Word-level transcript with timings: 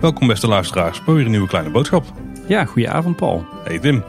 Welkom 0.00 0.26
beste 0.26 0.48
luisteraars 0.48 1.04
bij 1.04 1.14
weer 1.14 1.24
een 1.24 1.30
nieuwe 1.30 1.48
kleine 1.48 1.70
boodschap. 1.70 2.04
Ja, 2.46 2.64
goedenavond 2.64 3.16
Paul. 3.16 3.46
Hey 3.64 3.78
Tim. 3.78 4.04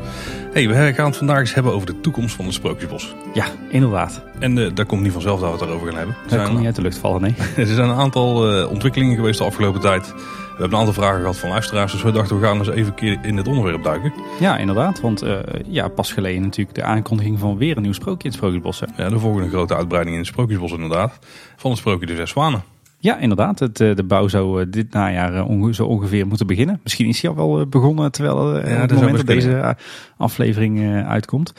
Hey, 0.53 0.67
we 0.67 0.93
gaan 0.93 1.05
het 1.05 1.17
vandaag 1.17 1.39
eens 1.39 1.53
hebben 1.53 1.73
over 1.73 1.87
de 1.87 1.99
toekomst 1.99 2.35
van 2.35 2.45
het 2.45 2.53
Sprookjesbos. 2.53 3.15
Ja, 3.33 3.45
inderdaad. 3.69 4.23
En 4.39 4.57
uh, 4.57 4.69
daar 4.73 4.85
komt 4.85 5.01
niet 5.01 5.11
vanzelf 5.11 5.39
dat 5.39 5.51
we 5.51 5.55
het 5.55 5.63
daarover 5.63 5.87
gaan 5.87 5.97
hebben. 5.97 6.15
Dat 6.27 6.43
komt 6.43 6.57
niet 6.57 6.65
uit 6.65 6.75
de 6.75 6.81
lucht 6.81 6.97
vallen, 6.97 7.21
nee. 7.21 7.35
er 7.57 7.65
zijn 7.65 7.89
een 7.89 7.95
aantal 7.95 8.59
uh, 8.59 8.69
ontwikkelingen 8.69 9.15
geweest 9.15 9.37
de 9.37 9.43
afgelopen 9.43 9.81
tijd. 9.81 10.13
We 10.59 10.65
hebben 10.65 10.83
een 10.83 10.87
aantal 10.87 11.03
vragen 11.03 11.19
gehad 11.19 11.37
van 11.37 11.49
luisteraars, 11.49 11.91
dus 11.91 12.03
we 12.03 12.11
dachten 12.11 12.39
we 12.39 12.45
gaan 12.45 12.57
eens 12.57 12.69
even 12.69 12.87
een 12.87 12.93
keer 12.93 13.19
in 13.21 13.37
het 13.37 13.47
onderwerp 13.47 13.83
duiken. 13.83 14.13
Ja, 14.39 14.57
inderdaad, 14.57 15.01
want 15.01 15.23
uh, 15.23 15.39
ja, 15.67 15.87
pas 15.87 16.11
geleden 16.11 16.41
natuurlijk 16.41 16.75
de 16.75 16.83
aankondiging 16.83 17.39
van 17.39 17.57
weer 17.57 17.77
een 17.77 17.81
nieuw 17.81 17.93
sprookje 17.93 18.23
in 18.23 18.29
het 18.29 18.33
Sprookjesbos. 18.33 18.79
Hè? 18.79 19.03
Ja, 19.03 19.09
de 19.09 19.19
volgende 19.19 19.49
grote 19.49 19.75
uitbreiding 19.75 20.15
in 20.15 20.21
het 20.21 20.31
Sprookjesbos 20.31 20.71
inderdaad, 20.71 21.19
van 21.55 21.71
het 21.71 21.79
sprookje 21.79 22.05
De 22.05 22.15
Zes 22.15 22.29
Zwanen. 22.29 22.63
Ja, 22.97 23.17
inderdaad. 23.17 23.59
Het, 23.59 23.77
de 23.77 24.03
bouw 24.07 24.27
zou 24.27 24.69
dit 24.69 24.93
najaar 24.93 25.45
zo 25.71 25.85
ongeveer 25.85 26.27
moeten 26.27 26.47
beginnen. 26.47 26.79
Misschien 26.83 27.07
is 27.07 27.21
hij 27.21 27.31
al 27.31 27.35
wel 27.35 27.67
begonnen 27.67 28.11
terwijl 28.11 28.57
ja, 28.57 28.63
het 28.63 28.93
moment 28.93 29.17
dat 29.17 29.27
deze 29.27 29.75
aflevering 30.17 31.03
uitkomt. 31.05 31.53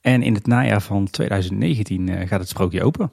En 0.00 0.22
in 0.22 0.34
het 0.34 0.46
najaar 0.46 0.82
van 0.82 1.10
2019 1.10 2.26
gaat 2.26 2.40
het 2.40 2.48
sprookje 2.48 2.82
open. 2.82 3.10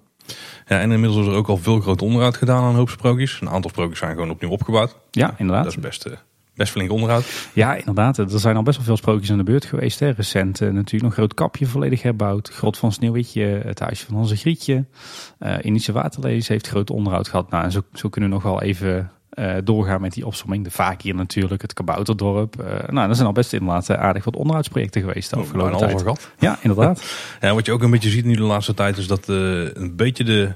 Ja, 0.67 0.79
en 0.79 0.91
inmiddels 0.91 1.21
is 1.21 1.27
er 1.27 1.37
ook 1.37 1.47
al 1.47 1.57
veel 1.57 1.79
groot 1.79 2.01
onderhoud 2.01 2.37
gedaan 2.37 2.63
aan 2.63 2.69
een 2.69 2.75
hoop 2.75 2.89
sprookjes. 2.89 3.41
Een 3.41 3.49
aantal 3.49 3.69
sprookjes 3.69 3.99
zijn 3.99 4.13
gewoon 4.13 4.29
opnieuw 4.29 4.49
opgebouwd. 4.49 4.95
Ja, 5.11 5.35
inderdaad. 5.37 5.63
Dat 5.63 5.73
is 5.73 5.79
best, 5.79 6.07
best 6.55 6.71
flink 6.71 6.91
onderhoud. 6.91 7.49
Ja, 7.53 7.75
inderdaad. 7.75 8.17
Er 8.17 8.39
zijn 8.39 8.55
al 8.55 8.63
best 8.63 8.77
wel 8.77 8.85
veel 8.85 8.97
sprookjes 8.97 9.31
aan 9.31 9.37
de 9.37 9.43
beurt 9.43 9.65
geweest. 9.65 9.99
Hè. 9.99 10.09
Recent 10.09 10.61
uh, 10.61 10.69
natuurlijk 10.69 11.03
nog 11.03 11.13
Groot 11.13 11.33
Kapje 11.33 11.65
volledig 11.65 12.01
herbouwd. 12.01 12.49
Grot 12.49 12.77
van 12.77 12.91
Sneeuwwitje, 12.91 13.43
het 13.43 13.79
huisje 13.79 14.05
van 14.05 14.15
onze 14.15 14.35
Grietje. 14.35 14.85
Uh, 15.39 15.55
Indische 15.61 15.91
Waterlees 15.91 16.47
heeft 16.47 16.67
groot 16.67 16.89
onderhoud 16.89 17.27
gehad. 17.27 17.49
Nou, 17.49 17.63
en 17.63 17.71
zo, 17.71 17.81
zo 17.93 18.09
kunnen 18.09 18.29
we 18.29 18.35
nog 18.35 18.43
wel 18.43 18.61
even 18.61 19.11
uh, 19.35 19.55
doorgaan 19.63 20.01
met 20.01 20.13
die 20.13 20.25
opsomming. 20.25 20.63
De 20.63 20.71
vaak 20.71 21.01
hier 21.01 21.15
natuurlijk, 21.15 21.61
het 21.61 21.73
Kabouterdorp. 21.73 22.55
Uh, 22.61 22.65
nou, 22.87 23.09
er 23.09 23.15
zijn 23.15 23.27
al 23.27 23.33
best 23.33 23.53
inderdaad 23.53 23.89
aardig 23.91 24.23
wat 24.23 24.35
onderhoudsprojecten 24.35 25.01
geweest 25.01 25.29
de 25.29 25.35
afgelopen 25.35 25.73
oh, 25.73 25.79
tijd. 25.79 26.01
Gehad. 26.01 26.31
Ja, 26.39 26.57
inderdaad. 26.61 27.03
ja, 27.41 27.53
wat 27.53 27.65
je 27.65 27.71
ook 27.71 27.81
een 27.81 27.91
beetje 27.91 28.09
ziet 28.09 28.25
nu 28.25 28.35
de 28.35 28.41
laatste 28.41 28.73
tijd 28.73 28.97
is 28.97 29.07
dat 29.07 29.29
uh, 29.29 29.73
een 29.73 29.95
beetje 29.95 30.23
de... 30.23 30.53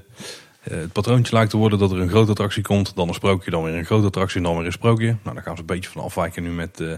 het 0.60 0.92
patroontje 0.92 1.34
lijkt 1.34 1.50
te 1.50 1.56
worden 1.56 1.78
dat 1.78 1.92
er 1.92 2.00
een 2.00 2.08
grote 2.08 2.30
attractie 2.30 2.62
komt, 2.62 2.92
dan 2.96 3.08
een 3.08 3.14
sprookje, 3.14 3.50
dan 3.50 3.62
weer 3.62 3.74
een 3.74 3.84
grote 3.84 4.06
attractie, 4.06 4.42
dan 4.42 4.56
weer 4.56 4.66
een 4.66 4.72
sprookje. 4.72 5.16
Nou, 5.22 5.34
daar 5.34 5.44
gaan 5.44 5.54
ze 5.54 5.60
een 5.60 5.66
beetje 5.66 5.90
van 5.90 6.02
afwijken 6.02 6.42
nu 6.42 6.50
met 6.50 6.80
uh, 6.80 6.92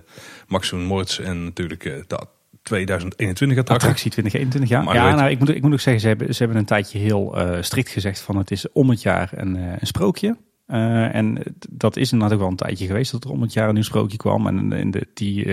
Max 0.49 0.73
Moritz 0.73 1.19
en 1.19 1.45
natuurlijk 1.45 1.83
de 1.83 2.27
2021 2.63 3.59
attractie. 3.59 3.89
Attractie 3.89 4.11
2021, 4.11 4.71
ja. 4.71 4.83
Maar 4.83 4.95
ja, 4.95 5.15
nou, 5.15 5.31
ik 5.31 5.39
moet, 5.39 5.49
ik 5.49 5.63
moet 5.63 5.73
ook 5.73 5.81
zeggen, 5.81 6.03
ze 6.03 6.09
hebben, 6.09 6.35
ze 6.35 6.39
hebben 6.39 6.61
een 6.61 6.65
tijdje 6.65 6.99
heel 6.99 7.37
strikt 7.61 7.89
gezegd 7.89 8.21
van 8.21 8.37
het 8.37 8.51
is 8.51 8.73
om 8.73 8.91
het 8.91 9.03
jaar 9.03 9.31
een, 9.35 9.55
een 9.55 9.87
sprookje. 9.87 10.37
Uh, 10.73 11.15
en 11.15 11.43
dat 11.71 11.97
is 11.97 12.13
inderdaad 12.13 12.35
ook 12.37 12.43
wel 12.43 12.51
een 12.51 12.57
tijdje 12.57 12.87
geweest 12.87 13.13
dat 13.13 13.25
er 13.25 13.31
om 13.31 13.43
het 13.43 13.53
jaar 13.53 13.69
een 13.69 13.75
nieuw 13.75 13.83
sprookje 13.83 14.17
kwam. 14.17 14.47
En, 14.47 14.73
en 14.73 14.91
de, 14.91 15.07
die, 15.15 15.45
uh, 15.45 15.53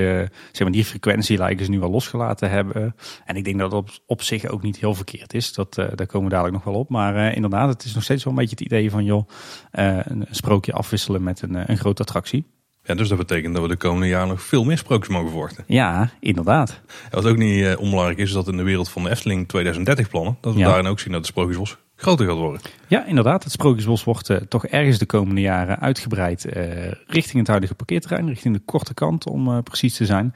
zeg 0.51 0.59
maar, 0.59 0.71
die 0.71 0.85
frequentie 0.85 1.37
lijken 1.37 1.65
ze 1.65 1.71
nu 1.71 1.79
wel 1.79 1.89
losgelaten 1.89 2.49
hebben. 2.49 2.95
En 3.25 3.35
ik 3.35 3.43
denk 3.43 3.59
dat 3.59 3.71
dat 3.71 3.79
op, 3.79 3.89
op 4.05 4.21
zich 4.21 4.45
ook 4.45 4.61
niet 4.61 4.77
heel 4.77 4.93
verkeerd 4.93 5.33
is. 5.33 5.53
Dat, 5.53 5.77
uh, 5.77 5.85
daar 5.95 6.07
komen 6.07 6.27
we 6.29 6.33
dadelijk 6.33 6.55
nog 6.55 6.73
wel 6.73 6.81
op. 6.81 6.89
Maar 6.89 7.35
inderdaad, 7.35 7.69
het 7.69 7.83
is 7.83 7.93
nog 7.93 8.03
steeds 8.03 8.23
wel 8.23 8.33
een 8.33 8.39
beetje 8.39 8.55
het 8.55 8.65
idee 8.65 8.91
van 8.91 9.03
joh, 9.03 9.27
een 9.71 10.25
sprookje 10.31 10.73
afwisselen 10.73 11.23
met 11.23 11.41
een, 11.41 11.71
een 11.71 11.77
grote 11.77 12.01
attractie. 12.01 12.45
Ja, 12.83 12.95
dus 12.95 13.07
dat 13.09 13.17
betekent 13.17 13.53
dat 13.53 13.63
we 13.63 13.69
de 13.69 13.75
komende 13.77 14.07
jaren 14.07 14.27
nog 14.27 14.41
veel 14.41 14.63
meer 14.63 14.77
sprookjes 14.77 15.13
mogen 15.15 15.29
verwachten. 15.29 15.63
Ja, 15.67 16.09
inderdaad. 16.19 16.81
Wat 17.11 17.25
ook 17.25 17.37
niet 17.37 17.75
onbelangrijk 17.75 18.17
is, 18.19 18.27
is 18.27 18.33
dat 18.33 18.47
in 18.47 18.57
de 18.57 18.63
wereld 18.63 18.89
van 18.89 19.03
de 19.03 19.09
Efteling 19.09 19.47
2030 19.47 20.09
plannen, 20.09 20.37
dat 20.41 20.53
we 20.53 20.59
Ja. 20.59 20.65
daarin 20.67 20.87
ook 20.87 20.99
zien 20.99 21.11
dat 21.11 21.21
de 21.21 21.27
sprookjesbos 21.27 21.77
groter 21.97 22.25
gaat 22.25 22.37
worden. 22.37 22.61
Ja, 22.87 23.05
inderdaad. 23.05 23.43
Het 23.43 23.51
Sprookjesbos 23.51 24.03
wordt 24.03 24.29
uh, 24.29 24.37
toch 24.37 24.65
ergens 24.65 24.97
de 24.97 25.05
komende 25.05 25.41
jaren 25.41 25.79
uitgebreid 25.79 26.45
uh, 26.45 26.91
richting 27.07 27.37
het 27.37 27.47
huidige 27.47 27.75
parkeerterrein, 27.75 28.27
richting 28.27 28.53
de 28.53 28.61
korte 28.65 28.93
kant 28.93 29.27
om 29.27 29.47
uh, 29.47 29.57
precies 29.63 29.95
te 29.95 30.05
zijn. 30.05 30.33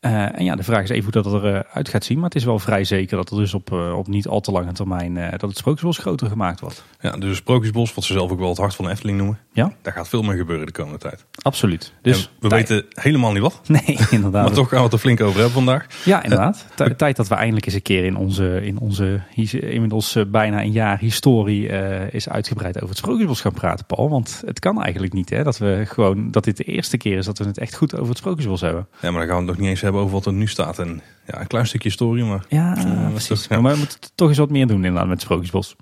Uh, 0.00 0.38
en 0.38 0.44
ja, 0.44 0.56
de 0.56 0.62
vraag 0.62 0.82
is 0.82 0.88
even 0.88 1.12
hoe 1.12 1.22
dat 1.22 1.42
eruit 1.42 1.88
gaat 1.88 2.04
zien. 2.04 2.16
Maar 2.16 2.28
het 2.28 2.34
is 2.34 2.44
wel 2.44 2.58
vrij 2.58 2.84
zeker 2.84 3.16
dat 3.16 3.30
er 3.30 3.36
dus 3.36 3.54
op, 3.54 3.72
op 3.72 4.06
niet 4.06 4.28
al 4.28 4.40
te 4.40 4.50
lange 4.50 4.72
termijn 4.72 5.14
dat 5.14 5.40
het 5.40 5.56
Sprookjesbos 5.56 5.98
groter 5.98 6.28
gemaakt 6.28 6.60
wordt. 6.60 6.84
Ja, 7.00 7.10
dus 7.10 7.28
het 7.28 7.36
Sprookjesbos, 7.36 7.94
wat 7.94 8.04
ze 8.04 8.12
zelf 8.12 8.30
ook 8.30 8.38
wel 8.38 8.48
het 8.48 8.58
hart 8.58 8.74
van 8.74 8.84
de 8.84 8.90
Efteling 8.90 9.18
noemen. 9.18 9.38
Ja. 9.52 9.72
Daar 9.82 9.92
gaat 9.92 10.08
veel 10.08 10.22
meer 10.22 10.36
gebeuren 10.36 10.66
de 10.66 10.72
komende 10.72 10.98
tijd. 10.98 11.24
Absoluut. 11.42 11.92
Dus 12.02 12.24
en 12.24 12.30
we 12.40 12.48
weten 12.48 12.86
helemaal 12.90 13.32
niet 13.32 13.42
wat. 13.42 13.60
Nee, 13.68 13.98
inderdaad. 14.10 14.44
maar 14.44 14.52
toch 14.52 14.68
gaan 14.68 14.78
we 14.78 14.84
het 14.84 14.92
er 14.92 14.98
flink 14.98 15.20
over 15.20 15.34
hebben 15.34 15.52
vandaag. 15.52 15.86
Ja, 16.04 16.22
inderdaad. 16.22 16.66
Tijd 16.96 17.16
dat 17.16 17.28
we 17.28 17.34
eindelijk 17.34 17.66
eens 17.66 17.74
een 17.74 17.82
keer 17.82 18.04
in 18.04 18.16
onze, 18.16 18.64
in 18.64 18.78
onze 18.78 19.20
inmiddels 19.50 20.16
bijna 20.28 20.62
een 20.62 20.72
jaar 20.72 20.98
historie 20.98 21.68
uh, 21.68 22.12
is 22.12 22.28
uitgebreid 22.28 22.76
over 22.76 22.88
het 22.88 22.98
Sprookjesbos 22.98 23.40
gaan 23.40 23.52
praten, 23.52 23.86
Paul. 23.86 24.08
Want 24.08 24.42
het 24.46 24.58
kan 24.58 24.82
eigenlijk 24.82 25.12
niet, 25.12 25.30
hè, 25.30 25.42
dat 25.42 25.58
we 25.58 25.82
gewoon 25.86 26.30
dat 26.30 26.44
dit 26.44 26.56
de 26.56 26.64
eerste 26.64 26.96
keer 26.96 27.18
is 27.18 27.24
dat 27.24 27.38
we 27.38 27.44
het 27.44 27.58
echt 27.58 27.74
goed 27.74 27.94
over 27.94 28.08
het 28.08 28.18
Sprookjesbos 28.18 28.60
hebben. 28.60 28.88
Ja, 29.00 29.10
maar 29.10 29.26
dan 29.26 29.28
gaan 29.28 29.44
we 29.44 29.50
het 29.50 29.50
nog 29.50 29.58
niet 29.58 29.68
eens 29.68 29.80
hebben 29.88 30.02
over 30.02 30.14
wat 30.14 30.26
er 30.26 30.32
nu 30.32 30.46
staat. 30.46 30.78
En 30.78 31.02
ja, 31.26 31.40
een 31.40 31.46
klein 31.46 31.66
stukje 31.66 31.88
historie, 31.88 32.24
maar... 32.24 32.44
Ja, 32.48 32.76
uh, 32.86 33.10
precies. 33.10 33.42
Toch, 33.42 33.48
ja. 33.48 33.60
Maar 33.60 33.72
we 33.72 33.78
moeten 33.78 33.98
toch 34.14 34.28
eens 34.28 34.38
wat 34.38 34.50
meer 34.50 34.66
doen 34.66 34.76
inderdaad 34.76 35.02
met 35.02 35.12
het 35.12 35.22
Sprookjesbos. 35.22 35.76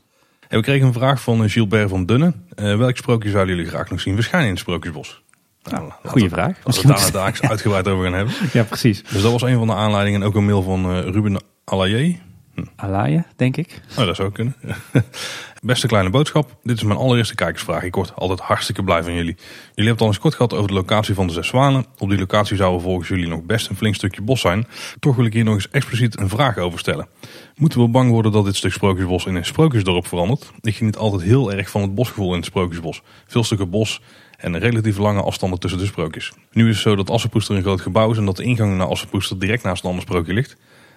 En 0.48 0.58
we 0.58 0.64
kregen 0.64 0.86
een 0.86 0.92
vraag 0.92 1.22
van 1.22 1.50
Gilbert 1.50 1.88
van 1.90 2.06
Dunnen. 2.06 2.46
Uh, 2.56 2.76
welk 2.76 2.96
sprookje 2.96 3.30
zouden 3.30 3.56
jullie 3.56 3.70
graag 3.70 3.90
nog 3.90 4.00
zien 4.00 4.14
verschijnen 4.14 4.46
in 4.46 4.52
het 4.52 4.62
Sprookjesbos? 4.62 5.22
Nou, 5.70 5.90
goeie 6.04 6.28
vraag. 6.28 6.58
Als 6.64 6.82
we 6.82 6.88
het 6.88 7.12
daar 7.12 7.12
daar 7.12 7.50
uitgebreid 7.50 7.88
over 7.88 8.04
gaan 8.04 8.14
hebben. 8.14 8.34
Ja, 8.52 8.62
precies. 8.62 9.02
Dus 9.02 9.22
dat 9.22 9.32
was 9.32 9.42
een 9.42 9.58
van 9.58 9.66
de 9.66 9.74
aanleidingen. 9.74 10.20
En 10.20 10.26
ook 10.26 10.34
een 10.34 10.44
mail 10.44 10.62
van 10.62 10.90
uh, 10.90 10.98
Ruben 10.98 11.42
Alaye. 11.64 12.18
Hm. 12.56 13.20
Denk 13.36 13.56
ik. 13.56 13.80
Oh, 13.98 14.06
dat 14.06 14.16
zou 14.16 14.32
kunnen. 14.32 14.56
Beste 15.62 15.86
kleine 15.86 16.10
boodschap. 16.10 16.56
Dit 16.62 16.76
is 16.76 16.82
mijn 16.82 16.98
allereerste 16.98 17.34
kijkersvraag. 17.34 17.82
Ik 17.82 17.94
word 17.94 18.12
altijd 18.14 18.40
hartstikke 18.40 18.82
blij 18.82 19.02
van 19.02 19.12
jullie. 19.12 19.34
Jullie 19.36 19.50
hebben 19.74 19.92
het 19.92 20.00
al 20.00 20.06
eens 20.06 20.18
kort 20.18 20.34
gehad 20.34 20.52
over 20.52 20.68
de 20.68 20.74
locatie 20.74 21.14
van 21.14 21.26
de 21.26 21.32
Zes 21.32 21.46
Zwanen. 21.46 21.86
Op 21.98 22.08
die 22.08 22.18
locatie 22.18 22.56
zou 22.56 22.80
volgens 22.80 23.08
jullie 23.08 23.28
nog 23.28 23.42
best 23.42 23.68
een 23.68 23.76
flink 23.76 23.94
stukje 23.94 24.22
bos 24.22 24.40
zijn. 24.40 24.66
Toch 25.00 25.16
wil 25.16 25.24
ik 25.24 25.32
hier 25.32 25.44
nog 25.44 25.54
eens 25.54 25.70
expliciet 25.70 26.18
een 26.18 26.28
vraag 26.28 26.58
over 26.58 26.78
stellen. 26.78 27.08
Moeten 27.56 27.80
we 27.80 27.88
bang 27.88 28.10
worden 28.10 28.32
dat 28.32 28.44
dit 28.44 28.56
stuk 28.56 28.72
Sprookjesbos 28.72 29.26
in 29.26 29.34
een 29.34 29.44
Sprookjesdorp 29.44 30.06
verandert? 30.06 30.50
Ik 30.60 30.76
geniet 30.76 30.96
altijd 30.96 31.22
heel 31.22 31.52
erg 31.52 31.70
van 31.70 31.82
het 31.82 31.94
bosgevoel 31.94 32.30
in 32.30 32.36
het 32.36 32.44
Sprookjesbos. 32.44 33.02
Veel 33.26 33.44
stukken 33.44 33.70
bos 33.70 34.00
en 34.36 34.58
relatief 34.58 34.98
lange 34.98 35.22
afstanden 35.22 35.58
tussen 35.58 35.80
de 35.80 35.86
sprookjes. 35.86 36.32
Nu 36.52 36.68
is 36.68 36.74
het 36.74 36.82
zo 36.82 36.96
dat 36.96 37.10
Assenpoester 37.10 37.56
een 37.56 37.62
groot 37.62 37.80
gebouw 37.80 38.10
is 38.10 38.18
en 38.18 38.24
dat 38.24 38.36
de 38.36 38.42
ingang 38.42 38.76
naar 38.76 38.86
Assenpoester 38.86 39.38
direct 39.38 39.62
naast 39.62 39.82
een 39.82 39.88
ander 39.88 40.04
sprookje 40.04 40.32
ligt. 40.32 40.56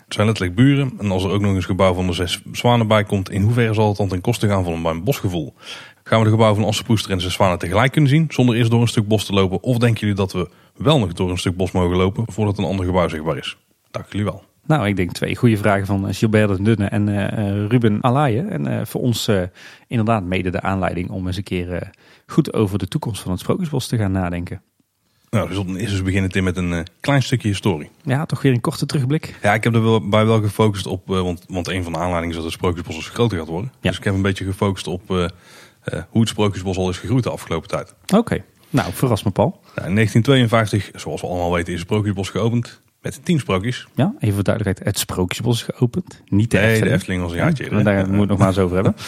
Het 0.09 0.17
zijn 0.17 0.27
letterlijk 0.29 0.57
buren 0.57 0.91
en 0.99 1.11
als 1.11 1.23
er 1.23 1.31
ook 1.31 1.41
nog 1.41 1.55
eens 1.55 1.65
gebouw 1.65 1.93
van 1.93 2.07
de 2.07 2.13
zes 2.13 2.41
zwanen 2.51 2.87
bij 2.87 3.03
komt, 3.03 3.29
in 3.29 3.41
hoeverre 3.41 3.73
zal 3.73 3.87
het 3.87 3.97
dan 3.97 4.07
ten 4.07 4.21
koste 4.21 4.47
gaan 4.47 4.63
van 4.63 4.85
een 4.85 5.03
bosgevoel? 5.03 5.53
Gaan 6.03 6.17
we 6.17 6.23
de 6.23 6.31
gebouwen 6.31 6.59
van 6.59 6.67
Assenpoester 6.67 7.11
en 7.11 7.17
de 7.17 7.23
zes 7.23 7.33
zwanen 7.33 7.59
tegelijk 7.59 7.91
kunnen 7.91 8.09
zien, 8.09 8.25
zonder 8.29 8.55
eerst 8.55 8.71
door 8.71 8.81
een 8.81 8.87
stuk 8.87 9.07
bos 9.07 9.25
te 9.25 9.33
lopen? 9.33 9.63
Of 9.63 9.77
denken 9.77 9.99
jullie 9.99 10.15
dat 10.15 10.31
we 10.31 10.49
wel 10.75 10.99
nog 10.99 11.13
door 11.13 11.29
een 11.29 11.37
stuk 11.37 11.55
bos 11.55 11.71
mogen 11.71 11.97
lopen 11.97 12.23
voordat 12.27 12.57
een 12.57 12.63
ander 12.63 12.85
gebouw 12.85 13.07
zichtbaar 13.07 13.37
is? 13.37 13.57
Dank 13.91 14.05
jullie 14.11 14.25
wel. 14.25 14.43
Nou, 14.65 14.87
ik 14.87 14.95
denk 14.95 15.11
twee 15.11 15.35
goede 15.35 15.57
vragen 15.57 15.85
van 15.85 16.13
Gilbert 16.13 16.57
de 16.57 16.63
Dunne 16.63 16.85
en 16.85 17.07
uh, 17.07 17.67
Ruben 17.67 18.01
Alaye. 18.01 18.41
En 18.41 18.87
voor 18.87 19.01
ons 19.01 19.29
inderdaad 19.87 20.23
mede 20.23 20.49
de 20.49 20.61
aanleiding 20.61 21.09
om 21.09 21.27
eens 21.27 21.37
een 21.37 21.43
keer 21.43 21.91
goed 22.27 22.53
over 22.53 22.77
de 22.77 22.87
toekomst 22.87 23.21
van 23.21 23.31
het 23.31 23.39
Sprookjesbos 23.39 23.87
te 23.87 23.97
gaan 23.97 24.11
nadenken. 24.11 24.61
Nou, 25.29 25.47
dus 25.47 25.57
dan 25.57 25.77
is 25.77 25.89
dus 25.89 26.03
beginnen 26.03 26.31
Tim 26.31 26.43
met 26.43 26.57
een 26.57 26.71
uh, 26.71 26.79
klein 26.99 27.23
stukje 27.23 27.47
historie. 27.47 27.89
Ja, 28.03 28.25
toch 28.25 28.41
weer 28.41 28.51
een 28.51 28.61
korte 28.61 28.85
terugblik. 28.85 29.35
Ja, 29.41 29.53
ik 29.53 29.63
heb 29.63 29.75
er 29.75 29.83
wel, 29.83 30.09
bij 30.09 30.25
wel 30.25 30.41
gefocust 30.41 30.85
op, 30.85 31.09
uh, 31.09 31.21
want, 31.21 31.45
want 31.47 31.67
een 31.67 31.83
van 31.83 31.91
de 31.91 31.97
aanleidingen 31.97 32.29
is 32.29 32.35
dat 32.35 32.43
het 32.43 32.53
Sprookjesbos 32.53 32.95
dus 32.95 33.09
groter 33.09 33.37
gaat 33.37 33.47
worden. 33.47 33.71
Ja. 33.81 33.89
Dus 33.89 33.97
ik 33.97 34.03
heb 34.03 34.13
een 34.13 34.21
beetje 34.21 34.45
gefocust 34.45 34.87
op 34.87 35.11
uh, 35.11 35.25
hoe 36.09 36.21
het 36.21 36.29
Sprookjesbos 36.29 36.77
al 36.77 36.89
is 36.89 36.97
gegroeid 36.97 37.23
de 37.23 37.29
afgelopen 37.29 37.69
tijd. 37.69 37.95
Oké, 38.03 38.17
okay. 38.17 38.43
nou 38.69 38.93
verras 38.93 39.23
me 39.23 39.31
Paul. 39.31 39.59
Ja, 39.75 39.85
in 39.85 39.95
1952, 39.95 41.01
zoals 41.01 41.21
we 41.21 41.27
allemaal 41.27 41.51
weten, 41.51 41.73
is 41.73 41.79
het 41.79 41.87
Sprookjesbos 41.87 42.29
geopend. 42.29 42.81
Met 43.01 43.25
tien 43.25 43.39
sprookjes. 43.39 43.87
Ja, 43.95 44.13
even 44.19 44.35
voor 44.35 44.43
duidelijkheid. 44.43 44.89
Het 44.89 44.99
Sprookjesbos 44.99 45.61
is 45.61 45.67
geopend. 45.75 46.21
Niet 46.25 46.51
de 46.51 46.57
nee, 46.57 46.65
Efteling. 46.65 46.89
de 46.89 46.97
Efteling 46.97 47.21
was 47.21 47.31
een 47.31 47.37
jaartje 47.37 47.63
ja, 47.63 47.69
Daar 47.69 47.95
moeten 47.95 48.11
we 48.11 48.19
het 48.19 48.29
nog 48.29 48.37
maar 48.37 48.47
eens 48.47 48.57
over 48.57 48.75
hebben. 48.75 48.95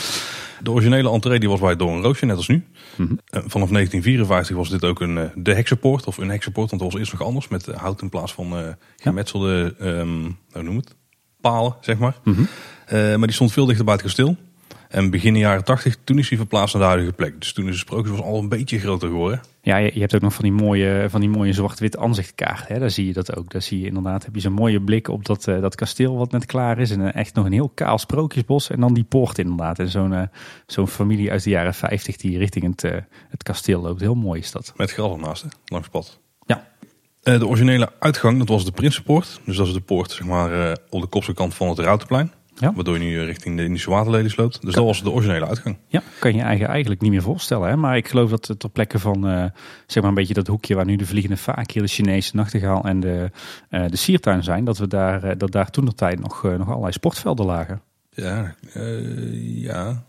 De 0.64 0.72
originele 0.72 1.12
entree 1.12 1.40
die 1.40 1.50
was 1.50 1.60
bij 1.60 1.76
Door 1.76 1.92
een 1.92 2.02
Roosje, 2.02 2.26
net 2.26 2.38
als 2.38 2.48
nu. 2.48 2.56
Mm 2.56 3.08
-hmm. 3.08 3.20
Vanaf 3.30 3.70
1954 3.70 4.56
was 4.56 4.70
dit 4.70 4.84
ook 4.84 5.02
een, 5.02 5.32
de 5.36 5.54
heksenpoort, 5.54 6.06
of 6.06 6.18
een 6.18 6.30
heksenpoort, 6.30 6.70
want 6.70 6.82
dat 6.82 6.92
was 6.92 7.00
eerst 7.00 7.12
nog 7.12 7.22
anders. 7.22 7.48
Met 7.48 7.66
hout 7.66 8.02
in 8.02 8.10
plaats 8.10 8.34
van 8.34 8.60
uh, 8.60 8.68
gemetselde, 8.98 9.76
ja. 9.80 9.86
um, 9.86 10.38
hoe 10.52 10.64
noem 10.64 10.76
het, 10.76 10.96
palen, 11.42 11.76
zeg 11.82 11.98
maar. 11.98 12.16
Mm 12.24 12.34
-hmm. 12.34 12.48
uh, 12.94 13.16
maar 13.16 13.28
die 13.28 13.36
stond 13.36 13.52
veel 13.52 13.66
dichter 13.66 13.86
bij 13.86 13.94
het 13.94 14.04
kasteel. 14.04 14.38
En 14.92 15.10
begin 15.10 15.36
jaren 15.36 15.64
80, 15.64 15.98
toen 16.04 16.18
is 16.18 16.30
hij 16.30 16.38
verplaatst 16.38 16.74
naar 16.74 16.84
de 16.84 16.90
huidige 16.90 17.14
plek. 17.14 17.40
Dus 17.40 17.54
toen 17.54 17.64
is 17.64 17.70
het 17.70 17.80
sprookjesbos 17.80 18.22
al 18.22 18.40
een 18.40 18.50
beetje 18.50 18.80
groter 18.80 19.10
geworden. 19.10 19.42
Ja, 19.62 19.78
je, 19.78 19.92
je 19.94 20.00
hebt 20.00 20.16
ook 20.16 20.22
nog 20.22 20.34
van 20.34 20.44
die 20.44 20.54
mooie, 20.54 21.06
van 21.10 21.20
die 21.20 21.30
mooie 21.30 21.54
zwart-wit 21.54 21.98
aanzichtkaart. 21.98 22.68
Hè? 22.68 22.80
Daar 22.80 22.90
zie 22.90 23.06
je 23.06 23.14
dat 23.14 23.36
ook. 23.36 23.52
Daar 23.52 23.62
zie 23.62 23.80
je 23.80 23.88
inderdaad, 23.88 24.26
heb 24.26 24.36
je 24.36 24.42
zo'n 24.42 24.54
mooie 24.54 24.82
blik 24.82 25.08
op 25.08 25.26
dat, 25.26 25.48
uh, 25.48 25.62
dat 25.62 25.76
kasteel 25.76 26.18
wat 26.18 26.32
net 26.32 26.46
klaar 26.46 26.80
is. 26.80 26.92
En 26.92 27.00
uh, 27.00 27.16
echt 27.16 27.34
nog 27.34 27.46
een 27.46 27.52
heel 27.52 27.70
kaal 27.70 27.98
sprookjesbos. 27.98 28.70
En 28.70 28.80
dan 28.80 28.94
die 28.94 29.04
poort 29.04 29.38
inderdaad. 29.38 29.80
En 29.80 29.88
zo'n 29.88 30.12
uh, 30.12 30.22
zo'n 30.66 30.88
familie 30.88 31.32
uit 31.32 31.44
de 31.44 31.50
jaren 31.50 31.74
50 31.74 32.18
die 32.18 32.38
richting 32.38 32.66
het, 32.66 32.82
het 33.30 33.44
kasteel 33.44 33.82
loopt. 33.82 34.02
Heel 34.02 34.16
mooi 34.16 34.40
is 34.40 34.52
dat. 34.52 34.74
Met 34.76 34.92
gras 34.92 35.12
ernaast, 35.12 35.42
hè? 35.42 35.50
langs 35.66 35.88
het 35.92 35.96
pad. 35.96 36.20
Ja. 36.46 36.68
de 37.38 37.48
originele 37.48 37.92
uitgang, 38.00 38.38
dat 38.38 38.48
was 38.48 38.66
de 38.66 38.72
Prinsenpoort. 38.72 39.40
Dus 39.46 39.58
dat 39.58 39.68
is 39.68 39.74
de 39.74 39.82
poort 39.82 40.12
zeg 40.12 40.28
maar, 40.28 40.78
op 40.90 41.02
de 41.02 41.08
kopse 41.08 41.34
kant 41.34 41.54
van 41.54 41.70
het 41.70 41.80
Routenplein. 41.80 42.32
Waardoor 42.60 42.94
je 42.94 43.00
nu 43.00 43.24
richting 43.24 43.58
de 43.58 43.64
Indische 43.64 43.90
waterlelies 43.90 44.36
loopt. 44.36 44.62
Dus 44.62 44.74
dat 44.74 44.86
was 44.86 45.04
de 45.04 45.10
originele 45.10 45.48
uitgang. 45.48 45.78
Ja, 45.88 46.02
kan 46.20 46.34
je 46.34 46.42
eigen 46.42 46.68
eigenlijk 46.68 47.02
niet 47.02 47.12
meer 47.12 47.22
voorstellen. 47.22 47.70
Hè? 47.70 47.76
Maar 47.76 47.98
ik 47.98 48.08
geloof 48.08 48.30
dat 48.30 48.60
ter 48.60 48.70
plekke 48.70 49.00
van 49.00 49.52
zeg 49.86 50.02
maar 50.02 50.12
een 50.12 50.18
beetje 50.18 50.34
dat 50.34 50.48
hoekje 50.48 50.76
waar 50.76 50.86
nu 50.86 50.96
de 50.96 51.06
vliegende 51.06 51.38
fakir, 51.38 51.82
de 51.82 51.88
Chinese 51.88 52.36
nachtegaal 52.36 52.84
en 52.84 53.00
de, 53.00 53.32
de 53.70 53.98
siertuin 53.98 54.44
zijn. 54.44 54.66
Dat, 54.66 54.78
we 54.78 54.88
daar, 54.88 55.38
dat 55.38 55.52
daar 55.52 55.70
toen 55.70 55.86
de 55.86 55.94
tijd 55.94 56.20
nog, 56.20 56.44
nog 56.44 56.68
allerlei 56.68 56.92
sportvelden 56.92 57.46
lagen. 57.46 57.82
Ja, 58.10 58.56
ja. 59.44 60.04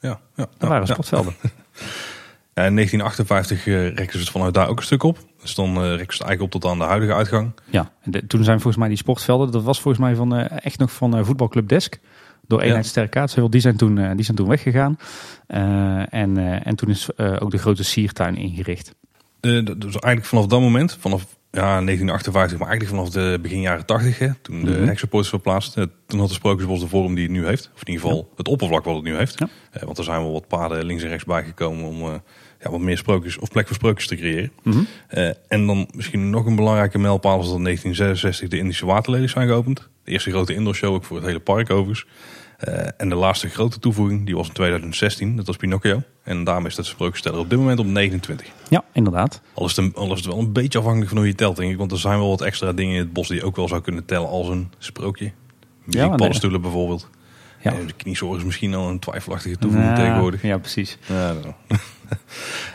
Ja, 0.00 0.20
ja. 0.36 0.48
Dat 0.58 0.68
waren 0.68 0.86
sportvelden. 0.86 1.34
Ja, 1.42 1.50
in 2.64 2.74
1958 2.74 3.66
uh, 3.66 3.86
rekken 3.86 4.12
ze 4.12 4.18
het 4.18 4.28
vanuit 4.28 4.54
daar 4.54 4.68
ook 4.68 4.78
een 4.78 4.84
stuk 4.84 5.02
op. 5.02 5.18
Dus 5.40 5.54
dan 5.54 5.68
uh, 5.68 5.74
rekken 5.74 6.16
ze 6.16 6.22
het 6.22 6.28
eigenlijk 6.28 6.42
op 6.42 6.50
tot 6.50 6.70
aan 6.70 6.78
de 6.78 6.84
huidige 6.84 7.14
uitgang. 7.14 7.52
Ja, 7.70 7.92
en 8.00 8.26
toen 8.26 8.44
zijn 8.44 8.56
volgens 8.56 8.76
mij 8.76 8.88
die 8.88 8.96
sportvelden, 8.96 9.50
dat 9.50 9.62
was 9.62 9.80
volgens 9.80 10.04
mij 10.04 10.14
van, 10.14 10.38
uh, 10.38 10.64
echt 10.64 10.78
nog 10.78 10.92
van 10.92 11.24
voetbalclub 11.24 11.68
Desk. 11.68 11.98
Door 12.46 12.60
eenheid 12.60 13.08
ja. 13.12 13.48
Die 13.48 13.60
zijn 13.60 13.76
toen, 13.76 14.16
die 14.16 14.24
zijn 14.24 14.36
toen 14.36 14.48
weggegaan. 14.48 14.98
en, 15.46 16.36
en 16.64 16.76
toen 16.76 16.88
is 16.88 17.18
ook 17.18 17.50
de 17.50 17.58
grote 17.58 17.84
siertuin 17.84 18.36
ingericht. 18.36 18.94
dus 19.40 19.80
eigenlijk 19.80 20.24
vanaf 20.24 20.46
dat 20.46 20.60
moment, 20.60 20.96
vanaf 21.00 21.22
ja, 21.50 21.60
1958, 21.60 22.58
maar 22.58 22.68
eigenlijk 22.68 22.96
vanaf 22.96 23.10
de 23.10 23.38
begin 23.42 23.60
jaren 23.60 23.86
80, 23.86 24.18
hè, 24.18 24.34
toen 24.42 24.64
de 24.64 24.70
mm 24.70 24.96
-hmm. 25.10 25.24
verplaatst. 25.24 25.74
Toen 26.06 26.18
had 26.18 26.28
de 26.28 26.34
Sprookjesbos 26.34 26.80
de 26.80 26.88
vorm 26.88 27.14
die 27.14 27.24
het 27.24 27.32
nu 27.32 27.46
heeft. 27.46 27.70
Of 27.74 27.80
in 27.80 27.92
ieder 27.92 28.06
geval 28.06 28.32
het 28.36 28.48
oppervlak 28.48 28.84
wat 28.84 28.94
het 28.94 29.04
nu 29.04 29.16
heeft. 29.16 29.38
Ja. 29.38 29.48
want 29.84 29.98
er 29.98 30.04
zijn 30.04 30.22
wel 30.22 30.32
wat 30.32 30.48
paden 30.48 30.84
links 30.84 31.02
en 31.02 31.08
rechts 31.08 31.24
bijgekomen 31.24 31.84
om 31.84 32.22
ja, 32.66 32.72
wat 32.72 32.80
meer 32.80 32.98
sprookjes 32.98 33.38
of 33.38 33.50
plek 33.50 33.66
voor 33.66 33.76
sprookjes 33.76 34.08
te 34.08 34.16
creëren. 34.16 34.52
Mm 34.62 34.72
-hmm. 34.72 34.86
uh, 35.14 35.28
en 35.48 35.66
dan 35.66 35.88
misschien 35.94 36.30
nog 36.30 36.46
een 36.46 36.56
belangrijke 36.56 36.98
mijlpaal 36.98 37.36
was 37.36 37.46
dat 37.46 37.56
in 37.56 37.62
1966 37.62 38.48
de 38.48 38.58
Indische 38.58 38.86
waterlelies 38.86 39.32
zijn 39.32 39.48
geopend. 39.48 39.88
De 40.04 40.10
eerste 40.10 40.30
grote 40.30 40.54
indoor 40.54 40.74
show 40.74 40.94
ook 40.94 41.04
voor 41.04 41.16
het 41.16 41.26
hele 41.26 41.40
park 41.40 41.70
overigens. 41.70 42.06
Uh, 42.68 42.88
en 42.96 43.08
de 43.08 43.14
laatste 43.14 43.48
grote 43.48 43.78
toevoeging 43.78 44.26
die 44.26 44.36
was 44.36 44.46
in 44.46 44.52
2016, 44.52 45.36
dat 45.36 45.46
was 45.46 45.56
Pinocchio. 45.56 46.02
En 46.22 46.44
daarmee 46.44 46.66
is 46.66 46.74
dat 46.74 46.86
sprookjesteller 46.86 47.38
op 47.38 47.50
dit 47.50 47.58
moment 47.58 47.78
op 47.78 47.86
29. 47.86 48.46
Ja, 48.68 48.84
inderdaad. 48.92 49.40
Al 49.54 49.66
is, 49.66 49.76
het, 49.76 49.94
al 49.94 50.12
is 50.12 50.18
het 50.18 50.26
wel 50.26 50.38
een 50.38 50.52
beetje 50.52 50.78
afhankelijk 50.78 51.10
van 51.10 51.18
hoe 51.18 51.26
je 51.26 51.34
telt, 51.34 51.56
denk 51.56 51.70
ik. 51.72 51.78
Want 51.78 51.92
er 51.92 51.98
zijn 51.98 52.18
wel 52.18 52.28
wat 52.28 52.40
extra 52.40 52.72
dingen 52.72 52.94
in 52.94 53.00
het 53.00 53.12
bos 53.12 53.28
die 53.28 53.36
je 53.36 53.44
ook 53.44 53.56
wel 53.56 53.68
zou 53.68 53.80
kunnen 53.80 54.04
tellen 54.04 54.28
als 54.28 54.48
een 54.48 54.70
sprookje. 54.78 55.32
Ja, 55.86 56.08
paddenstoelen 56.08 56.60
bijvoorbeeld. 56.60 57.08
Ja. 57.62 57.70
De 57.70 57.92
kniezorg 57.96 58.38
is 58.38 58.44
misschien 58.44 58.74
al 58.74 58.88
een 58.88 58.98
twijfelachtige 58.98 59.56
toevoeging 59.56 59.92
nou, 59.92 60.04
tegenwoordig. 60.04 60.42
Ja, 60.42 60.58
precies. 60.58 60.98
Ja, 61.06 61.34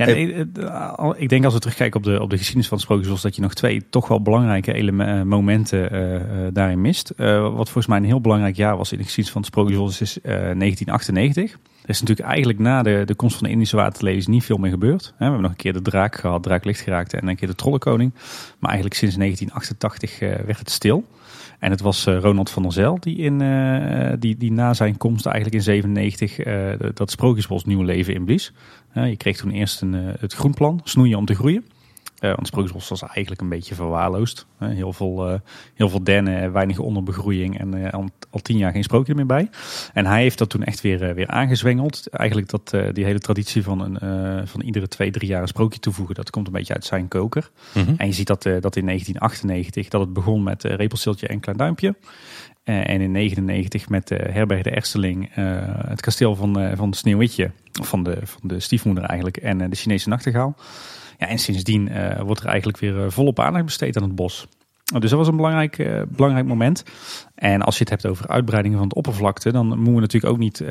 ik 1.17 1.29
denk 1.29 1.45
als 1.45 1.53
we 1.53 1.59
terugkijken 1.59 1.99
op 1.99 2.05
de, 2.05 2.21
op 2.21 2.29
de 2.29 2.37
geschiedenis 2.37 2.67
van 2.67 2.79
Sprookjesbos... 2.79 3.21
dat 3.21 3.35
je 3.35 3.41
nog 3.41 3.53
twee 3.53 3.89
toch 3.89 4.07
wel 4.07 4.21
belangrijke 4.21 4.73
eh, 4.73 5.21
momenten 5.21 5.95
uh, 5.95 6.47
daarin 6.53 6.81
mist. 6.81 7.13
Uh, 7.17 7.41
wat 7.41 7.65
volgens 7.65 7.87
mij 7.87 7.97
een 7.97 8.03
heel 8.03 8.21
belangrijk 8.21 8.55
jaar 8.55 8.77
was 8.77 8.91
in 8.91 8.97
de 8.97 9.03
geschiedenis 9.03 9.33
van 9.33 9.43
Sprookjesbos 9.43 10.01
is 10.01 10.17
1998. 10.21 11.51
Er 11.51 11.89
is 11.89 12.01
natuurlijk 12.01 12.27
eigenlijk 12.27 12.59
na 12.59 12.83
de, 12.83 13.01
de 13.05 13.15
komst 13.15 13.37
van 13.37 13.47
de 13.47 13.53
Indische 13.53 13.75
waterlelies 13.75 14.27
niet 14.27 14.43
veel 14.43 14.57
meer 14.57 14.71
gebeurd. 14.71 15.13
We 15.17 15.23
hebben 15.23 15.41
nog 15.41 15.51
een 15.51 15.57
keer 15.57 15.73
de 15.73 15.81
draak 15.81 16.15
gehad, 16.15 16.43
draak 16.43 16.65
licht 16.65 16.79
geraakt 16.79 17.13
en 17.13 17.27
een 17.27 17.35
keer 17.35 17.47
de 17.47 17.55
trollenkoning. 17.55 18.13
Maar 18.59 18.69
eigenlijk 18.69 18.99
sinds 18.99 19.15
1988 19.15 20.19
werd 20.19 20.59
het 20.59 20.71
stil. 20.71 21.05
En 21.61 21.71
het 21.71 21.81
was 21.81 22.07
uh, 22.07 22.19
Ronald 22.19 22.49
van 22.49 22.63
der 22.63 22.71
Zel 22.71 22.97
die, 22.99 23.17
in, 23.17 23.41
uh, 23.41 24.13
die, 24.19 24.37
die 24.37 24.51
na 24.51 24.73
zijn 24.73 24.97
komst 24.97 25.25
eigenlijk 25.25 25.55
in 25.55 25.61
97 25.61 26.45
uh, 26.45 26.73
dat 26.93 27.11
Sprookjesbos 27.11 27.65
nieuw 27.65 27.81
leven 27.81 28.13
inblies. 28.13 28.53
je 28.93 29.17
kreeg 29.17 29.37
toen 29.37 29.51
eerst 29.51 29.81
een, 29.81 29.93
het 29.93 30.33
groenplan, 30.33 30.81
snoeien 30.83 31.17
om 31.17 31.25
te 31.25 31.35
groeien. 31.35 31.65
Uh, 32.21 32.35
want 32.35 32.47
Sprookjesbos 32.47 32.89
was 32.89 33.01
eigenlijk 33.01 33.41
een 33.41 33.49
beetje 33.49 33.75
verwaarloosd. 33.75 34.45
Uh, 34.59 34.69
heel, 34.69 34.93
veel, 34.93 35.31
uh, 35.31 35.39
heel 35.73 35.89
veel 35.89 36.03
dennen, 36.03 36.51
weinig 36.51 36.79
onderbegroeiing 36.79 37.59
en 37.59 37.91
al, 37.91 38.09
al, 38.29 38.39
tien 38.39 38.57
jaar 38.57 38.71
geen 38.71 38.83
sprookje 38.83 39.15
meer 39.15 39.25
bij. 39.25 39.49
En 39.93 40.05
hij 40.05 40.21
heeft 40.21 40.37
dat 40.37 40.49
toen 40.49 40.63
echt 40.63 40.81
weer, 40.81 41.15
weer 41.15 41.27
aangezwengeld. 41.27 42.07
Eigenlijk 42.09 42.49
dat, 42.49 42.95
die 42.95 43.05
hele 43.05 43.19
traditie 43.19 43.63
van, 43.63 43.81
een, 43.81 44.47
van 44.47 44.61
iedere 44.61 44.87
twee, 44.87 45.11
drie 45.11 45.29
jaar 45.29 45.41
een 45.41 45.47
sprookje 45.47 45.79
toevoegen, 45.79 46.15
dat 46.15 46.29
komt 46.29 46.47
een 46.47 46.53
beetje 46.53 46.73
uit 46.73 46.85
zijn 46.85 47.07
koker. 47.07 47.51
Mm 47.73 47.83
-hmm. 47.83 47.95
En 47.97 48.07
je 48.07 48.13
ziet 48.13 48.27
dat, 48.27 48.43
dat 48.43 48.75
in 48.75 48.85
1998, 48.85 49.87
dat 49.87 50.01
het 50.01 50.13
begon 50.13 50.43
met 50.43 50.63
Repelsiltje 50.63 51.27
en 51.27 51.39
Klein 51.39 51.57
Duimpje. 51.57 51.95
en 52.63 53.01
in 53.01 53.11
99 53.11 53.89
met 53.89 54.09
Herberg 54.09 54.61
de 54.61 54.69
Ersteling, 54.69 55.29
het 55.87 56.01
kasteel 56.01 56.35
van, 56.35 56.75
van 56.75 56.93
Sneeuwwitje, 56.93 57.51
van 57.71 58.03
de, 58.03 58.17
van 58.23 58.41
de 58.43 58.59
stiefmoeder 58.59 59.03
eigenlijk, 59.03 59.37
en 59.37 59.69
de 59.69 59.75
Chinese 59.75 60.09
nachtegaal. 60.09 60.55
Ja, 61.21 61.27
en 61.27 61.37
sindsdien 61.37 61.87
uh, 61.91 62.19
wordt 62.19 62.41
er 62.41 62.47
eigenlijk 62.47 62.77
weer 62.77 62.95
uh, 62.95 63.05
volop 63.07 63.39
aandacht 63.39 63.65
besteed 63.65 63.97
aan 63.97 64.03
het 64.03 64.15
bos. 64.15 64.47
Dus 64.99 65.09
dat 65.09 65.19
was 65.19 65.27
een 65.27 65.35
belangrijk, 65.35 65.77
uh, 65.77 66.01
belangrijk 66.07 66.47
moment. 66.47 66.83
En 67.35 67.61
als 67.61 67.77
je 67.77 67.81
het 67.81 67.89
hebt 67.89 68.05
over 68.05 68.27
uitbreidingen 68.27 68.77
van 68.77 68.87
het 68.87 68.97
oppervlakte, 68.97 69.51
dan 69.51 69.67
moeten 69.67 69.93
we 69.93 69.99
natuurlijk 69.99 70.33
ook 70.33 70.39
niet 70.39 70.63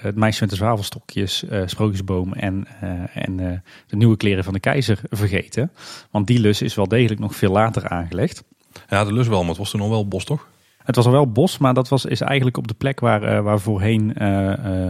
het 0.00 0.16
meisje 0.16 0.40
met 0.40 0.50
de 0.50 0.56
zwavelstokjes, 0.56 1.44
sprookjesboom 1.64 2.32
en, 2.32 2.66
en 3.12 3.62
de 3.86 3.96
nieuwe 3.96 4.16
kleren 4.16 4.44
van 4.44 4.52
de 4.52 4.60
keizer 4.60 5.00
vergeten. 5.10 5.72
Want 6.10 6.26
die 6.26 6.40
lus 6.40 6.62
is 6.62 6.74
wel 6.74 6.88
degelijk 6.88 7.20
nog 7.20 7.36
veel 7.36 7.52
later 7.52 7.88
aangelegd. 7.88 8.44
Ja, 8.88 9.04
de 9.04 9.12
lus 9.12 9.28
wel, 9.28 9.40
maar 9.40 9.48
het 9.48 9.58
was 9.58 9.70
toen 9.70 9.80
al 9.80 9.90
wel 9.90 10.08
bos, 10.08 10.24
toch? 10.24 10.46
Het 10.84 10.96
was 10.96 11.06
al 11.06 11.12
wel 11.12 11.32
bos, 11.32 11.58
maar 11.58 11.74
dat 11.74 11.88
was, 11.88 12.04
is 12.04 12.20
eigenlijk 12.20 12.56
op 12.56 12.68
de 12.68 12.74
plek 12.74 13.00
waar, 13.00 13.42
waar 13.42 13.60
voorheen 13.60 14.20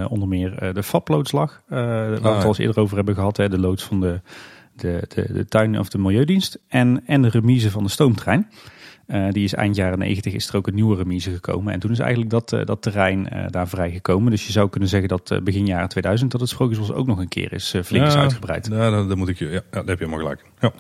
onder 0.09 0.29
meer 0.29 0.73
de 0.75 0.83
vaploods 0.83 1.33
lag. 1.33 1.63
waar 1.69 2.07
ah, 2.07 2.23
we 2.23 2.29
het 2.29 2.43
al 2.43 2.49
eens 2.49 2.59
eerder 2.59 2.83
over 2.83 2.97
hebben 2.97 3.15
gehad. 3.15 3.37
Hè, 3.37 3.49
de 3.49 3.59
loods 3.59 3.85
van 3.85 4.01
de, 4.01 4.21
de, 4.81 5.03
de, 5.09 5.33
de 5.33 5.47
tuin 5.47 5.79
of 5.79 5.89
de 5.89 5.99
milieudienst 5.99 6.59
en, 6.69 7.03
en 7.07 7.23
de 7.23 7.29
remise 7.29 7.71
van 7.71 7.83
de 7.83 7.91
stoomtrein. 7.91 8.49
Uh, 9.07 9.31
die 9.31 9.45
is 9.45 9.55
eind 9.55 9.77
jaren 9.77 9.99
90 9.99 10.33
is 10.33 10.49
er 10.49 10.57
ook 10.57 10.67
een 10.67 10.75
nieuwe 10.75 10.97
remise 10.97 11.31
gekomen. 11.31 11.73
En 11.73 11.81
toen 11.81 11.91
is 11.91 11.99
eigenlijk 11.99 12.31
dat, 12.31 12.53
uh, 12.53 12.65
dat 12.65 12.83
terrein 12.83 13.29
uh, 13.33 13.45
daar 13.49 13.69
vrijgekomen. 13.69 14.31
Dus 14.31 14.47
je 14.47 14.53
zou 14.53 14.69
kunnen 14.69 14.89
zeggen 14.89 15.09
dat 15.09 15.41
begin 15.45 15.67
jaren 15.67 15.89
2000 15.89 16.31
dat 16.31 16.41
het 16.41 16.51
Sprookjesbos 16.51 16.93
ook 16.93 17.07
nog 17.07 17.19
een 17.19 17.29
keer 17.29 17.53
is 17.53 17.69
flink 17.69 18.05
ja, 18.05 18.07
is 18.07 18.15
uitgebreid. 18.15 18.67
Ja, 18.67 18.91
daar, 18.91 19.17
moet 19.17 19.29
ik, 19.29 19.39
ja, 19.39 19.49
ja, 19.49 19.61
daar 19.71 19.85
heb 19.85 19.99
je 19.99 20.05
helemaal 20.05 20.19
gelijk. 20.19 20.45
Ja. 20.61 20.73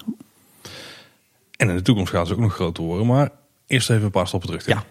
En 1.57 1.69
in 1.69 1.77
de 1.77 1.83
toekomst 1.83 2.13
gaat 2.13 2.29
het 2.29 2.37
ook 2.37 2.43
nog 2.43 2.55
groter 2.55 2.85
worden. 2.85 3.07
Maar 3.07 3.31
eerst 3.67 3.91
even 3.91 4.05
een 4.05 4.11
paar 4.11 4.27
stappen 4.27 4.49
terug. 4.49 4.67
Ja. 4.67 4.85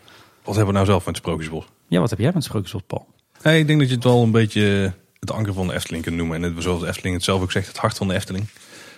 Wat 0.43 0.55
hebben 0.55 0.65
we 0.65 0.79
nou 0.79 0.85
zelf 0.85 1.05
met 1.05 1.15
het 1.15 1.25
Sprookjesbos? 1.25 1.65
Ja, 1.87 1.99
wat 1.99 2.09
heb 2.09 2.19
jij 2.19 2.27
met 2.27 2.35
het 2.35 2.43
Sprookjesbos, 2.43 2.81
Paul? 2.87 3.07
Hey, 3.41 3.59
ik 3.59 3.67
denk 3.67 3.79
dat 3.79 3.89
je 3.89 3.95
het 3.95 4.03
wel 4.03 4.23
een 4.23 4.31
beetje 4.31 4.93
het 5.19 5.31
anker 5.31 5.53
van 5.53 5.67
de 5.67 5.73
Efteling 5.73 6.03
kunt 6.03 6.15
noemen. 6.15 6.35
En 6.35 6.53
het, 6.53 6.63
zoals 6.63 6.79
de 6.79 6.87
Efteling 6.87 7.15
het 7.15 7.23
zelf 7.23 7.41
ook 7.41 7.51
zegt, 7.51 7.67
het 7.67 7.77
hart 7.77 7.97
van 7.97 8.07
de 8.07 8.13
Efteling. 8.13 8.45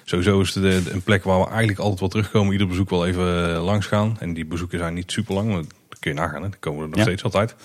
Sowieso 0.09 0.39
is 0.39 0.55
het 0.55 0.91
een 0.91 1.01
plek 1.01 1.23
waar 1.23 1.39
we 1.39 1.47
eigenlijk 1.47 1.79
altijd 1.79 1.99
wel 1.99 2.09
terugkomen. 2.09 2.51
Ieder 2.51 2.67
bezoek 2.67 2.89
wel 2.89 3.05
even 3.05 3.55
eh, 3.55 3.63
langs 3.63 3.85
gaan. 3.85 4.17
En 4.19 4.33
die 4.33 4.45
bezoeken 4.45 4.79
zijn 4.79 4.93
niet 4.93 5.11
super 5.11 5.33
lang, 5.33 5.47
maar 5.47 5.61
dat 5.89 5.99
kun 5.99 6.11
je 6.11 6.17
nagaan. 6.17 6.43
Hè. 6.43 6.49
Dan 6.49 6.59
komen 6.59 6.83
we 6.83 6.95
nog 6.95 7.01
steeds 7.01 7.23
altijd. 7.23 7.55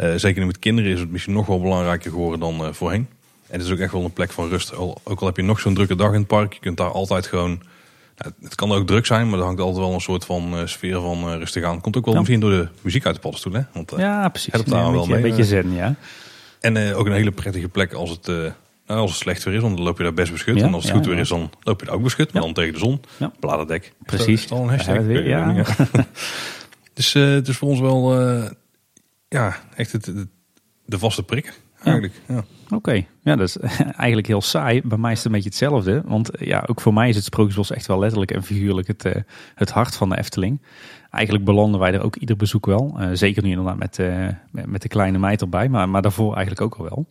Uh, 0.00 0.14
zeker 0.14 0.40
nu 0.40 0.46
met 0.46 0.58
kinderen 0.58 0.92
is 0.92 1.00
het 1.00 1.10
misschien 1.10 1.32
nog 1.32 1.46
wel 1.46 1.60
belangrijker 1.60 2.10
geworden 2.10 2.40
dan 2.40 2.60
uh, 2.60 2.72
voorheen. 2.72 3.08
En 3.46 3.58
het 3.58 3.66
is 3.66 3.72
ook 3.72 3.78
echt 3.78 3.92
wel 3.92 4.04
een 4.04 4.12
plek 4.12 4.30
van 4.30 4.48
rust. 4.48 4.74
Ook 4.74 5.20
al 5.20 5.26
heb 5.26 5.36
je 5.36 5.42
nog 5.42 5.60
zo'n 5.60 5.74
drukke 5.74 5.96
dag 5.96 6.12
in 6.12 6.18
het 6.18 6.26
park. 6.26 6.52
Je 6.52 6.60
kunt 6.60 6.76
daar 6.76 6.90
altijd 6.90 7.26
gewoon... 7.26 7.62
Nou, 8.16 8.32
het 8.42 8.54
kan 8.54 8.72
ook 8.72 8.86
druk 8.86 9.06
zijn, 9.06 9.28
maar 9.28 9.38
er 9.38 9.44
hangt 9.44 9.60
altijd 9.60 9.84
wel 9.84 9.94
een 9.94 10.00
soort 10.00 10.24
van 10.24 10.68
sfeer 10.68 11.00
van 11.00 11.38
rustig 11.38 11.64
aan. 11.64 11.80
Komt 11.80 11.96
ook 11.96 12.04
wel 12.04 12.14
misschien 12.14 12.40
door 12.40 12.50
de 12.50 12.68
muziek 12.80 13.06
uit 13.06 13.14
de 13.14 13.20
paddenstoel. 13.20 13.52
Hè? 13.52 13.60
Want, 13.72 13.92
ja, 13.96 14.28
precies. 14.28 14.52
Het 14.52 14.68
daar 14.68 14.92
wel 14.92 15.06
mee. 15.06 15.16
Een 15.16 15.22
beetje 15.22 15.44
zen, 15.44 15.72
ja. 15.72 15.94
En 16.60 16.94
ook 16.94 17.06
een 17.06 17.12
hele 17.12 17.32
prettige 17.32 17.68
plek 17.68 17.92
als 17.92 18.10
het 18.10 18.54
nou, 18.86 19.00
als 19.00 19.10
het 19.10 19.20
slecht 19.20 19.44
weer 19.44 19.54
is, 19.54 19.60
dan 19.60 19.80
loop 19.80 19.96
je 19.96 20.02
daar 20.02 20.14
best 20.14 20.32
beschut. 20.32 20.62
en 20.62 20.74
als 20.74 20.84
het 20.84 20.92
goed 20.92 21.06
weer 21.06 21.18
is, 21.18 21.28
dan 21.28 21.50
loop 21.62 21.80
je 21.80 21.86
daar 21.86 21.94
ook 21.94 22.02
beschut. 22.02 22.32
Maar 22.32 22.42
dan 22.42 22.52
tegen 22.52 22.72
de 22.72 22.78
zon. 22.78 23.00
Bladerdek. 23.40 23.92
Precies. 24.04 24.46
Dat 24.46 24.50
is 24.50 24.50
al 24.50 24.62
een 24.62 24.68
hashtag. 24.68 25.04
Weer, 25.04 25.28
ja. 25.28 25.52
dus 26.94 27.14
uh, 27.14 27.30
het 27.30 27.48
is 27.48 27.56
voor 27.56 27.68
ons 27.68 27.80
wel 27.80 28.22
uh, 28.22 28.50
ja, 29.28 29.56
echt 29.74 29.92
het, 29.92 30.06
het, 30.06 30.28
de 30.84 30.98
vaste 30.98 31.22
prik. 31.22 31.60
Eigenlijk. 31.82 32.14
Ja. 32.28 32.44
Oké, 32.64 32.74
okay. 32.74 33.06
ja, 33.22 33.36
dat 33.36 33.48
is 33.48 33.56
eigenlijk 34.04 34.26
heel 34.26 34.42
saai. 34.42 34.82
Bij 34.84 34.98
mij 34.98 35.12
is 35.12 35.16
het 35.16 35.26
een 35.26 35.32
beetje 35.32 35.48
hetzelfde. 35.48 36.02
Want 36.04 36.30
ja, 36.38 36.64
ook 36.66 36.80
voor 36.80 36.94
mij 36.94 37.08
is 37.08 37.16
het 37.16 37.24
Sprookjesbos 37.24 37.70
echt 37.70 37.86
wel 37.86 37.98
letterlijk 37.98 38.30
en 38.30 38.42
figuurlijk 38.42 38.86
het, 38.86 39.04
uh, 39.04 39.12
het 39.54 39.70
hart 39.70 39.96
van 39.96 40.08
de 40.08 40.18
Efteling. 40.18 40.62
Eigenlijk 41.10 41.44
belanden 41.44 41.80
wij 41.80 41.92
er 41.92 42.02
ook 42.02 42.16
ieder 42.16 42.36
bezoek 42.36 42.66
wel. 42.66 42.96
Uh, 42.98 43.08
zeker 43.12 43.42
nu 43.42 43.50
inderdaad 43.50 43.78
met, 43.78 43.98
uh, 43.98 44.28
met 44.50 44.82
de 44.82 44.88
kleine 44.88 45.18
meid 45.18 45.40
erbij, 45.40 45.68
maar, 45.68 45.88
maar 45.88 46.02
daarvoor 46.02 46.34
eigenlijk 46.34 46.60
ook 46.60 46.74
al 46.74 46.84
wel. 46.84 47.06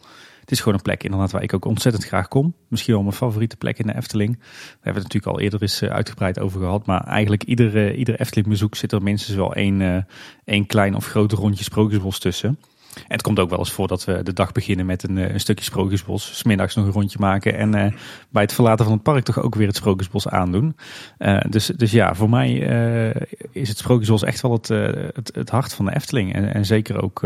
Het 0.45 0.53
is 0.53 0.59
gewoon 0.59 0.73
een 0.73 0.81
plek 0.81 1.03
inderdaad 1.03 1.31
waar 1.31 1.43
ik 1.43 1.53
ook 1.53 1.65
ontzettend 1.65 2.05
graag 2.05 2.27
kom. 2.27 2.53
Misschien 2.67 2.93
wel 2.93 3.03
mijn 3.03 3.15
favoriete 3.15 3.57
plek 3.57 3.79
in 3.79 3.87
de 3.87 3.95
Efteling. 3.95 4.37
Daar 4.37 4.47
hebben 4.71 4.81
we 4.81 4.89
het 4.89 5.13
natuurlijk 5.13 5.33
al 5.33 5.39
eerder 5.39 5.61
eens 5.61 5.83
uitgebreid 5.83 6.39
over 6.39 6.59
gehad. 6.59 6.85
Maar 6.85 7.03
eigenlijk 7.03 7.43
ieder, 7.43 7.95
ieder 7.95 8.19
Efteling 8.19 8.47
bezoek 8.47 8.75
zit 8.75 8.91
er 8.91 9.01
minstens 9.01 9.37
wel 9.37 9.53
één, 9.53 10.07
één 10.43 10.65
klein 10.65 10.95
of 10.95 11.05
groot 11.05 11.31
rondje 11.31 11.63
Sprookjesbos 11.63 12.19
tussen. 12.19 12.57
En 12.95 13.13
het 13.13 13.21
komt 13.21 13.39
ook 13.39 13.49
wel 13.49 13.59
eens 13.59 13.71
voor 13.71 13.87
dat 13.87 14.05
we 14.05 14.23
de 14.23 14.33
dag 14.33 14.51
beginnen 14.51 14.85
met 14.85 15.03
een, 15.03 15.17
een 15.17 15.39
stukje 15.39 15.63
Sprookjesbos. 15.63 16.37
Smiddags 16.37 16.75
nog 16.75 16.85
een 16.85 16.91
rondje 16.91 17.19
maken. 17.19 17.57
En 17.57 17.75
uh, 17.75 17.91
bij 18.29 18.41
het 18.41 18.53
verlaten 18.53 18.85
van 18.85 18.93
het 18.93 19.03
park 19.03 19.23
toch 19.23 19.41
ook 19.41 19.55
weer 19.55 19.67
het 19.67 19.75
Sprookjesbos 19.75 20.27
aandoen. 20.27 20.75
Uh, 21.19 21.39
dus, 21.49 21.65
dus 21.65 21.91
ja, 21.91 22.15
voor 22.15 22.29
mij 22.29 22.51
uh, 22.51 23.21
is 23.51 23.69
het 23.69 23.77
Sprookjesbos 23.77 24.23
echt 24.23 24.41
wel 24.41 24.51
het, 24.51 24.67
het, 24.67 25.31
het, 25.33 25.49
hart 25.49 25.73
van 25.73 25.85
de 25.85 25.95
Efteling. 25.95 26.33
En, 26.33 26.53
en 26.53 26.65
zeker 26.65 27.01
ook 27.01 27.21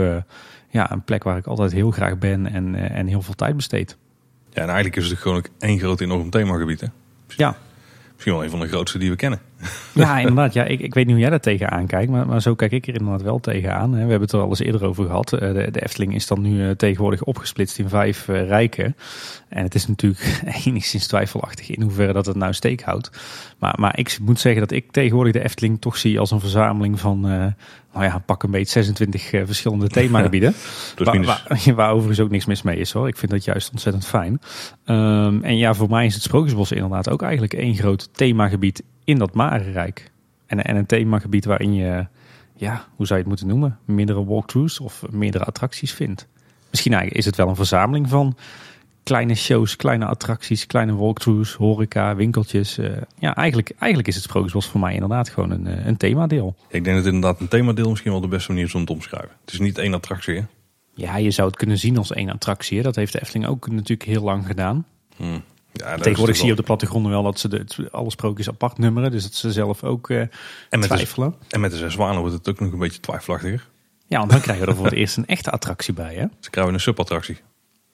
ja, 0.70 0.92
een 0.92 1.04
plek 1.04 1.24
waar 1.24 1.38
ik 1.38 1.48
altijd 1.48 1.72
heel 1.72 1.92
graag 1.92 2.18
ben 2.18 2.48
en, 2.48 2.76
en 2.76 3.08
heel 3.08 3.22
veel 3.22 3.36
tijd 3.36 3.56
besteed. 3.56 3.98
Ja, 4.50 4.62
en 4.62 4.68
eigenlijk 4.68 4.96
is 4.96 5.10
het 5.10 5.20
gewoon 5.20 5.38
ook 5.38 5.50
één 5.60 5.80
groot 5.80 6.02
enorm 6.02 6.30
themagebied. 6.30 6.82
Hè? 6.82 6.88
Ja. 7.28 7.58
Misschien 8.14 8.34
wel 8.34 8.44
een 8.44 8.50
van 8.50 8.60
de 8.60 8.68
grootste 8.68 8.98
die 8.98 9.10
we 9.10 9.16
kennen. 9.16 9.40
Ja, 9.94 10.18
inderdaad. 10.20 10.54
Ja, 10.54 10.64
ik, 10.64 10.80
ik 10.80 10.94
weet 10.94 11.04
niet 11.06 11.14
hoe 11.14 11.22
jij 11.22 11.30
daar 11.30 11.40
tegenaan 11.40 11.88
kijkt, 11.88 12.12
maar, 12.12 12.28
maar 12.28 12.42
zo 12.42 12.56
kijk 12.56 12.72
ik 12.72 12.88
er 12.88 12.94
inderdaad 12.94 13.22
wel 13.22 13.40
tegenaan. 13.40 13.92
We 13.92 13.98
hebben 13.98 14.22
het 14.22 14.32
er 14.32 14.40
al 14.40 14.50
eens 14.50 14.60
eerder 14.60 14.86
over 14.86 15.06
gehad. 15.06 15.30
De, 15.30 15.68
de 15.72 15.84
Efteling 15.84 16.16
is 16.16 16.28
dan 16.28 16.42
nu 16.42 16.76
tegenwoordig 16.76 17.24
opgesplitst 17.24 17.80
in 17.80 17.90
vijf 17.90 18.28
rijken. 18.28 18.96
En 19.50 19.64
het 19.64 19.76
is 19.76 19.88
natuurlijk 19.88 20.42
enigszins 20.66 21.08
twijfelachtig 21.08 21.70
in 21.70 21.82
hoeverre 21.82 22.14
dat 22.14 22.26
het 22.26 22.36
nou 22.36 22.54
steek 22.54 22.82
houdt. 22.82 23.12
Maar, 23.60 23.76
maar 23.80 23.98
ik 23.98 24.18
moet 24.22 24.40
zeggen 24.40 24.62
dat 24.62 24.72
ik 24.72 24.92
tegenwoordig 24.92 25.34
de 25.34 25.44
Efteling 25.44 25.82
toch 25.82 25.98
zie 25.98 26.20
als 26.20 26.32
een 26.32 26.40
verzameling 26.40 27.00
van, 27.00 27.32
uh, 27.32 27.46
nou 27.94 28.06
ja, 28.06 28.24
pak 28.26 28.44
een 28.44 28.52
beetje 28.52 28.72
26 28.72 29.34
uh, 29.34 29.42
verschillende 29.46 29.88
themagebieden. 29.98 30.54
waar, 30.96 31.24
waar, 31.24 31.62
waar, 31.76 31.92
overigens 31.92 32.20
ook 32.20 32.30
niks 32.30 32.46
mis 32.46 32.62
mee 32.62 32.78
is 32.78 32.92
hoor. 32.92 33.08
Ik 33.08 33.18
vind 33.18 33.32
dat 33.32 33.44
juist 33.44 33.72
ontzettend 33.72 34.06
fijn. 34.06 34.42
Um, 34.86 35.44
en 35.44 35.58
ja, 35.58 35.74
voor 35.74 35.90
mij 35.90 36.06
is 36.06 36.14
het 36.14 36.24
Sprookjesbos 36.24 36.72
inderdaad 36.72 37.10
ook 37.10 37.22
eigenlijk 37.22 37.54
één 37.54 37.76
groot 37.76 38.10
themagebied 38.12 38.84
in 39.10 39.18
dat 39.18 39.34
Marenrijk. 39.34 40.12
En, 40.46 40.64
en 40.64 40.76
een 40.76 40.86
themagebied 40.86 41.46
waarin 41.46 41.74
je, 41.74 42.08
ja, 42.56 42.86
hoe 42.96 43.06
zou 43.06 43.20
je 43.20 43.26
het 43.26 43.28
moeten 43.28 43.48
noemen? 43.48 43.80
Meerdere 43.86 44.26
walkthroughs 44.26 44.80
of 44.80 45.04
meerdere 45.12 45.44
attracties 45.44 45.94
vindt. 45.94 46.28
Misschien 46.70 46.94
is 47.10 47.26
het 47.26 47.36
wel 47.36 47.48
een 47.48 47.56
verzameling 47.56 48.10
van 48.10 48.38
kleine 49.04 49.36
shows, 49.36 49.76
kleine 49.76 50.06
attracties, 50.06 50.66
kleine 50.66 50.96
walkthroughs, 50.96 51.54
horeca, 51.54 52.16
winkeltjes. 52.16 52.78
Uh, 52.78 52.98
ja, 53.20 53.36
eigenlijk, 53.36 53.72
eigenlijk 53.78 54.08
is 54.08 54.16
het 54.16 54.24
Sprookjesbos 54.24 54.68
voor 54.68 54.80
mij 54.80 54.94
inderdaad 54.94 55.30
gewoon 55.30 55.52
een, 55.52 55.68
eh, 55.68 55.86
een 55.86 55.98
themadeel. 55.98 56.56
Ik 56.68 56.84
denk 56.84 56.96
dat 56.96 57.06
inderdaad 57.06 57.40
een 57.40 57.48
themadeel 57.48 57.90
misschien 57.90 58.12
wel 58.12 58.22
de 58.22 58.28
beste 58.28 58.52
manier 58.52 58.66
is 58.66 58.74
om 58.74 58.82
het 58.82 58.90
omschrijven. 58.90 59.32
Het 59.42 59.54
is 59.54 59.60
niet 59.60 59.78
één 59.78 59.94
attractie, 59.94 60.36
hè? 60.36 60.42
Ja, 60.94 61.18
je 61.18 61.32
zou 61.32 61.48
het 61.48 61.58
kunnen 61.58 61.78
zien 61.78 61.98
als 61.98 62.12
één 62.12 62.30
attractie. 62.30 62.82
Dat 62.82 62.96
heeft 62.96 63.14
de 63.14 63.22
Efteling 63.22 63.48
ook 63.48 63.70
natuurlijk 63.70 64.10
heel 64.10 64.24
lang 64.24 64.46
gedaan. 64.46 64.86
Hmm. 65.16 65.44
Ja, 65.80 65.98
Tegenwoordig 65.98 66.36
zie 66.36 66.46
je 66.46 66.52
op 66.52 66.58
de 66.58 66.64
plattegronden 66.64 67.12
wel 67.12 67.24
dat 67.24 67.40
ze 67.40 67.48
de, 67.48 67.88
alle 67.92 68.12
sprookjes 68.12 68.50
apart 68.50 68.78
nummeren. 68.78 69.12
Dus 69.12 69.24
dat 69.24 69.34
ze 69.34 69.52
zelf 69.52 69.84
ook 69.84 70.10
uh, 70.10 70.20
en 70.20 70.30
met 70.70 70.82
twijfelen. 70.82 71.36
De, 71.40 71.46
en 71.50 71.60
met 71.60 71.72
de 71.72 71.78
zes 71.78 71.94
zwanen 71.94 72.20
wordt 72.20 72.34
het 72.36 72.50
ook 72.50 72.60
nog 72.60 72.72
een 72.72 72.80
beetje 72.80 73.00
twijfelachtiger. 73.00 73.68
Ja, 74.08 74.18
want 74.18 74.32
dan 74.32 74.42
krijgen 74.42 74.66
we 74.66 74.72
er 74.72 74.78
voor 74.78 74.86
het 74.86 74.94
eerst 74.94 75.18
een 75.18 75.26
echte 75.26 75.52
attractie 75.52 75.94
bij. 75.94 76.16
Hè? 76.16 76.26
Ze 76.40 76.50
krijgen 76.50 76.74
een 76.74 76.80
subattractie. 76.80 77.38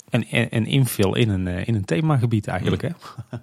En, 0.10 0.26
en, 0.28 0.52
en 0.52 0.66
invul 0.66 1.16
in 1.16 1.30
een, 1.30 1.48
eh, 1.48 1.68
in 1.68 1.76
een 1.76 1.86
themagebied 1.86 2.48
eigenlijk. 2.48 2.82
Hè? 2.82 2.90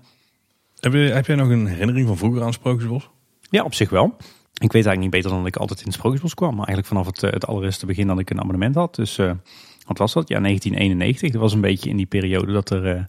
heb, 0.81 0.93
je, 0.93 0.99
heb 0.99 1.27
jij 1.27 1.37
nog 1.37 1.49
een 1.49 1.67
herinnering 1.67 2.07
van 2.07 2.17
vroeger 2.17 2.43
aan 2.43 2.53
Sprookjesbos? 2.53 3.11
Ja, 3.51 3.63
op 3.63 3.75
zich 3.75 3.91
wel. 3.91 4.17
Ik 4.63 4.73
weet 4.73 4.87
eigenlijk 4.87 5.01
niet 5.01 5.11
beter 5.11 5.31
dan 5.31 5.39
dat 5.39 5.49
ik 5.49 5.57
altijd 5.57 5.81
in 5.81 5.87
het 5.87 5.95
Sprookjesbos 5.95 6.35
kwam. 6.35 6.55
Maar 6.57 6.67
eigenlijk 6.67 6.87
vanaf 6.87 7.07
het, 7.07 7.23
eh, 7.23 7.31
het 7.31 7.47
allereerste 7.47 7.87
begin 7.87 8.07
dat 8.07 8.19
ik 8.19 8.31
een 8.31 8.41
abonnement 8.41 8.75
had. 8.75 8.95
Dus 8.95 9.19
uh, 9.19 9.33
wat 9.87 9.99
was 9.99 10.13
dat? 10.13 10.29
Ja, 10.29 10.41
1991. 10.41 11.31
Dat 11.31 11.41
was 11.41 11.53
een 11.53 11.61
beetje 11.61 11.91
in 11.91 11.97
die 11.97 12.07
periode 12.07 12.53
dat, 12.53 12.71
er, 12.71 12.97
uh, 12.97 13.03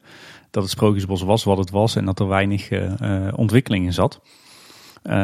dat 0.53 0.63
het 0.63 0.71
Sprookjesbos 0.71 1.21
was 1.21 1.43
wat 1.43 1.57
het 1.57 1.69
was. 1.69 1.95
En 1.95 2.05
dat 2.05 2.19
er 2.19 2.27
weinig 2.27 2.71
uh, 2.71 3.27
ontwikkeling 3.35 3.85
in 3.85 3.93
zat. 3.93 4.21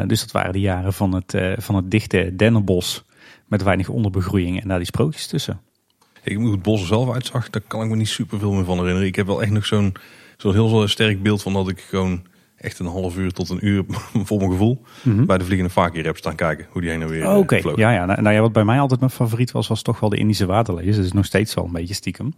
dus 0.08 0.20
dat 0.20 0.32
waren 0.32 0.54
de 0.54 0.60
jaren 0.60 0.94
van 0.94 1.14
het, 1.14 1.38
van 1.58 1.76
het 1.76 1.92
dichte 1.92 2.36
dennenbos. 2.36 3.04
Met 3.46 3.64
weinig 3.64 3.90
onderbegroeiing 3.90 4.62
en 4.62 4.68
daar 4.68 4.78
die 4.78 4.88
sprookjes 4.88 5.28
tussen. 5.28 5.62
Ik, 6.24 6.36
hoe 6.38 6.52
het 6.52 6.62
bos 6.62 6.88
zelf 6.88 7.14
uitzag, 7.14 7.50
daar 7.50 7.62
kan 7.68 7.82
ik 7.84 7.90
me 7.90 7.96
niet 7.96 8.08
super 8.08 8.40
veel 8.40 8.52
meer 8.52 8.66
van 8.66 8.78
herinneren. 8.78 9.08
Ik 9.08 9.16
heb 9.16 9.26
wel 9.26 9.42
echt 9.42 9.52
nog 9.52 9.66
zo'n 9.66 9.94
zo 10.38 10.52
heel 10.52 10.88
sterk 10.88 11.24
beeld 11.24 11.42
van 11.42 11.54
dat 11.54 11.70
ik 11.70 11.80
gewoon 11.80 12.22
echt 12.62 12.80
een 12.80 12.86
half 12.86 13.18
uur 13.18 13.32
tot 13.32 13.50
een 13.50 13.66
uur 13.66 13.84
voor 14.28 14.38
mijn 14.38 14.52
gevoel 14.52 14.82
mhm. 15.04 15.26
bij 15.26 15.38
de 15.38 15.44
Vliegende 15.44 15.72
Fakir 15.72 16.06
heb 16.06 16.18
staan 16.18 16.36
kijken 16.36 16.68
hoe 16.70 16.82
die 16.82 16.90
heen 16.90 17.02
en 17.02 17.08
weer 17.08 17.28
oh, 17.28 17.38
Oké, 17.38 17.62
ja, 17.76 17.92
ja. 17.92 18.06
Nou, 18.06 18.22
nou, 18.22 18.36
ja, 18.36 18.42
wat 18.42 18.52
bij 18.52 18.64
mij 18.64 18.80
altijd 18.80 19.00
mijn 19.00 19.12
favoriet 19.12 19.52
was, 19.52 19.68
was 19.68 19.82
toch 19.82 20.00
wel 20.00 20.10
de 20.10 20.18
Indische 20.18 20.46
waterlees. 20.46 20.96
Dat 20.96 21.06
is 21.06 21.12
nog 21.12 21.26
steeds 21.26 21.54
wel 21.54 21.66
een 21.66 21.72
beetje 21.72 21.94
stiekem. 21.94 22.34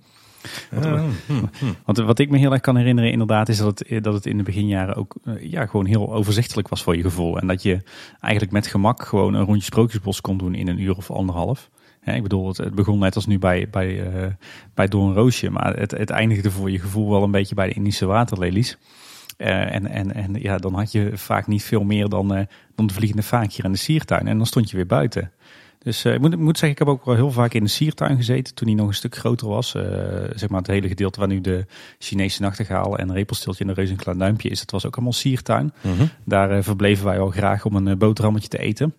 Wat, 0.72 0.86
hm, 0.86 1.10
hm. 1.28 1.66
Want 1.86 1.98
wat 1.98 2.20
ik 2.20 2.30
me 2.30 2.38
heel 2.38 2.52
erg 2.52 2.62
kan 2.62 2.78
herinneren 2.78 3.12
inderdaad 3.12 3.50
is 3.50 3.58
dat 3.58 3.80
het, 3.80 4.04
dat 4.04 4.14
het 4.14 4.26
in 4.26 4.38
de 4.38 4.44
beginjaren 4.44 4.96
ook 4.96 5.16
eh, 5.24 5.52
ja, 5.52 5.66
gewoon 5.66 5.86
heel 5.86 6.14
overzichtelijk 6.14 6.68
was 6.68 6.84
voor 6.84 6.96
je 6.96 7.02
gevoel. 7.02 7.40
En 7.40 7.48
dat 7.48 7.64
je 7.64 7.80
eigenlijk 8.20 8.54
met 8.54 8.68
gemak 8.68 9.06
gewoon 9.06 9.34
een 9.34 9.46
rondje 9.46 9.64
Sprookjesbos 9.64 10.22
kon 10.22 10.38
doen 10.38 10.56
in 10.56 10.68
een 10.68 10.80
uur 10.80 10.96
of 10.98 11.12
anderhalf 11.12 11.70
ik 12.04 12.24
bedoel, 12.24 12.48
het, 12.48 12.76
begon 12.76 13.00
net 13.00 13.16
als 13.16 13.26
nu 13.26 13.40
bij, 13.40 13.68
bij, 13.72 14.14
uh, 14.14 14.26
bij 14.74 14.88
Doornroosje, 14.88 15.50
maar 15.50 15.78
het, 15.78 15.92
het 15.92 16.10
eindigde 16.10 16.52
voor 16.52 16.72
je 16.72 16.80
gevoel 16.80 17.10
wel 17.10 17.24
een 17.24 17.32
beetje 17.32 17.56
bij 17.56 17.68
de 17.68 17.74
Indische 17.74 18.06
waterlelies. 18.06 18.78
Uh, 19.42 19.74
en, 19.74 19.88
en, 19.88 20.14
en 20.14 20.34
ja, 20.34 20.58
dan 20.58 20.74
had 20.74 20.92
je 20.92 21.12
vaak 21.14 21.48
niet 21.48 21.64
veel 21.64 21.84
meer 21.84 22.10
dan, 22.10 22.38
uh, 22.38 22.42
dan 22.76 22.88
de 22.88 22.94
vliegende 22.94 23.24
vaakje 23.24 23.64
in 23.64 23.72
de 23.72 23.78
siertuin. 23.78 24.28
En 24.28 24.38
dan 24.38 24.46
stond 24.46 24.70
je 24.70 24.76
weer 24.76 24.86
buiten. 24.86 25.32
Dus 25.80 26.06
ik, 26.06 26.20
moet, 26.20 26.34
ik 26.34 26.40
moet 26.40 26.58
zeggen, 26.58 26.70
ik 26.70 26.78
heb 26.78 26.88
ook 26.88 27.06
wel 27.06 27.16
heel 27.16 27.32
vaak 27.32 27.54
in 27.54 27.64
de 27.64 27.70
siertuin 27.70 28.16
gezeten 28.16 28.56
toen 28.56 28.68
hij 28.68 28.78
nog 28.78 28.88
een 28.88 28.94
stuk 28.94 29.16
groter 29.16 29.48
was. 29.48 29.72
zeg 30.36 30.50
maar 30.50 30.60
het 30.60 30.68
hele 30.68 30.88
gedeelte 30.88 31.20
waar 31.20 31.28
nu 31.28 31.42
de 31.42 31.66
Chinese 32.00 32.42
nachtegaal 32.42 32.98
en 32.98 33.14
repelstiltje 33.14 33.64
en 33.64 33.70
de 33.70 33.76
reuzenklein 33.76 34.18
duimpje 34.18 34.50
is. 34.50 34.60
Dat 34.60 34.72
was 34.72 34.86
ook 34.86 34.96
allemaal 34.96 35.14
siertuin. 35.14 35.74
Mhm. 35.82 36.06
Daar 36.24 36.64
verbleven 36.64 37.06
wij 37.06 37.20
al 37.20 37.30
graag 37.30 37.66
om 37.66 37.76
een 37.76 37.98
boterhammetje 37.98 38.48
te 38.48 38.58
eten. 38.58 38.94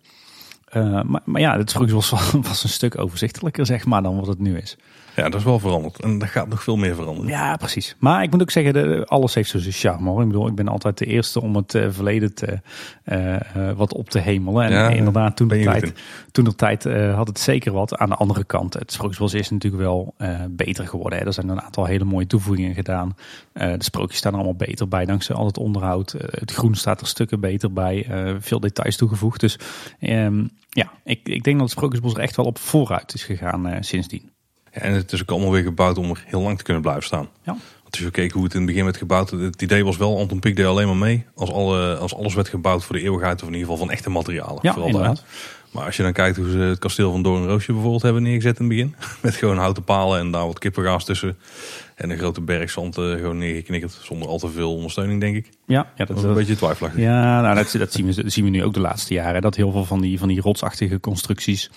Maar, 0.73 1.21
maar, 1.25 1.41
ja, 1.41 1.59
het 1.59 1.71
Sprookjesbos 1.71 2.11
was, 2.11 2.31
was 2.49 2.63
een 2.63 2.69
stuk 2.69 2.99
overzichtelijker, 2.99 3.67
zeg 3.67 3.85
maar, 3.85 4.03
dan 4.03 4.17
wat 4.17 4.27
het 4.27 4.39
nu 4.39 4.59
is. 4.59 4.77
Ja, 5.17 5.29
dat 5.29 5.35
is 5.35 5.45
wel 5.45 5.59
veranderd. 5.59 6.01
En 6.01 6.19
dat 6.19 6.29
gaat 6.29 6.49
nog 6.49 6.63
veel 6.63 6.77
meer 6.77 6.95
veranderen. 6.95 7.31
Ja, 7.31 7.57
precies. 7.57 7.97
Maar 7.99 8.23
ik 8.23 8.31
moet 8.31 8.41
ook 8.41 8.51
zeggen, 8.51 9.07
alles 9.07 9.35
heeft 9.35 9.51
zo 9.51 9.59
zijn 9.59 9.75
charme 9.75 10.11
hoor. 10.11 10.21
Ik 10.23 10.27
bedoel, 10.27 10.49
ik 10.49 10.55
ben 10.55 10.69
altijd 10.69 10.99
de 10.99 11.07
eerste 11.07 11.41
om 11.41 11.57
het 11.57 11.75
uh, 11.75 11.87
verleden 11.91 12.35
te, 12.35 12.61
uh, 13.05 13.73
wat 13.77 13.95
op 13.95 14.11
te 14.11 14.19
hemelen. 14.19 14.65
En 14.65 14.73
ja, 14.73 14.89
inderdaad, 14.89 15.37
toen 15.37 15.49
de 15.49 15.63
tijd, 15.63 15.93
toen 16.31 16.45
de 16.45 16.55
tijd 16.55 16.85
had 17.15 17.29
het 17.29 17.39
zeker 17.39 17.73
wat. 17.73 17.97
Aan 17.97 18.09
de 18.09 18.15
andere 18.15 18.45
kant, 18.45 18.75
het 18.75 18.93
Sprookjesbos 18.93 19.35
is 19.35 19.51
natuurlijk 19.51 19.83
wel 19.83 20.15
beter 20.51 20.87
geworden. 20.89 21.19
Hè. 21.19 21.25
Er 21.25 21.33
zijn 21.33 21.49
een 21.49 21.63
aantal 21.63 21.85
hele 21.85 22.05
mooie 22.05 22.27
toevoegingen 22.27 22.75
gedaan. 22.75 23.17
de 23.53 23.77
sprookjes 23.79 24.19
staan 24.19 24.33
er 24.33 24.39
allemaal 24.39 24.57
beter 24.57 24.89
bij, 24.89 25.05
dankzij 25.05 25.37
al 25.37 25.47
het 25.47 25.59
onderhoud. 25.59 26.15
het 26.31 26.53
groen 26.53 26.75
staat 26.75 27.01
er 27.01 27.07
stukken 27.07 27.41
beter 27.41 27.73
bij. 27.73 28.07
veel 28.41 28.61
details 28.61 28.97
toegevoegd. 28.97 29.41
Dus 29.41 29.59
um, 30.01 30.51
ja, 30.69 30.93
ik, 31.05 31.21
ik 31.29 31.43
denk 31.43 31.59
dat 31.59 31.69
het 31.69 31.77
Sprookjesbos 31.77 32.15
er 32.15 32.21
echt 32.21 32.37
wel 32.37 32.47
op 32.47 32.59
vooruit 32.59 33.15
is 33.15 33.25
gegaan 33.25 33.77
sindsdien. 33.81 34.32
En 34.73 34.93
het 34.93 35.13
is 35.13 35.21
ook 35.23 35.31
allemaal 35.31 35.51
weer 35.51 35.63
gebouwd 35.63 35.99
om 35.99 36.11
er 36.11 36.25
heel 36.27 36.41
lang 36.41 36.59
te 36.59 36.65
kunnen 36.65 36.83
blijven 36.83 37.05
staan. 37.05 37.29
Ja. 37.43 37.57
Want 37.83 37.91
als 37.91 37.99
je 38.01 38.11
kijkt 38.11 38.33
hoe 38.33 38.45
het 38.45 38.53
in 38.53 38.59
het 38.59 38.69
begin 38.69 38.85
werd 38.85 38.97
gebouwd, 38.97 39.31
het 39.31 39.63
idee 39.63 39.85
was 39.85 39.97
wel, 39.97 40.19
Anton 40.19 40.39
Pieck 40.39 40.57
deed 40.57 40.67
alleen 40.67 40.87
maar 40.87 40.97
mee 40.97 41.25
als, 41.35 41.51
alle, 41.51 41.97
als 41.97 42.15
alles 42.15 42.35
werd 42.35 42.49
gebouwd 42.49 42.85
voor 42.85 42.97
de 42.97 43.03
eeuwigheid, 43.03 43.43
of 43.43 43.49
in 43.49 43.55
ieder 43.55 43.69
geval 43.69 43.85
van 43.87 43.91
echte 43.91 44.11
materialen. 44.11 44.59
Ja, 44.63 44.73
vooral 44.73 45.17
Maar 45.71 45.85
als 45.85 45.97
je 45.97 46.03
dan 46.03 46.13
kijkt 46.13 46.37
hoe 46.37 46.51
ze 46.51 46.59
het 46.59 46.79
kasteel 46.79 47.11
van 47.11 47.23
Doornroosje 47.23 47.73
bijvoorbeeld 47.73 48.03
hebben 48.03 48.23
neergezet 48.23 48.59
in 48.59 48.65
het 48.65 48.75
begin. 48.75 48.95
Met 49.23 49.35
gewoon 49.35 49.59
houten 49.59 49.85
palen 49.85 50.19
en 50.19 50.31
daar 50.31 50.47
wat 50.47 50.59
kippengaas 50.59 51.05
tussen. 51.05 51.37
En 51.95 52.11
een 52.11 52.19
grote 52.19 52.41
berg 52.41 52.71
zand 52.71 52.99
uh, 52.99 53.15
gewoon 53.15 53.39
neergeknikkerd. 53.39 53.99
Zonder 54.03 54.29
al 54.29 54.39
te 54.39 54.49
veel 54.49 54.75
ondersteuning, 54.75 55.21
denk 55.21 55.37
ik. 55.37 55.49
Ja, 55.67 55.91
ja 55.97 56.05
dat, 56.05 56.17
is 56.17 56.23
een 56.23 56.35
beetje 56.35 56.57
twijfelachtig. 56.57 57.01
Ja, 57.03 57.41
nou, 57.41 57.55
dat, 57.55 57.73
dat, 57.79 57.93
zien 57.93 58.07
we, 58.07 58.23
dat 58.23 58.33
zien 58.33 58.45
we 58.45 58.51
nu 58.51 58.65
ook 58.65 58.75
de 58.75 58.81
laatste 58.81 59.15
jaren. 59.15 59.43
Dat 59.43 59.57
heel 59.57 59.73
veel 59.73 59.85
van 59.85 60.01
die, 60.01 60.19
van 60.19 60.29
die 60.29 60.41
rotsachtige 60.41 61.01
constructies 61.01 61.71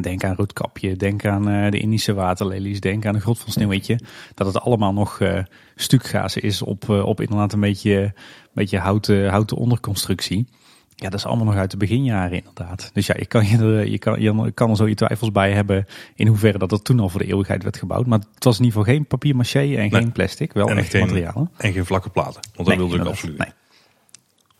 Denk 0.00 0.24
aan 0.24 0.34
Roodkapje, 0.34 0.96
denk 0.96 1.24
aan 1.24 1.48
uh, 1.50 1.70
de 1.70 1.78
Indische 1.78 2.14
waterlelies, 2.14 2.80
denk 2.80 3.06
aan 3.06 3.12
de 3.12 3.20
Grot 3.20 3.38
van 3.38 3.52
Sneeuwwitje. 3.52 4.00
Dat 4.34 4.46
het 4.46 4.60
allemaal 4.60 4.92
nog 4.92 5.20
uh, 5.20 5.38
stukgaas 5.74 6.36
is 6.36 6.62
op, 6.62 6.84
uh, 6.90 7.04
op 7.04 7.20
inderdaad 7.20 7.52
een 7.52 7.60
beetje, 7.60 8.14
beetje 8.52 8.78
houten, 8.78 9.28
houten 9.28 9.56
onderconstructie. 9.56 10.46
Ja, 10.94 11.08
dat 11.08 11.18
is 11.18 11.26
allemaal 11.26 11.44
nog 11.44 11.54
uit 11.54 11.70
de 11.70 11.76
beginjaren 11.76 12.36
inderdaad. 12.36 12.90
Dus 12.92 13.06
ja, 13.06 13.14
je 13.18 13.26
kan, 13.26 13.46
je, 13.46 13.90
je, 13.90 13.98
kan, 13.98 14.20
je 14.20 14.52
kan 14.52 14.70
er 14.70 14.76
zo 14.76 14.86
je 14.86 14.94
twijfels 14.94 15.32
bij 15.32 15.52
hebben 15.52 15.86
in 16.14 16.26
hoeverre 16.26 16.58
dat 16.58 16.70
het 16.70 16.84
toen 16.84 17.00
al 17.00 17.08
voor 17.08 17.20
de 17.20 17.26
eeuwigheid 17.26 17.62
werd 17.62 17.76
gebouwd. 17.76 18.06
Maar 18.06 18.18
het 18.34 18.44
was 18.44 18.58
in 18.58 18.64
ieder 18.64 18.78
geval 18.78 18.94
geen 18.94 19.06
papier 19.06 19.36
maché 19.36 19.76
en 19.76 19.90
geen 19.90 20.12
plastic, 20.12 20.52
wel 20.52 20.68
en 20.68 20.76
echte 20.76 20.98
materialen. 20.98 21.50
En 21.56 21.72
geen 21.72 21.86
vlakke 21.86 22.10
platen, 22.10 22.40
want 22.54 22.68
dat 22.68 22.76
wilde 22.76 22.96
ik 22.96 23.04
absoluut 23.04 23.38
nee. 23.38 23.52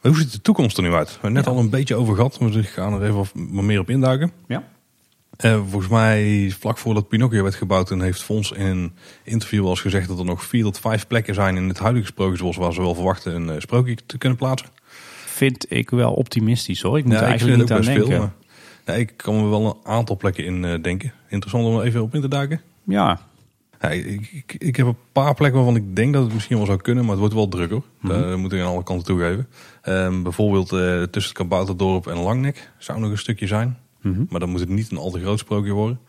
Hoe 0.01 0.17
ziet 0.17 0.33
de 0.33 0.41
toekomst 0.41 0.77
er 0.77 0.83
nu 0.83 0.93
uit? 0.93 1.07
We 1.07 1.13
hebben 1.13 1.33
net 1.33 1.47
al 1.47 1.59
een 1.59 1.71
beetje 1.71 1.95
over 1.95 2.15
gehad, 2.15 2.41
maar 2.41 2.51
we 2.51 2.63
gaan 2.63 2.93
er 2.93 3.03
even 3.03 3.17
wat 3.17 3.35
meer 3.35 3.81
op 3.81 3.91
induiken. 3.91 4.33
Ja. 4.47 4.63
Uh, 5.45 5.61
volgens 5.69 5.89
mij, 5.89 6.51
vlak 6.59 6.79
voordat 6.79 7.09
Pinocchio 7.09 7.43
werd 7.43 7.55
gebouwd, 7.55 7.91
en 7.91 8.01
heeft 8.01 8.23
Fons 8.23 8.53
in 8.53 8.67
een 8.67 8.93
interview 9.25 9.65
al 9.65 9.71
eens 9.71 9.81
gezegd 9.81 10.09
dat 10.09 10.19
er 10.19 10.25
nog 10.25 10.45
vier 10.45 10.63
tot 10.63 10.79
vijf 10.79 11.07
plekken 11.07 11.35
zijn 11.35 11.57
in 11.57 11.69
het 11.69 11.79
huidige 11.79 12.07
sprookjesbos 12.07 12.57
waar 12.57 12.73
ze 12.73 12.81
wel 12.81 12.95
verwachten 12.95 13.35
een 13.35 13.49
uh, 13.49 13.55
sprookje 13.59 13.97
te 14.07 14.19
kunnen 14.19 14.39
plaatsen. 14.39 14.69
Vind 15.27 15.73
ik 15.73 15.91
wel 15.91 16.13
optimistisch 16.13 16.83
hoor. 16.83 16.99
Ik 16.99 17.05
moet 17.05 17.13
ja, 17.13 17.23
eigenlijk 17.23 17.59
niet 17.59 17.73
aan 17.73 17.81
denken. 17.81 18.07
Veel, 18.07 18.31
maar, 18.87 18.99
ik 18.99 19.13
kan 19.17 19.37
me 19.37 19.49
wel 19.49 19.67
een 19.67 19.91
aantal 19.91 20.17
plekken 20.17 20.45
in 20.45 20.63
uh, 20.63 20.83
denken. 20.83 21.13
Interessant 21.29 21.65
om 21.65 21.79
er 21.79 21.85
even 21.85 22.03
op 22.03 22.15
in 22.15 22.21
te 22.21 22.29
duiken. 22.29 22.61
Ja. 22.85 23.21
ja 23.81 23.89
ik, 23.89 24.31
ik, 24.33 24.55
ik, 24.59 24.77
heb 24.77 24.87
een 24.87 24.97
paar 25.13 25.35
plekken 25.35 25.57
waarvan 25.63 25.77
ik 25.77 25.97
denk 25.97 26.13
dat 26.13 26.25
het 26.25 26.35
misschien 26.35 26.57
wel 26.57 26.67
zou 26.67 26.79
kunnen, 26.79 27.03
maar 27.03 27.13
het 27.13 27.21
wordt 27.21 27.35
wel 27.35 27.49
drukker. 27.49 27.83
Mm 28.01 28.11
-hmm. 28.11 28.29
Dat 28.29 28.39
moet 28.39 28.53
ik 28.53 28.61
aan 28.61 28.67
alle 28.67 28.83
kanten 28.83 29.07
toegeven. 29.07 29.49
Um, 29.85 30.23
bijvoorbeeld 30.23 30.69
tussen 30.69 31.11
het 31.13 31.33
Kabouterdorp 31.33 32.07
en 32.07 32.19
Langnek 32.19 32.71
zou 32.79 33.01
nog 33.01 33.11
een 33.11 33.19
stukje 33.19 33.47
zijn. 33.47 33.79
Mhm. 34.01 34.25
Maar 34.29 34.41
dan 34.41 34.49
moet 34.49 34.61
het 34.61 34.69
niet 34.69 34.91
een 34.91 34.97
al 34.97 35.11
te 35.11 35.21
groot 35.21 35.39
sprookje 35.39 35.73
worden. 35.73 36.01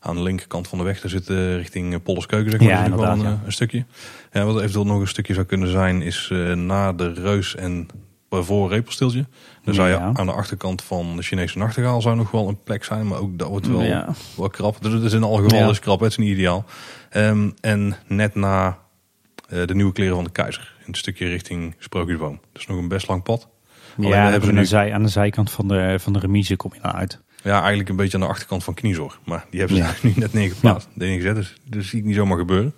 Aan 0.00 0.14
de 0.14 0.22
linkerkant 0.22 0.68
van 0.68 0.78
de 0.78 0.84
weg, 0.84 1.00
daar 1.00 1.10
zit 1.10 1.28
uh, 1.28 1.56
richting 1.56 2.02
Polleskeuken 2.02 2.50
zeg 2.50 2.60
maar, 2.60 2.68
ja, 2.68 2.96
wel 2.96 3.04
een, 3.04 3.20
ja. 3.20 3.40
een, 3.44 3.52
stukje. 3.52 3.84
Ja, 4.32 4.44
wat 4.44 4.56
eventueel 4.56 4.86
nog 4.86 5.00
een 5.00 5.08
stukje 5.08 5.34
zou 5.34 5.46
kunnen 5.46 5.68
zijn, 5.68 6.02
is 6.02 6.32
na 6.54 6.92
de 6.92 7.12
Reus 7.12 7.56
en 7.56 7.88
voor 8.30 8.68
Repelstiltje. 8.68 9.26
Dan 9.64 9.74
zou 9.74 9.88
je 9.88 9.98
aan 9.98 10.26
de 10.26 10.32
achterkant 10.32 10.82
van 10.82 11.16
de 11.16 11.22
Chinese 11.22 11.58
nachtegaal 11.58 12.02
zou 12.02 12.16
nog 12.16 12.30
wel 12.30 12.48
een 12.48 12.62
plek 12.62 12.84
zijn, 12.84 13.06
maar 13.06 13.18
ook 13.18 13.38
dat 13.38 13.48
wordt 13.48 13.66
wel, 13.66 13.82
ja. 13.82 14.08
wel 14.36 14.48
krap. 14.48 14.82
Dus 14.82 14.92
het 14.92 15.02
is 15.02 15.12
in 15.12 15.22
alle 15.22 15.42
gevallen 15.42 15.70
is 15.70 15.78
krap, 15.78 16.00
het 16.00 16.10
is 16.10 16.16
niet 16.16 16.28
ideaal. 16.28 16.64
Um, 17.16 17.54
en 17.60 17.96
net 18.06 18.34
na 18.34 18.78
uh, 19.50 19.66
de 19.66 19.74
nieuwe 19.74 19.92
kleren 19.92 20.14
van 20.14 20.24
de 20.24 20.30
keizer, 20.30 20.74
in 20.78 20.86
het 20.86 20.96
stukje 20.96 21.28
richting 21.28 21.74
Sprookjesboom. 21.78 22.40
Dat 22.52 22.60
is 22.62 22.66
nog 22.66 22.78
een 22.78 22.88
best 22.88 23.08
lang 23.08 23.22
pad. 23.22 23.48
Ja, 23.96 24.30
hebben 24.30 24.48
ze 24.48 24.54
nu... 24.54 24.64
zij, 24.64 24.92
aan 24.92 25.02
de 25.02 25.08
zijkant 25.08 25.50
van 25.50 25.68
de, 25.68 25.96
van 25.98 26.12
de 26.12 26.18
remise 26.18 26.56
kom 26.56 26.74
je 26.74 26.80
dan 26.80 26.92
uit. 26.92 27.20
Ja, 27.42 27.58
eigenlijk 27.58 27.88
een 27.88 27.96
beetje 27.96 28.18
aan 28.18 28.22
de 28.22 28.30
achterkant 28.30 28.64
van 28.64 28.74
Kniezor. 28.74 29.18
Maar 29.24 29.46
die 29.50 29.60
hebben 29.60 29.76
ze 29.76 29.94
nu 30.06 30.12
net 30.16 30.32
neergeplaatst, 30.32 30.88
ja. 30.94 31.04
neergezet. 31.04 31.34
Dus 31.34 31.54
dat 31.64 31.84
zie 31.84 31.98
ik 31.98 32.04
niet 32.04 32.14
zomaar 32.14 32.38
gebeuren. 32.38 32.74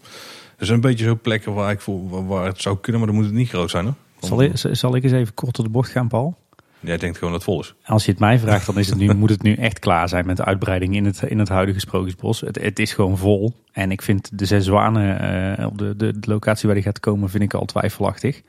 Er 0.57 0.67
zijn 0.67 0.79
een 0.79 0.89
beetje 0.89 1.05
zo 1.05 1.19
plekken 1.23 1.55
waar, 1.55 1.71
ik 1.71 1.81
voor, 1.81 2.27
waar 2.27 2.47
het 2.47 2.61
zou 2.61 2.79
kunnen, 2.81 3.01
maar 3.01 3.11
dan 3.11 3.21
moet 3.21 3.29
het 3.29 3.39
niet 3.39 3.49
groot 3.49 3.71
zijn. 3.71 3.85
Hoor. 3.85 3.95
Zal 4.21 4.43
ik, 4.43 4.53
zal 4.55 4.97
ik 4.97 5.03
eens 5.03 5.13
even 5.13 5.35
kort 5.35 5.59
op 5.59 5.65
de 5.65 5.71
bocht 5.71 5.91
gaan, 5.91 6.09
Paul? 6.09 6.37
Jij 6.81 6.97
denkt 6.97 7.19
gewoon 7.19 7.33
dat 7.33 7.43
het 7.43 7.51
vol 7.51 7.61
is. 7.61 7.75
Als 7.85 8.05
je 8.05 8.11
het 8.11 8.21
mij 8.21 8.39
vraagt, 8.39 8.67
dan 8.67 8.79
is 8.79 8.89
het 8.89 8.99
nu, 8.99 9.15
moet 9.15 9.31
het 9.31 9.43
nu 9.43 9.55
echt 9.55 9.79
klaar 9.79 10.09
zijn 10.09 10.27
met 10.27 10.37
de 10.37 10.45
uitbreiding 10.45 10.95
in 10.95 11.05
het, 11.05 11.23
in 11.23 11.39
het 11.39 11.49
huidige 11.49 11.81
Sprookjesbos. 11.81 12.41
Het, 12.41 12.63
het 12.63 12.79
is 12.79 12.93
gewoon 12.93 13.19
vol. 13.19 13.55
En 13.73 13.91
ik 13.91 14.03
vind 14.03 14.39
de 14.39 14.45
zes 14.45 14.65
zwanen 14.65 15.59
uh, 15.61 15.67
op 15.67 15.79
de, 15.79 15.97
de, 15.97 16.19
de, 16.19 16.31
locatie 16.31 16.67
waar 16.67 16.75
die 16.75 16.85
gaat 16.85 17.01
komen, 17.01 17.31
vind 17.31 17.43
ik 17.43 17.55
al 17.55 17.65
twijfelachtig. 17.65 18.43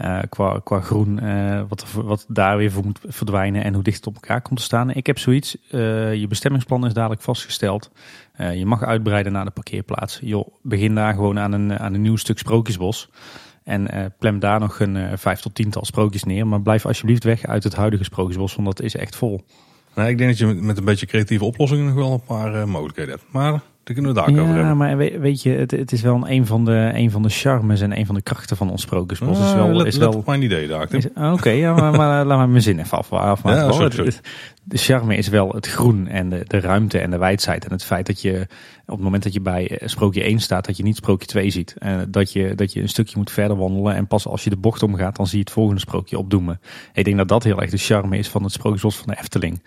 Uh, 0.00 0.18
qua, 0.28 0.60
qua 0.64 0.80
groen, 0.80 1.24
uh, 1.24 1.62
wat, 1.68 1.92
wat 1.92 2.24
daar 2.28 2.56
weer 2.56 2.70
voor 2.70 2.84
moet 2.84 3.00
verdwijnen 3.06 3.64
en 3.64 3.74
hoe 3.74 3.82
dicht 3.82 3.96
het 3.96 4.06
op 4.06 4.14
elkaar 4.14 4.42
komt 4.42 4.58
te 4.58 4.64
staan. 4.64 4.90
Ik 4.90 5.06
heb 5.06 5.18
zoiets, 5.18 5.56
je 5.70 6.26
bestemmingsplan 6.28 6.86
is 6.86 6.92
dadelijk 6.92 7.22
vastgesteld. 7.22 7.90
je 8.36 8.66
mag 8.66 8.82
uitbreiden 8.82 9.32
naar 9.32 9.44
de 9.44 9.50
parkeerplaats. 9.50 10.18
Joh, 10.22 10.48
begin 10.62 10.94
daar 10.94 11.14
gewoon 11.14 11.38
aan 11.38 11.52
een, 11.52 11.78
aan 11.78 11.94
een 11.94 12.02
nieuw 12.02 12.16
stuk 12.16 12.38
Sprookjesbos. 12.38 13.10
En 13.64 14.12
plem 14.18 14.38
daar 14.38 14.60
nog 14.60 14.80
een 14.80 15.18
vijf 15.18 15.40
tot 15.40 15.54
tiental 15.54 15.84
sprookjes 15.84 16.24
neer. 16.24 16.46
Maar 16.46 16.62
blijf 16.62 16.86
alsjeblieft 16.86 17.24
weg 17.24 17.46
uit 17.46 17.64
het 17.64 17.74
huidige 17.74 18.04
sprookjesbos, 18.04 18.54
want 18.54 18.66
dat 18.66 18.80
is 18.80 18.96
echt 18.96 19.16
vol. 19.16 19.44
Nou, 19.94 20.08
ik 20.08 20.18
denk 20.18 20.30
dat 20.30 20.38
je 20.38 20.46
met, 20.46 20.78
een 20.78 20.84
beetje 20.84 21.06
creatieve 21.06 21.44
oplossingen 21.44 21.84
nog 21.84 21.94
wel 21.94 22.12
een 22.12 22.24
paar 22.24 22.68
mogelijkheden 22.68 23.14
hebt. 23.14 23.32
Maar 23.32 23.60
daar 23.84 23.94
kunnen 23.94 24.14
we 24.14 24.20
daar 24.20 24.30
ja, 24.30 24.40
over 24.40 24.54
hebben. 24.54 24.76
maar 24.76 24.96
weet, 24.96 25.42
je, 25.42 25.50
het, 25.50 25.70
het, 25.70 25.92
is 25.92 26.02
wel 26.02 26.28
een 26.28 26.46
van, 26.46 26.64
de, 26.64 26.90
een 26.94 27.10
van 27.10 27.22
de 27.22 27.28
charmes 27.28 27.80
en 27.80 27.98
een 27.98 28.06
van 28.06 28.14
de 28.14 28.22
krachten 28.22 28.56
van 28.56 28.70
ons 28.70 28.82
sprookjesbos. 28.82 29.38
is 29.38 29.54
wel, 29.54 29.72
let, 29.72 29.86
is 29.86 29.96
wel 29.96 30.22
mijn 30.26 30.42
idee 30.42 30.68
daar. 30.68 30.82
Oké, 30.82 31.10
okay, 31.32 31.58
ja, 31.58 31.74
maar, 31.74 31.92
maar 31.92 32.24
laat 32.24 32.38
maar 32.38 32.48
mijn 32.48 32.62
zin 32.62 32.78
even 32.78 32.98
af, 32.98 33.12
afmaken. 33.12 33.64
Ja, 33.64 33.72
sorry, 33.72 33.90
sorry. 33.90 34.12
De 34.62 34.76
charme 34.76 35.16
is 35.16 35.28
wel 35.28 35.52
het 35.52 35.66
groen 35.66 36.08
en 36.08 36.28
de, 36.28 36.44
de 36.46 36.60
ruimte 36.60 36.98
en 36.98 37.10
de 37.10 37.18
wijdheid. 37.18 37.64
En 37.64 37.70
het 37.70 37.84
feit 37.84 38.06
dat 38.06 38.22
je 38.22 38.46
op 38.86 38.94
het 38.94 39.04
moment 39.04 39.22
dat 39.22 39.32
je 39.32 39.40
bij 39.40 39.68
eh, 39.68 39.88
sprookje 39.88 40.22
1 40.22 40.40
staat, 40.40 40.66
dat 40.66 40.76
je 40.76 40.82
niet 40.82 40.96
sprookje 40.96 41.26
2 41.26 41.50
ziet. 41.50 41.74
En 41.78 42.10
dat 42.10 42.32
je, 42.32 42.54
dat 42.54 42.72
je 42.72 42.80
een 42.80 42.88
stukje 42.88 43.18
moet 43.18 43.30
verder 43.30 43.56
wandelen. 43.56 43.94
En 43.94 44.06
pas 44.06 44.26
als 44.26 44.44
je 44.44 44.50
de 44.50 44.56
bocht 44.56 44.82
omgaat, 44.82 45.16
dan 45.16 45.26
zie 45.26 45.38
je 45.38 45.44
het 45.44 45.52
volgende 45.52 45.80
sprookje 45.80 46.18
opdoemen. 46.18 46.60
Ik 46.92 47.04
denk 47.04 47.16
dat 47.16 47.28
dat 47.28 47.42
heel 47.42 47.60
erg 47.60 47.70
de 47.70 47.76
charme 47.76 48.18
is 48.18 48.28
van 48.28 48.42
het 48.42 48.52
sprookjesbos 48.52 48.96
van 48.96 49.06
de 49.06 49.18
Efteling. 49.18 49.60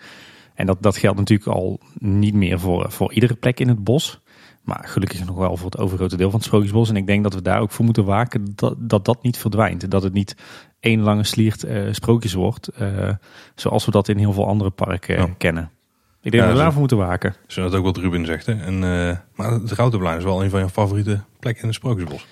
En 0.58 0.66
dat, 0.66 0.82
dat 0.82 0.96
geldt 0.96 1.18
natuurlijk 1.18 1.48
al 1.48 1.80
niet 1.98 2.34
meer 2.34 2.60
voor, 2.60 2.92
voor 2.92 3.12
iedere 3.12 3.34
plek 3.34 3.60
in 3.60 3.68
het 3.68 3.84
bos. 3.84 4.20
Maar 4.62 4.84
gelukkig 4.88 5.24
nog 5.24 5.36
wel 5.36 5.56
voor 5.56 5.70
het 5.70 5.78
overgrote 5.78 6.16
deel 6.16 6.30
van 6.30 6.38
het 6.38 6.48
Sprookjesbos. 6.48 6.88
En 6.88 6.96
ik 6.96 7.06
denk 7.06 7.22
dat 7.22 7.34
we 7.34 7.42
daar 7.42 7.60
ook 7.60 7.70
voor 7.70 7.84
moeten 7.84 8.04
waken 8.04 8.52
dat 8.54 8.74
dat, 8.78 9.04
dat 9.04 9.22
niet 9.22 9.36
verdwijnt. 9.38 9.90
Dat 9.90 10.02
het 10.02 10.12
niet 10.12 10.36
één 10.80 11.00
lange 11.00 11.24
sliert 11.24 11.64
uh, 11.64 11.92
sprookjes 11.92 12.32
wordt. 12.32 12.70
Uh, 12.80 13.10
zoals 13.54 13.84
we 13.84 13.90
dat 13.90 14.08
in 14.08 14.18
heel 14.18 14.32
veel 14.32 14.46
andere 14.46 14.70
parken 14.70 15.36
kennen. 15.36 15.70
Ik 16.22 16.30
denk 16.30 16.44
dat 16.44 16.52
we 16.52 16.58
daarvoor 16.58 16.80
moeten 16.80 16.98
waken. 16.98 17.34
Zo 17.46 17.62
dat 17.62 17.74
ook 17.74 17.84
wat 17.84 17.96
Ruben 17.96 18.26
zegt. 18.26 18.46
Hè? 18.46 18.52
En, 18.52 18.74
uh, 18.74 19.16
maar 19.34 19.50
het 19.50 19.72
Routenplein 19.72 20.18
is 20.18 20.24
wel 20.24 20.44
een 20.44 20.50
van 20.50 20.60
je 20.60 20.68
favoriete 20.68 21.20
plekken 21.38 21.62
in 21.62 21.68
het 21.68 21.76
Sprookjesbos. 21.76 22.26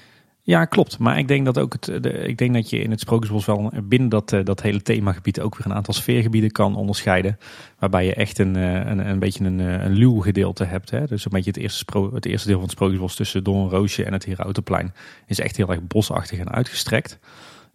Ja, 0.46 0.64
klopt. 0.64 0.98
Maar 0.98 1.18
ik 1.18 1.28
denk 1.28 1.44
dat 1.44 1.58
ook 1.58 1.72
het, 1.72 2.02
de, 2.02 2.12
ik 2.12 2.38
denk 2.38 2.54
dat 2.54 2.70
je 2.70 2.78
in 2.78 2.90
het 2.90 3.00
Sprookjesbos 3.00 3.44
wel 3.44 3.72
binnen 3.82 4.08
dat, 4.08 4.32
eh, 4.32 4.44
dat 4.44 4.62
hele 4.62 4.82
themagebied 4.82 5.40
ook 5.40 5.56
weer 5.56 5.66
een 5.66 5.74
aantal 5.74 5.94
sfeergebieden 5.94 6.50
kan 6.50 6.76
onderscheiden. 6.76 7.38
Waarbij 7.78 8.04
je 8.04 8.14
echt 8.14 8.38
een, 8.38 8.56
eh, 8.56 8.74
een, 8.74 9.08
een 9.08 9.18
beetje 9.18 9.44
een, 9.44 9.58
een 9.58 9.92
luw 9.92 10.20
gedeelte 10.20 10.64
hebt. 10.64 10.90
Hè? 10.90 11.06
Dus 11.06 11.24
een 11.24 11.30
beetje 11.30 11.50
het 11.50 11.58
eerste, 11.58 12.08
het 12.12 12.26
eerste 12.26 12.46
deel 12.46 12.56
van 12.56 12.64
het 12.64 12.72
Sprookjesbos 12.72 13.14
tussen 13.14 13.44
Doornroosje 13.44 14.04
en 14.04 14.12
het 14.12 14.24
Herautenplein 14.24 14.94
is 15.26 15.40
echt 15.40 15.56
heel 15.56 15.70
erg 15.70 15.86
bosachtig 15.86 16.38
en 16.38 16.50
uitgestrekt. 16.50 17.18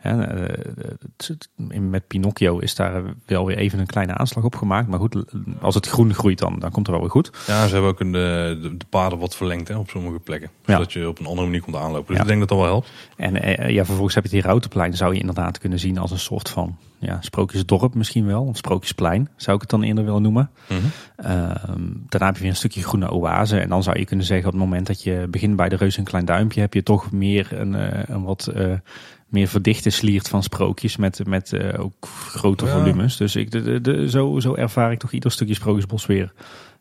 Eh, 0.02 1.80
met 1.80 2.08
Pinocchio 2.08 2.58
is 2.58 2.76
daar 2.76 3.04
wel 3.26 3.46
weer 3.46 3.58
even 3.58 3.80
een 3.80 3.86
kleine 3.86 4.14
aanslag 4.14 4.44
op 4.44 4.56
gemaakt. 4.56 4.88
Maar 4.88 5.00
goed, 5.00 5.24
als 5.62 5.76
het 5.76 5.88
groen 5.88 6.14
groeit 6.14 6.40
dan, 6.40 6.60
dan 6.60 6.72
komt 6.72 6.88
het 6.88 6.96
wel 6.96 7.00
weer 7.00 7.10
goed. 7.10 7.32
Ja, 7.48 7.68
ze 7.68 7.74
hebben 7.74 7.92
ook 7.92 8.00
een, 8.00 8.12
de, 8.12 8.76
de 8.78 8.86
paden 8.90 9.20
wat 9.20 9.36
verlengd 9.36 9.68
hè, 9.68 9.76
op 9.76 9.90
sommige 9.90 10.20
plekken. 10.20 10.50
Zodat 10.66 10.94
je 10.94 11.08
op 11.08 11.20
een 11.20 11.26
andere 11.26 11.48
manier 11.48 11.62
komt 11.62 11.76
aanlopen. 11.76 12.14
Dus 12.14 12.22
ik 12.22 12.28
denk 12.28 12.40
dat 12.40 12.50
dat 12.50 12.58
wel 12.58 12.68
helpt. 12.68 12.90
En 13.18 13.36
uh, 13.36 13.70
ja, 13.70 13.86
vervolgens 13.86 14.16
heb 14.16 14.26
je 14.26 14.36
het 14.36 14.46
Routenplein. 14.46 14.94
Zou 14.94 15.14
je 15.14 15.20
inderdaad 15.20 15.58
kunnen 15.58 15.80
zien 15.80 15.98
als 15.98 16.12
een 16.12 16.20
soort 16.20 16.50
van 16.50 16.78
ja, 17.00 17.18
sprookjesdorp 17.22 17.94
misschien 17.94 18.26
wel. 18.26 18.44
Of 18.44 18.58
sprookjesplein 18.58 19.30
zou 19.36 19.56
ik 19.56 19.62
het 19.62 19.72
dan 19.72 19.84
eerder 19.84 20.06
willen 20.06 20.22
noemen. 20.22 20.50
Mm 20.68 20.80
daarna 22.10 22.26
heb 22.26 22.36
je 22.36 22.42
weer 22.42 22.52
een 22.52 22.56
stukje 22.56 22.84
groene 22.84 23.12
oase. 23.12 23.60
En 23.60 23.70
dan 23.70 23.84
zou 23.84 24.00
je 24.00 24.06
kunnen 24.06 24.26
zeggen 24.26 24.46
op 24.46 24.54
het 24.54 24.62
moment 24.62 24.88
dat 24.88 25.04
je 25.04 25.28
begint 25.30 25.56
bij 25.56 25.70
de 25.70 25.76
reus 25.76 25.98
een 25.98 26.04
klein 26.04 26.26
duimpje. 26.26 26.62
Heb 26.62 26.74
je 26.74 26.84
toch 26.84 27.12
meer 27.12 27.60
een, 27.60 27.74
een 28.14 28.24
wat 28.24 28.52
meer 29.32 29.48
verdichte 29.48 29.90
sliert 29.90 30.30
van 30.30 30.44
sprookjes 30.44 30.98
met, 30.98 31.28
met 31.28 31.52
uh, 31.52 31.80
ook 31.80 32.08
grote 32.28 32.68
volumes. 32.68 33.18
Dus 33.18 33.36
ik, 33.36 33.52
de, 33.52 33.82
de, 33.82 34.10
zo, 34.10 34.40
zo 34.40 34.56
ervaar 34.56 34.92
ik 34.92 35.00
toch 35.00 35.12
ieder 35.12 35.32
stukje 35.32 35.54
sprookjesbos 35.54 36.06
weer, 36.06 36.34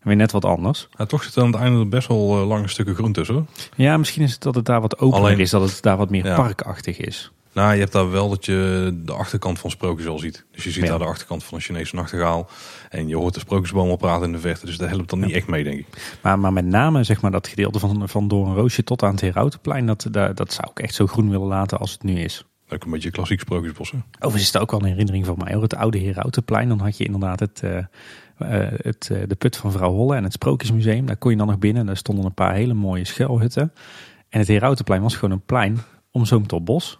weer 0.03 0.17
net 0.17 0.33
wat 0.33 0.45
anders. 0.45 0.89
Ja, 0.99 1.07
toch 1.07 1.23
zit 1.23 1.37
er 1.37 1.43
aan 1.43 1.53
het 1.53 1.61
einde 1.61 1.87
best 1.87 2.09
wel 2.09 2.41
uh, 2.41 2.47
lange 2.47 2.69
stukken 2.69 2.95
groen 2.95 3.13
tussen. 3.13 3.35
Hoor. 3.35 3.47
Ja, 3.77 3.97
misschien 3.97 4.23
is 4.23 4.33
het 4.33 4.43
dat 4.43 4.55
het 4.55 4.65
daar 4.65 4.81
wat 4.81 4.99
opener 4.99 5.25
Alleen, 5.25 5.39
is, 5.39 5.51
dat 5.51 5.71
het 5.71 5.83
daar 5.83 5.97
wat 5.97 6.11
meer 6.11 6.35
parkachtig 6.35 6.99
is. 6.99 7.31
Nou, 7.53 7.73
je 7.73 7.81
hebt 7.81 7.93
daar 7.93 8.11
wel 8.11 8.29
dat 8.29 8.45
je 8.45 8.91
de 9.05 9.13
achterkant 9.13 9.59
van 9.59 9.71
sprookjes 9.71 10.07
al 10.07 10.19
ziet. 10.19 10.45
Dus 10.53 10.65
je 10.65 10.71
ziet 10.71 10.87
daar 10.87 10.99
de 10.99 11.05
achterkant 11.05 11.45
van 11.45 11.55
een 11.55 11.65
Chinese 11.65 11.95
nachtegaal. 11.95 12.49
En 12.91 13.09
je 13.09 13.17
hoort 13.17 13.35
de 13.35 13.41
sprookjesboom 13.41 13.89
al 13.89 13.97
praten 13.97 14.27
in 14.27 14.33
de 14.33 14.39
verte. 14.39 14.67
Dus 14.67 14.77
dat 14.77 14.89
helpt 14.89 15.11
dan 15.11 15.21
niet 15.21 15.33
echt 15.33 15.47
mee, 15.47 15.65
denk 15.65 15.79
ik. 15.79 16.17
Maar, 16.23 16.39
maar 16.39 16.53
met 16.53 16.65
name 16.65 17.05
zeg 17.05 17.21
maar, 17.21 17.31
dat 17.31 17.49
gedeelte 17.49 17.79
van, 17.79 18.09
van 18.09 18.29
Doornroosje 18.29 18.85
tot 18.85 19.03
aan 19.03 19.11
het 19.11 19.21
Herautenplein. 19.21 19.87
Dat, 19.87 20.07
dat, 20.11 20.37
dat 20.37 20.53
zou 20.53 20.71
ik 20.71 20.79
echt 20.79 20.95
zo 20.95 21.07
groen 21.07 21.31
willen 21.31 21.47
laten 21.47 21.79
als 21.79 21.93
het 21.93 22.03
nu 22.03 22.21
is. 22.21 22.45
Ook 22.69 22.85
een 22.85 22.91
beetje 22.91 23.11
klassiek 23.11 23.41
sprookjesbossen. 23.41 24.05
Overigens 24.15 24.43
is 24.43 24.53
het 24.53 24.63
ook 24.63 24.71
wel 24.71 24.81
een 24.81 24.87
herinnering 24.87 25.27
van 25.27 25.39
mij. 25.39 25.53
Hoor. 25.53 25.63
Het 25.63 25.75
oude 25.75 25.99
Herautenplein. 25.99 26.69
Dan 26.69 26.81
had 26.81 26.97
je 26.97 27.05
inderdaad 27.05 27.41
het, 27.41 27.63
uh, 27.65 27.79
het, 28.83 29.09
uh, 29.13 29.23
de 29.27 29.35
put 29.35 29.57
van 29.57 29.73
vrouw 29.73 29.93
Holle 29.93 30.17
en 30.17 30.25
het 30.25 30.33
Sprookjesmuseum. 30.33 31.07
Daar 31.07 31.17
kon 31.17 31.31
je 31.31 31.37
dan 31.37 31.47
nog 31.47 31.59
binnen. 31.59 31.81
En 31.81 31.87
daar 31.87 31.97
stonden 31.97 32.25
een 32.25 32.35
paar 32.35 32.55
hele 32.55 32.75
mooie 32.75 33.05
schuilhutten. 33.05 33.73
En 34.29 34.39
het 34.39 34.49
Herautenplein 34.49 35.03
was 35.03 35.15
gewoon 35.15 35.35
een 35.35 35.45
plein 35.45 35.79
omzoomd 36.11 36.49
tot 36.49 36.65
bos. 36.65 36.99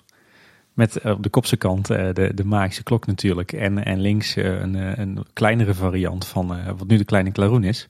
Met 0.81 1.01
op 1.05 1.23
de 1.23 1.29
kopse 1.29 1.57
kant 1.57 1.87
de, 1.87 2.33
de 2.35 2.45
magische 2.45 2.83
klok 2.83 3.07
natuurlijk. 3.07 3.53
En, 3.53 3.85
en 3.85 4.01
links 4.01 4.37
een, 4.37 5.01
een 5.01 5.25
kleinere 5.33 5.75
variant 5.75 6.27
van 6.27 6.47
wat 6.77 6.87
nu 6.87 6.97
de 6.97 7.05
kleine 7.05 7.33
klaroen 7.33 7.65
is. 7.65 7.89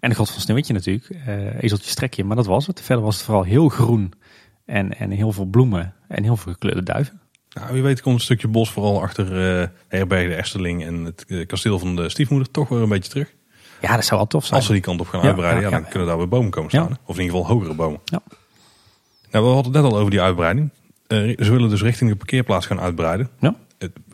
En 0.00 0.10
de 0.10 0.16
god 0.16 0.30
van 0.30 0.40
Sneeuwwitje 0.40 0.72
natuurlijk. 0.72 1.10
ezeltje 1.60 1.90
strekje, 1.90 2.24
maar 2.24 2.36
dat 2.36 2.46
was 2.46 2.66
het. 2.66 2.80
Verder 2.80 3.04
was 3.04 3.16
het 3.16 3.24
vooral 3.24 3.42
heel 3.42 3.68
groen. 3.68 4.12
En, 4.64 4.98
en 4.98 5.10
heel 5.10 5.32
veel 5.32 5.44
bloemen 5.44 5.94
en 6.08 6.22
heel 6.22 6.36
veel 6.36 6.52
gekleurde 6.52 6.82
duiven. 6.82 7.20
Nou, 7.52 7.72
wie 7.72 7.82
weet 7.82 8.02
komt 8.02 8.14
een 8.14 8.20
stukje 8.20 8.48
bos 8.48 8.70
vooral 8.70 9.02
achter 9.02 9.60
uh, 9.60 9.66
Herberg 9.88 10.28
de 10.28 10.34
Esterling 10.34 10.84
en 10.84 11.04
het 11.04 11.24
uh, 11.26 11.46
kasteel 11.46 11.78
van 11.78 11.96
de 11.96 12.08
stiefmoeder 12.08 12.50
toch 12.50 12.68
weer 12.68 12.82
een 12.82 12.88
beetje 12.88 13.10
terug. 13.10 13.34
Ja, 13.80 13.94
dat 13.94 14.04
zou 14.04 14.20
wel 14.20 14.28
tof 14.28 14.44
zijn. 14.44 14.56
Als 14.56 14.66
we 14.66 14.72
die 14.72 14.82
kant 14.82 15.00
op 15.00 15.08
gaan 15.08 15.20
uitbreiden, 15.20 15.62
ja, 15.62 15.70
dan 15.70 15.88
kunnen 15.88 16.08
daar 16.08 16.16
weer 16.18 16.28
bomen 16.28 16.50
komen 16.50 16.70
staan. 16.70 16.98
Of 17.04 17.16
in 17.16 17.22
ieder 17.22 17.36
geval 17.36 17.54
hogere 17.54 17.74
bomen. 17.74 18.00
Ja. 18.04 18.22
Nou, 19.30 19.44
we 19.44 19.52
hadden 19.52 19.72
het 19.72 19.82
net 19.82 19.92
al 19.92 19.98
over 19.98 20.10
die 20.10 20.20
uitbreiding. 20.20 20.70
Uh, 21.08 21.36
ze 21.38 21.50
willen 21.50 21.68
dus 21.68 21.82
richting 21.82 22.10
de 22.10 22.16
parkeerplaats 22.16 22.66
gaan 22.66 22.80
uitbreiden. 22.80 23.28
Ja 23.40 23.54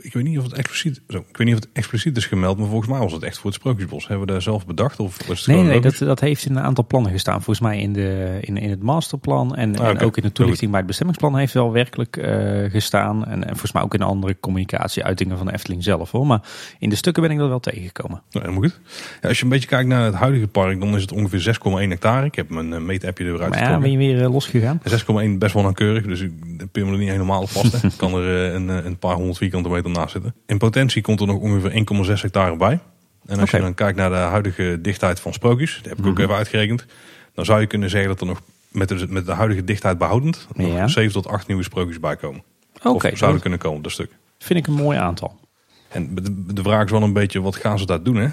ik 0.03 0.13
weet 0.13 0.25
niet 0.25 0.39
of 0.39 0.45
het 0.45 0.53
expliciet, 0.53 1.01
zo, 1.09 1.19
ik 1.19 1.37
weet 1.37 1.47
niet 1.47 1.57
of 1.57 1.63
het 1.63 1.71
expliciet 1.73 2.17
is 2.17 2.27
gemeld, 2.27 2.59
maar 2.59 2.69
volgens 2.69 2.91
mij 2.91 2.99
was 2.99 3.13
het 3.13 3.23
echt 3.23 3.37
voor 3.37 3.51
het 3.51 3.55
Sprookjesbos. 3.55 4.09
Hebben 4.09 4.27
we 4.27 4.33
daar 4.33 4.43
zelf 4.43 4.67
bedacht? 4.67 5.01
Of 5.01 5.27
was 5.27 5.47
het 5.47 5.57
nee, 5.57 5.65
nee, 5.65 5.81
dat, 5.81 5.99
dat 5.99 6.21
heeft 6.21 6.45
in 6.45 6.57
een 6.57 6.63
aantal 6.63 6.87
plannen 6.87 7.13
gestaan. 7.13 7.43
Volgens 7.43 7.61
mij 7.61 7.81
in, 7.81 7.93
de, 7.93 8.39
in, 8.41 8.57
in 8.57 8.71
het 8.71 8.83
masterplan 8.83 9.57
en, 9.57 9.79
ah, 9.79 9.89
en 9.89 10.01
ook 10.01 10.17
in 10.17 10.23
de 10.23 10.33
toelichting 10.33 10.71
bij 10.71 10.79
het 10.79 10.89
bestemmingsplan 10.89 11.37
heeft 11.37 11.53
wel 11.53 11.73
werkelijk 11.73 12.17
uh, 12.17 12.71
gestaan. 12.71 13.27
En, 13.27 13.43
en, 13.43 13.49
volgens 13.49 13.73
mij 13.73 13.83
ook 13.83 13.95
in 13.95 14.03
andere 14.03 14.37
communicatieuitingen 14.41 15.37
van 15.37 15.47
de 15.47 15.53
Efteling 15.53 15.83
zelf 15.83 16.11
hoor. 16.11 16.27
Maar 16.27 16.41
in 16.79 16.89
de 16.89 16.97
stukken 16.97 17.23
ben 17.23 17.33
ik 17.33 17.39
dat 17.39 17.49
wel 17.49 17.61
tegengekomen. 17.61 18.23
Helemaal 18.31 18.61
goed. 18.61 18.81
Ja, 19.21 19.29
als 19.29 19.39
je 19.39 19.45
een 19.45 19.51
beetje 19.51 19.69
kijkt 19.69 19.89
naar 19.89 20.05
het 20.05 20.15
huidige 20.15 20.47
park, 20.47 20.81
dan 20.81 20.95
is 20.95 21.03
het 21.03 21.13
ongeveer 21.13 21.59
6,1 21.83 21.89
hectare. 21.89 22.27
Ik 22.27 22.35
heb 22.35 22.49
mijn 22.49 22.71
uh, 22.71 22.79
meetappje 22.79 23.25
eruit 23.25 23.51
maar 23.51 23.71
ja, 23.71 23.79
ben 23.79 23.91
je 23.91 23.99
weer 23.99 24.21
uh, 24.21 24.33
losgegaan? 24.33 24.81
6,1 24.89 25.39
best 25.39 25.55
wel 25.55 25.63
nauwkeurig, 25.63 26.07
dus 26.07 26.21
ik 26.21 26.33
pin 26.73 26.87
me 26.87 26.93
er 26.93 26.99
niet 26.99 27.11
helemaal 27.11 27.47
vast. 27.47 27.85
Ik 27.85 27.93
kan 28.03 28.15
er 28.15 28.55
een, 28.55 28.69
een 28.69 28.99
paar 28.99 29.15
honderd 29.15 29.39
vierkante 29.39 29.69
meter 29.69 29.91
zitten. 30.11 30.35
In 30.47 30.59
potentie 30.59 31.03
komt 31.03 31.21
er 31.21 31.27
nog 31.27 31.41
ongeveer 31.41 31.85
1,6 32.17 32.21
hectare 32.21 32.57
bij. 32.57 32.81
En 33.27 33.41
als 33.41 33.51
je 33.51 33.59
dan 33.59 33.75
kijkt 33.75 33.97
naar 33.97 34.11
de 34.11 34.17
huidige 34.17 34.79
dichtheid 34.81 35.21
van 35.21 35.33
sprookjes, 35.33 35.77
dat 35.77 35.85
heb 35.85 35.99
ik 35.99 36.07
ook 36.07 36.13
mhm. 36.13 36.23
even 36.23 36.35
uitgerekend. 36.35 36.87
Dan 37.35 37.45
zou 37.45 37.61
je 37.61 37.67
kunnen 37.67 37.91
zeggen 37.91 38.09
dat 38.09 38.21
er 38.21 38.27
nog 38.27 38.41
met 38.69 38.89
de, 38.89 39.07
met 39.09 39.27
de 39.27 39.33
huidige 39.33 39.65
dichtheid 39.65 39.99
behoudend 39.99 40.49
nog 40.55 40.91
7 40.91 41.13
tot 41.13 41.27
8 41.27 41.47
nieuwe 41.47 41.63
sprookjes 41.63 42.01
bij 42.01 42.17
komen. 42.17 42.43
Oké. 42.83 43.09
of 43.09 43.19
zouden 43.19 43.41
kunnen 43.41 43.59
komen, 43.59 43.83
dat 43.83 43.93
stuk. 43.93 44.11
Vind 44.39 44.59
ik 44.59 44.67
een 44.67 44.83
mooi 44.83 44.99
aantal. 44.99 45.41
En 45.89 46.15
de, 46.15 46.55
de 46.55 46.63
vraag 46.63 46.85
is 46.85 46.91
wel 46.91 47.03
een 47.03 47.13
beetje, 47.13 47.41
wat 47.41 47.57
gaan 47.57 47.79
ze 47.79 47.87
daar 47.87 48.03
doen 48.03 48.17
hè? 48.17 48.29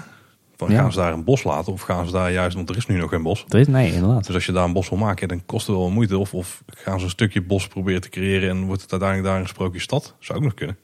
Van, 0.56 0.70
Gaan 0.70 0.92
ze 0.92 0.98
daar 0.98 1.12
een 1.12 1.24
bos 1.24 1.44
laten 1.44 1.72
of 1.72 1.80
gaan 1.80 2.06
ze 2.06 2.12
daar 2.12 2.32
juist, 2.32 2.56
want 2.56 2.70
er 2.70 2.76
is 2.76 2.86
nu 2.86 2.96
nog 2.96 3.10
geen 3.10 3.22
bos. 3.22 3.44
Er 3.48 3.58
is, 3.58 3.66
nee, 3.66 3.92
inderdaad. 3.92 4.26
Dus 4.26 4.34
als 4.34 4.46
je 4.46 4.52
daar 4.52 4.64
een 4.64 4.72
bos 4.72 4.88
wil 4.88 4.98
maken, 4.98 5.28
dan 5.28 5.42
kost 5.46 5.66
het 5.66 5.76
wel 5.76 5.90
moeite. 5.90 6.18
Of, 6.18 6.34
of 6.34 6.62
gaan 6.66 6.98
ze 6.98 7.04
een 7.04 7.10
stukje 7.10 7.42
bos 7.42 7.68
proberen 7.68 8.00
te 8.00 8.08
creëren 8.08 8.50
en 8.50 8.64
wordt 8.64 8.82
het 8.82 8.90
uiteindelijk 8.90 9.30
daar 9.30 9.40
een 9.40 9.48
sprookje 9.48 9.80
stad? 9.80 10.14
Zou 10.18 10.38
ook 10.38 10.44
nog 10.44 10.54
kunnen. 10.54 10.76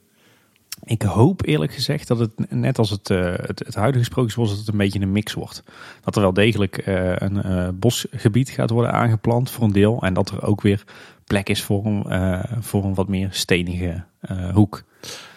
Ik 0.84 1.02
hoop 1.02 1.46
eerlijk 1.46 1.72
gezegd 1.72 2.08
dat 2.08 2.18
het 2.18 2.50
net 2.50 2.78
als 2.78 2.90
het, 2.90 3.10
uh, 3.10 3.34
het, 3.36 3.58
het, 3.58 3.74
huidige 3.74 4.04
sprookjesbos 4.04 4.48
dat 4.48 4.58
het 4.58 4.68
een 4.68 4.76
beetje 4.76 5.00
een 5.00 5.12
mix 5.12 5.32
wordt. 5.32 5.62
Dat 6.00 6.16
er 6.16 6.22
wel 6.22 6.32
degelijk 6.32 6.86
uh, 6.86 7.16
een 7.16 7.36
uh, 7.46 7.68
bosgebied 7.74 8.50
gaat 8.50 8.70
worden 8.70 8.92
aangeplant 8.92 9.50
voor 9.50 9.64
een 9.64 9.72
deel. 9.72 10.02
En 10.02 10.14
dat 10.14 10.30
er 10.30 10.42
ook 10.42 10.60
weer 10.60 10.84
plek 11.24 11.48
is 11.48 11.62
voor 11.62 11.84
een, 11.84 12.04
voor 12.60 12.84
een 12.84 12.94
wat 12.94 13.08
meer 13.08 13.28
stenige 13.32 14.04
hoek. 14.52 14.84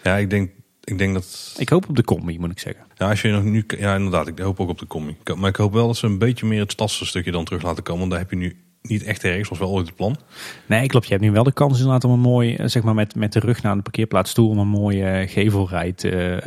Ja, 0.04 0.17
ik 0.17 0.30
denk 0.30 0.52
Ik 0.84 0.97
denk 0.97 1.13
dat... 1.13 1.56
Ik 1.58 1.69
hoop 1.69 1.89
op 1.89 1.95
de 1.95 2.04
combi, 2.04 2.39
moet 2.39 2.52
ik 2.52 2.60
zeggen. 2.60 2.86
Ja, 2.97 3.10
als 3.10 3.21
je 3.21 3.32
nog 3.32 3.43
nu... 3.43 3.63
ja, 3.67 3.95
inderdaad, 3.95 4.28
ik 4.28 4.39
hoop 4.39 4.60
ook 4.60 4.69
op 4.69 4.80
de 4.80 4.88
combi. 4.88 5.17
Maar 5.36 5.49
ik 5.49 5.56
hoop 5.56 5.73
wel 5.73 5.88
dat 5.88 5.97
ze 5.97 6.06
een 6.06 6.17
beetje 6.17 6.45
meer 6.45 6.60
het 6.60 6.71
stadse 6.71 7.06
stukje 7.06 7.32
dan 7.32 7.45
terug 7.45 7.62
laten 7.62 7.84
komen. 7.84 7.99
Want 7.99 8.12
daar 8.12 8.19
heb 8.19 8.30
je 8.30 8.36
nu 8.36 8.58
niet 8.82 9.04
echt 9.04 9.24
ergens, 9.24 9.50
was 9.50 9.60
wel 9.60 9.70
ooit 9.70 9.88
het 9.88 9.96
plan. 9.96 10.18
Nee, 10.65 10.88
klopt. 10.88 11.06
Je 11.06 11.12
hebt 11.12 11.26
nu 11.26 11.32
wel 11.32 11.44
de 11.44 11.54
kans 11.54 11.78
inderdaad 11.78 12.04
om 12.04 12.12
een 12.12 12.20
mooi, 12.20 12.56
eh, 12.56 12.68
zeg 12.68 12.84
maar 12.84 12.94
met, 12.94 13.15
met 13.15 13.34
de 13.34 13.39
rug 13.39 13.62
naar 13.62 13.76
de 13.76 13.82
parkeerplaats 13.82 14.34
toe, 14.34 14.50
om 14.50 14.58
een 14.58 14.68
mooie 14.68 15.28
gevelrijd 15.28 16.04
uh, 16.04 16.38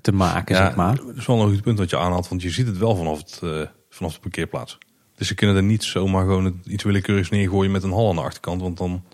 te 0.00 0.12
maken, 0.12 0.54
ja, 0.54 0.64
zeg 0.66 0.76
maar. 0.76 0.96
Dat 0.96 1.16
is 1.16 1.26
wel 1.26 1.40
een 1.40 1.52
goed 1.52 1.62
punt 1.62 1.78
dat 1.78 1.90
je 1.90 1.98
aanhaalt, 1.98 2.28
want 2.28 2.42
je 2.42 2.50
ziet 2.50 2.66
het 2.66 2.78
wel 2.78 2.96
vanaf, 2.96 3.18
het, 3.18 3.40
uh, 3.44 3.62
vanaf 3.90 4.14
de 4.14 4.20
parkeerplaats. 4.20 4.78
Dus 5.14 5.28
ze 5.28 5.34
kunnen 5.34 5.56
er 5.56 5.62
niet 5.62 5.84
zomaar 5.84 6.24
gewoon 6.24 6.60
iets 6.64 6.84
willekeurigs 6.84 7.30
neergooien 7.30 7.70
met 7.70 7.82
een 7.82 7.92
hal 7.92 8.08
aan 8.08 8.14
de 8.14 8.22
achterkant, 8.22 8.60
want 8.60 8.78
dan 8.78 9.04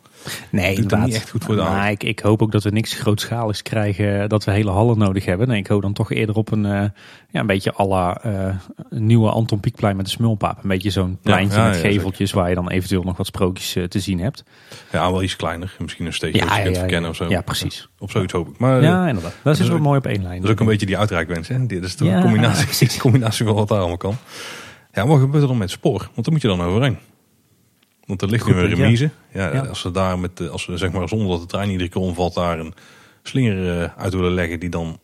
Nee, 0.51 0.75
inderdaad. 0.75 1.07
niet 1.07 1.15
echt 1.15 1.31
goed 1.31 1.45
voor 1.45 1.57
de 1.57 1.63
maar 1.63 1.91
ik, 1.91 2.03
ik, 2.03 2.21
hoop 2.21 2.43
ook 2.43 2.53
dat 2.53 2.63
we 2.63 2.71
niks 2.71 2.95
grootschaligs 2.95 3.63
krijgen, 3.63 4.29
dat 4.29 4.45
we 4.45 4.51
hele 4.51 4.71
hallen 4.71 4.99
nodig 4.99 5.25
hebben. 5.25 5.49
Nee, 5.49 5.59
ik 5.59 5.67
hoop 5.67 5.83
dan 5.83 5.93
toch 5.93 6.13
eerder 6.13 6.37
op 6.37 6.53
een, 6.53 6.65
uh, 6.65 6.85
ja, 7.31 7.41
een 7.41 7.47
beetje 7.47 7.73
alla 7.73 8.25
uh, 8.27 8.55
nieuwe 8.91 9.31
Anton 9.31 9.61
Pieckplein 9.61 9.97
met 9.97 10.05
de 10.05 10.11
smulpaap. 10.11 10.63
Een 10.63 10.69
beetje 10.69 10.91
zo'n 10.91 11.19
pleintje 11.23 11.63
met 11.63 11.77
geveltjes 11.77 12.33
waar 12.33 12.49
je 12.49 12.55
dan 12.55 12.71
eventueel 12.71 13.03
nog 13.03 13.17
wat 13.17 13.27
sprookjes 13.27 13.77
uh, 13.77 13.85
te 13.85 14.01
zien 14.01 14.21
hebt. 14.21 14.45
Ja, 14.93 15.13
wel 15.13 15.23
iets 15.23 15.37
kleiner. 15.37 15.77
Misschien 15.79 16.07
een 16.07 16.13
steekje 16.13 16.45
je 16.45 16.63
kunt 16.63 16.79
verkennen 16.79 17.11
of 17.11 17.17
zo. 17.17 17.29
Ja, 17.29 17.41
precies. 17.41 17.89
Op 17.99 18.11
zoiets 18.11 18.33
hoop 18.33 18.49
ik. 18.49 18.59
Maar, 18.59 18.83
ja, 18.83 19.09
inderdaad. 19.09 19.35
Dat, 19.43 19.59
is 19.59 19.69
wel 19.69 19.79
mooi 19.79 19.99
op 19.99 20.07
één 20.07 20.23
lijn. 20.23 20.37
Dat 20.37 20.45
is 20.45 20.51
ook 20.51 20.61
een 20.61 20.67
beetje 20.67 20.87
die 20.87 20.99
uitreikwens. 20.99 21.49
Hè? 21.49 21.67
Dit 21.67 21.85
is 21.85 21.95
toch 21.95 22.09
een 22.09 22.21
combinatie, 22.21 22.99
combinatie 23.01 23.47
van 23.47 23.55
wat 23.55 23.69
daar 23.69 23.79
allemaal 23.79 23.97
kan. 23.97 24.17
Ja, 24.93 25.07
wat 25.07 25.21
gebeurt 25.21 25.43
er 25.43 25.49
dan 25.49 25.59
met 25.59 25.71
spoor? 25.71 25.99
Want 25.99 26.25
daar 26.25 26.33
moet 26.33 26.43
je 26.43 26.49
dan 26.49 26.63
overheen. 26.63 26.99
Want 28.07 28.23
er 28.23 28.29
ligt 28.29 28.47
nu 28.47 28.53
een 28.53 28.75
remise. 28.75 29.11
Ja. 29.33 29.53
ja. 29.53 29.61
Als 29.61 29.81
ze 29.81 29.91
daar 29.91 30.19
met, 30.19 30.49
als 30.51 30.67
we 30.67 30.77
zeg 30.77 30.93
maar 30.93 31.09
zonder 31.09 31.29
dat 31.29 31.41
de 31.41 31.47
trein 31.47 31.71
iedere 31.71 31.89
keer 31.89 32.03
omvalt, 32.03 32.35
daar 32.35 32.59
een 32.59 32.75
slinger 33.23 33.83
eh, 33.83 33.97
uit 33.97 34.15
willen 34.15 34.33
leggen 34.33 34.61
die 34.61 34.71
dan 34.71 34.99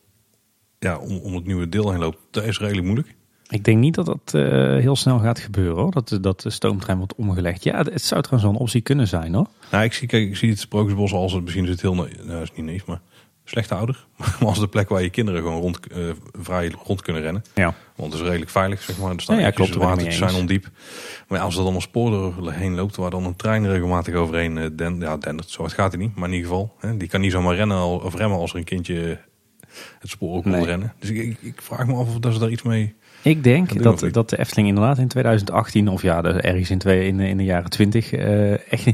ja, 0.79 0.99
om, 0.99 1.17
om 1.17 1.35
het 1.35 1.47
nieuwe 1.47 1.69
deel 1.69 1.91
heen 1.91 2.01
loopt, 2.01 2.19
dat 2.31 2.45
is 2.45 2.59
redelijk 2.59 2.87
moeilijk. 2.87 3.15
Ik 3.49 3.65
denk 3.65 3.79
niet 3.79 3.95
dat 3.95 4.07
dat 4.07 4.33
uh, 4.35 4.43
heel 4.79 4.97
snel 4.97 5.19
gaat 5.19 5.39
gebeuren 5.39 5.83
hoor. 5.83 5.91
Dat, 5.91 6.19
dat 6.21 6.41
de 6.41 6.51
stoomtrein 6.51 6.99
wordt 6.99 7.15
omgelegd. 7.15 7.65
Ja, 7.65 7.77
het 7.77 8.03
zou 8.03 8.23
trouwens 8.23 8.43
wel 8.43 8.53
een 8.53 8.67
optie 8.67 8.81
kunnen 8.81 9.09
zijn 9.09 9.35
hoor. 9.35 9.47
Nou, 9.71 9.85
ik 9.85 9.93
zie, 9.93 10.09
kijk, 10.09 10.29
ik 10.29 10.37
zie 10.37 10.51
het 10.51 10.59
Sprookjesbos 10.59 11.13
als 11.13 11.33
het 11.33 11.43
misschien 11.43 11.65
is 11.65 11.71
het 11.71 11.81
heel, 11.81 11.95
nou, 11.95 12.43
is 12.43 12.53
niet 12.55 12.67
neef, 12.67 12.87
maar 12.87 13.01
slechte 13.45 13.75
ouder. 13.75 14.07
Maar 14.41 14.49
als 14.49 14.61
de 14.61 14.69
plek 14.69 14.89
waar 14.89 15.03
je 15.03 15.11
kinderen 15.11 15.43
gewoon 15.43 15.61
rond, 15.61 15.79
uh, 15.97 16.11
vrij 16.33 16.73
rond 16.85 17.03
kunnen 17.03 17.23
rennen. 17.23 17.45
Ja. 17.55 17.75
Want 17.97 18.13
het 18.13 18.21
is 18.21 18.27
redelijk 18.27 18.51
veilig, 18.51 18.83
zeg 18.83 18.99
maar. 18.99 19.11
Er 19.11 19.21
staan 19.21 19.37
ja, 19.37 19.43
ja, 19.43 19.51
klopt, 19.51 19.75
water 19.75 20.13
zijn 20.13 20.35
ondiep. 20.35 20.69
Maar 21.29 21.41
als 21.41 21.57
er 21.57 21.65
dan 21.65 21.75
een 21.75 21.81
spoor 21.81 22.35
heen 22.53 22.75
loopt 22.75 22.97
waar 22.97 23.11
dan 23.11 23.25
een 23.25 23.37
trein 23.37 23.67
regelmatig 23.67 24.15
overheen 24.15 24.57
uh, 24.57 24.67
den, 24.73 25.01
ja, 25.01 25.17
dendert. 25.17 25.51
Zo 25.51 25.63
het 25.63 25.73
gaat 25.73 25.93
hij 25.93 26.03
niet. 26.03 26.17
Maar 26.17 26.29
in 26.29 26.35
ieder 26.35 26.49
geval, 26.49 26.75
hè, 26.79 26.97
die 26.97 27.09
kan 27.09 27.21
niet 27.21 27.33
zomaar 27.33 27.55
rennen 27.55 28.03
of 28.03 28.15
remmen 28.15 28.39
als 28.39 28.53
er 28.53 28.59
een 28.59 28.65
kindje 28.65 29.19
het 29.99 30.11
spoor 30.11 30.37
ook 30.37 30.45
wil 30.45 30.65
rennen. 30.65 30.93
Dus 30.99 31.11
ik, 31.11 31.37
ik, 31.41 31.63
vraag 31.63 31.87
me 31.87 31.95
af 31.95 32.09
of 32.09 32.19
dat 32.19 32.33
ze 32.33 32.39
daar 32.39 32.51
iets 32.51 32.63
mee... 32.63 32.95
Ik 33.23 33.45
denk 33.45 33.83
dat, 33.83 34.09
dat 34.11 34.31
de 34.31 34.39
Efteling 34.39 34.69
inderdaad 34.69 34.99
in 34.99 35.09
2018 35.09 35.89
of 35.89 36.03
ja, 36.03 36.23
ergens 36.23 36.71
in, 36.71 36.79
twee, 36.79 37.07
in, 37.07 37.21
in 37.21 37.37
de 37.37 37.45
jaren 37.45 37.71
20 37.71 38.13
uh, 38.13 38.73
echt 38.73 38.87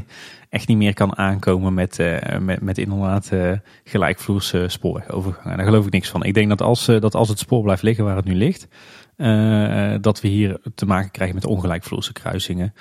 echt 0.49 0.67
niet 0.67 0.77
meer 0.77 0.93
kan 0.93 1.17
aankomen 1.17 1.73
met, 1.73 1.99
uh, 1.99 2.37
met, 2.39 2.61
met 2.61 2.77
inderdaad 2.77 3.29
uh, 3.33 3.51
gelijkvloerse 3.83 4.65
spoorovergangen. 4.67 5.57
Daar 5.57 5.65
geloof 5.65 5.85
ik 5.85 5.91
niks 5.91 6.09
van. 6.09 6.23
Ik 6.23 6.33
denk 6.33 6.49
dat 6.49 6.61
als, 6.61 6.89
uh, 6.89 7.01
dat 7.01 7.15
als 7.15 7.29
het 7.29 7.39
spoor 7.39 7.61
blijft 7.61 7.81
liggen 7.81 8.05
waar 8.05 8.15
het 8.15 8.25
nu 8.25 8.35
ligt, 8.35 8.67
dat 10.01 10.21
we 10.21 10.27
hier 10.27 10.59
te 10.75 10.85
maken 10.85 11.11
krijgen 11.11 11.35
met 11.35 11.45
ongelijkvloerse 11.45 12.13
kruisingen. 12.13 12.73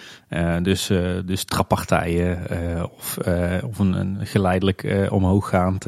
dus, 0.63 0.87
dus 1.25 1.45
trappartijen 1.45 2.39
of, 2.97 3.19
of 3.65 3.79
een, 3.79 3.93
een 3.93 4.27
geleidelijk 4.27 5.07
omhooggaand, 5.11 5.83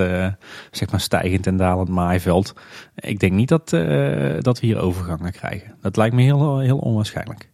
zeg 0.71 0.91
maar 0.91 1.01
stijgend 1.01 1.47
en 1.47 1.57
dalend 1.57 1.89
maaiveld. 1.89 2.55
Ik 2.95 3.21
denk 3.21 3.33
niet 3.33 3.49
dat, 3.49 3.69
dat 4.41 4.61
we 4.61 4.67
hier 4.67 4.79
overgangen 4.79 5.33
krijgen. 5.33 5.75
Dat 5.81 5.97
lijkt 5.97 6.15
me 6.15 6.23
heel, 6.23 6.59
heel 6.59 6.79
onwaarschijnlijk. 6.79 7.49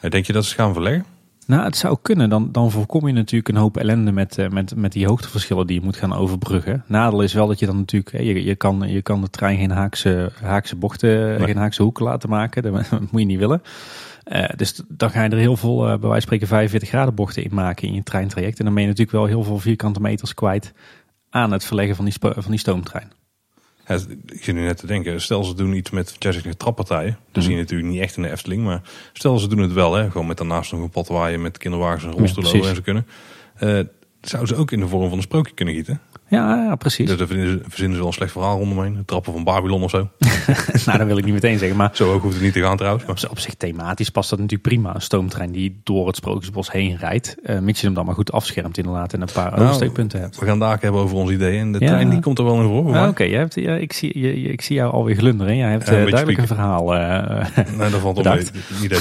Denk 0.00 0.26
je 0.26 0.32
dat 0.32 0.44
ze 0.44 0.54
gaan 0.54 0.72
verleggen? 0.72 1.13
Nou, 1.46 1.64
het 1.64 1.76
zou 1.76 1.96
kunnen. 2.02 2.28
Dan, 2.28 2.48
dan 2.52 2.70
voorkom 2.70 3.06
je 3.06 3.12
natuurlijk 3.12 3.48
een 3.48 3.56
hoop 3.56 3.76
ellende 3.76 4.12
met, 4.12 4.38
uh, 4.38 4.48
met, 4.48 4.76
met 4.76 4.92
die 4.92 5.06
hoogteverschillen 5.06 5.66
die 5.66 5.78
je 5.78 5.84
moet 5.84 5.96
gaan 5.96 6.12
overbruggen. 6.12 6.84
Nadeel 6.86 7.22
is 7.22 7.32
wel 7.32 7.46
dat 7.46 7.58
je 7.58 7.66
dan 7.66 7.76
natuurlijk, 7.76 8.24
je, 8.24 8.44
je, 8.44 8.54
kan, 8.54 8.88
je 8.88 9.02
kan 9.02 9.20
de 9.20 9.30
trein 9.30 9.58
geen 9.58 9.70
haakse, 9.70 10.32
haakse 10.42 10.76
bochten, 10.76 11.28
nee. 11.28 11.38
geen 11.38 11.56
haakse 11.56 11.82
hoeken 11.82 12.04
laten 12.04 12.28
maken. 12.28 12.62
Dat, 12.62 12.90
moet 13.10 13.20
je 13.20 13.26
niet 13.26 13.38
willen. 13.38 13.62
Uh, 14.32 14.48
dus 14.56 14.82
dan 14.88 15.10
ga 15.10 15.22
je 15.22 15.30
er 15.30 15.36
heel 15.36 15.56
veel, 15.56 15.82
uh, 15.82 15.88
bij 15.88 15.98
wijze 15.98 16.10
van 16.10 16.20
spreken, 16.20 16.46
45 16.46 16.88
graden 16.88 17.14
bochten 17.14 17.44
in 17.44 17.54
maken 17.54 17.88
in 17.88 17.94
je 17.94 18.02
treintraject. 18.02 18.58
En 18.58 18.64
dan 18.64 18.74
ben 18.74 18.82
je 18.82 18.88
natuurlijk 18.88 19.16
wel 19.16 19.26
heel 19.26 19.42
veel 19.42 19.58
vierkante 19.58 20.00
meters 20.00 20.34
kwijt 20.34 20.72
aan 21.30 21.52
het 21.52 21.64
verleggen 21.64 21.96
van 21.96 22.04
die, 22.04 22.14
van 22.20 22.50
die 22.50 22.58
stoomtrein. 22.58 23.12
Ja, 23.86 23.94
ik 24.26 24.44
zit 24.44 24.54
nu 24.54 24.60
net 24.60 24.76
te 24.76 24.86
denken, 24.86 25.20
stel 25.20 25.44
ze 25.44 25.54
doen 25.54 25.72
iets 25.72 25.90
met 25.90 26.16
Jessica 26.18 26.50
trappartijen. 26.56 27.18
Dat 27.26 27.36
mm. 27.36 27.42
zie 27.42 27.52
je 27.52 27.60
natuurlijk 27.60 27.90
niet 27.90 28.00
echt 28.00 28.16
in 28.16 28.22
de 28.22 28.30
Efteling. 28.30 28.64
Maar 28.64 28.82
stel 29.12 29.38
ze 29.38 29.48
doen 29.48 29.58
het 29.58 29.72
wel, 29.72 29.94
hè, 29.94 30.10
gewoon 30.10 30.26
met 30.26 30.36
daarnaast 30.36 30.72
nog 30.72 30.90
een 30.94 31.04
waar 31.04 31.30
je 31.30 31.38
met 31.38 31.58
kinderwagens 31.58 32.04
en 32.04 32.10
rolstoelen 32.10 32.56
ja, 32.56 32.68
en 32.68 32.74
zo 32.74 32.82
kunnen. 32.82 33.06
Uh, 33.60 33.80
zouden 34.20 34.54
ze 34.54 34.62
ook 34.62 34.70
in 34.70 34.80
de 34.80 34.88
vorm 34.88 35.08
van 35.08 35.16
een 35.18 35.22
sprookje 35.22 35.54
kunnen 35.54 35.74
gieten? 35.74 36.00
Ja, 36.28 36.64
ja 36.64 36.74
precies. 36.74 37.08
Dus 37.08 37.16
daar 37.18 37.26
verzinnen 37.26 37.66
ze 37.76 37.98
wel 37.98 38.06
een 38.06 38.12
slecht 38.12 38.32
verhaal 38.32 38.58
rondomheen. 38.58 39.02
Trappen 39.06 39.32
van 39.32 39.44
Babylon 39.44 39.82
of 39.82 39.90
zo. 39.90 40.08
nou, 40.86 40.98
dat 40.98 41.06
wil 41.06 41.18
ik 41.18 41.24
niet 41.24 41.34
meteen 41.34 41.58
zeggen. 41.58 41.76
Maar 41.76 41.90
zo 41.92 42.12
ook 42.12 42.22
hoeft 42.22 42.34
het 42.34 42.42
niet 42.42 42.52
te 42.52 42.60
gaan 42.60 42.76
trouwens. 42.76 43.04
Maar. 43.04 43.30
Op, 43.30 43.38
zich 43.38 43.54
thematisch 43.54 44.10
past 44.10 44.30
dat 44.30 44.38
natuurlijk 44.38 44.68
prima. 44.68 44.94
Een 44.94 45.00
stoomtrein 45.00 45.52
die 45.52 45.80
door 45.84 46.06
het 46.06 46.16
Sprookjesbos 46.16 46.70
heen 46.70 46.96
rijdt. 46.96 47.36
Uh, 47.42 47.58
mits 47.58 47.80
je 47.80 47.86
hem 47.86 47.94
dan 47.94 48.04
maar 48.04 48.14
goed 48.14 48.32
afschermt 48.32 48.78
inderdaad. 48.78 49.12
En 49.12 49.20
een 49.20 49.28
paar 49.32 49.50
nou, 49.50 49.62
oversteekpunten 49.62 50.20
hebt. 50.20 50.38
We 50.38 50.46
gaan 50.46 50.58
daar 50.58 50.78
hebben 50.80 51.00
over 51.00 51.16
ons 51.16 51.30
ideeën. 51.30 51.60
En 51.60 51.72
de 51.72 51.78
trein 51.78 52.10
die 52.10 52.20
komt 52.20 52.38
er 52.38 52.44
wel 52.44 52.60
in 52.60 52.68
voor. 52.68 52.94
Ah, 52.94 53.00
Oké, 53.00 53.08
okay. 53.08 53.30
ja, 53.54 53.74
ik, 53.74 53.92
zie, 53.92 54.18
je, 54.20 54.34
ik 54.34 54.60
zie 54.60 54.76
jou 54.76 54.92
alweer 54.92 55.16
glunderen. 55.16 55.56
Jij 55.56 55.70
hebt 55.70 55.82
uh, 55.82 55.88
duidelijk 55.88 56.38
een 56.38 56.46
verhaal 56.46 56.94
uh, 56.94 57.46
Nee, 57.78 57.90
dat 57.90 58.00
valt 58.00 58.18
op 58.18 58.24
mee. 58.34 58.44
Idee. 58.82 58.98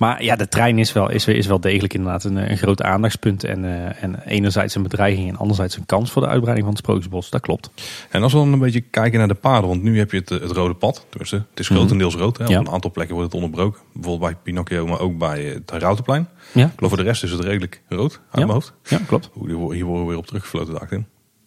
Maar 0.00 0.22
ja, 0.22 0.36
de 0.36 0.48
trein 0.48 0.78
is 0.78 0.92
wel, 0.92 1.10
is, 1.10 1.26
is 1.26 1.46
wel 1.46 1.60
degelijk 1.60 1.94
inderdaad 1.94 2.24
een, 2.24 2.50
een 2.50 2.56
groot 2.56 2.82
aandachtspunt. 2.82 3.44
En, 3.44 3.64
uh, 3.64 4.02
en 4.02 4.22
enerzijds 4.26 4.74
een 4.74 4.82
bedreiging 4.82 5.28
en 5.28 5.36
anderzijds 5.36 5.76
een 5.76 5.86
kans 5.86 6.10
voor 6.10 6.22
de 6.22 6.28
uitbreiding 6.28 6.66
van 6.66 6.76
het 6.76 6.84
Sprookjesbos. 6.84 7.30
Dat 7.30 7.40
klopt. 7.40 7.70
En 8.10 8.22
als 8.22 8.32
we 8.32 8.38
dan 8.38 8.52
een 8.52 8.58
beetje 8.58 8.80
kijken 8.80 9.18
naar 9.18 9.28
de 9.28 9.34
paden. 9.34 9.68
Want 9.68 9.82
nu 9.82 9.98
heb 9.98 10.10
je 10.10 10.16
het, 10.16 10.28
het 10.28 10.50
rode 10.50 10.74
pad. 10.74 11.06
Dus 11.10 11.30
het 11.30 11.44
is 11.54 11.68
grotendeels 11.68 12.14
rood. 12.14 12.38
Hè. 12.38 12.44
Op 12.44 12.50
een 12.50 12.70
aantal 12.70 12.90
plekken 12.90 13.14
wordt 13.14 13.32
het 13.32 13.42
onderbroken. 13.42 13.80
Bijvoorbeeld 13.92 14.32
bij 14.32 14.40
Pinocchio, 14.42 14.86
maar 14.86 15.00
ook 15.00 15.18
bij 15.18 15.44
het 15.44 15.70
Routenplein. 15.70 16.28
Ja. 16.52 16.66
Ik 16.66 16.72
geloof 16.74 16.90
voor 16.90 17.02
de 17.02 17.08
rest 17.08 17.22
is 17.22 17.30
het 17.30 17.40
redelijk 17.40 17.82
rood 17.88 18.12
uit 18.12 18.20
ja. 18.32 18.40
mijn 18.40 18.50
hoofd. 18.50 18.72
Ja, 18.84 18.98
klopt. 19.06 19.30
Hier 19.44 19.56
worden 19.56 20.00
we 20.00 20.08
weer 20.08 20.16
op 20.16 20.26
teruggefloten, 20.26 20.72
dacht 20.72 20.90
ik. 20.90 21.02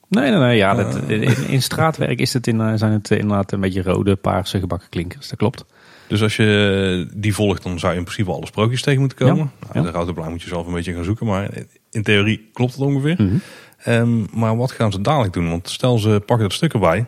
Nee, 0.10 0.30
nee, 0.30 0.40
nee. 0.40 0.58
Ja, 0.58 0.74
dat, 0.74 0.96
in, 1.08 1.48
in, 1.48 1.62
straatwerk 1.62 2.20
is 2.20 2.34
het 2.34 2.48
in, 2.48 2.78
zijn 2.78 2.92
het 2.92 3.12
inderdaad 3.12 3.52
een 3.52 3.60
beetje 3.60 3.82
rode, 3.82 4.16
paarse 4.16 4.60
gebakken 4.60 4.90
klinkers. 4.90 5.30
Dat 5.30 5.38
klopt. 5.38 5.66
Dus 6.08 6.22
als 6.22 6.36
je 6.36 7.08
die 7.14 7.34
volgt, 7.34 7.64
dan 7.64 7.80
zou 7.80 7.92
je 7.92 7.98
in 7.98 8.04
principe 8.04 8.32
alle 8.32 8.46
sprookjes 8.46 8.82
tegen 8.82 9.00
moeten 9.00 9.18
komen. 9.18 9.52
Ja, 9.62 9.68
nou, 9.74 9.86
De 9.86 9.92
Routenplein 9.92 10.30
moet 10.30 10.42
je 10.42 10.48
zelf 10.48 10.68
een 10.68 10.74
beetje 10.74 10.94
gaan 10.94 11.04
zoeken, 11.04 11.26
maar 11.26 11.50
in 11.92 12.04
theorie 12.04 12.50
klopt 12.54 12.74
het 12.74 12.82
ongeveer. 12.82 13.16
Mm 13.18 13.42
-hmm. 13.84 13.94
um, 13.94 14.28
maar 14.34 14.58
wat 14.58 14.72
gaan 14.72 14.92
ze 14.92 15.02
dadelijk 15.02 15.34
doen? 15.34 15.50
Want 15.50 15.70
stel 15.70 15.98
ze 15.98 16.22
pakken 16.26 16.48
dat 16.48 16.54
stuk 16.54 16.74
erbij, 16.74 17.06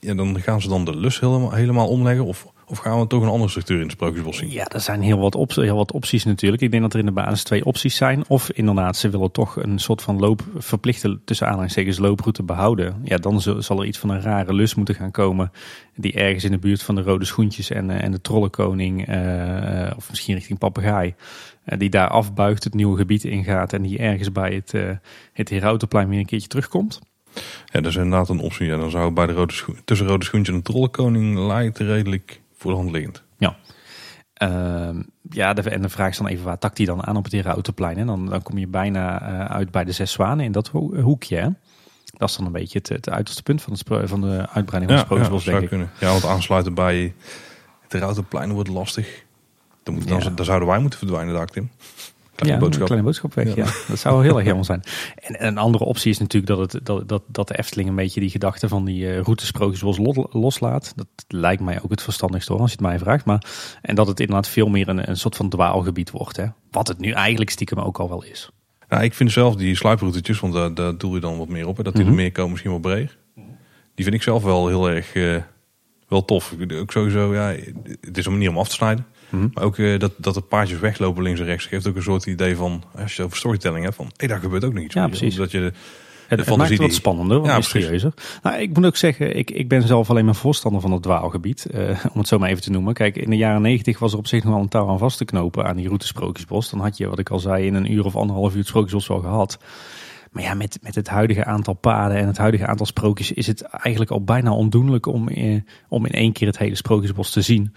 ja, 0.00 0.14
dan 0.14 0.40
gaan 0.40 0.60
ze 0.60 0.68
dan 0.68 0.84
de 0.84 0.96
lus 0.96 1.20
helemaal, 1.20 1.52
helemaal 1.52 1.88
omleggen 1.88 2.24
of 2.24 2.46
of 2.66 2.78
gaan 2.78 3.00
we 3.00 3.06
toch 3.06 3.22
een 3.22 3.28
andere 3.28 3.50
structuur 3.50 3.76
in 3.76 3.82
het 3.82 3.92
Sprookjesbos 3.92 4.36
zien? 4.36 4.50
Ja, 4.50 4.68
er 4.68 4.80
zijn 4.80 5.02
heel 5.02 5.18
wat, 5.18 5.34
op, 5.34 5.50
heel 5.50 5.76
wat 5.76 5.92
opties 5.92 6.24
natuurlijk. 6.24 6.62
Ik 6.62 6.70
denk 6.70 6.82
dat 6.82 6.92
er 6.92 6.98
in 6.98 7.06
de 7.06 7.12
basis 7.12 7.42
twee 7.42 7.64
opties 7.64 7.96
zijn. 7.96 8.24
Of 8.28 8.50
inderdaad, 8.50 8.96
ze 8.96 9.10
willen 9.10 9.30
toch 9.30 9.56
een 9.56 9.78
soort 9.78 10.02
van 10.02 10.18
loop, 10.18 10.42
verplichte 10.56 11.20
tussen 11.24 11.46
aanhalingstekens 11.46 11.98
looproute 11.98 12.42
behouden. 12.42 13.00
Ja, 13.04 13.16
dan 13.16 13.40
zal 13.40 13.80
er 13.80 13.86
iets 13.86 13.98
van 13.98 14.10
een 14.10 14.22
rare 14.22 14.54
lus 14.54 14.74
moeten 14.74 14.94
gaan 14.94 15.10
komen. 15.10 15.52
Die 15.96 16.12
ergens 16.12 16.44
in 16.44 16.50
de 16.50 16.58
buurt 16.58 16.82
van 16.82 16.94
de 16.94 17.02
rode 17.02 17.24
schoentjes 17.24 17.70
en, 17.70 17.90
en 17.90 18.10
de 18.10 18.20
trollenkoning, 18.20 19.08
uh, 19.08 19.90
of 19.96 20.10
misschien 20.10 20.34
richting 20.34 20.58
papegaai. 20.58 21.14
Uh, 21.66 21.78
die 21.78 21.90
daar 21.90 22.08
afbuigt, 22.08 22.64
het 22.64 22.74
nieuwe 22.74 22.96
gebied 22.96 23.24
ingaat 23.24 23.72
en 23.72 23.82
die 23.82 23.98
ergens 23.98 24.32
bij 24.32 24.54
het, 24.54 24.72
uh, 24.74 24.90
het 25.32 25.48
Herautenplein 25.48 26.08
weer 26.08 26.18
een 26.18 26.26
keertje 26.26 26.48
terugkomt. 26.48 27.00
Ja, 27.66 27.80
dat 27.80 27.86
is 27.86 27.96
inderdaad 27.96 28.28
een 28.28 28.40
optie. 28.40 28.66
Ja, 28.66 28.76
dan 28.76 28.90
zou 28.90 29.12
bij 29.12 29.26
de 29.26 29.32
rode 29.32 29.54
tussen 29.84 30.06
rode 30.06 30.24
schoentje 30.24 30.52
en 30.52 30.58
de 30.58 30.64
trollenkoning 30.64 31.38
lijkt 31.38 31.78
redelijk 31.78 32.41
voor 32.62 32.70
de 32.70 32.76
hand 32.76 32.90
liggend. 32.90 33.22
Ja. 33.38 33.56
Uh, 34.42 35.00
ja, 35.30 35.52
de, 35.52 35.70
en 35.70 35.82
de 35.82 35.88
vraag 35.88 36.10
is 36.10 36.16
dan 36.16 36.26
even 36.26 36.44
waar 36.44 36.58
takt 36.58 36.76
hij 36.76 36.86
dan 36.86 37.06
aan 37.06 37.16
op 37.16 37.24
het 37.24 37.32
Herautenplein. 37.32 37.96
En 37.96 38.06
dan, 38.06 38.26
dan 38.26 38.42
kom 38.42 38.58
je 38.58 38.66
bijna 38.66 39.30
uh, 39.30 39.44
uit 39.44 39.70
bij 39.70 39.84
de 39.84 39.92
Zes 39.92 40.12
Zwanen 40.12 40.44
in 40.44 40.52
dat 40.52 40.68
ho 40.68 41.00
hoekje. 41.00 41.36
Hè? 41.36 41.48
Dat 42.16 42.28
is 42.28 42.36
dan 42.36 42.46
een 42.46 42.52
beetje 42.52 42.78
het, 42.78 42.88
het 42.88 43.08
uiterste 43.08 43.42
punt 43.42 43.62
van, 43.62 43.72
het 43.72 44.08
van 44.08 44.20
de 44.20 44.48
uitbreiding 44.52 44.84
van 44.84 44.92
het 44.92 45.00
Sprookjesbos, 45.00 45.44
ja, 45.44 45.50
denk 45.50 45.62
ik. 45.62 45.68
Kunnen. 45.68 45.90
Ja, 46.00 46.10
want 46.10 46.24
aansluiten 46.24 46.74
bij 46.74 47.14
het 47.80 47.92
Herautenplein 47.92 48.52
wordt 48.52 48.68
lastig. 48.68 49.24
Dan, 49.82 49.94
moet, 49.94 50.08
dan, 50.08 50.20
ja. 50.20 50.30
dan 50.30 50.44
zouden 50.44 50.68
wij 50.68 50.78
moeten 50.78 50.98
verdwijnen, 50.98 51.34
dacht 51.34 51.56
ik. 51.56 51.64
Kleine 52.34 52.58
ja, 52.58 52.64
boodschap. 52.64 52.86
kleine 52.86 53.06
boodschap 53.06 53.34
weg, 53.34 53.54
ja. 53.54 53.66
Dat 53.88 53.98
zou 53.98 54.14
wel 54.14 54.22
heel 54.22 54.34
erg 54.34 54.42
helemaal 54.42 54.64
zijn. 54.64 54.82
En 55.14 55.46
een 55.46 55.58
andere 55.58 55.84
optie 55.84 56.10
is 56.10 56.18
natuurlijk 56.18 56.58
dat, 56.58 56.72
het, 56.72 56.86
dat, 56.86 57.08
dat, 57.08 57.22
dat 57.26 57.48
de 57.48 57.58
Efteling 57.58 57.88
een 57.88 57.94
beetje 57.94 58.20
die 58.20 58.30
gedachte 58.30 58.68
van 58.68 58.84
die 58.84 59.04
uh, 59.04 59.20
routesprookjes 59.20 59.98
loslaat. 60.30 60.92
Dat 60.96 61.06
lijkt 61.28 61.62
mij 61.62 61.82
ook 61.82 61.90
het 61.90 62.02
verstandigste 62.02 62.52
hoor, 62.52 62.60
als 62.60 62.70
je 62.70 62.76
het 62.76 62.86
mij 62.86 62.98
vraagt. 62.98 63.24
Maar, 63.24 63.44
en 63.82 63.94
dat 63.94 64.06
het 64.06 64.20
inderdaad 64.20 64.48
veel 64.48 64.68
meer 64.68 64.88
een, 64.88 65.08
een 65.08 65.16
soort 65.16 65.36
van 65.36 65.48
dwaalgebied 65.48 66.10
wordt. 66.10 66.36
Hè? 66.36 66.46
Wat 66.70 66.88
het 66.88 66.98
nu 66.98 67.10
eigenlijk 67.10 67.50
stiekem 67.50 67.78
ook 67.78 67.98
al 67.98 68.08
wel 68.08 68.24
is. 68.24 68.50
Nou, 68.88 69.04
ik 69.04 69.14
vind 69.14 69.32
zelf 69.32 69.56
die 69.56 69.76
sluiproutetjes, 69.76 70.40
want 70.40 70.52
daar, 70.52 70.74
daar 70.74 70.98
doe 70.98 71.14
je 71.14 71.20
dan 71.20 71.38
wat 71.38 71.48
meer 71.48 71.66
op. 71.66 71.76
Hè, 71.76 71.82
dat 71.82 71.92
die 71.92 72.02
mm 72.02 72.08
-hmm. 72.08 72.18
er 72.18 72.24
meer 72.24 72.32
komen, 72.32 72.50
misschien 72.50 72.70
wel 72.70 72.80
breed. 72.80 73.16
Die 73.94 74.04
vind 74.04 74.14
ik 74.14 74.22
zelf 74.22 74.42
wel 74.42 74.68
heel 74.68 74.90
erg 74.90 75.12
wel 76.12 76.24
tof. 76.24 76.54
Ook 76.72 76.92
sowieso, 76.92 77.34
ja, 77.34 77.54
het 78.00 78.18
is 78.18 78.26
een 78.26 78.32
manier 78.32 78.50
om 78.50 78.58
af 78.58 78.68
te 78.68 78.74
snijden. 78.74 79.06
Mhm. 79.32 79.48
Maar 79.52 79.64
ook 79.64 79.76
dat, 80.00 80.12
dat 80.16 80.34
de 80.34 80.40
paardjes 80.40 80.78
weglopen 80.78 81.22
links 81.22 81.40
en 81.40 81.46
rechts 81.46 81.66
geeft 81.66 81.86
ook 81.86 81.96
een 81.96 82.02
soort 82.02 82.26
idee 82.26 82.56
van, 82.56 82.82
als 82.96 83.16
je 83.16 83.22
over 83.22 83.36
storytelling 83.36 83.84
hebt, 83.84 83.96
van 83.96 84.10
hé, 84.16 84.26
daar 84.26 84.40
gebeurt 84.40 84.64
ook 84.64 84.72
nog 84.72 84.84
iets. 84.84 84.94
Ja, 84.94 85.06
precies. 85.06 85.34
Dat 85.34 85.50
je 85.50 85.72
het, 86.28 86.46
het 86.46 86.56
maakt 86.56 86.70
het 86.70 86.78
wat 86.78 86.94
spannender, 86.94 87.38
wat 87.38 87.46
ja, 87.46 87.56
mysterieuzer. 87.56 88.12
Nou, 88.42 88.60
ik 88.60 88.74
moet 88.74 88.86
ook 88.86 88.96
zeggen, 88.96 89.36
ik, 89.36 89.50
ik 89.50 89.68
ben 89.68 89.86
zelf 89.86 90.10
alleen 90.10 90.24
maar 90.24 90.34
voorstander 90.34 90.80
van 90.80 90.92
het 90.92 91.02
dwaalgebied. 91.02 91.66
Uh, 91.74 91.88
om 92.12 92.18
het 92.18 92.28
zo 92.28 92.38
maar 92.38 92.48
even 92.48 92.62
te 92.62 92.70
noemen. 92.70 92.94
Kijk, 92.94 93.16
in 93.16 93.30
de 93.30 93.36
jaren 93.36 93.62
negentig 93.62 93.98
was 93.98 94.12
er 94.12 94.18
op 94.18 94.26
zich 94.26 94.44
nog 94.44 94.52
wel 94.52 94.62
een 94.62 94.68
touw 94.68 94.88
aan 94.88 94.98
vast 94.98 95.18
te 95.18 95.24
knopen 95.24 95.64
aan 95.64 95.76
die 95.76 95.86
route 95.86 96.06
Sprookjesbos. 96.06 96.70
Dan 96.70 96.80
had 96.80 96.96
je, 96.96 97.08
wat 97.08 97.18
ik 97.18 97.30
al 97.30 97.38
zei, 97.38 97.66
in 97.66 97.74
een 97.74 97.92
uur 97.92 98.04
of 98.04 98.16
anderhalf 98.16 98.52
uur 98.52 98.58
het 98.58 98.66
Sprookjesbos 98.66 99.06
wel 99.06 99.20
gehad. 99.20 99.58
Maar 100.32 100.42
ja, 100.42 100.54
met, 100.54 100.78
met 100.82 100.94
het 100.94 101.08
huidige 101.08 101.44
aantal 101.44 101.74
paden 101.74 102.16
en 102.16 102.26
het 102.26 102.36
huidige 102.36 102.66
aantal 102.66 102.86
sprookjes 102.86 103.32
is 103.32 103.46
het 103.46 103.62
eigenlijk 103.62 104.10
al 104.10 104.24
bijna 104.24 104.52
ondoenlijk 104.52 105.06
om, 105.06 105.28
eh, 105.28 105.60
om 105.88 106.06
in 106.06 106.12
één 106.12 106.32
keer 106.32 106.46
het 106.46 106.58
hele 106.58 106.74
Sprookjesbos 106.74 107.30
te 107.30 107.42
zien. 107.42 107.74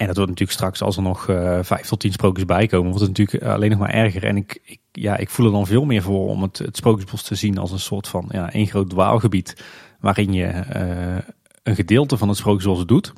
En 0.00 0.06
dat 0.06 0.16
wordt 0.16 0.30
natuurlijk 0.30 0.58
straks, 0.58 0.82
als 0.82 0.96
er 0.96 1.02
nog 1.02 1.28
uh, 1.28 1.58
vijf 1.62 1.86
tot 1.86 2.00
tien 2.00 2.12
sprookjes 2.12 2.44
bij 2.44 2.66
komen, 2.66 2.90
wordt 2.90 3.06
het 3.06 3.18
natuurlijk 3.18 3.44
alleen 3.44 3.70
nog 3.70 3.78
maar 3.78 3.90
erger. 3.90 4.24
En 4.24 4.36
ik, 4.36 4.60
ik, 4.64 4.80
ja, 4.92 5.16
ik 5.16 5.30
voel 5.30 5.46
er 5.46 5.52
dan 5.52 5.66
veel 5.66 5.84
meer 5.84 6.02
voor 6.02 6.28
om 6.28 6.42
het, 6.42 6.68
Sprookjesbos 6.72 7.22
te 7.22 7.34
zien 7.34 7.58
als 7.58 7.72
een 7.72 7.80
soort 7.80 8.08
van 8.08 8.28
ja, 8.30 8.52
één 8.52 8.66
groot 8.66 8.90
dwaalgebied. 8.90 9.64
Waarin 10.00 10.32
je 10.32 10.44
uh, 10.44 11.18
een 11.62 11.74
gedeelte 11.74 12.16
van 12.16 12.28
het 12.28 12.36
Sprookjesbos 12.36 12.86
doet. 12.86 13.12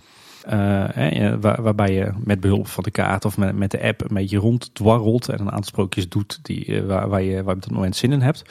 Uh, 0.46 0.52
waar, 1.40 1.62
waarbij 1.62 1.92
je 1.92 2.12
met 2.24 2.40
behulp 2.40 2.66
van 2.66 2.82
de 2.82 2.90
kaart 2.90 3.24
of 3.24 3.36
met, 3.36 3.56
met 3.56 3.70
de 3.70 3.82
app 3.82 4.00
een 4.00 4.14
beetje 4.14 4.38
ronddwarrelt. 4.38 5.28
En 5.28 5.40
een 5.40 5.50
aantal 5.50 5.64
sprookjes 5.64 6.08
doet 6.08 6.38
die, 6.42 6.82
waar, 6.82 7.08
waar, 7.08 7.22
je, 7.22 7.42
waar 7.42 7.54
je 7.54 7.60
op 7.60 7.62
dat 7.62 7.70
moment 7.70 7.96
zin 7.96 8.12
in 8.12 8.20
hebt. 8.20 8.42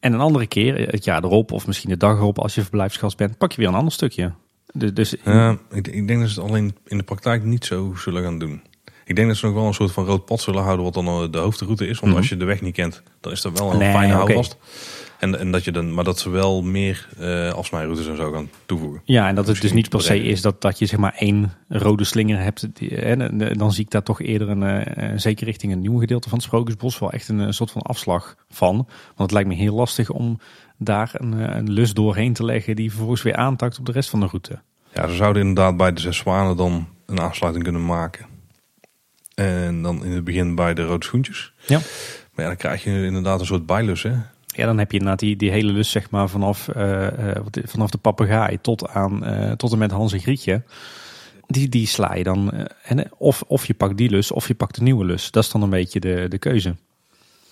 En 0.00 0.12
een 0.12 0.20
andere 0.20 0.46
keer, 0.46 0.90
het 0.90 1.04
jaar 1.04 1.24
erop 1.24 1.52
of 1.52 1.66
misschien 1.66 1.90
de 1.90 1.96
dag 1.96 2.16
erop 2.16 2.38
als 2.38 2.54
je 2.54 2.60
verblijfsgast 2.60 3.16
bent, 3.16 3.38
pak 3.38 3.52
je 3.52 3.60
weer 3.60 3.68
een 3.68 3.74
ander 3.74 3.92
stukje. 3.92 4.32
Dus, 4.72 4.94
dus 4.94 5.14
ik, 5.70 5.88
ik, 5.88 6.06
denk 6.06 6.20
dat 6.20 6.28
ze 6.28 6.40
het 6.40 6.48
alleen 6.50 6.76
in 6.84 6.96
de 6.96 7.02
praktijk 7.02 7.44
niet 7.44 7.64
zo 7.64 7.94
zullen 7.96 8.22
gaan 8.22 8.38
doen. 8.38 8.62
Ik 9.04 9.16
denk 9.16 9.28
dat 9.28 9.36
ze 9.36 9.46
nog 9.46 9.54
wel 9.54 9.66
een 9.66 9.74
soort 9.74 9.92
van 9.92 10.04
rood 10.04 10.24
pad 10.24 10.40
zullen 10.40 10.62
houden, 10.62 10.84
wat 10.84 10.94
dan 10.94 11.06
eh, 11.06 11.30
de 11.30 11.38
hoofdroute 11.38 11.86
is. 11.86 11.98
Want 11.98 12.12
mhm. 12.12 12.20
als 12.20 12.28
je 12.28 12.36
de 12.36 12.44
weg 12.44 12.60
niet 12.60 12.74
kent, 12.74 13.02
dan 13.20 13.32
is 13.32 13.40
dat 13.40 13.58
wel 13.58 13.72
een 13.72 13.80
fijne 13.80 13.96
okay. 13.96 14.26
houvast. 14.26 14.56
En, 15.18 15.38
en 15.38 15.50
dat 15.50 15.64
je 15.64 15.72
dan, 15.72 15.94
maar 15.94 16.04
dat 16.04 16.18
ze 16.18 16.30
wel 16.30 16.62
meer 16.62 17.08
uh, 17.20 17.52
afsnijroutes 17.52 18.06
en 18.06 18.16
zo 18.16 18.32
gaan 18.32 18.50
toevoegen. 18.66 19.02
Ja, 19.04 19.28
en 19.28 19.34
dat 19.34 19.46
het 19.46 19.60
dus 19.60 19.72
niet 19.72 19.88
per 19.88 20.02
se 20.02 20.22
is 20.22 20.40
dat, 20.40 20.60
dat 20.60 20.78
je 20.78 20.86
zeg 20.86 20.98
maar 20.98 21.14
één 21.16 21.52
rode 21.68 22.04
slinger 22.04 22.42
hebt. 22.42 22.68
Die, 22.72 22.96
en, 22.96 23.38
dan 23.58 23.72
zie 23.72 23.84
ik 23.84 23.90
daar 23.90 24.02
toch 24.02 24.20
eerder 24.20 24.48
een, 24.48 24.62
uh, 24.62 25.12
zeker 25.16 25.46
richting 25.46 25.72
een 25.72 25.80
nieuw 25.80 25.98
gedeelte 25.98 26.28
van 26.28 26.38
het 26.38 26.46
Sprookjesbos, 26.46 26.98
wel 26.98 27.12
echt 27.12 27.28
een, 27.28 27.38
een, 27.38 27.54
soort 27.54 27.70
van 27.70 27.82
afslag 27.82 28.34
van. 28.48 28.76
Want 28.76 28.88
het 29.16 29.32
lijkt 29.32 29.48
me 29.48 29.54
heel 29.54 29.74
lastig 29.74 30.10
om 30.10 30.38
daar 30.84 31.10
een, 31.12 31.32
een 31.56 31.70
lus 31.70 31.94
doorheen 31.94 32.32
te 32.32 32.44
leggen 32.44 32.76
die 32.76 32.90
vervolgens 32.90 33.22
weer 33.22 33.36
aantakt 33.36 33.78
op 33.78 33.86
de 33.86 33.92
rest 33.92 34.10
van 34.10 34.20
de 34.20 34.26
route. 34.26 34.60
Ja, 34.94 35.08
ze 35.08 35.14
zouden 35.14 35.42
inderdaad 35.42 35.76
bij 35.76 35.92
de 35.92 36.00
Zes 36.00 36.16
Zwanen 36.16 36.56
dan 36.56 36.88
een 37.06 37.20
aansluiting 37.20 37.64
kunnen 37.64 37.86
maken. 37.86 38.26
En 39.34 39.82
dan 39.82 40.04
in 40.04 40.10
het 40.10 40.24
begin 40.24 40.54
bij 40.54 40.74
de 40.74 40.84
rode 40.84 41.04
schoentjes. 41.04 41.52
Ja. 41.66 41.78
Maar 42.32 42.44
ja, 42.44 42.46
dan 42.46 42.56
krijg 42.56 42.84
je 42.84 43.04
inderdaad 43.04 43.40
een 43.40 43.46
soort 43.46 43.66
bijlus, 43.66 44.02
hè? 44.02 44.12
Ja, 44.46 44.66
dan 44.66 44.78
heb 44.78 44.90
je 44.90 44.98
inderdaad 44.98 45.20
die, 45.20 45.36
die 45.36 45.50
hele 45.50 45.72
lus, 45.72 45.90
zeg 45.90 46.10
maar, 46.10 46.28
vanaf, 46.28 46.68
uh, 46.76 47.06
vanaf 47.64 47.90
de 47.90 47.98
papegaai 47.98 48.60
tot, 48.60 48.88
aan, 48.88 49.28
uh, 49.28 49.52
tot 49.52 49.72
en 49.72 49.78
met 49.78 49.90
Hans 49.90 50.12
en 50.12 50.20
Grietje. 50.20 50.62
Die, 51.46 51.68
die 51.68 51.86
sla 51.86 52.14
je 52.14 52.24
dan. 52.24 52.52
en, 52.82 53.10
of, 53.18 53.42
of 53.46 53.66
je 53.66 53.74
pakt 53.74 53.96
die 53.96 54.10
lus, 54.10 54.32
of 54.32 54.48
je 54.48 54.54
pakt 54.54 54.74
de 54.74 54.82
nieuwe 54.82 55.04
lus. 55.04 55.30
Dat 55.30 55.44
is 55.44 55.50
dan 55.50 55.62
een 55.62 55.70
beetje 55.70 56.00
de, 56.00 56.26
de 56.28 56.38
keuze. 56.38 56.74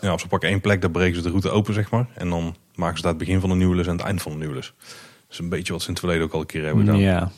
Ja, 0.01 0.13
of 0.13 0.21
ze 0.21 0.29
pakken 0.29 0.49
één 0.49 0.61
plek, 0.61 0.83
dan 0.83 0.91
breken 0.91 1.17
ze 1.17 1.23
de 1.23 1.29
route 1.29 1.51
open, 1.51 1.75
zeg 1.75 1.91
maar. 1.91 2.07
En 2.15 2.29
dan 2.29 2.57
maken 2.75 2.97
ze 2.97 3.03
daar 3.03 3.13
het 3.13 3.21
begin 3.21 3.41
van 3.41 3.49
de 3.49 3.55
nieuwe 3.55 3.77
lus 3.77 3.87
en 3.87 3.93
het 3.93 4.01
eind 4.01 4.23
van 4.23 4.33
de 4.33 4.39
nieuwe 4.39 4.55
lus. 4.55 4.75
Dat 4.79 5.31
is 5.31 5.39
een 5.39 5.49
beetje 5.49 5.73
wat 5.73 5.83
ze 5.83 5.89
in 5.89 5.93
het 5.93 6.03
verleden 6.03 6.25
ook 6.27 6.33
al 6.33 6.41
een 6.41 6.47
keer 6.47 6.65
hebben 6.65 6.85
gedaan. 6.85 7.01
Ja, 7.01 7.31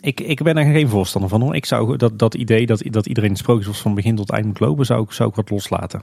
ik, 0.00 0.20
ik 0.20 0.42
ben 0.42 0.56
er 0.56 0.64
geen 0.72 0.88
voorstander 0.88 1.30
van 1.30 1.40
hoor. 1.40 1.54
Ik 1.54 1.66
zou 1.66 1.96
dat, 1.96 2.18
dat 2.18 2.34
idee 2.34 2.66
dat, 2.66 2.82
dat 2.84 3.06
iedereen 3.06 3.30
het 3.30 3.38
sprookjes 3.38 3.78
van 3.78 3.94
begin 3.94 4.16
tot 4.16 4.30
eind 4.30 4.46
moet 4.46 4.60
lopen, 4.60 4.86
zou 4.86 5.02
ik, 5.02 5.12
zou 5.12 5.28
ik 5.28 5.34
wat 5.34 5.50
loslaten. 5.50 6.02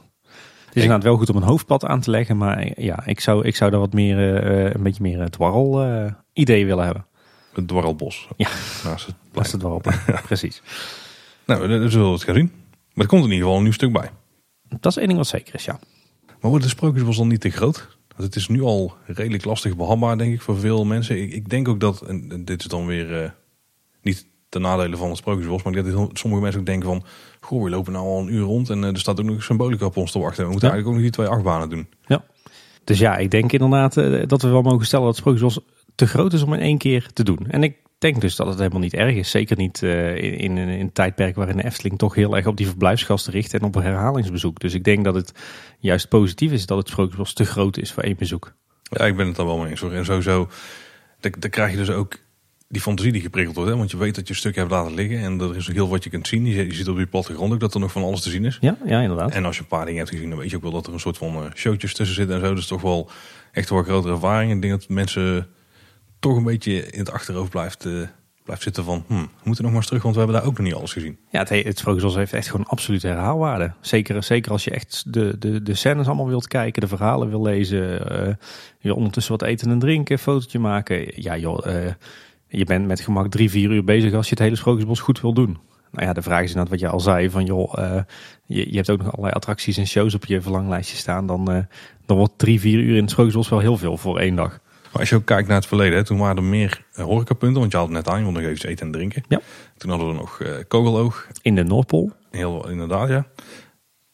Het 0.65 0.81
is 0.81 0.87
inderdaad 0.87 1.03
wel 1.07 1.17
goed 1.17 1.29
om 1.29 1.35
een 1.35 1.47
hoofdpad 1.47 1.85
aan 1.85 2.01
te 2.01 2.11
leggen, 2.11 2.37
maar 2.37 2.81
ja, 2.81 3.05
ik 3.05 3.19
zou, 3.19 3.45
ik 3.45 3.55
zou 3.55 3.71
daar 3.71 3.79
wat 3.79 3.93
meer, 3.93 4.43
uh, 4.43 4.73
een 4.73 4.83
beetje 4.83 5.03
meer 5.03 5.19
het 5.19 5.31
dwarrel 5.31 5.85
uh, 5.85 6.11
idee 6.33 6.65
willen 6.65 6.85
hebben. 6.85 7.05
Het 7.53 7.67
dwarrelbos. 7.67 8.27
Ja, 8.37 8.49
naast 8.83 9.05
het, 9.05 9.15
naast 9.33 9.51
het 9.51 10.21
precies. 10.27 10.61
Nou, 11.45 11.89
zullen 11.89 12.07
we 12.07 12.13
het 12.13 12.23
gaan 12.23 12.35
zien. 12.35 12.51
Maar 12.93 13.03
er 13.03 13.07
komt 13.07 13.23
in 13.23 13.29
ieder 13.29 13.43
geval 13.43 13.57
een 13.57 13.63
nieuw 13.63 13.71
stuk 13.71 13.91
bij. 13.91 14.09
Dat 14.69 14.91
is 14.91 14.97
één 14.97 15.07
ding 15.07 15.17
wat 15.17 15.27
zeker 15.27 15.53
is, 15.53 15.65
ja. 15.65 15.79
Maar 16.43 16.51
wordt 16.51 16.67
de 16.67 16.71
sprookjesbos 16.71 17.17
dan 17.17 17.27
niet 17.27 17.41
te 17.41 17.49
groot? 17.49 17.87
Want 18.07 18.23
het 18.23 18.35
is 18.35 18.47
nu 18.47 18.61
al 18.61 18.93
redelijk 19.05 19.45
lastig 19.45 19.75
behandbaar, 19.75 20.17
denk 20.17 20.33
ik, 20.33 20.41
voor 20.41 20.59
veel 20.59 20.85
mensen. 20.85 21.21
Ik, 21.21 21.31
ik 21.33 21.49
denk 21.49 21.67
ook 21.67 21.79
dat, 21.79 22.01
en 22.01 22.45
dit 22.45 22.59
is 22.59 22.67
dan 22.67 22.85
weer 22.85 23.23
uh, 23.23 23.29
niet 24.01 24.27
ten 24.49 24.61
nadele 24.61 24.97
van 24.97 25.09
het 25.09 25.17
Sprookjesbos, 25.17 25.63
maar 25.63 25.73
dat 25.73 26.09
sommige 26.13 26.41
mensen 26.41 26.59
ook 26.59 26.65
denken 26.65 26.87
van, 26.87 27.03
goh, 27.39 27.63
we 27.63 27.69
lopen 27.69 27.93
nou 27.93 28.05
al 28.05 28.19
een 28.19 28.33
uur 28.33 28.43
rond 28.43 28.69
en 28.69 28.81
uh, 28.81 28.87
er 28.87 28.99
staat 28.99 29.19
ook 29.19 29.25
nog 29.25 29.43
symbolica 29.43 29.85
op 29.85 29.97
ons 29.97 30.11
te 30.11 30.19
wachten. 30.19 30.45
We 30.45 30.51
moeten 30.51 30.69
eigenlijk 30.69 30.87
ook 30.87 31.03
nog 31.03 31.11
die 31.11 31.23
twee 31.23 31.35
achtbanen 31.35 31.69
doen. 31.69 31.87
Ja, 32.05 32.23
dus 32.83 32.99
ja, 32.99 33.17
ik 33.17 33.31
denk 33.31 33.51
inderdaad 33.51 33.97
uh, 33.97 34.23
dat 34.27 34.41
we 34.41 34.47
wel 34.47 34.61
mogen 34.61 34.85
stellen 34.85 35.05
dat 35.05 35.15
het 35.15 35.25
Sprookjesbos 35.25 35.59
te 35.95 36.07
groot 36.07 36.33
is 36.33 36.43
om 36.43 36.53
in 36.53 36.59
één 36.59 36.77
keer 36.77 37.09
te 37.13 37.23
doen. 37.23 37.47
En 37.47 37.63
ik 37.63 37.77
denk 38.03 38.21
dus 38.21 38.35
dat 38.35 38.47
het 38.47 38.57
helemaal 38.57 38.79
niet 38.79 38.93
erg 38.93 39.15
is. 39.15 39.29
Zeker 39.29 39.57
niet 39.57 39.81
uh, 39.81 40.15
in, 40.15 40.37
in, 40.37 40.57
in, 40.57 40.79
een 40.79 40.91
tijdperk 40.91 41.35
waarin 41.35 41.57
de 41.57 41.65
Efteling 41.65 41.97
toch 41.97 42.15
heel 42.15 42.35
erg 42.35 42.47
op 42.47 42.57
die 42.57 42.67
verblijfsgasten 42.67 43.33
richt 43.33 43.53
en 43.53 43.63
op 43.63 43.73
herhalingsbezoek. 43.73 44.59
Dus 44.59 44.73
ik 44.73 44.83
denk 44.83 45.03
dat 45.03 45.15
het 45.15 45.33
juist 45.79 46.09
positief 46.09 46.51
is 46.51 46.65
dat 46.65 46.77
het 46.77 46.89
Sprookjesbos 46.89 47.33
te 47.33 47.45
groot 47.45 47.77
is 47.77 47.91
voor 47.91 48.03
één 48.03 48.17
bezoek. 48.17 48.53
Ja, 48.83 49.05
ik 49.05 49.15
ben 49.15 49.27
het 49.27 49.35
daar 49.35 49.45
wel 49.45 49.57
mee 49.57 49.69
eens. 49.69 49.81
En 49.81 50.05
sowieso, 50.05 50.49
dan 51.19 51.49
krijg 51.49 51.71
je 51.71 51.77
dus 51.77 51.89
ook 51.89 52.17
die 52.73 52.81
fantasie 52.81 53.11
die 53.11 53.21
geprikkeld 53.21 53.55
wordt. 53.55 53.71
Hè? 53.71 53.77
Want 53.77 53.91
je 53.91 53.97
weet 53.97 54.15
dat 54.15 54.27
je 54.27 54.33
een 54.33 54.39
stukje 54.39 54.59
hebt 54.59 54.71
laten 54.71 54.93
liggen 54.93 55.19
en 55.19 55.39
er 55.39 55.55
is 55.55 55.67
heel 55.67 55.89
wat 55.89 56.03
je 56.03 56.09
kunt 56.09 56.27
zien. 56.27 56.45
Je, 56.45 56.73
ziet 56.73 56.87
op 56.87 56.97
die 56.97 57.05
plattegrond 57.05 57.53
ook 57.53 57.59
dat 57.59 57.73
er 57.73 57.79
nog 57.79 57.91
van 57.91 58.03
alles 58.03 58.21
te 58.21 58.29
zien 58.29 58.45
is. 58.45 58.57
Ja, 58.61 58.77
ja, 58.85 59.01
inderdaad. 59.01 59.31
En 59.31 59.45
als 59.45 59.55
je 59.55 59.61
een 59.61 59.67
paar 59.67 59.85
dingen 59.85 59.99
hebt 59.99 60.09
gezien, 60.09 60.29
dan 60.29 60.37
weet 60.37 60.49
je 60.49 60.55
ook 60.55 60.61
wel 60.61 60.71
dat 60.71 60.87
er 60.87 60.93
een 60.93 60.99
soort 60.99 61.17
van 61.17 61.35
uh, 61.35 61.45
showtjes 61.53 61.93
tussen 61.93 62.15
zitten 62.15 62.35
en 62.35 62.45
zo. 62.45 62.53
Dus 62.53 62.67
toch 62.67 62.81
wel 62.81 63.09
echt 63.51 63.69
wel 63.69 63.83
grotere 63.83 64.13
ervaring. 64.13 64.51
Ik 64.51 64.61
denk 64.61 64.73
dat 64.79 64.89
mensen 64.89 65.47
toch 66.23 66.37
een 66.37 66.43
beetje 66.43 66.91
in 66.91 66.99
het 66.99 67.11
achterhoofd 67.11 67.49
blijft... 67.49 67.85
Uh, 67.85 68.07
blijft 68.43 68.63
zitten 68.63 68.83
van, 68.83 69.03
hm, 69.07 69.13
we 69.13 69.27
moeten 69.43 69.63
nog 69.63 69.71
maar 69.71 69.81
eens 69.81 69.85
terug, 69.85 70.03
want 70.03 70.15
we 70.15 70.21
hebben 70.21 70.39
daar 70.39 70.49
ook 70.49 70.57
nog 70.57 70.65
niet 70.65 70.75
alles 70.75 70.93
gezien. 70.93 71.17
Ja, 71.29 71.39
het, 71.39 71.49
het 71.49 71.77
Sprookjesbos 71.77 72.15
heeft 72.15 72.33
echt 72.33 72.49
gewoon 72.49 72.65
absolute 72.65 73.07
herhaalwaarde. 73.07 73.73
Zeker, 73.81 74.23
zeker 74.23 74.51
als 74.51 74.63
je 74.63 74.71
echt 74.71 75.13
de, 75.13 75.35
de, 75.39 75.61
de 75.61 75.73
scènes 75.73 76.07
allemaal 76.07 76.27
wilt 76.27 76.47
kijken, 76.47 76.81
de 76.81 76.87
verhalen 76.87 77.29
wil 77.29 77.41
lezen, 77.41 78.11
uh, 78.27 78.33
je 78.79 78.95
ondertussen 78.95 79.37
wat 79.37 79.47
eten 79.47 79.71
en 79.71 79.79
drinken, 79.79 80.19
fotootje 80.19 80.59
maken. 80.59 81.21
Ja 81.21 81.37
joh, 81.37 81.67
uh, 81.67 81.91
je 82.47 82.65
bent 82.65 82.87
met 82.87 82.99
gemak 82.99 83.31
drie, 83.31 83.49
vier 83.49 83.71
uur 83.71 83.83
bezig 83.83 84.13
als 84.13 84.25
je 84.25 84.35
het 84.35 84.43
hele 84.43 84.55
Sprookjesbos 84.55 84.99
goed 84.99 85.21
wil 85.21 85.33
doen. 85.33 85.57
Nou 85.91 86.07
ja, 86.07 86.13
de 86.13 86.21
vraag 86.21 86.43
is 86.43 86.47
inderdaad 86.47 86.71
wat 86.71 86.79
je 86.79 86.87
al 86.87 86.99
zei, 86.99 87.29
van 87.29 87.45
joh, 87.45 87.73
je, 88.45 88.69
je 88.69 88.75
hebt 88.75 88.89
ook 88.89 88.97
nog 88.97 89.11
allerlei 89.11 89.33
attracties 89.33 89.77
en 89.77 89.87
shows 89.87 90.13
op 90.13 90.25
je 90.25 90.41
verlanglijstje 90.41 90.97
staan. 90.97 91.27
Dan, 91.27 91.65
dan 92.05 92.17
wordt 92.17 92.37
drie, 92.37 92.59
vier 92.59 92.79
uur 92.79 92.95
in 92.95 93.01
het 93.01 93.11
Sprookjesbos 93.11 93.49
wel 93.49 93.59
heel 93.59 93.77
veel 93.77 93.97
voor 93.97 94.19
één 94.19 94.35
dag. 94.35 94.59
Maar 94.93 95.01
als 95.01 95.09
je 95.09 95.15
ook 95.15 95.25
kijkt 95.25 95.47
naar 95.47 95.57
het 95.57 95.65
verleden, 95.65 96.05
toen 96.05 96.17
waren 96.17 96.37
er 96.37 96.43
meer 96.43 96.85
eh, 96.93 97.03
horecapunten. 97.03 97.59
Want 97.59 97.71
je 97.71 97.77
had 97.77 97.87
het 97.87 97.95
net 97.95 98.07
aan, 98.07 98.17
je 98.17 98.23
wilde 98.23 98.39
nog 98.39 98.49
even 98.49 98.69
eten 98.69 98.85
en 98.85 98.91
drinken. 98.91 99.23
Ja. 99.27 99.39
Toen 99.77 99.89
hadden 99.89 100.07
we 100.07 100.13
nog 100.13 100.39
uh, 100.39 100.49
Kogeloog. 100.67 101.27
In 101.41 101.55
de 101.55 101.63
Noordpool. 101.63 102.11
Heel, 102.31 102.69
inderdaad, 102.69 103.09
ja. 103.09 103.25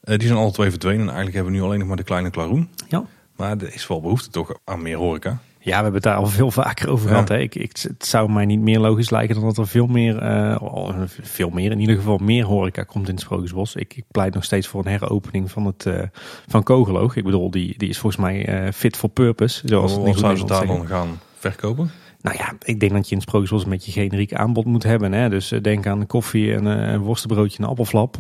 Uh, 0.04 0.18
die 0.18 0.28
zijn 0.28 0.40
alle 0.40 0.52
twee 0.52 0.70
verdwenen. 0.70 1.02
En 1.02 1.06
eigenlijk 1.06 1.36
hebben 1.36 1.54
we 1.54 1.60
nu 1.60 1.66
alleen 1.66 1.80
nog 1.80 1.88
maar 1.88 1.98
de 1.98 2.04
kleine 2.04 2.30
Klaroen. 2.30 2.70
Ja. 2.88 3.06
Maar 3.36 3.58
er 3.58 3.74
is 3.74 3.88
wel 3.88 4.02
behoefte 4.02 4.30
toch 4.30 4.54
aan 4.64 4.82
meer 4.82 4.98
horeca. 4.98 5.42
Ja, 5.62 5.76
we 5.76 5.84
hebben 5.84 5.94
het 5.94 6.04
daar 6.04 6.16
al 6.16 6.26
veel 6.26 6.52
vaker 6.52 6.90
over 6.90 7.10
gehad. 7.10 7.28
Hè? 7.28 7.38
Ik, 7.38 7.56
ik, 7.56 7.78
het 7.82 8.06
zou 8.06 8.32
mij 8.32 8.46
niet 8.46 8.60
meer 8.60 8.80
logisch 8.80 9.10
lijken 9.10 9.36
dan 9.36 9.44
dat 9.44 9.58
er 9.58 9.68
veel 9.68 9.88
meer, 9.88 10.24
uh, 10.24 11.02
veel 11.22 11.50
meer, 11.50 11.72
in 11.72 11.80
ieder 11.80 11.96
geval 11.96 12.18
meer 12.18 12.46
horeca 12.46 12.84
komt 12.84 13.08
in 13.08 13.14
het 13.14 13.24
Sprookjesbos. 13.24 13.76
Ik, 13.76 13.96
ik 13.96 14.04
pleit 14.12 14.34
nog 14.34 14.44
steeds 14.44 14.68
voor 14.68 14.86
een 14.86 14.92
heropening 14.92 15.52
van, 15.52 15.66
het, 15.66 15.86
uh, 15.86 16.02
van 16.48 16.64
Kogeloog. 16.64 17.16
Ik 17.16 17.24
bedoel, 17.24 17.52
die, 17.52 17.78
die 17.78 17.90
is 17.90 17.98
volgens 17.98 18.22
mij 18.22 18.64
uh, 18.66 18.72
fit 18.72 18.98
for 18.98 19.10
purpose. 19.10 19.62
Zoals 19.66 19.96
het 19.96 20.18
zou 20.18 20.36
ze 20.36 20.46
daar 20.46 20.68
dan 20.68 20.88
gaan 20.88 21.20
verkopen? 21.38 21.92
Nou 22.22 22.38
ja, 22.38 22.54
ik 22.64 22.80
denk 22.80 22.92
dat 22.92 23.06
je 23.06 23.12
in 23.12 23.18
het 23.18 23.28
Sprookjesbos 23.28 23.64
een 23.64 23.70
beetje 23.70 23.92
generiek 23.92 24.34
aanbod 24.34 24.66
moet 24.66 24.84
hebben. 24.84 25.12
Hè? 25.12 25.30
Dus 25.30 25.54
denk 25.62 25.88
aan 25.88 26.08
koffie 26.08 26.54
en 26.54 26.66
een 26.66 27.00
worstenbroodje, 27.00 27.64
een 27.64 27.70
appelflap, 27.70 28.16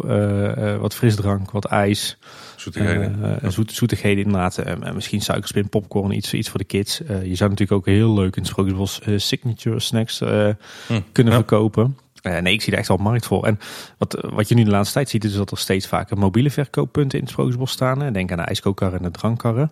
wat 0.79 0.95
frisdrank, 0.95 1.51
wat 1.51 1.65
ijs. 1.65 2.17
Zoetigheden. 2.55 3.39
Uh, 3.43 3.49
zoet, 3.49 3.71
zoetigheden 3.71 4.23
inderdaad. 4.23 4.59
Uh, 4.67 4.91
misschien 4.93 5.21
suikerspin, 5.21 5.69
popcorn, 5.69 6.11
iets, 6.11 6.33
iets 6.33 6.49
voor 6.49 6.59
de 6.59 6.65
kids. 6.65 6.97
je 6.97 7.35
zou 7.35 7.49
natuurlijk 7.49 7.71
ook 7.71 7.85
heel 7.85 8.13
leuk 8.13 8.35
in 8.35 8.41
het 8.41 8.51
Sprookjesbos 8.51 9.01
signature 9.15 9.79
snacks 9.79 10.19
hm, 10.19 10.99
kunnen 11.11 11.33
verkopen. 11.33 11.97
nee, 12.21 12.53
ik 12.53 12.61
zie 12.61 12.69
daar 12.69 12.79
echt 12.79 12.89
wel 12.89 12.97
markt 12.97 13.25
voor. 13.25 13.45
En 13.45 13.59
wat, 13.97 14.27
wat 14.29 14.47
je 14.47 14.55
nu 14.55 14.63
de 14.63 14.71
laatste 14.71 14.93
tijd 14.93 15.09
ziet, 15.09 15.23
is 15.23 15.33
dat 15.33 15.51
er 15.51 15.57
steeds 15.57 15.87
vaker 15.87 16.17
mobiele 16.17 16.49
verkooppunten 16.49 17.17
in 17.17 17.23
het 17.23 17.33
Sprookjesbos 17.33 17.71
staan. 17.71 18.13
Denk 18.13 18.31
aan 18.31 18.37
de 18.37 18.43
ijskookkarren 18.43 18.97
en 18.97 19.05
de 19.05 19.11
drankkarren. 19.11 19.71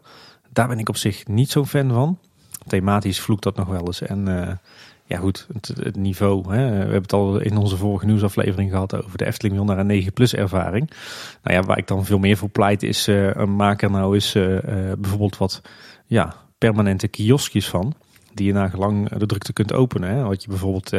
Daar 0.54 0.68
ben 0.68 0.80
ik 0.80 0.90
op 0.90 0.98
zich 0.98 1.28
niet 1.28 1.52
zo'n 1.52 1.68
fan 1.68 1.90
van. 1.90 2.20
Thematisch 2.68 3.20
vloekt 3.20 3.44
dat 3.44 3.56
nog 3.56 3.68
wel 3.68 3.86
eens. 3.86 4.02
En 4.02 4.28
ja 5.08 5.18
goed, 5.18 5.48
het, 5.54 5.96
niveau. 5.96 6.56
Hè. 6.56 6.70
We 6.70 6.76
hebben 6.76 7.02
het 7.02 7.14
al 7.14 7.40
in 7.40 7.58
onze 7.58 7.78
vorige 7.78 8.06
nieuwsaflevering 8.06 8.72
gehad 8.72 9.04
over 9.06 9.18
de 9.18 9.26
Efteling 9.26 9.56
wil 9.56 9.66
naar 9.66 9.78
een 9.78 9.86
9 9.88 10.14
plus 10.14 10.34
ervaring. 10.34 10.90
Nou 11.44 11.56
ja, 11.58 11.64
waar 11.64 11.78
ik 11.78 11.88
dan 11.88 12.06
veel 12.06 12.20
meer 12.20 12.38
voor 12.38 12.50
pleit 12.50 12.84
is, 12.84 13.08
uh, 13.08 13.44
maak 13.44 13.82
er 13.82 13.92
nou 13.92 14.14
eens 14.14 14.36
uh, 14.36 14.60
bijvoorbeeld 14.98 15.38
wat 15.38 15.62
ja, 16.06 16.36
permanente 16.58 17.08
kioskjes 17.08 17.70
van. 17.70 17.94
Die 18.38 18.48
je 18.48 18.54
na 18.54 18.70
gelang 18.70 19.10
de 19.10 19.26
drukte 19.26 19.54
kunt 19.54 19.74
openen. 19.74 20.10
Hè? 20.10 20.24
Wat 20.24 20.44
je 20.44 20.50
bijvoorbeeld 20.50 20.92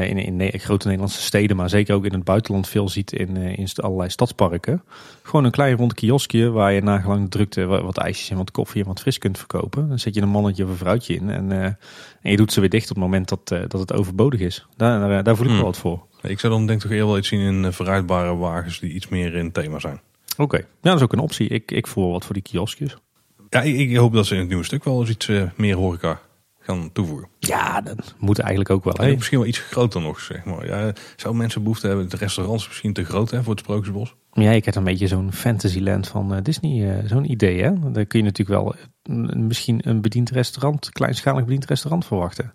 in, 0.00 0.18
in 0.18 0.60
grote 0.60 0.86
Nederlandse 0.86 1.22
steden, 1.22 1.56
maar 1.56 1.68
zeker 1.68 1.94
ook 1.94 2.04
in 2.04 2.12
het 2.12 2.24
buitenland 2.24 2.68
veel 2.68 2.88
ziet 2.88 3.12
in, 3.12 3.36
in 3.36 3.68
allerlei 3.74 4.10
stadsparken. 4.10 4.82
Gewoon 5.22 5.44
een 5.44 5.50
klein 5.50 5.76
rond 5.76 5.94
kioskje 5.94 6.50
waar 6.50 6.72
je 6.72 6.82
na 6.82 6.98
gelang 6.98 7.22
de 7.22 7.28
drukte 7.28 7.64
wat, 7.66 7.98
ijsjes 7.98 8.30
en 8.30 8.36
wat 8.36 8.50
koffie 8.50 8.82
en 8.82 8.88
wat 8.88 9.00
fris 9.00 9.18
kunt 9.18 9.38
verkopen. 9.38 9.88
Dan 9.88 9.98
zet 9.98 10.14
je 10.14 10.20
een 10.20 10.28
mannetje 10.28 10.64
of 10.64 10.70
een 10.70 10.76
vrouwtje 10.76 11.14
in 11.14 11.30
en, 11.30 11.52
en 11.52 12.30
je 12.30 12.36
doet 12.36 12.52
ze 12.52 12.60
weer 12.60 12.70
dicht 12.70 12.90
op 12.90 12.96
het 12.96 13.04
moment 13.04 13.28
dat, 13.28 13.48
dat 13.48 13.80
het 13.80 13.92
overbodig 13.92 14.40
is. 14.40 14.66
Daar, 14.76 15.24
daar 15.24 15.36
voel 15.36 15.46
ik 15.46 15.50
hmm. 15.50 15.60
wel 15.60 15.70
wat 15.70 15.78
voor. 15.78 16.06
Ik 16.22 16.40
zou 16.40 16.52
dan 16.52 16.66
denk 16.66 16.78
ik 16.78 16.82
toch 16.82 16.92
eerder 16.92 17.06
wel 17.06 17.18
iets 17.18 17.28
zien 17.28 17.40
in 17.40 17.72
verruitbare 17.72 18.36
wagens 18.36 18.80
die 18.80 18.92
iets 18.92 19.08
meer 19.08 19.34
in 19.34 19.52
thema 19.52 19.78
zijn. 19.78 20.00
Oké, 20.36 20.56
ja, 20.56 20.64
dat 20.80 20.96
is 20.96 21.02
ook 21.02 21.12
een 21.12 21.18
optie. 21.18 21.48
Ik, 21.48 21.70
ik 21.70 21.86
voel 21.86 22.10
wat 22.10 22.24
voor 22.24 22.34
die 22.34 22.42
kioskjes. 22.42 22.96
Ja, 23.50 23.62
ik, 23.62 23.96
hoop 23.96 24.12
dat 24.12 24.26
ze 24.26 24.34
in 24.34 24.40
het 24.40 24.48
nieuwe 24.48 24.64
stuk 24.64 24.84
wel 24.84 25.00
eens 25.00 25.10
iets 25.10 25.28
uh, 25.28 25.42
meer 25.56 25.76
horeca 25.76 26.20
gaan 26.70 26.92
toevoegen. 26.92 27.28
Ja, 27.38 27.80
dat 27.80 28.14
moet 28.18 28.38
eigenlijk 28.38 28.70
ook 28.70 28.84
wel. 28.84 29.14
Misschien 29.14 29.38
wel 29.38 29.46
iets 29.46 29.58
groter 29.58 30.00
nog, 30.00 30.20
zeg 30.20 30.44
maar. 30.44 30.66
Ja, 30.66 30.92
zou 31.16 31.34
mensen 31.34 31.62
behoefte 31.62 31.86
hebben? 31.86 32.08
De 32.08 32.16
restaurants 32.16 32.68
misschien 32.68 32.92
te 32.92 33.04
groot 33.04 33.30
hè, 33.30 33.42
voor 33.42 33.52
het 33.52 33.60
Sprookjesbos? 33.60 34.14
Ja, 34.32 34.50
ik 34.50 34.64
heb 34.64 34.74
een 34.74 34.84
beetje 34.84 35.06
zo'n 35.06 35.32
Fantasyland 35.32 36.08
van 36.08 36.34
uh, 36.34 36.38
Disney, 36.42 36.70
uh, 36.70 37.08
zo'n 37.08 37.30
idee. 37.30 37.62
Hè? 37.62 37.90
Daar 37.92 38.06
kun 38.06 38.18
je 38.18 38.24
natuurlijk 38.24 38.60
wel 38.60 38.74
misschien 39.36 39.80
een 39.88 40.00
bediend 40.00 40.30
restaurant, 40.30 40.90
kleinschalig 40.92 41.44
bediend 41.44 41.66
restaurant 41.66 42.06
verwachten. 42.06 42.54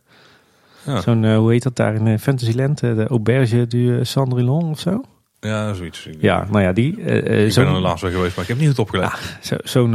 Ja. 0.85 1.01
Zo'n, 1.01 1.35
hoe 1.35 1.51
heet 1.51 1.63
dat 1.63 1.75
daar 1.75 1.95
in 1.95 2.19
Fantasyland? 2.19 2.79
de 2.79 3.07
Auberge 3.07 3.67
du 3.67 4.05
Cendrillon 4.05 4.69
of 4.69 4.79
zo? 4.79 5.01
Ja, 5.39 5.73
zoiets. 5.73 6.09
Ja, 6.19 6.47
nou 6.51 6.63
ja, 6.63 6.73
die. 6.73 6.91
ik 6.97 7.55
ben 7.55 7.67
er 7.67 7.79
laatst 7.79 8.01
wel 8.01 8.11
geweest, 8.11 8.35
maar 8.35 8.43
ik 8.43 8.49
heb 8.49 8.59
niet 8.59 8.67
goed 8.67 8.79
opgelet. 8.79 9.05
Ah, 9.05 9.15
zo, 9.41 9.55
zo'n 9.63 9.93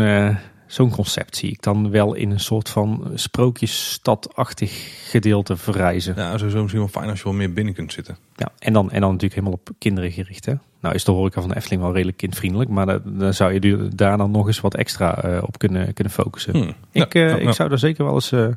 Zo'n 0.71 0.91
concept 0.91 1.37
zie 1.37 1.51
ik 1.51 1.63
dan 1.63 1.91
wel 1.91 2.15
in 2.15 2.31
een 2.31 2.41
soort 2.41 2.69
van 2.69 3.11
sprookjesstadachtig 3.15 4.71
gedeelte 5.11 5.57
verrijzen. 5.57 6.15
Ja, 6.17 6.39
sowieso 6.39 6.61
misschien 6.61 6.81
wel 6.81 6.89
fijn 6.89 7.09
als 7.09 7.19
je 7.19 7.25
wel 7.25 7.33
meer 7.33 7.53
binnen 7.53 7.75
kunt 7.75 7.93
zitten. 7.93 8.17
Ja, 8.37 8.53
en 8.59 8.73
dan, 8.73 8.91
en 8.91 9.01
dan 9.01 9.11
natuurlijk 9.11 9.41
helemaal 9.41 9.59
op 9.63 9.71
kinderen 9.79 10.13
gericht. 10.13 10.47
Hè? 10.47 10.55
Nou 10.81 10.95
is 10.95 11.05
de 11.05 11.11
horeca 11.11 11.41
van 11.41 11.51
de 11.51 11.57
Efteling 11.57 11.83
wel 11.83 11.93
redelijk 11.93 12.17
kindvriendelijk, 12.17 12.71
maar 12.71 12.87
dan 13.05 13.35
zou 13.35 13.53
je 13.53 13.89
daar 13.95 14.17
dan 14.17 14.31
nog 14.31 14.47
eens 14.47 14.61
wat 14.61 14.75
extra 14.75 15.25
uh, 15.25 15.43
op 15.43 15.59
kunnen, 15.59 15.93
kunnen 15.95 16.13
focussen. 16.13 16.57
Hmm. 16.57 16.75
Ik, 16.91 17.15
uh, 17.15 17.39
ik 17.39 17.53
zou 17.53 17.69
daar 17.69 17.79
zeker 17.79 18.05
wel 18.05 18.15
eens 18.15 18.33
uh, 18.33 18.49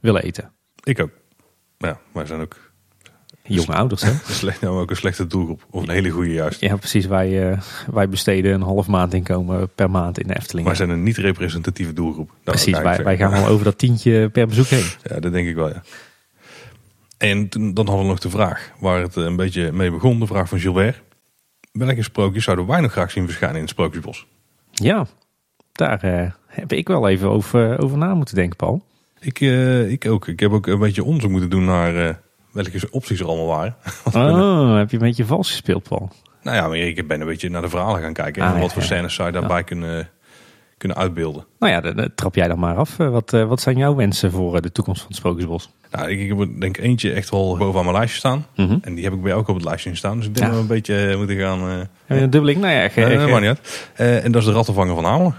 willen 0.00 0.22
eten. 0.22 0.52
Ik 0.82 1.00
ook. 1.00 1.10
Ja, 1.78 2.00
wij 2.12 2.26
zijn 2.26 2.40
ook 2.40 2.67
Jonge 3.48 3.74
ouders, 3.74 4.02
hè? 4.02 4.12
Slecht, 4.32 4.60
nou 4.60 4.80
ook 4.80 4.90
een 4.90 4.96
slechte 4.96 5.26
doelgroep. 5.26 5.66
Of 5.70 5.82
een 5.82 5.90
hele 5.90 6.10
goede 6.10 6.32
juist. 6.32 6.60
Ja, 6.60 6.76
precies. 6.76 7.06
Wij, 7.06 7.50
uh, 7.50 7.60
wij 7.92 8.08
besteden 8.08 8.54
een 8.54 8.62
half 8.62 8.86
maand 8.86 9.14
inkomen 9.14 9.68
per 9.74 9.90
maand 9.90 10.20
in 10.20 10.26
de 10.26 10.36
Efteling. 10.36 10.66
Wij 10.66 10.76
zijn 10.76 10.90
een 10.90 11.02
niet 11.02 11.16
representatieve 11.16 11.92
doelgroep. 11.92 12.30
precies, 12.44 12.78
wij, 12.78 13.02
wij 13.02 13.16
gaan 13.16 13.30
wel 13.30 13.46
over 13.46 13.64
dat 13.64 13.78
tientje 13.78 14.28
per 14.28 14.46
bezoek 14.46 14.66
heen. 14.66 14.86
Ja, 15.02 15.20
dat 15.20 15.32
denk 15.32 15.48
ik 15.48 15.54
wel, 15.54 15.68
ja. 15.68 15.82
En 17.18 17.48
toen, 17.48 17.74
dan 17.74 17.86
hadden 17.86 18.04
we 18.04 18.10
nog 18.10 18.20
de 18.20 18.30
vraag 18.30 18.72
waar 18.80 19.00
het 19.02 19.16
een 19.16 19.36
beetje 19.36 19.72
mee 19.72 19.90
begon. 19.90 20.20
De 20.20 20.26
vraag 20.26 20.48
van 20.48 20.58
Gilbert. 20.58 21.02
Welke 21.72 22.02
sprookjes 22.02 22.44
zouden 22.44 22.66
wij 22.66 22.80
nog 22.80 22.92
graag 22.92 23.10
zien 23.10 23.24
verschijnen 23.24 23.56
in 23.56 23.62
het 23.62 23.70
Sprookjesbos? 23.70 24.26
Ja, 24.70 25.06
daar 25.72 26.04
uh, 26.04 26.30
heb 26.46 26.72
ik 26.72 26.88
wel 26.88 27.08
even 27.08 27.28
over, 27.28 27.78
over 27.82 27.98
na 27.98 28.14
moeten 28.14 28.34
denken, 28.34 28.56
Paul. 28.56 28.82
Ik, 29.20 29.40
uh, 29.40 29.90
ik 29.90 30.06
ook. 30.06 30.28
Ik 30.28 30.40
heb 30.40 30.50
ook 30.50 30.66
een 30.66 30.78
beetje 30.78 31.04
onderzoek 31.04 31.30
moeten 31.30 31.50
doen 31.50 31.64
naar 31.64 32.20
welke 32.62 32.90
opties 32.90 33.20
er 33.20 33.26
allemaal 33.26 33.46
waren. 33.46 33.76
Oh, 34.12 34.76
heb 34.76 34.90
je 34.90 34.96
een 34.96 35.02
beetje 35.02 35.24
vals 35.24 35.50
gespeeld, 35.50 35.88
Paul? 35.88 36.10
Nou 36.42 36.56
ja, 36.56 36.68
maar 36.68 36.76
ik 36.76 37.08
ben 37.08 37.20
een 37.20 37.26
beetje 37.26 37.50
naar 37.50 37.62
de 37.62 37.68
verhalen 37.68 38.00
gaan 38.00 38.12
kijken. 38.12 38.42
en 38.42 38.52
ah, 38.52 38.60
wat 38.60 38.72
voor 38.72 38.82
scènes 38.82 39.14
zou 39.14 39.28
je 39.28 39.38
daarbij 39.38 39.64
kunnen, 39.64 40.08
kunnen 40.76 40.96
uitbeelden. 40.96 41.44
Nou 41.58 41.72
ja, 41.72 41.80
dan, 41.80 42.10
trap 42.14 42.34
jij 42.34 42.48
dan 42.48 42.58
maar 42.58 42.76
af. 42.76 42.98
Eh, 42.98 43.10
wat, 43.10 43.32
uh, 43.32 43.44
wat 43.44 43.60
zijn 43.60 43.76
jouw 43.76 43.94
wensen 43.94 44.30
voor 44.30 44.56
eh, 44.56 44.62
de 44.62 44.72
toekomst 44.72 45.00
van 45.00 45.08
het 45.08 45.18
Sprookjesbos? 45.18 45.70
Nou, 45.90 46.10
ik, 46.10 46.38
heb 46.38 46.60
denk 46.60 46.76
eentje 46.76 47.12
echt 47.12 47.30
wel 47.30 47.56
bovenaan 47.56 47.84
mijn 47.84 47.96
lijstje 47.96 48.18
staan. 48.18 48.46
Mhm. 48.56 48.78
En 48.82 48.94
die 48.94 49.04
heb 49.04 49.12
ik 49.12 49.22
bij 49.22 49.34
ook 49.34 49.48
op 49.48 49.54
het 49.54 49.64
lijstje 49.64 49.94
staan. 49.94 50.16
Dus 50.16 50.26
ik 50.26 50.34
denk 50.34 50.46
dat 50.46 50.54
we 50.54 50.60
een 50.60 50.66
beetje 50.66 51.16
moeten 51.16 51.36
gaan... 51.36 51.68
Uh, 51.68 51.76
een 52.06 52.30
dubbeling? 52.30 52.60
Nou 52.60 52.72
ja, 52.72 52.88
ge, 52.88 53.00
uh, 53.00 53.30
maar 53.30 53.40
niet 53.40 53.48
uit. 53.48 53.90
en 54.24 54.32
dat 54.32 54.42
is 54.42 54.48
de 54.48 54.54
rattenvanger 54.54 54.94
van 54.94 55.04
Hamelen. 55.04 55.34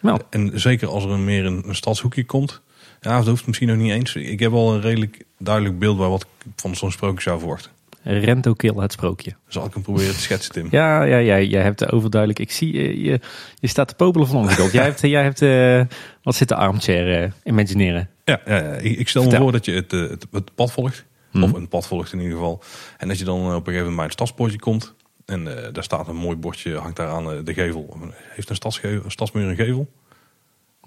Nou. 0.00 0.20
En 0.30 0.60
zeker 0.60 0.88
als 0.88 1.04
er 1.04 1.18
meer 1.18 1.46
een, 1.46 1.62
een 1.66 1.74
stadshoekje 1.74 2.24
komt. 2.24 2.62
Ja, 3.00 3.16
dat 3.16 3.26
hoeft 3.26 3.46
misschien 3.46 3.68
nog 3.68 3.76
niet 3.76 3.92
eens. 3.92 4.14
Ik 4.14 4.40
heb 4.40 4.52
al 4.52 4.74
een 4.74 4.80
redelijk 4.80 5.24
duidelijk 5.38 5.78
beeld 5.78 5.98
bij 5.98 6.08
wat 6.08 6.22
ik 6.22 6.52
van 6.56 6.76
zo'n 6.76 6.90
sprookje 6.90 7.22
zou 7.22 7.38
verwachten. 7.38 7.70
Rento 8.02 8.52
Kill, 8.52 8.74
het 8.76 8.92
sprookje. 8.92 9.34
Zal 9.48 9.64
ik 9.64 9.74
hem 9.74 9.82
proberen 9.82 10.14
te 10.14 10.20
schetsen, 10.20 10.52
Tim? 10.52 10.68
ja, 10.78 11.02
ja, 11.02 11.16
ja, 11.16 11.40
jij 11.40 11.62
hebt 11.62 11.92
overduidelijk. 11.92 12.40
Ik 12.40 12.50
zie 12.50 12.72
je, 12.72 13.02
je, 13.02 13.20
je 13.60 13.66
staat 13.66 13.88
te 13.88 13.94
popelen 13.94 14.26
van 14.26 14.36
ongeduld. 14.36 14.72
jij 14.78 14.84
hebt, 14.84 15.00
jij 15.00 15.22
hebt 15.22 15.40
uh, 15.40 15.82
wat 16.22 16.34
zitten 16.34 16.56
armchair 16.56 17.22
uh, 17.22 17.30
imagineren. 17.44 18.10
Ja, 18.24 18.40
ja, 18.46 18.56
ja, 18.56 18.72
ik 18.72 19.08
stel 19.08 19.24
me 19.24 19.36
voor 19.36 19.52
dat 19.52 19.64
je 19.64 19.72
het, 19.72 19.92
eh, 19.92 20.00
het, 20.00 20.26
het 20.30 20.54
pad 20.54 20.72
volgt. 20.72 21.04
Mhm. 21.32 21.44
Of 21.44 21.52
een 21.52 21.68
pad 21.68 21.86
volgt 21.86 22.12
in 22.12 22.18
ieder 22.18 22.36
geval. 22.36 22.62
En 22.98 23.08
dat 23.08 23.18
je 23.18 23.24
dan 23.24 23.38
op 23.38 23.46
een 23.46 23.52
gegeven 23.52 23.78
moment 23.78 23.96
bij 23.96 24.04
een 24.04 24.10
stadspoortje 24.10 24.58
komt. 24.58 24.94
En 25.24 25.44
daar 25.72 25.84
staat 25.84 26.08
een 26.08 26.16
mooi 26.16 26.36
bordje, 26.36 26.76
hangt 26.76 26.96
daar 26.96 27.08
aan 27.08 27.44
de 27.44 27.54
gevel. 27.54 27.98
Heeft 28.12 28.48
een, 28.48 28.56
stadsgevel, 28.56 29.04
een 29.04 29.10
stadsmuur 29.10 29.48
een 29.48 29.56
gevel? 29.56 29.88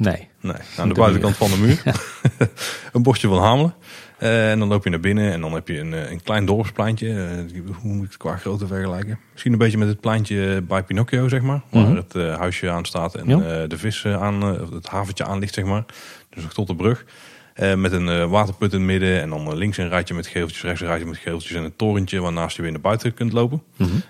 Nee. 0.02 0.28
Nee, 0.40 0.56
aan 0.78 0.88
de 0.88 0.94
buitenkant 0.94 1.38
van 1.38 1.50
de 1.50 1.58
muur. 1.58 1.82
een 2.94 3.04
bordje 3.04 3.28
van 3.28 3.38
Hamelen. 3.38 3.74
Uh, 4.20 4.52
en 4.52 4.60
dan 4.60 4.68
loop 4.68 4.84
je 4.84 4.90
naar 4.90 5.00
binnen 5.00 5.32
en 5.32 5.42
dan 5.42 5.54
heb 5.54 5.68
je 5.68 5.80
een, 5.80 5.94
eh, 5.94 6.12
een 6.12 6.22
klein 6.22 6.46
dorpspleintje. 6.46 7.08
Uh, 7.08 7.62
hoe 7.82 7.94
moet 7.94 8.04
ik 8.04 8.10
het 8.10 8.18
qua 8.18 8.38
grootte 8.38 8.68
vergelijken? 8.68 9.20
Misschien 9.32 9.52
een 9.52 9.58
beetje 9.58 9.78
met 9.78 9.88
het 9.88 10.00
pleintje 10.00 10.62
bij 10.62 10.84
Pinocchio, 10.84 11.28
zeg 11.28 11.42
maar. 11.42 11.62
Waar 11.70 11.84
mhm. 11.84 11.96
het 11.96 12.16
uh, 12.16 12.38
huisje 12.38 12.70
aan 12.70 12.86
staat 12.86 13.16
en 13.16 13.28
de 13.68 13.78
vis 13.78 14.06
aan, 14.06 14.44
het 14.74 14.88
haventje 14.88 15.26
aan 15.26 15.40
ligt, 15.40 15.54
zeg 15.54 15.66
maar. 15.66 15.86
Dus 16.30 16.44
tot 16.54 16.68
de 16.68 16.76
brug. 16.76 17.06
Uh, 17.62 17.76
met 17.76 17.92
een 17.92 18.08
uh, 18.08 18.26
waterput 18.26 18.74
in 18.74 18.78
het 18.78 18.88
midden. 18.88 19.22
En 19.22 19.30
dan 19.30 19.48
uh, 19.48 19.54
links 19.54 19.78
een 19.78 19.90
rijtje 19.90 20.14
met 20.14 20.28
geveltjes, 20.28 20.62
rechts 20.62 20.82
een 20.82 20.88
rijtje 20.88 21.08
met 21.08 21.18
geveltjes. 21.18 21.58
En 21.58 21.64
een 21.64 21.76
torentje 21.76 22.20
waarnaast 22.20 22.56
je 22.56 22.62
weer 22.62 22.72
naar 22.72 22.82
buiten 22.82 23.14
kunt 23.14 23.34
lopen. 23.34 23.62
Mm 23.78 23.88
-hmm. 23.88 24.02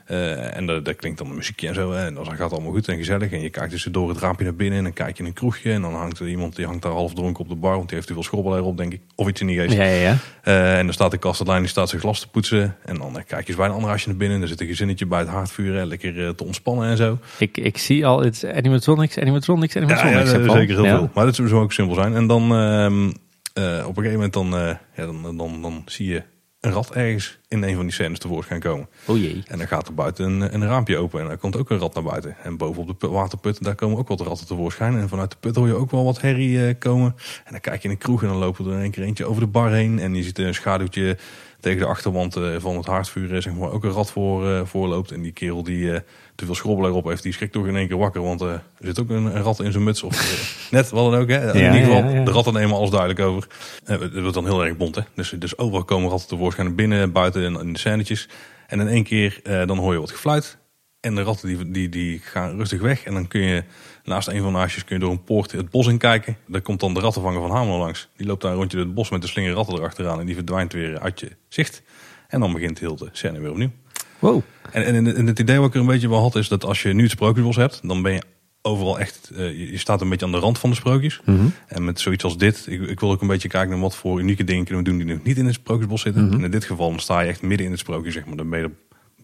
en 0.51 0.65
daar 0.65 0.93
klinkt 0.93 1.17
dan 1.17 1.29
een 1.29 1.35
muziekje 1.35 1.67
en 1.67 1.73
zo. 1.73 1.91
Hè. 1.91 2.05
En 2.05 2.13
dan 2.13 2.25
gaat 2.25 2.39
het 2.39 2.51
allemaal 2.51 2.71
goed 2.71 2.87
en 2.87 2.97
gezellig. 2.97 3.31
En 3.31 3.41
je 3.41 3.49
kijkt 3.49 3.71
dus 3.71 3.83
door 3.83 4.09
het 4.09 4.17
raampje 4.17 4.43
naar 4.43 4.55
binnen. 4.55 4.77
En 4.77 4.83
dan 4.83 4.93
kijk 4.93 5.17
je 5.17 5.23
in 5.23 5.29
een 5.29 5.35
kroegje. 5.35 5.71
En 5.71 5.81
dan 5.81 5.93
hangt 5.93 6.19
er 6.19 6.27
iemand 6.27 6.55
die 6.55 6.65
hangt 6.65 6.81
daar 6.81 6.91
half 6.91 7.13
dronken 7.13 7.43
op 7.43 7.49
de 7.49 7.55
bar. 7.55 7.75
Want 7.75 7.87
die 7.87 7.95
heeft 7.95 8.07
te 8.07 8.13
veel 8.13 8.23
schrobbel 8.23 8.57
erop, 8.57 8.77
denk 8.77 8.93
ik. 8.93 9.01
Of 9.15 9.27
iets 9.27 9.41
in 9.41 9.47
die 9.47 9.59
geest. 9.59 9.73
Ja, 9.73 9.83
ja, 9.83 10.17
ja. 10.43 10.77
en 10.77 10.85
dan 10.85 10.93
staat 10.93 11.11
de 11.11 11.17
kastelein, 11.17 11.59
die 11.59 11.69
staat 11.69 11.89
zijn 11.89 12.01
glas 12.01 12.19
te 12.19 12.27
poetsen. 12.27 12.75
En 12.85 12.97
dan 12.97 13.13
kijk 13.13 13.41
je 13.41 13.47
eens 13.47 13.55
bij 13.55 13.65
een 13.65 13.73
ander 13.73 13.89
huisje 13.89 14.07
naar 14.07 14.17
binnen. 14.17 14.37
En 14.37 14.43
er 14.43 14.49
zit 14.49 14.61
een 14.61 14.67
gezinnetje 14.67 15.05
bij 15.05 15.19
het 15.19 15.27
haardvuur. 15.27 15.85
Lekker 15.85 16.35
te 16.35 16.43
ontspannen 16.43 16.89
en 16.89 16.97
zo. 16.97 17.17
Ik, 17.37 17.57
ik 17.57 17.77
zie 17.77 18.05
al 18.05 18.21
het 18.21 18.45
animatronics, 18.55 19.17
animatronics, 19.19 19.75
animatronics. 19.75 20.31
Ja, 20.31 20.37
ja 20.37 20.51
zeker 20.51 20.75
heel 20.75 20.97
veel. 20.97 21.09
Maar 21.13 21.25
dat 21.25 21.35
zou 21.35 21.53
ook 21.53 21.73
simpel 21.73 21.95
zijn. 21.95 22.15
En 22.15 22.27
dan... 22.27 23.19
Uh, 23.53 23.85
op 23.87 23.97
een 23.97 24.03
gegeven 24.03 24.13
moment 24.13 24.33
dan, 24.33 24.53
uh, 24.55 24.75
ja, 24.95 25.05
dan, 25.05 25.37
dan, 25.37 25.61
dan 25.61 25.81
zie 25.85 26.07
je 26.07 26.23
een 26.61 26.71
rat 26.71 26.91
ergens 26.91 27.39
in 27.47 27.63
een 27.63 27.75
van 27.75 27.83
die 27.83 27.93
scènes 27.93 28.19
tevoorschijn 28.19 28.59
komen. 28.59 28.89
Oh 29.05 29.17
jee. 29.17 29.43
En 29.47 29.57
dan 29.57 29.67
gaat 29.67 29.87
er 29.87 29.93
buiten 29.93 30.25
een, 30.25 30.53
een 30.53 30.67
raampje 30.67 30.97
open 30.97 31.21
en 31.21 31.27
dan 31.27 31.37
komt 31.37 31.57
ook 31.57 31.69
een 31.69 31.77
rat 31.77 31.93
naar 31.93 32.03
buiten. 32.03 32.35
En 32.43 32.57
bovenop 32.57 32.99
de 32.99 33.07
waterput, 33.07 33.63
daar 33.63 33.75
komen 33.75 33.97
ook 33.97 34.07
wat 34.07 34.21
ratten 34.21 34.47
tevoorschijn. 34.47 34.97
En 34.97 35.09
vanuit 35.09 35.31
de 35.31 35.37
put 35.39 35.55
hoor 35.55 35.67
je 35.67 35.73
ook 35.73 35.91
wel 35.91 36.03
wat 36.03 36.21
herrie 36.21 36.57
uh, 36.57 36.73
komen. 36.79 37.15
En 37.45 37.51
dan 37.51 37.59
kijk 37.59 37.81
je 37.81 37.87
in 37.87 37.93
een 37.93 37.99
kroeg 37.99 38.21
en 38.21 38.27
dan 38.27 38.37
lopen 38.37 38.65
er 38.65 38.73
in 38.73 38.81
één 38.81 38.91
keer 38.91 39.03
eentje 39.03 39.25
over 39.25 39.41
de 39.41 39.47
bar 39.47 39.71
heen. 39.71 39.99
En 39.99 40.15
je 40.15 40.23
ziet 40.23 40.37
een 40.37 40.53
schaduwtje 40.53 41.17
tegen 41.61 41.79
de 41.79 41.85
achterwand 41.85 42.37
van 42.57 42.77
het 42.77 42.85
haardvuur 42.85 43.41
zeg 43.41 43.53
maar, 43.53 43.71
ook 43.71 43.83
een 43.83 43.91
rat 43.91 44.11
voor, 44.11 44.67
voorloopt. 44.67 45.11
En 45.11 45.21
die 45.21 45.31
kerel 45.31 45.63
die 45.63 46.01
te 46.35 46.45
veel 46.45 46.55
schrobbel 46.55 46.87
erop 46.87 47.05
heeft, 47.05 47.23
die 47.23 47.33
schrikt 47.33 47.53
toch 47.53 47.67
in 47.67 47.75
één 47.75 47.87
keer 47.87 47.97
wakker. 47.97 48.21
Want 48.21 48.41
er 48.41 48.63
zit 48.79 48.99
ook 48.99 49.09
een, 49.09 49.25
een, 49.25 49.41
rat 49.41 49.59
in 49.59 49.71
zijn 49.71 49.83
muts. 49.83 50.03
Of 50.03 50.17
net, 50.71 50.89
wat 50.89 51.11
dan 51.11 51.21
ook. 51.21 51.29
Hè. 51.29 51.53
in 51.53 51.73
ieder 51.73 51.95
geval, 51.95 52.23
de 52.23 52.31
ratten 52.31 52.53
nemen 52.53 52.75
alles 52.75 52.89
duidelijk 52.89 53.19
over. 53.19 53.47
Het 53.83 54.19
wordt 54.19 54.33
dan 54.33 54.45
heel 54.45 54.65
erg 54.65 54.77
bont. 54.77 54.95
Hè. 54.95 55.01
Dus, 55.13 55.29
dus 55.29 55.57
overal 55.57 55.83
komen 55.83 56.09
ratten 56.09 56.27
tevoorschijn 56.27 56.75
binnen, 56.75 57.11
buiten 57.11 57.45
en 57.45 57.59
in 57.59 57.73
de 57.73 57.79
scènetjes. 57.79 58.29
En 58.67 58.79
in 58.79 58.87
één 58.87 59.03
keer 59.03 59.39
dan 59.43 59.77
hoor 59.77 59.93
je 59.93 59.99
wat 59.99 60.11
gefluit. 60.11 60.57
En 60.99 61.15
de 61.15 61.21
ratten 61.21 61.47
die, 61.47 61.71
die, 61.71 61.89
die 61.89 62.19
gaan 62.19 62.57
rustig 62.57 62.81
weg. 62.81 63.03
En 63.03 63.13
dan 63.13 63.27
kun 63.27 63.41
je 63.41 63.63
naast 64.03 64.27
een 64.27 64.41
van 64.41 64.51
de 64.51 64.57
huisjes 64.57 64.83
kun 64.83 64.95
je 64.95 65.01
door 65.01 65.11
een 65.11 65.23
poort 65.23 65.51
het 65.51 65.69
bos 65.69 65.87
in 65.87 65.97
kijken. 65.97 66.37
Daar 66.47 66.61
komt 66.61 66.79
dan 66.79 66.93
de 66.93 66.99
rattenvanger 66.99 67.41
van 67.41 67.51
Hamelen 67.51 67.79
langs. 67.79 68.09
Die 68.17 68.27
loopt 68.27 68.41
daar 68.41 68.51
een 68.51 68.57
rondje 68.57 68.77
door 68.77 68.85
het 68.85 68.95
bos 68.95 69.09
met 69.09 69.21
de 69.21 69.27
slinger 69.27 69.53
ratten 69.53 69.77
erachteraan. 69.77 70.19
En 70.19 70.25
die 70.25 70.35
verdwijnt 70.35 70.73
weer 70.73 70.99
uit 70.99 71.19
je 71.19 71.31
zicht. 71.53 71.81
En 72.27 72.39
dan 72.39 72.53
begint 72.53 72.79
heel 72.79 72.95
de 72.95 73.09
scène 73.11 73.39
weer 73.39 73.51
opnieuw. 73.51 73.71
Wow. 74.19 74.41
En, 74.71 74.83
en, 74.83 75.15
en, 75.15 75.27
het 75.27 75.39
idee 75.39 75.57
wat 75.57 75.67
ik 75.67 75.73
er 75.73 75.79
een 75.79 75.85
beetje 75.85 76.09
wel 76.09 76.21
had 76.21 76.35
is 76.35 76.47
dat 76.47 76.65
als 76.65 76.81
je 76.81 76.93
nu 76.93 77.03
het 77.03 77.11
sprookjesbos 77.11 77.55
hebt, 77.55 77.79
dan 77.83 78.01
ben 78.01 78.13
je 78.13 78.21
overal 78.61 78.99
echt, 78.99 79.31
uh, 79.33 79.71
je 79.71 79.77
staat 79.77 80.01
een 80.01 80.09
beetje 80.09 80.25
aan 80.25 80.31
de 80.31 80.37
rand 80.37 80.59
van 80.59 80.69
de 80.69 80.75
sprookjes. 80.75 81.21
Mhm. 81.25 81.45
En 81.67 81.83
met 81.83 81.99
zoiets 81.99 82.23
als 82.23 82.37
dit, 82.37 82.65
ik, 82.67 82.81
ik, 82.81 82.99
wil 82.99 83.11
ook 83.11 83.21
een 83.21 83.27
beetje 83.27 83.47
kijken 83.47 83.69
naar 83.69 83.79
wat 83.79 83.95
voor 83.95 84.19
unieke 84.19 84.43
dingen 84.43 84.65
kunnen 84.65 84.83
we 84.83 84.89
doen 84.89 84.99
die 84.99 85.15
nog 85.15 85.23
niet 85.23 85.37
in 85.37 85.45
het 85.45 85.53
sprookjesbos 85.53 86.01
zitten. 86.01 86.25
Mhm. 86.25 86.33
En 86.33 86.43
in 86.43 86.51
dit 86.51 86.65
geval 86.65 86.89
dan 86.89 86.99
sta 86.99 87.19
je 87.19 87.27
echt 87.27 87.41
midden 87.41 87.65
in 87.65 87.71
het 87.71 87.81
sprookje, 87.81 88.11
zeg 88.11 88.25
maar. 88.25 88.37
Dan 88.37 88.49
ben 88.49 88.59
je 88.59 88.65
er 88.65 88.71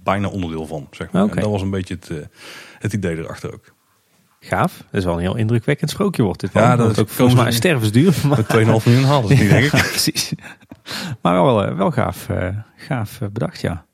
bijna 0.03 0.28
onderdeel 0.28 0.65
van, 0.65 0.88
zeg 0.91 1.11
maar. 1.11 1.30
En 1.30 1.41
dat 1.41 1.51
was 1.51 1.61
een 1.61 1.69
beetje 1.69 1.93
het, 1.93 2.09
uh, 2.09 2.17
het 2.80 2.93
idee 2.93 3.17
erachter 3.17 3.53
ook. 3.53 3.75
Gaaf. 4.47 4.77
Dat 4.77 4.99
is 4.99 5.05
wel 5.05 5.13
een 5.13 5.19
heel 5.19 5.35
indrukwekkend 5.35 5.89
sprookje 5.89 6.23
wordt 6.23 6.39
dit. 6.39 6.49
Ja, 6.53 6.75
dat 6.75 6.91
is 6.91 6.99
ook 6.99 7.09
volgens 7.09 7.41
mij 7.41 7.51
stervensduur. 7.51 8.13
Maar... 8.27 8.43
2,5 8.43 8.65
miljoen 8.65 9.03
halen 9.03 9.27
ze 9.27 9.33
niet, 9.33 9.49
denk 9.49 9.63
ik. 9.63 9.69
precies. 9.91 10.33
Maar 11.21 11.33
wel, 11.33 11.65
eh, 11.65 11.77
wel 11.77 11.91
gaaf, 11.91 12.27
gaaf 12.75 13.19
bedacht, 13.31 13.61
ja. 13.61 13.85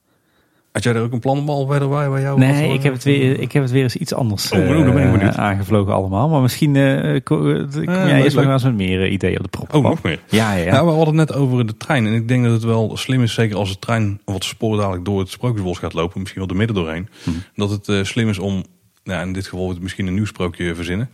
Had 0.73 0.83
jij 0.83 0.93
er 0.93 1.01
ook 1.01 1.11
een 1.11 1.19
plan 1.19 1.49
al 1.49 1.65
bij, 1.65 1.79
bij 2.09 2.21
jou? 2.21 2.39
Nee, 2.39 2.73
ik 2.73 2.83
heb, 2.83 2.93
het 2.93 3.03
weer, 3.03 3.39
ik 3.39 3.51
heb 3.51 3.63
het 3.63 3.71
weer 3.71 3.83
eens 3.83 3.95
iets 3.95 4.13
anders 4.13 4.51
oh, 4.51 4.59
uh, 4.59 5.27
aangevlogen 5.29 5.93
allemaal. 5.93 6.29
Maar 6.29 6.41
misschien 6.41 6.75
uh, 6.75 7.19
kom, 7.23 7.67
jij 7.85 8.23
eerst 8.23 8.35
nog 8.35 8.45
eens 8.45 8.63
met 8.63 8.73
meer 8.73 9.07
ideeën 9.07 9.37
op 9.37 9.43
de 9.43 9.49
prop. 9.49 9.73
Oh, 9.73 9.83
nog 9.83 10.01
meer? 10.01 10.19
Ja, 10.29 10.53
ja. 10.53 10.63
ja. 10.63 10.85
we 10.85 10.91
hadden 10.91 11.17
het 11.17 11.29
net 11.29 11.37
over 11.37 11.67
de 11.67 11.77
trein. 11.77 12.05
En 12.05 12.13
ik 12.13 12.27
denk 12.27 12.43
dat 12.43 12.53
het 12.53 12.63
wel 12.63 12.97
slim 12.97 13.23
is, 13.23 13.33
zeker 13.33 13.57
als 13.57 13.69
de 13.69 13.79
trein 13.79 14.19
wat 14.25 14.43
sporen 14.43 14.77
dadelijk 14.77 15.05
door 15.05 15.19
het 15.19 15.29
Sprookjesbos 15.29 15.77
gaat 15.77 15.93
lopen. 15.93 16.19
Misschien 16.19 16.39
wel 16.39 16.49
de 16.49 16.57
midden 16.57 16.75
doorheen. 16.75 17.09
Hm. 17.23 17.29
Dat 17.55 17.69
het 17.69 18.07
slim 18.07 18.29
is 18.29 18.39
om, 18.39 18.63
ja, 19.03 19.21
in 19.21 19.33
dit 19.33 19.47
geval 19.47 19.75
misschien 19.79 20.07
een 20.07 20.13
nieuw 20.13 20.25
sprookje 20.25 20.75
verzinnen. 20.75 21.09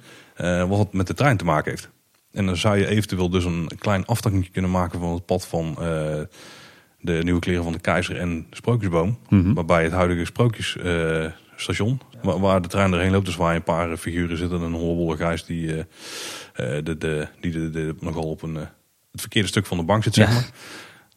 wat 0.67 0.93
met 0.93 1.07
de 1.07 1.13
trein 1.13 1.37
te 1.37 1.45
maken 1.45 1.71
heeft. 1.71 1.89
En 2.31 2.45
dan 2.45 2.57
zou 2.57 2.77
je 2.77 2.87
eventueel 2.87 3.29
dus 3.29 3.45
een 3.45 3.69
klein 3.79 4.05
aftakje 4.05 4.49
kunnen 4.49 4.71
maken 4.71 4.99
van 4.99 5.13
het 5.13 5.25
pad 5.25 5.47
van 5.47 5.77
de 7.01 7.19
nieuwe 7.23 7.39
kleren 7.39 7.63
van 7.63 7.73
de 7.73 7.79
keizer 7.79 8.17
en 8.17 8.45
de 8.49 8.55
sprookjesboom. 8.55 9.19
Mhm. 9.29 9.53
Waarbij 9.53 9.83
het 9.83 9.91
huidige 9.91 10.25
sprookjesstation, 10.25 12.01
waar, 12.21 12.39
waar, 12.39 12.61
de 12.61 12.67
trein 12.67 12.93
erheen 12.93 13.11
loopt, 13.11 13.25
dus 13.25 13.35
waar 13.35 13.55
een 13.55 13.63
paar 13.63 13.97
figuren 13.97 14.37
zitten. 14.37 14.61
Een 14.61 14.73
hollebolle 14.73 15.17
gijs 15.17 15.45
die, 15.45 15.67
uh, 15.67 15.83
de, 16.55 16.95
de, 16.97 17.27
die 17.39 17.51
de, 17.51 17.69
de, 17.69 17.95
nogal 17.99 18.29
op 18.29 18.41
een, 18.41 18.55
het 19.11 19.21
verkeerde 19.21 19.47
stuk 19.47 19.65
van 19.65 19.77
de 19.77 19.83
bank 19.83 20.03
zit, 20.03 20.13
zeg 20.13 20.33
maar. 20.33 20.49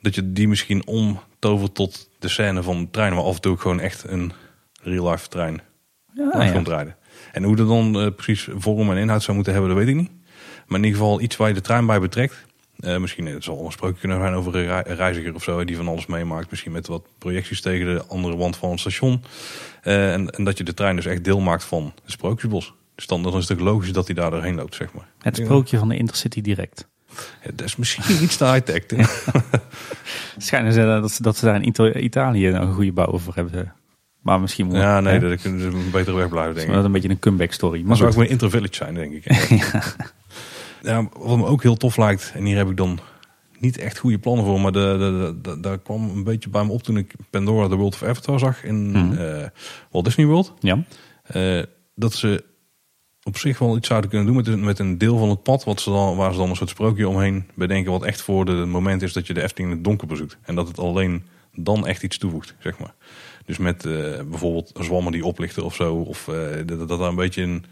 Dat 0.00 0.14
je 0.14 0.32
die 0.32 0.48
misschien 0.48 0.86
omtovert 0.86 1.74
tot 1.74 2.10
de 2.18 2.28
scène 2.28 2.62
van 2.62 2.78
de 2.78 2.90
trein, 2.90 3.14
waar 3.14 3.24
af 3.24 3.34
en 3.34 3.40
toe 3.40 3.56
gewoon 3.56 3.80
echt 3.80 4.04
een 4.08 4.32
real-life 4.82 5.28
trein 5.28 5.62
ja, 6.14 6.44
ja. 6.44 6.52
komt 6.52 6.68
rijden. 6.68 6.96
En 7.32 7.42
hoe 7.42 7.56
dat 7.56 7.68
dan 7.68 8.12
precies 8.14 8.48
vorm 8.56 8.90
en 8.90 8.96
inhoud 8.96 9.22
zou 9.22 9.34
moeten 9.34 9.52
hebben, 9.52 9.70
dat 9.70 9.80
weet 9.80 9.88
ik 9.88 10.00
niet. 10.00 10.10
Maar 10.66 10.78
in 10.78 10.84
ieder 10.84 11.00
geval 11.00 11.20
iets 11.20 11.36
waar 11.36 11.48
je 11.48 11.54
de 11.54 11.60
trein 11.60 11.86
bij 11.86 12.00
betrekt. 12.00 12.44
Uh, 12.80 12.96
misschien 12.96 13.26
het 13.26 13.44
zal 13.44 13.64
een 13.64 13.72
sprookje 13.72 14.00
kunnen 14.00 14.20
zijn 14.20 14.34
over 14.34 14.56
een 14.56 14.82
reiziger 14.82 15.34
of 15.34 15.42
zo 15.42 15.64
die 15.64 15.76
van 15.76 15.88
alles 15.88 16.06
meemaakt. 16.06 16.50
Misschien 16.50 16.72
met 16.72 16.86
wat 16.86 17.06
projecties 17.18 17.60
tegen 17.60 17.86
de 17.86 18.04
andere 18.06 18.36
wand 18.36 18.56
van 18.56 18.70
het 18.70 18.80
station. 18.80 19.24
Uh, 19.84 20.12
en, 20.12 20.30
en, 20.30 20.44
dat 20.44 20.58
je 20.58 20.64
de 20.64 20.74
trein 20.74 20.96
dus 20.96 21.06
echt 21.06 21.24
deel 21.24 21.40
maakt 21.40 21.64
van 21.64 21.92
het 22.02 22.12
sprookjesbos. 22.12 22.74
Dus 22.94 23.06
dan, 23.06 23.22
dan 23.22 23.36
is 23.36 23.48
het 23.48 23.60
logisch 23.60 23.92
dat 23.92 24.06
hij 24.06 24.14
daar 24.14 24.30
doorheen 24.30 24.54
loopt, 24.54 24.74
zeg 24.74 24.92
maar. 24.92 25.06
Het 25.18 25.36
sprookje 25.36 25.78
van 25.78 25.88
de 25.88 25.96
Intercity 25.96 26.40
direct. 26.40 26.88
Ja, 27.16 27.50
dat 27.54 27.66
is 27.66 27.76
misschien 27.76 28.22
iets 28.22 28.36
te 28.36 28.44
high-tech. 28.44 28.82
Schijnen 30.36 30.72
ze 30.72 30.80
dat, 30.80 31.10
ze 31.10 31.22
dat 31.22 31.36
ze 31.36 31.44
daar 31.44 31.62
in 31.62 32.04
Italië 32.04 32.48
een 32.48 32.72
goede 32.72 32.92
bouw 32.92 33.18
voor 33.18 33.34
hebben. 33.34 33.74
Maar 34.22 34.40
misschien 34.40 34.66
moet 34.66 34.76
Ja, 34.76 35.00
nee, 35.00 35.18
dat 35.18 35.40
kunnen 35.40 35.60
ze 35.60 35.66
een 35.66 35.90
betere 35.90 36.16
weg 36.16 36.28
blijven, 36.28 36.54
denk 36.54 36.66
ik. 36.66 36.72
Dat 36.72 36.80
is 36.80 36.86
een 36.86 36.92
beetje 36.92 37.08
een 37.08 37.18
comeback 37.18 37.52
story. 37.52 37.78
Maar, 37.78 37.88
maar 37.88 37.96
zou 37.96 38.10
ook 38.10 38.16
weer 38.16 38.30
Intervillage 38.30 38.74
zijn, 38.74 38.94
denk 38.94 39.12
ik. 39.12 39.32
ja. 39.72 39.82
Ja, 40.82 41.08
wat 41.18 41.38
me 41.38 41.44
ook 41.44 41.62
heel 41.62 41.76
tof 41.76 41.96
lijkt, 41.96 42.32
en 42.34 42.44
hier 42.44 42.56
heb 42.56 42.70
ik 42.70 42.76
dan 42.76 42.98
niet 43.58 43.78
echt 43.78 43.98
goede 43.98 44.18
plannen 44.18 44.44
voor, 44.44 44.60
maar 44.60 44.72
de, 44.72 45.36
daar 45.60 45.78
kwam 45.78 46.10
een 46.10 46.24
beetje 46.24 46.50
bij 46.50 46.64
me 46.64 46.72
op 46.72 46.82
toen 46.82 46.96
ik 46.96 47.14
Pandora 47.30 47.68
The 47.68 47.76
World 47.76 47.94
of 47.94 48.02
Avatar 48.02 48.38
zag 48.38 48.64
in 48.64 48.90
mm 48.90 49.50
Walt 49.90 50.04
Disney 50.04 50.26
World. 50.26 50.54
Ja. 50.60 50.84
Uh, 51.36 51.62
dat 51.94 52.14
ze 52.14 52.44
op 53.22 53.36
zich 53.36 53.58
wel 53.58 53.76
iets 53.76 53.88
zouden 53.88 54.10
kunnen 54.10 54.26
doen 54.26 54.36
met, 54.36 54.60
met 54.60 54.78
een 54.78 54.98
deel 54.98 55.18
van 55.18 55.28
het 55.28 55.42
pad 55.42 55.64
wat 55.64 55.80
ze 55.80 55.90
dan, 55.90 56.16
waar 56.16 56.32
ze 56.32 56.38
dan 56.38 56.50
een 56.50 56.56
soort 56.56 56.70
sprookje 56.70 57.08
omheen 57.08 57.48
bedenken, 57.54 57.92
wat 57.92 58.02
echt 58.02 58.22
voor 58.22 58.44
de 58.44 58.52
moment 58.52 59.02
is 59.02 59.12
dat 59.12 59.26
je 59.26 59.34
de 59.34 59.42
Efteling 59.42 59.70
in 59.70 59.76
het 59.76 59.84
donker 59.84 60.06
bezoekt. 60.06 60.38
En 60.42 60.54
dat 60.54 60.68
het 60.68 60.78
alleen 60.78 61.26
dan 61.54 61.86
echt 61.86 62.02
iets 62.02 62.18
toevoegt, 62.18 62.54
zeg 62.58 62.78
maar. 62.78 62.94
Dus 63.44 63.58
met 63.58 63.84
uh, 63.84 64.20
bijvoorbeeld 64.22 64.72
zwammen 64.80 65.12
die 65.12 65.24
oplichten 65.24 65.64
of 65.64 65.74
zo, 65.74 65.94
of 65.94 66.30
dat, 66.66 66.88
dat 66.88 66.98
daar 66.98 67.08
een 67.08 67.14
beetje 67.14 67.42
een 67.42 67.64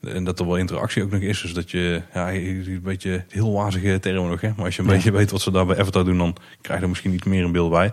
en 0.00 0.24
dat 0.24 0.38
er 0.38 0.46
wel 0.46 0.56
interactie 0.56 1.02
ook 1.02 1.10
nog 1.10 1.20
is. 1.20 1.40
Dus 1.40 1.52
dat 1.52 1.70
je, 1.70 2.02
ja, 2.14 2.32
een 2.32 2.80
beetje 2.82 3.24
heel 3.28 3.52
wazige 3.52 3.98
termen 4.00 4.30
nog. 4.30 4.40
Hè? 4.40 4.52
Maar 4.56 4.64
als 4.64 4.76
je 4.76 4.82
een 4.82 4.88
beetje 4.88 5.12
weet 5.12 5.30
wat 5.30 5.40
ze 5.40 5.50
daar 5.50 5.66
bij 5.66 5.78
Avatar 5.78 6.04
doen, 6.04 6.18
dan 6.18 6.36
krijg 6.60 6.78
je 6.78 6.84
er 6.84 6.90
misschien 6.90 7.12
iets 7.12 7.26
meer 7.26 7.44
een 7.44 7.52
beeld 7.52 7.70
bij. 7.70 7.92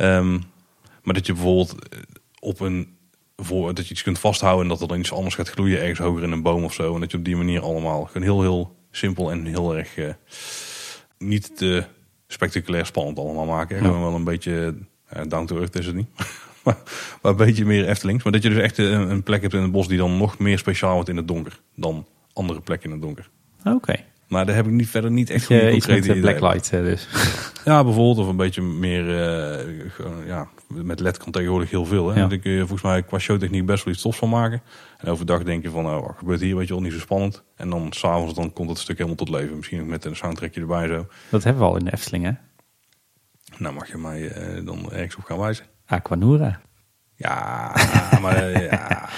Um, 0.00 0.42
maar 1.02 1.14
dat 1.14 1.26
je 1.26 1.32
bijvoorbeeld 1.32 1.88
eh, 1.88 1.98
op 2.40 2.60
een 2.60 2.94
voor 3.36 3.74
dat 3.74 3.86
je 3.86 3.92
iets 3.92 4.02
kunt 4.02 4.18
vasthouden 4.18 4.62
en 4.62 4.68
dat 4.68 4.80
er 4.80 4.88
dan 4.88 4.98
iets 4.98 5.12
anders 5.12 5.34
gaat 5.34 5.48
gloeien 5.48 5.80
ergens 5.80 5.98
hoger 5.98 6.22
in 6.22 6.32
een 6.32 6.42
boom 6.42 6.64
of 6.64 6.74
zo. 6.74 6.94
En 6.94 7.00
dat 7.00 7.10
je 7.10 7.16
op 7.16 7.24
die 7.24 7.36
manier 7.36 7.60
allemaal 7.60 8.04
gewoon 8.04 8.22
heel, 8.22 8.40
heel 8.40 8.76
simpel 8.90 9.30
en 9.30 9.44
heel 9.44 9.76
erg 9.76 9.96
uh, 9.96 10.08
niet 11.18 11.56
te 11.56 11.84
spectaculair 12.26 12.86
spannend 12.86 13.18
allemaal 13.18 13.44
maken. 13.44 13.78
Gewoon 13.78 14.00
wel 14.00 14.14
een 14.14 14.24
beetje 14.24 14.74
uh, 15.16 15.22
down 15.28 15.46
to 15.46 15.58
earth 15.58 15.78
is 15.78 15.86
het 15.86 15.94
niet. 15.94 16.08
maar, 16.66 16.76
een 17.22 17.36
beetje 17.36 17.64
meer 17.64 17.88
Eftelings. 17.88 18.24
Maar 18.24 18.32
dat 18.32 18.42
je 18.42 18.48
dus 18.48 18.58
echt 18.58 18.78
een, 18.78 19.10
een, 19.10 19.22
plek 19.22 19.42
hebt 19.42 19.54
in 19.54 19.62
het 19.62 19.72
bos 19.72 19.88
die 19.88 19.98
dan 19.98 20.16
nog 20.16 20.38
meer 20.38 20.58
speciaal 20.58 20.94
wordt 20.94 21.08
in 21.08 21.16
het 21.16 21.28
donker 21.28 21.60
dan 21.74 22.06
andere 22.32 22.60
plekken 22.60 22.86
in 22.86 22.94
het 22.94 23.02
donker. 23.02 23.30
Oké. 23.64 23.94
Maar 24.28 24.46
daar 24.46 24.54
heb 24.54 24.66
ik 24.66 24.72
niet, 24.72 24.88
verder 24.88 25.10
niet 25.10 25.30
echt 25.30 25.46
goede 25.46 25.70
concrete 25.70 26.08
met 26.08 26.20
blacklight 26.20 26.70
dus. 26.70 27.08
Ja, 27.64 27.84
bijvoorbeeld. 27.84 28.18
Of 28.18 28.28
een 28.28 28.36
beetje 28.36 28.62
meer... 28.62 29.04
Uh, 29.04 30.26
ja, 30.26 30.48
met 30.68 31.00
LED 31.00 31.16
kan 31.16 31.32
tegenwoordig 31.32 31.70
heel 31.70 31.84
veel. 31.84 32.08
Hè? 32.08 32.20
Ja. 32.20 32.26
Daar 32.26 32.38
kun 32.38 32.50
je 32.50 32.58
volgens 32.58 32.82
mij 32.82 33.02
qua 33.02 33.18
showtechniek 33.18 33.66
best 33.66 33.84
wel 33.84 33.94
iets 33.94 34.02
tofs 34.02 34.18
van 34.18 34.28
maken. 34.28 34.62
En 34.98 35.08
overdag 35.08 35.42
denk 35.42 35.62
je 35.62 35.70
van, 35.70 35.84
nou, 35.84 36.02
wat 36.02 36.14
gebeurt 36.18 36.40
hier? 36.40 36.56
Weet 36.56 36.68
je 36.68 36.74
wel, 36.74 36.82
niet 36.82 36.92
zo 36.92 36.98
spannend. 36.98 37.42
En 37.56 37.70
dan 37.70 37.92
s'avonds 37.92 38.34
dan 38.34 38.52
komt 38.52 38.68
het 38.68 38.78
stuk 38.78 38.96
helemaal 38.96 39.16
tot 39.16 39.28
leven. 39.28 39.56
Misschien 39.56 39.80
ook 39.80 39.86
met 39.86 40.04
een 40.04 40.16
soundtrackje 40.16 40.60
erbij 40.60 40.86
zo. 40.86 41.06
Dat 41.28 41.44
hebben 41.44 41.62
we 41.62 41.68
al 41.68 41.76
in 41.76 41.84
de 41.84 41.92
Efteling, 41.92 42.24
hè? 42.24 42.32
Nou, 43.58 43.74
mag 43.74 43.88
je 43.88 43.98
mij 43.98 44.20
uh, 44.20 44.66
dan 44.66 44.92
ergens 44.92 45.16
op 45.16 45.24
gaan 45.24 45.38
wijzen. 45.38 45.64
Aquanura. 45.86 46.60
Ja, 47.14 47.72
maar 48.20 48.36
eh, 48.36 48.70
ja. 48.70 49.08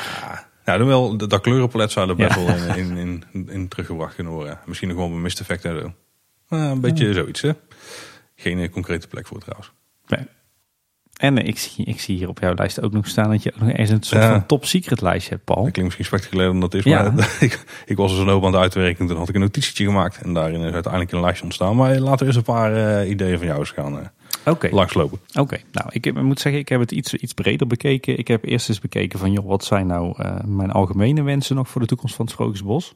Nou, 0.65 0.79
dan 0.79 0.89
wel, 0.89 1.17
dat 1.17 1.41
kleurenpalet 1.41 1.91
zou 1.91 2.09
er 2.09 2.17
best 2.17 2.35
wel 2.35 2.49
in, 2.49 2.97
in, 2.97 3.25
in, 3.33 3.49
in, 3.49 3.69
teruggebracht 3.69 4.15
kunnen 4.15 4.33
worden. 4.33 4.59
Misschien 4.67 4.89
nog 4.89 4.97
wel 4.97 5.07
een 5.07 5.23
mist 5.23 5.41
effect 5.41 5.65
en 5.65 5.81
zo. 5.81 5.93
een 6.57 6.81
beetje 6.81 7.13
zoiets, 7.13 7.41
hè. 7.41 7.53
Geen 8.35 8.59
eh, 8.59 8.71
concrete 8.71 9.09
plek 9.09 9.27
voor 9.27 9.41
trouwens. 9.41 9.73
Nee. 10.07 10.27
En 11.17 11.37
ik 11.47 11.59
zie, 11.59 11.85
ik 11.85 12.01
zie 12.01 12.17
hier 12.17 12.29
op 12.29 12.39
jouw 12.39 12.55
lijst 12.55 12.83
ook 12.83 12.93
nog 12.93 13.07
staan 13.07 13.31
dat 13.31 13.43
je 13.43 13.53
ook 13.55 13.61
nog 13.61 13.71
eens 13.71 13.91
een 13.91 14.03
soort 14.03 14.25
van 14.25 14.47
top 14.47 14.65
secret 14.65 15.01
lijstje 15.01 15.31
hebt, 15.31 15.45
Paul. 15.45 15.63
Dat 15.63 15.73
klinkt 15.73 15.85
misschien 15.85 16.05
spectaculair 16.05 16.49
dan 16.49 16.61
dat 16.61 16.75
is, 16.75 16.85
maar 16.85 17.13
ik, 17.41 17.65
ik 17.87 17.97
was 17.97 18.11
er 18.11 18.17
zo 18.17 18.25
hoop 18.25 18.45
aan 18.45 18.53
het 18.53 18.61
uitwerken. 18.61 19.07
Toen 19.07 19.17
had 19.17 19.29
ik 19.29 19.35
een 19.35 19.41
notitietje 19.41 19.85
gemaakt 19.85 20.23
en 20.23 20.35
daarin 20.35 20.61
is 20.61 20.73
uiteindelijk 20.73 21.13
een 21.13 21.21
lijstje 21.21 21.45
ontstaan. 21.45 21.77
Maar 21.77 21.99
laten 21.99 22.19
we 22.19 22.27
eens 22.27 22.37
een 22.37 22.43
paar 22.43 23.03
uh, 23.03 23.11
ideeën 23.11 23.39
van 23.39 23.47
jou 23.47 23.59
eens 23.59 23.71
gaan 23.71 23.95
uh, 23.99 24.07
okay. 24.51 24.71
langslopen. 24.71 25.19
Oké, 25.35 25.59
nou 25.73 25.89
ik, 25.91 26.07
ik, 26.07 26.23
moet 26.23 26.41
zeggen, 26.41 26.61
ik 26.61 26.69
heb 26.69 26.81
het 26.81 26.93
iets, 26.93 27.15
iets 27.15 27.33
breder 27.33 27.67
bekeken. 27.67 28.19
Ik 28.19 28.29
heb 28.29 28.45
eerst 28.45 28.69
eens 28.69 28.81
bekeken 28.81 29.19
van, 29.19 29.33
joh, 29.33 29.47
wat 29.47 29.65
zijn 29.65 29.87
nou 29.87 30.23
uh, 30.23 30.37
mijn 30.45 30.71
algemene 30.71 31.23
wensen 31.23 31.57
nog 31.57 31.69
voor 31.69 31.81
de 31.81 31.87
toekomst 31.87 32.15
van 32.15 32.25
het 32.25 32.35
Sprookjesbos? 32.35 32.95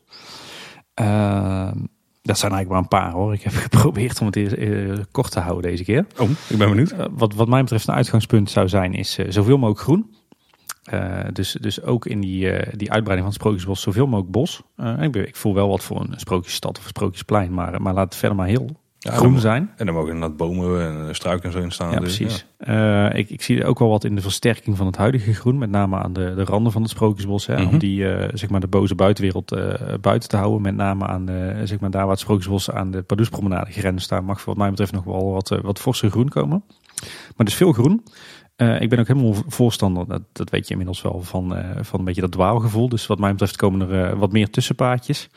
Uh, 1.01 1.71
dat 2.23 2.39
zijn 2.39 2.53
eigenlijk 2.53 2.69
maar 2.69 2.79
een 2.79 3.07
paar 3.07 3.13
hoor. 3.13 3.33
Ik 3.33 3.43
heb 3.43 3.53
geprobeerd 3.71 4.21
om 4.21 4.27
het 4.27 4.37
uh, 4.37 4.99
kort 5.11 5.31
te 5.31 5.41
houden 5.41 5.71
deze 5.71 5.85
keer. 5.85 6.07
Oh, 6.19 6.31
ik 6.49 6.59
ben 6.59 6.69
benieuwd. 6.69 6.93
Uh, 6.93 7.05
wat, 7.11 7.35
wat 7.35 7.49
mij 7.49 7.61
betreft 7.61 7.89
een 7.89 7.95
uitgangspunt 7.95 8.51
zou 8.51 8.69
zijn, 8.69 8.95
is 8.95 9.15
zoveel 9.15 9.59
mogelijk 9.59 9.81
groen. 9.81 10.15
dus, 11.33 11.57
dus 11.61 11.83
ook 11.83 12.07
in 12.07 12.21
die, 12.21 12.41
die 12.77 12.93
uitbreiding 12.93 13.19
van 13.19 13.25
het 13.25 13.35
Sprookjesbos 13.35 13.81
zoveel 13.81 14.07
mogelijk 14.07 14.33
bos. 14.33 14.63
ik, 15.01 15.17
ik, 15.17 15.37
voel 15.37 15.55
wel 15.55 15.69
wat 15.69 15.83
voor 15.83 16.01
een 16.01 16.13
sprookjesstad 16.17 16.79
of 16.79 16.83
een 16.83 16.89
sprookjesplein, 16.89 17.55
maar, 17.55 17.83
maar 17.83 17.95
laat 17.95 18.05
het 18.05 18.17
verder 18.17 18.37
maar 18.37 18.47
heel 18.47 18.82
ja, 19.03 19.13
groen 19.13 19.39
zijn. 19.39 19.71
En 19.77 19.87
dan 19.87 19.95
mogen 19.95 20.13
inderdaad 20.13 20.37
bomen 20.37 20.81
en 20.81 21.15
struiken 21.15 21.45
en 21.45 21.53
zo 21.53 21.59
in 21.59 21.71
staan. 21.71 21.91
Ja, 21.91 21.99
dus, 21.99 22.17
precies. 22.17 22.47
Ja. 22.59 23.11
Uh, 23.11 23.19
ik, 23.19 23.31
ik 23.31 23.43
zie 23.43 23.65
ook 23.65 23.79
wel 23.79 23.89
wat 23.89 24.05
in 24.05 24.15
de 24.15 24.21
versterking 24.21 24.77
van 24.77 24.87
het 24.87 24.97
huidige 24.97 25.35
groen. 25.35 25.59
Met 25.59 25.71
name 25.71 25.97
aan 25.97 26.13
de, 26.13 26.35
de 26.35 26.45
randen 26.45 26.73
van 26.73 26.83
het 26.83 26.91
sprookjesbos. 26.91 27.47
Hè, 27.47 27.57
Om 27.57 27.63
mhm. 27.63 27.79
die 27.79 28.01
uh, 28.01 28.29
zeg 28.33 28.51
maar 28.51 28.61
de 28.61 28.67
boze 28.67 28.95
buitenwereld 28.95 29.53
uh, 29.53 29.75
buiten 30.01 30.29
te 30.29 30.37
houden. 30.37 30.63
Met 30.63 30.75
name 30.75 31.07
aan 31.07 31.27
de, 31.27 31.61
zeg 31.65 31.81
maar 31.81 31.91
daar 31.91 32.03
waar 32.03 32.11
het 32.11 32.21
sprookjesbos 32.21 32.71
aan 32.71 32.91
de 32.91 33.03
Pardoespromenade 33.03 33.73
grenst. 33.73 34.09
Daar 34.09 34.25
mag 34.25 34.45
wat 34.45 34.57
mij 34.57 34.71
betreft 34.71 34.93
nog 34.93 35.05
wel 35.05 35.33
wat, 35.33 35.49
wat 35.63 35.79
forse 35.79 36.11
groen 36.11 36.29
komen. 36.29 36.65
Maar 37.37 37.47
dus 37.47 37.55
veel 37.55 37.73
groen. 37.73 38.05
ik 38.57 38.89
ben 38.89 38.99
ook 38.99 39.07
helemaal 39.07 39.35
voorstander, 39.47 40.07
dat, 40.07 40.23
dat 40.33 40.51
weet 40.51 40.65
je 40.65 40.71
inmiddels 40.71 41.03
wel, 41.03 41.21
van, 41.23 41.57
van 41.81 41.99
een 41.99 42.05
beetje 42.05 42.21
dat 42.21 42.33
dwaalgevoel. 42.33 42.89
Dus 42.89 43.07
wat 43.07 43.19
mij 43.19 43.31
betreft 43.31 43.57
komen 43.57 43.91
er 43.91 44.17
wat 44.17 44.33
meer 44.33 44.51
tussenpaadjes. 44.51 45.29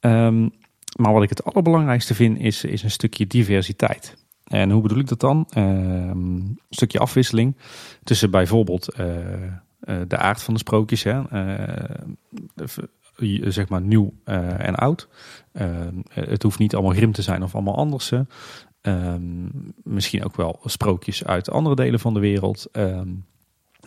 Um, 0.00 0.50
maar 0.98 1.12
wat 1.12 1.22
ik 1.22 1.28
het 1.28 1.44
allerbelangrijkste 1.44 2.14
vind 2.14 2.38
is, 2.38 2.64
is 2.64 2.82
een 2.82 2.90
stukje 2.90 3.26
diversiteit. 3.26 4.16
En 4.44 4.70
hoe 4.70 4.82
bedoel 4.82 4.98
ik 4.98 5.08
dat 5.08 5.20
dan? 5.20 5.48
Uh, 5.56 5.64
een 5.64 6.60
stukje 6.70 6.98
afwisseling 6.98 7.56
tussen 8.02 8.30
bijvoorbeeld 8.30 8.98
uh, 9.00 9.06
de 10.08 10.16
aard 10.16 10.42
van 10.42 10.54
de 10.54 10.60
sprookjes. 10.60 11.02
Hè? 11.02 11.22
zeg 13.50 13.68
maar 13.68 13.80
nieuw 13.80 14.12
en 14.24 14.74
oud. 14.74 15.08
het 16.08 16.42
hoeft 16.42 16.58
niet 16.58 16.74
allemaal 16.74 16.94
grim 16.94 17.12
te 17.12 17.22
zijn 17.22 17.42
of 17.42 17.54
allemaal 17.54 17.76
anders. 17.76 18.12
Ehm, 18.80 19.48
misschien 19.82 20.24
ook 20.24 20.36
wel 20.36 20.60
sprookjes 20.64 21.24
uit 21.24 21.50
andere 21.50 21.74
delen 21.74 22.00
van 22.00 22.14
de 22.14 22.20
wereld. 22.20 22.68
Ehm, 22.72 23.08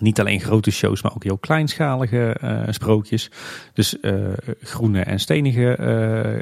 niet 0.03 0.19
alleen 0.19 0.41
grote 0.41 0.71
shows, 0.71 1.01
maar 1.01 1.13
ook 1.15 1.23
heel 1.23 1.37
kleinschalige 1.37 2.37
uh, 2.43 2.61
sprookjes. 2.69 3.31
Dus 3.73 3.97
uh, 4.01 4.13
groene 4.61 5.01
en 5.01 5.19
stenige 5.19 5.77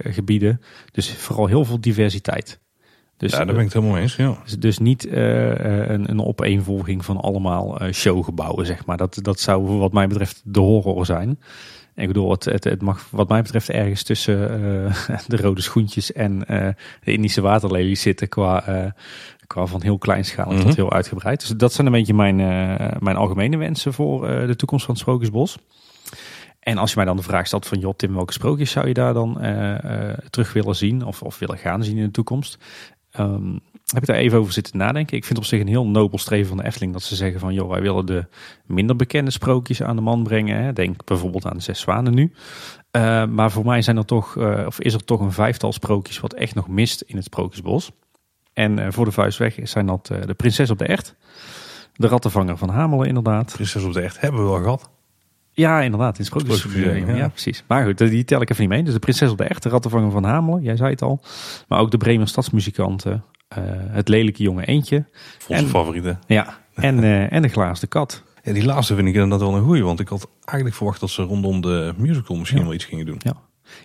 uh, 0.06 0.14
gebieden. 0.14 0.62
Dus 0.92 1.14
vooral 1.14 1.48
heel 1.48 1.66
veel 1.66 1.82
diversiteit. 1.82 2.60
Dus, 3.18 3.32
ja, 3.32 3.38
daar 3.38 3.46
ben 3.46 3.58
ik 3.58 3.64
het 3.64 3.74
helemaal 3.74 3.98
eens. 3.98 4.16
Ja. 4.16 4.38
Dus, 4.44 4.60
dus 4.60 4.78
niet 4.78 5.12
een, 5.12 6.10
een 6.10 6.24
opeenvolging 6.24 7.06
van 7.06 7.18
allemaal 7.18 7.92
showgebouwen, 7.92 8.66
zeg 8.66 8.86
maar. 8.86 8.98
Dat, 8.98 9.20
dat 9.22 9.40
zou 9.40 9.64
wat 9.78 9.94
mij 9.94 10.08
betreft 10.08 10.42
de 10.46 10.60
horror 10.60 11.06
zijn. 11.06 11.40
Ik 12.02 12.08
bedoel, 12.08 12.32
het, 12.32 12.46
het, 12.46 12.64
het, 12.64 12.82
mag 12.82 13.08
wat 13.10 13.30
mij 13.30 13.42
betreft 13.42 13.70
ergens 13.70 14.04
tussen 14.04 14.38
de 15.28 15.38
rode 15.38 15.62
schoentjes 15.62 16.12
en 16.12 16.40
de 17.04 17.12
Indische 17.12 17.42
waterlelies 17.42 18.02
zitten 18.02 18.30
qua, 18.30 18.94
qua 19.48 19.66
van 19.66 19.82
heel 19.82 19.98
kleinschalig 19.98 20.56
tot 20.56 20.66
mhm. 20.66 20.76
heel 20.76 20.92
uitgebreid. 20.92 21.40
Dus 21.40 21.50
dat 21.50 21.74
zijn 21.74 21.88
een 21.88 21.94
beetje 21.94 22.14
mijn, 22.14 22.36
mijn 23.00 23.16
algemene 23.16 23.58
wensen 23.58 23.94
voor 23.94 24.22
de 24.28 24.56
toekomst 24.56 24.86
van 24.86 24.94
het 24.94 25.04
Sprookjesbos. 25.04 25.58
En 26.60 26.78
als 26.78 26.90
je 26.90 26.96
mij 26.96 27.06
dan 27.06 27.18
de 27.18 27.24
vraag 27.24 27.48
stelt 27.48 27.66
van 27.66 27.80
joh 27.80 27.94
Tim, 27.96 28.14
welke 28.14 28.34
sprookjes 28.34 28.72
zou 28.72 28.88
je 28.88 28.94
daar 28.94 29.14
dan 29.14 29.34
terug 30.30 30.54
willen 30.54 30.76
zien 30.76 31.06
of, 31.06 31.22
of 31.22 31.40
willen 31.40 31.58
gaan 31.58 31.84
zien 31.84 31.98
in 31.98 32.06
de 32.06 32.12
toekomst? 32.12 32.58
Um, 33.20 33.60
heb 33.86 34.02
ik 34.02 34.08
daar 34.08 34.18
even 34.18 34.40
over 34.40 34.54
zitten 34.54 34.78
nadenken. 34.78 35.18
Ik 35.18 35.26
vind 35.26 35.40
op 35.40 35.46
zich 35.46 35.62
een 35.62 35.68
heel 35.68 35.88
nobel 35.88 36.18
streven 36.18 36.48
van 36.48 36.58
de 36.58 36.64
Efteling 36.64 36.94
dat 36.94 37.04
ze 37.04 37.16
zeggen 37.16 37.40
van 37.40 37.54
joh, 37.54 37.70
wij 37.70 37.82
willen 37.82 38.06
de 38.06 38.26
minder 38.66 38.96
bekende 38.96 39.32
sprookjes 39.32 39.84
aan 39.84 39.96
de 39.96 40.02
man 40.02 40.24
brengen. 40.24 40.64
Hè. 40.64 40.74
Denk 40.74 41.06
bijvoorbeeld 41.06 41.46
aan 41.46 41.58
de 41.58 41.64
Zes 41.64 41.80
Zwanen 41.80 42.14
nu. 42.14 42.34
Uh, 42.92 43.26
maar 43.26 43.52
voor 43.52 43.66
mij 43.66 43.82
zijn 43.82 43.98
er 43.98 44.06
toch, 44.06 44.36
uh, 44.36 44.64
of 44.66 44.80
is 44.80 44.94
er 44.94 45.04
toch 45.04 45.20
een 45.20 45.32
vijftal 45.32 45.74
sprookjes 45.74 46.20
wat 46.20 46.34
echt 46.34 46.56
nog 46.56 46.68
mist 46.68 47.02
in 47.02 47.16
het 47.16 47.26
Sprookjesbos. 47.26 47.92
En 48.54 48.94
voor 48.94 49.06
de 49.06 49.12
vuist 49.12 49.38
weg 49.38 49.60
zijn 49.64 49.86
dat 49.86 50.06
de 50.06 50.34
Prinses 50.34 50.70
op 50.70 50.78
de 50.78 50.86
Echt, 50.86 51.16
de 51.94 52.08
Rattenvanger 52.08 52.58
van 52.58 52.70
Hamelen 52.70 53.08
inderdaad. 53.08 53.54
Prinses 53.54 53.84
op 53.84 53.94
de 53.94 54.02
Echt 54.02 54.22
hebben 54.22 54.44
we 54.44 54.50
wel 54.50 54.62
gehad. 54.62 54.90
Ja, 55.54 55.82
inderdaad, 55.82 56.20
in 56.20 56.26
Sprookjes. 56.26 56.66
Ja. 56.74 57.16
ja. 57.16 57.28
precies. 57.28 57.64
Maar 57.68 57.86
goed, 57.86 57.98
die 57.98 58.24
tel 58.24 58.42
ik 58.42 58.50
even 58.50 58.62
niet 58.62 58.72
mee. 58.72 58.84
Dus 58.84 58.94
de 58.94 59.00
prinses 59.00 59.30
op 59.30 59.38
de 59.38 59.44
echte 59.44 59.70
rattenvanger 59.70 60.12
van 60.12 60.24
Hamelen, 60.24 60.64
jij 60.64 60.76
zei 60.76 60.90
het 60.90 61.02
al. 61.02 61.22
Maar 61.68 61.80
ook 61.80 61.92
de 61.92 61.98
Bremer 61.98 62.28
stadsmuzikanten, 62.28 63.24
uh, 63.58 63.64
het 63.74 64.08
lelijke 64.08 64.44
jonge 64.44 64.66
eentje. 64.66 65.06
Volgens 65.40 65.70
favoriete. 65.70 66.18
Ja, 66.28 66.58
en, 66.74 67.04
uh, 67.04 67.32
en 67.34 67.42
de 67.42 67.48
glazen 67.48 67.88
kat. 67.88 68.24
Ja, 68.44 68.54
die 68.54 68.66
laatste 68.66 68.96
vind 68.96 69.08
ik 69.08 69.14
inderdaad 69.14 69.40
wel 69.40 69.56
een 69.56 69.64
goeie, 69.64 69.84
want 69.84 70.00
ik 70.00 70.08
had 70.08 70.30
eigenlijk 70.46 70.76
verwacht 70.78 71.00
dat 71.00 71.10
ze 71.10 71.22
rondom 71.22 71.62
de 71.62 71.94
musical 71.98 72.38
misschien 72.38 72.64
wel 72.64 72.74
iets 72.74 72.86
gingen 72.86 73.06
doen. 73.06 73.20
Ja. 73.20 73.34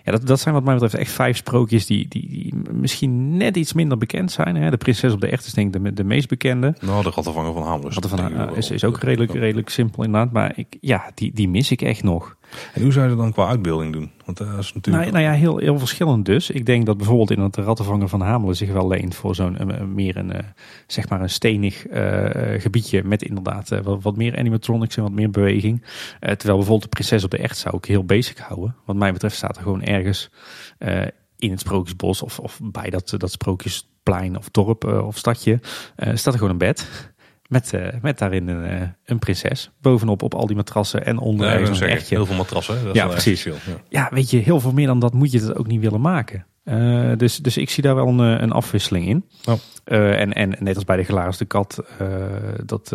Ja, 0.03 0.11
dat, 0.11 0.27
dat 0.27 0.39
zijn 0.39 0.53
wat 0.53 0.63
mij 0.63 0.73
betreft 0.73 0.93
echt 0.93 1.11
vijf 1.11 1.37
sprookjes 1.37 1.85
die, 1.85 2.07
die, 2.07 2.29
die 2.29 2.53
misschien 2.71 3.37
net 3.37 3.57
iets 3.57 3.73
minder 3.73 3.97
bekend 3.97 4.31
zijn. 4.31 4.55
Hè? 4.55 4.69
De 4.69 4.77
Prinses 4.77 5.13
op 5.13 5.21
de 5.21 5.27
Echt 5.27 5.45
is 5.45 5.53
denk 5.53 5.75
ik 5.75 5.83
de, 5.83 5.93
de 5.93 6.03
meest 6.03 6.27
bekende. 6.27 6.75
Nou, 6.81 7.03
de 7.03 7.09
Rattenvanger 7.09 7.53
van 7.53 7.63
Hamelen. 7.63 7.93
Van, 7.93 8.55
is, 8.55 8.71
is 8.71 8.83
ook 8.83 8.99
redelijk, 8.99 9.33
redelijk 9.33 9.69
simpel 9.69 10.03
inderdaad. 10.03 10.31
Maar 10.31 10.53
ik, 10.55 10.77
ja, 10.81 11.11
die, 11.13 11.31
die 11.33 11.49
mis 11.49 11.71
ik 11.71 11.81
echt 11.81 12.03
nog. 12.03 12.36
En 12.73 12.81
hoe 12.81 12.91
zou 12.91 13.03
je 13.03 13.09
dat 13.15 13.19
dan 13.19 13.31
qua 13.33 13.47
uitbeelding 13.47 13.93
doen? 13.93 14.11
Want 14.25 14.37
dat 14.37 14.47
is 14.47 14.73
natuurlijk... 14.73 15.03
Nou, 15.03 15.11
nou, 15.11 15.33
ja, 15.33 15.39
heel, 15.39 15.57
heel 15.57 15.79
verschillend 15.79 16.25
dus. 16.25 16.49
Ik 16.49 16.65
denk 16.65 16.85
dat 16.85 16.97
bijvoorbeeld 16.97 17.31
in 17.31 17.39
het 17.39 17.55
rattenvanger 17.55 18.09
van 18.09 18.21
Hamelen 18.21 18.55
zich 18.55 18.71
wel 18.71 18.87
leent 18.87 19.15
voor 19.15 19.35
zo'n 19.35 19.57
meer 19.93 20.17
een, 20.17 20.33
zeg 20.87 21.09
maar 21.09 21.21
een 21.21 21.29
stenig 21.29 21.85
gebiedje 22.57 23.03
met 23.03 23.21
inderdaad 23.21 23.69
wat, 23.83 24.03
wat, 24.03 24.15
meer 24.15 24.37
animatronics 24.37 24.97
en 24.97 25.03
wat 25.03 25.11
meer 25.11 25.29
beweging. 25.29 25.83
terwijl 26.19 26.57
bijvoorbeeld 26.57 26.81
de 26.81 26.87
prinses 26.87 27.23
op 27.23 27.31
de 27.31 27.37
echt 27.37 27.57
zou 27.57 27.77
ik 27.77 27.85
heel 27.85 28.03
basic 28.03 28.37
houden. 28.37 28.75
Wat 28.85 28.95
mij 28.95 29.13
betreft 29.13 29.35
staat 29.35 29.57
er 29.57 29.63
gewoon 29.63 29.83
ergens 29.83 30.29
in 31.37 31.51
het 31.51 31.59
sprookjesbos 31.59 32.21
of, 32.21 32.39
of 32.39 32.59
bij 32.63 32.89
dat, 32.89 33.13
dat 33.17 33.31
sprookjesplein 33.31 34.37
of 34.37 34.49
dorp 34.49 34.83
of 34.83 35.17
stadje 35.17 35.59
staat 35.95 36.33
er 36.33 36.39
gewoon 36.39 36.49
een 36.49 36.57
bed. 36.57 37.11
Met, 37.47 37.71
uh, 37.73 37.87
met 38.01 38.17
daarin 38.17 38.47
een, 38.47 38.81
uh, 38.81 38.87
een 39.05 39.19
prinses. 39.19 39.71
Bovenop 39.81 40.21
op 40.21 40.33
al 40.33 40.47
die 40.47 40.55
matrassen 40.55 41.05
en 41.05 41.17
onder 41.17 41.47
ja, 41.47 41.67
een 41.67 41.81
echtje. 41.81 42.15
Heel 42.15 42.25
veel 42.25 42.35
matrassen. 42.35 42.83
Dat 42.85 42.95
ja, 42.95 43.07
precies. 43.07 43.41
Veel, 43.41 43.55
ja. 43.65 43.77
ja. 43.89 44.09
weet 44.11 44.29
je, 44.29 44.37
heel 44.37 44.59
veel 44.59 44.73
meer 44.73 44.87
dan 44.87 44.99
dat 44.99 45.13
moet 45.13 45.31
je 45.31 45.39
het 45.39 45.55
ook 45.55 45.67
niet 45.67 45.81
willen 45.81 46.01
maken. 46.01 46.45
Uh, 46.63 47.11
dus, 47.17 47.37
dus 47.37 47.57
ik 47.57 47.69
zie 47.69 47.83
daar 47.83 47.95
wel 47.95 48.07
een, 48.07 48.19
een 48.19 48.51
afwisseling 48.51 49.07
in. 49.07 49.25
Oh. 49.45 49.53
En, 49.87 50.33
en 50.33 50.55
net 50.59 50.75
als 50.75 50.85
bij 50.85 50.97
de 50.97 51.03
glazen 51.03 51.47
kat, 51.47 51.83
dat 52.65 52.93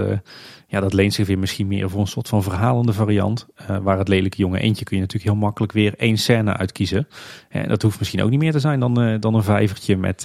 ja, 0.73 0.81
dat 0.81 0.93
leent 0.93 1.15
zich 1.15 1.27
weer 1.27 1.39
misschien 1.39 1.67
meer 1.67 1.91
voor 1.91 2.01
een 2.01 2.07
soort 2.07 2.29
van 2.29 2.43
verhalende 2.43 2.93
variant. 2.93 3.47
Waar 3.83 3.99
het 3.99 4.09
lelijke 4.09 4.37
jonge 4.37 4.59
eentje 4.59 4.85
kun 4.85 4.97
je 4.97 5.03
natuurlijk 5.03 5.33
heel 5.33 5.41
makkelijk 5.41 5.73
weer 5.73 5.95
één 5.97 6.17
scène 6.17 6.57
uitkiezen. 6.57 7.09
En 7.49 7.69
dat 7.69 7.83
hoeft 7.83 7.99
misschien 7.99 8.23
ook 8.23 8.31
niet 8.31 8.39
meer 8.39 8.53
te 8.53 8.61
zijn 8.61 8.81
dan, 8.81 9.21
dan 9.21 9.35
een 9.35 9.43
vijvertje 9.43 9.97
met, 9.97 10.25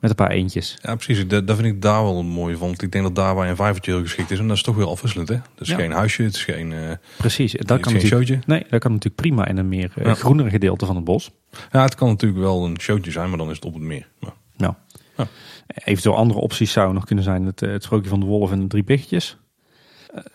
met 0.00 0.10
een 0.10 0.14
paar 0.14 0.30
eentjes. 0.30 0.78
Ja, 0.82 0.94
precies. 0.94 1.28
Dat, 1.28 1.46
dat 1.46 1.56
vind 1.56 1.74
ik 1.74 1.82
daar 1.82 2.02
wel 2.02 2.22
mooi 2.22 2.56
van. 2.56 2.66
Want 2.66 2.82
ik 2.82 2.92
denk 2.92 3.04
dat 3.04 3.14
daar 3.14 3.34
waar 3.34 3.48
een 3.48 3.56
vijvertje 3.56 3.92
heel 3.92 4.02
geschikt 4.02 4.30
is. 4.30 4.38
En 4.38 4.48
dat 4.48 4.56
is 4.56 4.62
toch 4.62 4.76
weer 4.76 4.88
afwisselend. 4.88 5.28
Hè? 5.28 5.36
Ja. 5.56 5.76
geen 5.76 5.92
huisje, 5.92 6.22
het 6.22 6.34
is 6.34 6.44
geen 6.44 6.98
Precies, 7.16 7.52
dat 7.52 7.80
kan, 7.80 8.00
showtje. 8.00 8.38
Nee, 8.46 8.64
dat 8.68 8.80
kan 8.80 8.92
natuurlijk 8.92 9.22
prima 9.22 9.46
in 9.46 9.56
een 9.56 9.68
meer 9.68 9.92
ja. 10.02 10.14
groenere 10.14 10.50
gedeelte 10.50 10.86
van 10.86 10.96
het 10.96 11.04
bos. 11.04 11.30
Ja, 11.72 11.82
het 11.82 11.94
kan 11.94 12.08
natuurlijk 12.08 12.40
wel 12.40 12.64
een 12.64 12.80
showtje 12.80 13.10
zijn, 13.10 13.28
maar 13.28 13.38
dan 13.38 13.50
is 13.50 13.56
het 13.56 13.64
op 13.64 13.74
het 13.74 13.82
meer. 13.82 14.08
Ja. 14.20 14.34
Ja. 15.20 15.26
Eventueel 15.84 16.16
andere 16.16 16.40
opties 16.40 16.72
zouden 16.72 16.94
nog 16.94 17.04
kunnen 17.04 17.24
zijn 17.24 17.46
het, 17.46 17.60
het 17.60 17.82
sprookje 17.82 18.08
van 18.08 18.20
de 18.20 18.26
wolf 18.26 18.50
en 18.50 18.60
de 18.60 18.66
drie 18.66 18.84
biggetjes. 18.84 19.36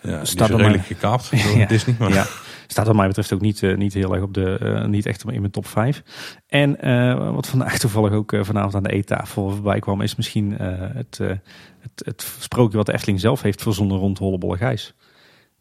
Ja, 0.02 0.26
staat 0.26 0.50
redelijk 0.50 0.76
mij... 0.76 0.86
gekaapt 0.86 1.32
door 1.44 1.58
ja, 1.58 1.66
Disney. 1.66 1.96
Maar... 2.00 2.14
Ja, 2.14 2.26
staat 2.68 2.86
wat 2.86 2.96
mij 2.96 3.08
betreft 3.08 3.34
ook 3.34 3.42
niet, 3.42 3.62
uh, 3.62 3.78
niet 3.78 3.94
heel 3.94 4.14
erg 4.14 4.24
op 4.24 4.34
de, 4.34 4.60
uh, 4.62 4.86
niet 4.86 5.06
echt 5.06 5.24
in 5.24 5.40
mijn 5.40 5.52
top 5.52 5.68
5. 5.68 6.04
En 6.48 6.88
uh, 6.88 7.34
wat 7.34 7.48
vandaag 7.48 7.78
toevallig 7.80 8.12
ook 8.12 8.36
vanavond 8.42 8.76
aan 8.76 8.84
de 8.84 8.92
eettafel 8.92 9.50
voorbij 9.50 9.80
kwam, 9.80 10.02
is 10.02 10.16
misschien 10.16 10.52
het, 10.52 11.18
het, 11.18 12.02
het 12.06 12.36
sprookje 12.40 12.78
wat 12.78 12.86
de 12.86 12.94
Efteling 12.94 13.20
zelf 13.20 13.42
heeft 13.42 13.62
verzonnen 13.62 13.98
rond 13.98 14.18
Hollebolle 14.18 14.58
Gijs. 14.58 14.94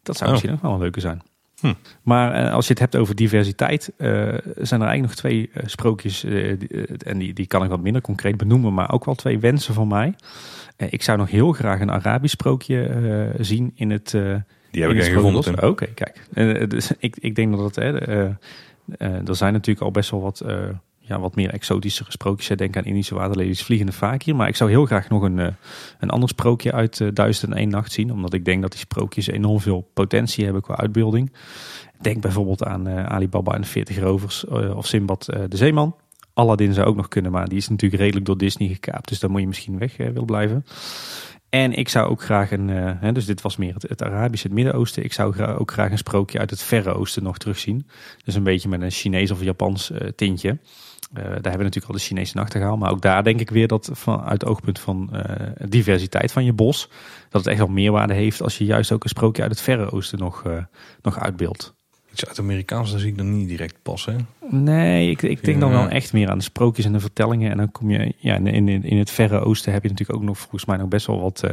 Dat 0.03 0.17
zou 0.17 0.29
oh. 0.29 0.35
misschien 0.35 0.55
ook 0.55 0.61
wel 0.61 0.73
een 0.73 0.79
leuke 0.79 0.99
zijn. 0.99 1.21
Hm. 1.65 1.73
Maar 2.03 2.49
als 2.49 2.65
je 2.65 2.71
het 2.71 2.81
hebt 2.81 2.95
over 2.95 3.15
diversiteit, 3.15 3.91
zijn 3.97 4.81
er 4.81 4.87
eigenlijk 4.87 5.01
nog 5.01 5.15
twee 5.15 5.49
sprookjes, 5.65 6.23
en 7.03 7.17
die, 7.17 7.33
die 7.33 7.47
kan 7.47 7.63
ik 7.63 7.69
wat 7.69 7.81
minder 7.81 8.01
concreet 8.01 8.37
benoemen, 8.37 8.73
maar 8.73 8.91
ook 8.91 9.05
wel 9.05 9.15
twee 9.15 9.39
wensen 9.39 9.73
van 9.73 9.87
mij. 9.87 10.13
Eh, 10.77 10.87
ik 10.91 11.03
zou 11.03 11.17
nog 11.17 11.29
heel 11.29 11.51
graag 11.51 11.79
een 11.79 11.91
Arabisch 11.91 12.33
sprookje 12.33 12.83
eh, 12.83 13.43
zien 13.43 13.71
in 13.75 13.89
het. 13.89 14.09
Die 14.71 14.83
heb 14.83 14.91
ik 14.91 15.03
gevonden. 15.03 15.63
Oké, 15.67 15.85
kijk. 15.85 16.69
dus 16.69 16.91
ik, 16.99 17.15
ik 17.19 17.35
denk 17.35 17.57
dat 17.57 17.75
het. 17.75 17.77
er 18.97 19.35
zijn 19.35 19.53
natuurlijk 19.53 19.85
al 19.85 19.91
best 19.91 20.09
wel 20.09 20.21
wat 20.21 20.43
ja, 21.07 21.19
wat 21.19 21.35
meer 21.35 21.49
exotische 21.49 22.05
sprookjes. 22.07 22.57
Denk 22.57 22.77
aan 22.77 22.83
Indische 22.83 23.15
waterlelies, 23.15 23.63
vliegende 23.63 24.17
hier. 24.23 24.35
Maar 24.35 24.47
ik 24.47 24.55
zou 24.55 24.69
heel 24.69 24.85
graag 24.85 25.09
nog 25.09 25.21
een, 25.21 25.37
een 25.99 26.09
ander 26.09 26.29
sprookje 26.29 26.71
uit 26.71 26.99
uh, 26.99 27.09
Duizend 27.13 27.51
en 27.51 27.57
één 27.57 27.69
nacht 27.69 27.91
zien. 27.91 28.11
Omdat 28.11 28.33
ik 28.33 28.45
denk 28.45 28.61
dat 28.61 28.71
die 28.71 28.79
sprookjes 28.79 29.27
enorm 29.27 29.59
veel 29.59 29.89
potentie 29.93 30.43
hebben 30.43 30.61
qua 30.61 30.75
uitbeelding. 30.75 31.33
Denk 32.01 32.21
bijvoorbeeld 32.21 32.63
aan 32.63 32.87
uh, 32.87 33.05
Alibaba 33.05 33.53
en 33.53 33.61
de 33.61 33.67
40 33.67 33.99
rovers 33.99 34.45
of 34.47 34.87
Simbad 34.87 35.25
de 35.25 35.57
Zeeman. 35.57 35.95
Aladdin 36.33 36.73
zou 36.73 36.87
ook 36.87 36.95
nog 36.95 37.07
kunnen, 37.07 37.31
maar 37.31 37.47
die 37.47 37.57
is 37.57 37.69
natuurlijk 37.69 38.01
redelijk 38.01 38.25
door 38.25 38.37
Disney 38.37 38.67
gekaapt. 38.67 39.09
Dus 39.09 39.19
daar 39.19 39.29
moet 39.29 39.41
je 39.41 39.47
misschien 39.47 39.77
weg 39.77 39.97
wil 39.97 40.25
blijven. 40.25 40.65
En 41.49 41.73
ik 41.73 41.89
zou 41.89 42.09
ook 42.09 42.21
graag 42.21 42.51
een, 42.51 43.13
dus 43.13 43.25
dit 43.25 43.41
was 43.41 43.57
meer 43.57 43.75
het, 43.77 44.03
Arabische, 44.03 44.47
het 44.47 44.55
Midden-Oosten. 44.55 45.03
Ik 45.03 45.13
zou 45.13 45.43
ook 45.43 45.71
graag 45.71 45.91
een 45.91 45.97
sprookje 45.97 46.39
uit 46.39 46.49
het 46.49 46.61
Verre 46.61 46.93
Oosten 46.93 47.23
nog 47.23 47.37
terugzien. 47.37 47.87
Dus 48.23 48.35
een 48.35 48.43
beetje 48.43 48.69
met 48.69 48.81
een 48.81 48.91
Chinees 48.91 49.31
of 49.31 49.43
Japans 49.43 49.91
tintje. 50.15 50.57
Daar 51.23 51.33
hebben 51.33 51.57
we 51.57 51.63
natuurlijk 51.63 51.85
al 51.85 51.93
de 51.93 51.99
Chinese 51.99 52.37
nachtegaal. 52.37 52.77
Maar 52.77 52.91
ook 52.91 53.01
daar 53.01 53.23
denk 53.23 53.39
ik 53.39 53.49
weer 53.49 53.67
dat 53.67 53.89
van, 53.93 54.21
uit 54.21 54.41
het 54.41 54.45
oogpunt 54.45 54.79
van 54.79 55.09
diversiteit 55.67 56.31
van 56.31 56.45
je 56.45 56.53
bos. 56.53 56.89
Dat 57.29 57.43
het 57.43 57.47
echt 57.47 57.57
wel 57.57 57.67
meerwaarde 57.67 58.13
heeft 58.13 58.41
als 58.41 58.57
je 58.57 58.65
juist 58.65 58.91
ook 58.91 59.03
een 59.03 59.09
sprookje 59.09 59.41
uit 59.41 59.51
het 59.51 59.61
Verre 59.61 59.91
Oosten 59.91 60.19
nog, 60.19 60.43
nog 61.01 61.19
uitbeeldt. 61.19 61.73
Iets 62.11 62.25
uit 62.27 62.39
Amerikaans, 62.39 62.91
dan 62.91 62.99
zie 62.99 63.09
ik 63.09 63.17
dan 63.17 63.37
niet 63.37 63.47
direct 63.47 63.75
passen. 63.81 64.27
Nee, 64.49 65.09
ik, 65.09 65.21
ik 65.21 65.43
denk 65.43 65.59
dan 65.59 65.71
wel 65.71 65.87
echt 65.87 66.13
meer 66.13 66.29
aan 66.29 66.37
de 66.37 66.43
sprookjes 66.43 66.85
en 66.85 66.91
de 66.91 66.99
vertellingen. 66.99 67.51
En 67.51 67.57
dan 67.57 67.71
kom 67.71 67.89
je, 67.89 68.13
ja, 68.17 68.35
in, 68.35 68.47
in, 68.47 68.83
in 68.83 68.97
het 68.97 69.11
Verre 69.11 69.39
Oosten 69.39 69.73
heb 69.73 69.83
je 69.83 69.89
natuurlijk 69.89 70.19
ook 70.19 70.25
nog 70.25 70.37
volgens 70.37 70.65
mij 70.65 70.77
nog 70.77 70.87
best 70.87 71.07
wel 71.07 71.21
wat, 71.21 71.41
uh, 71.45 71.51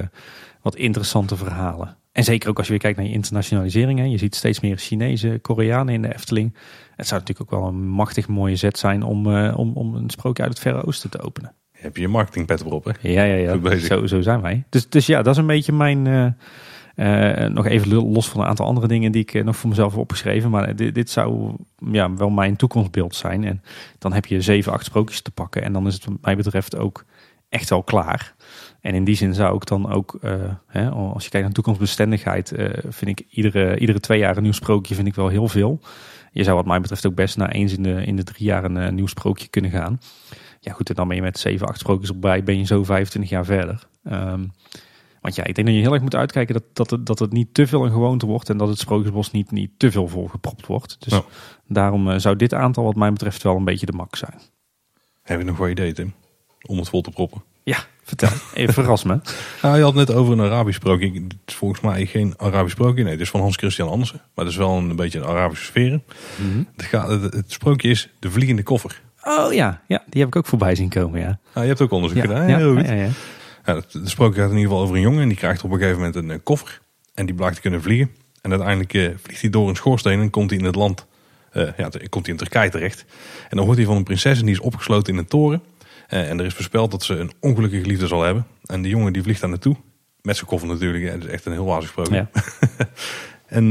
wat 0.63 0.77
interessante 0.77 1.37
verhalen. 1.37 1.97
En 2.13 2.25
zeker 2.25 2.49
ook 2.49 2.57
als 2.57 2.67
je 2.67 2.73
weer 2.73 2.81
kijkt 2.81 2.97
naar 2.99 3.07
je 3.07 3.13
internationalisering. 3.13 3.99
Hè. 3.99 4.05
Je 4.05 4.19
ziet 4.19 4.35
steeds 4.35 4.61
meer 4.61 4.77
Chinese, 4.77 5.39
Koreanen 5.43 5.95
in 5.95 6.03
de 6.03 6.15
Efteling. 6.15 6.57
Het 6.97 7.07
zou 7.07 7.21
natuurlijk 7.21 7.53
ook 7.53 7.61
wel 7.61 7.69
een 7.69 7.89
machtig 7.89 8.29
mooie 8.29 8.57
zet 8.57 8.79
zijn 8.79 9.03
om, 9.03 9.27
uh, 9.27 9.59
om, 9.59 9.73
om 9.75 9.95
een 9.95 10.11
sprookje 10.11 10.43
uit 10.43 10.53
het 10.53 10.63
Verre 10.63 10.87
Oosten 10.87 11.11
te 11.11 11.21
openen. 11.21 11.55
Heb 11.73 11.97
je 11.97 12.03
je 12.03 12.09
marketingpet 12.09 12.61
erop, 12.61 12.85
hè? 12.85 13.09
Ja, 13.09 13.23
ja, 13.23 13.35
ja. 13.35 13.79
Zo, 13.79 14.07
zo 14.07 14.21
zijn 14.21 14.41
wij. 14.41 14.65
Dus, 14.69 14.89
dus 14.89 15.07
ja, 15.07 15.23
dat 15.23 15.35
is 15.35 15.41
een 15.41 15.47
beetje 15.47 15.73
mijn... 15.73 16.07
Uh, 16.07 16.27
uh, 16.97 17.47
nog 17.47 17.67
even 17.67 17.95
los 17.95 18.29
van 18.29 18.41
een 18.41 18.47
aantal 18.47 18.67
andere 18.67 18.87
dingen 18.87 19.13
die 19.13 19.23
ik 19.23 19.35
eh, 19.35 19.45
nog 19.45 19.57
voor 19.57 19.69
mezelf 19.69 19.91
heb 19.91 20.01
opgeschreven. 20.01 20.51
Maar 20.51 20.77
dit, 20.77 20.95
dit, 20.95 21.11
zou 21.11 21.55
ja, 21.91 22.15
wel 22.15 22.31
mijn 22.31 22.57
toekomstbeeld 22.57 23.15
zijn. 23.15 23.45
En 23.45 23.63
dan 23.99 24.13
heb 24.13 24.27
je 24.27 24.41
zeven, 24.41 24.73
acht 24.73 24.85
sprookjes 24.85 25.21
te 25.21 25.31
pakken. 25.31 25.63
En 25.63 25.73
dan 25.73 25.87
is 25.87 25.95
het 25.95 26.05
wat 26.05 26.15
mij 26.21 26.37
betreft 26.37 26.77
ook 26.77 27.05
echt 27.49 27.69
wel 27.69 27.83
klaar. 27.83 28.35
En 28.83 28.95
in 28.95 29.05
die 29.05 29.15
zin 29.15 29.35
zou 29.35 29.57
ik 29.57 29.67
dan 29.67 29.93
ook, 29.93 30.19
uh, 30.23 30.35
hè, 30.67 30.91
als 30.91 31.25
je 31.25 31.31
kijkt 31.31 31.47
naar 31.47 31.55
toekomstbestendigheid, 31.55 32.53
uh, 32.53 32.69
vind 32.89 33.19
ik 33.19 33.27
iedere, 33.31 33.79
iedere 33.79 34.01
twee 34.01 34.19
jaar 34.19 34.37
een 34.37 34.43
nieuw 34.43 34.53
sprookje 34.53 34.95
vind 34.95 35.07
ik 35.07 35.15
wel 35.15 35.29
heel 35.29 35.49
veel. 35.49 35.81
Je 36.33 36.45
zou 36.45 36.57
wat 36.57 36.67
mij 36.67 36.81
betreft 36.81 37.07
ook 37.07 37.15
best 37.15 37.37
na 37.37 37.53
eens 37.53 37.77
in 37.77 37.83
de, 37.83 38.05
in 38.05 38.17
de 38.17 38.25
drie 38.25 38.47
jaar 38.47 38.65
een 38.65 38.95
nieuw 38.95 39.07
sprookje 39.07 39.49
kunnen 39.49 39.71
gaan. 39.71 40.01
Ja 40.61 40.73
goed, 40.73 40.89
en 40.89 40.95
dan 40.95 41.09
ben 41.09 41.17
je 41.17 41.23
met 41.23 41.39
zeven, 41.39 41.67
acht 41.67 41.79
sprookjes 41.79 42.09
erbij, 42.09 42.45
ben 42.45 42.59
je 42.59 42.65
zo 42.65 42.85
25 42.85 43.31
jaar 43.31 43.45
verder. 43.45 43.87
Um, 44.05 44.53
want 45.23 45.35
ja, 45.35 45.45
ik 45.45 45.55
denk 45.55 45.67
dat 45.67 45.77
je 45.77 45.83
heel 45.83 45.93
erg 45.93 46.03
moet 46.03 46.15
uitkijken 46.15 46.55
dat, 46.55 46.65
dat, 46.73 46.91
het, 46.91 47.07
dat 47.07 47.19
het 47.19 47.33
niet 47.33 47.55
te 47.55 47.67
veel 47.67 47.85
een 47.85 47.93
gewoonte 47.93 48.27
wordt 48.27 48.51
en 48.51 48.57
dat 48.57 48.69
het 48.69 48.79
Sprookjesbos 48.79 49.31
niet, 49.31 49.51
niet 49.51 49.71
te 49.77 49.91
veel 49.91 50.09
volgepropt 50.09 50.67
wordt. 50.67 50.97
Dus 50.99 51.21
daarom 51.67 52.09
uh, 52.09 52.19
zou 52.19 52.37
dit 52.37 52.55
aantal 52.55 52.85
wat 52.85 52.95
mij 52.95 53.13
betreft 53.13 53.43
wel 53.43 53.57
een 53.57 53.65
beetje 53.65 53.87
de 53.87 53.93
mak 53.93 54.17
zijn. 54.17 54.39
Heb 55.23 55.39
je 55.39 55.45
nog 55.45 55.57
wat 55.57 55.69
idee 55.69 55.93
Tim? 55.93 56.13
Om 56.67 56.79
het 56.79 56.89
vol 56.89 57.01
te 57.01 57.11
proppen? 57.11 57.43
Ja, 57.63 57.79
vertel. 58.03 58.29
Even 58.55 58.75
verras 58.75 59.05
me. 59.05 59.21
nou, 59.63 59.77
je 59.77 59.83
had 59.83 59.95
net 59.95 60.13
over 60.13 60.33
een 60.33 60.41
Arabisch 60.41 60.77
sprookje. 60.77 61.13
Het 61.13 61.35
is 61.47 61.55
volgens 61.55 61.81
mij 61.81 62.07
geen 62.07 62.35
Arabisch 62.37 62.75
sprookje. 62.75 63.03
Nee, 63.03 63.13
het 63.13 63.21
is 63.21 63.31
van 63.31 63.41
Hans 63.41 63.57
Christian 63.57 63.89
Andersen. 63.89 64.21
Maar 64.35 64.45
het 64.45 64.55
is 64.55 64.61
wel 64.61 64.77
een 64.77 64.97
beetje 64.97 65.19
een 65.19 65.25
Arabische 65.25 65.65
sfeer. 65.65 66.01
Mhm. 66.37 66.63
het, 66.77 66.85
gaat, 66.85 67.09
het, 67.09 67.53
sprookje 67.53 67.89
is 67.89 68.09
De 68.19 68.31
Vliegende 68.31 68.63
Koffer. 68.63 69.01
Oh 69.25 69.53
ja, 69.53 69.83
ja, 69.87 70.03
die 70.09 70.21
heb 70.21 70.29
ik 70.29 70.37
ook 70.37 70.47
voorbij 70.47 70.75
zien 70.75 70.89
komen, 70.89 71.21
ja. 71.21 71.39
Ah, 71.53 71.63
je 71.63 71.69
hebt 71.69 71.81
ook 71.81 71.91
onderzoek 71.91 72.21
gedaan, 72.21 72.49
ja, 72.49 72.57
heel 72.57 72.75
goed. 72.75 72.87
Ja, 72.87 72.93
ja, 72.93 73.09
ja. 73.65 73.75
het, 73.75 73.99
sprookje 74.05 74.41
gaat 74.41 74.51
in 74.51 74.57
ieder 74.57 74.71
geval 74.71 74.85
over 74.85 74.97
een 74.97 75.03
jongen. 75.03 75.23
En 75.23 75.29
die 75.29 75.37
krijgt 75.37 75.65
op 75.65 75.71
een 75.71 75.79
gegeven 75.79 75.99
moment 75.99 76.17
een, 76.17 76.29
een 76.29 76.43
koffer. 76.43 76.81
En 77.15 77.27
die 77.27 77.35
blijkt 77.35 77.55
te 77.55 77.61
kunnen 77.61 77.83
vliegen. 77.83 78.11
En 78.41 78.51
uiteindelijk 78.51 78.93
uh, 78.93 79.11
vliegt 79.23 79.41
hij 79.41 79.51
door 79.51 79.69
een 79.69 79.77
schoorsteen 79.77 80.21
en 80.21 80.31
komt 80.31 80.51
hij 80.51 80.59
in 80.59 80.65
het 80.65 80.75
land. 80.75 81.07
Uh, 81.53 81.69
ja, 81.77 81.89
komt 82.09 82.27
hij 82.27 82.35
in 82.35 82.37
Turkije 82.37 82.71
terecht. 82.71 83.05
En 83.49 83.57
dan 83.57 83.67
hoort 83.67 83.77
hij 83.77 83.87
van 83.87 83.97
een 83.97 84.03
prinses 84.03 84.39
en 84.39 84.45
die 84.45 84.55
is 84.55 84.61
opgesloten 84.61 85.13
in 85.13 85.19
een 85.19 85.27
toren. 85.27 85.63
Uh, 86.13 86.31
en 86.31 86.39
er 86.39 86.45
is 86.45 86.55
voorspeld 86.55 86.91
dat 86.91 87.03
ze 87.03 87.15
een 87.15 87.33
ongelukkige 87.41 87.87
liefde 87.87 88.07
zal 88.07 88.23
hebben. 88.23 88.47
En 88.65 88.83
die 88.83 88.91
jongen 88.91 89.13
die 89.13 89.23
vliegt 89.23 89.41
daar 89.41 89.51
naartoe. 89.51 89.77
Met 90.23 90.37
zijn 90.37 90.49
koffer 90.49 90.69
natuurlijk. 90.69 91.05
Het 91.05 91.25
is 91.25 91.31
echt 91.31 91.47
een 91.47 91.53
heel 91.53 91.65
wazig. 91.65 91.95
Ja. 92.11 92.31
en 93.47 93.71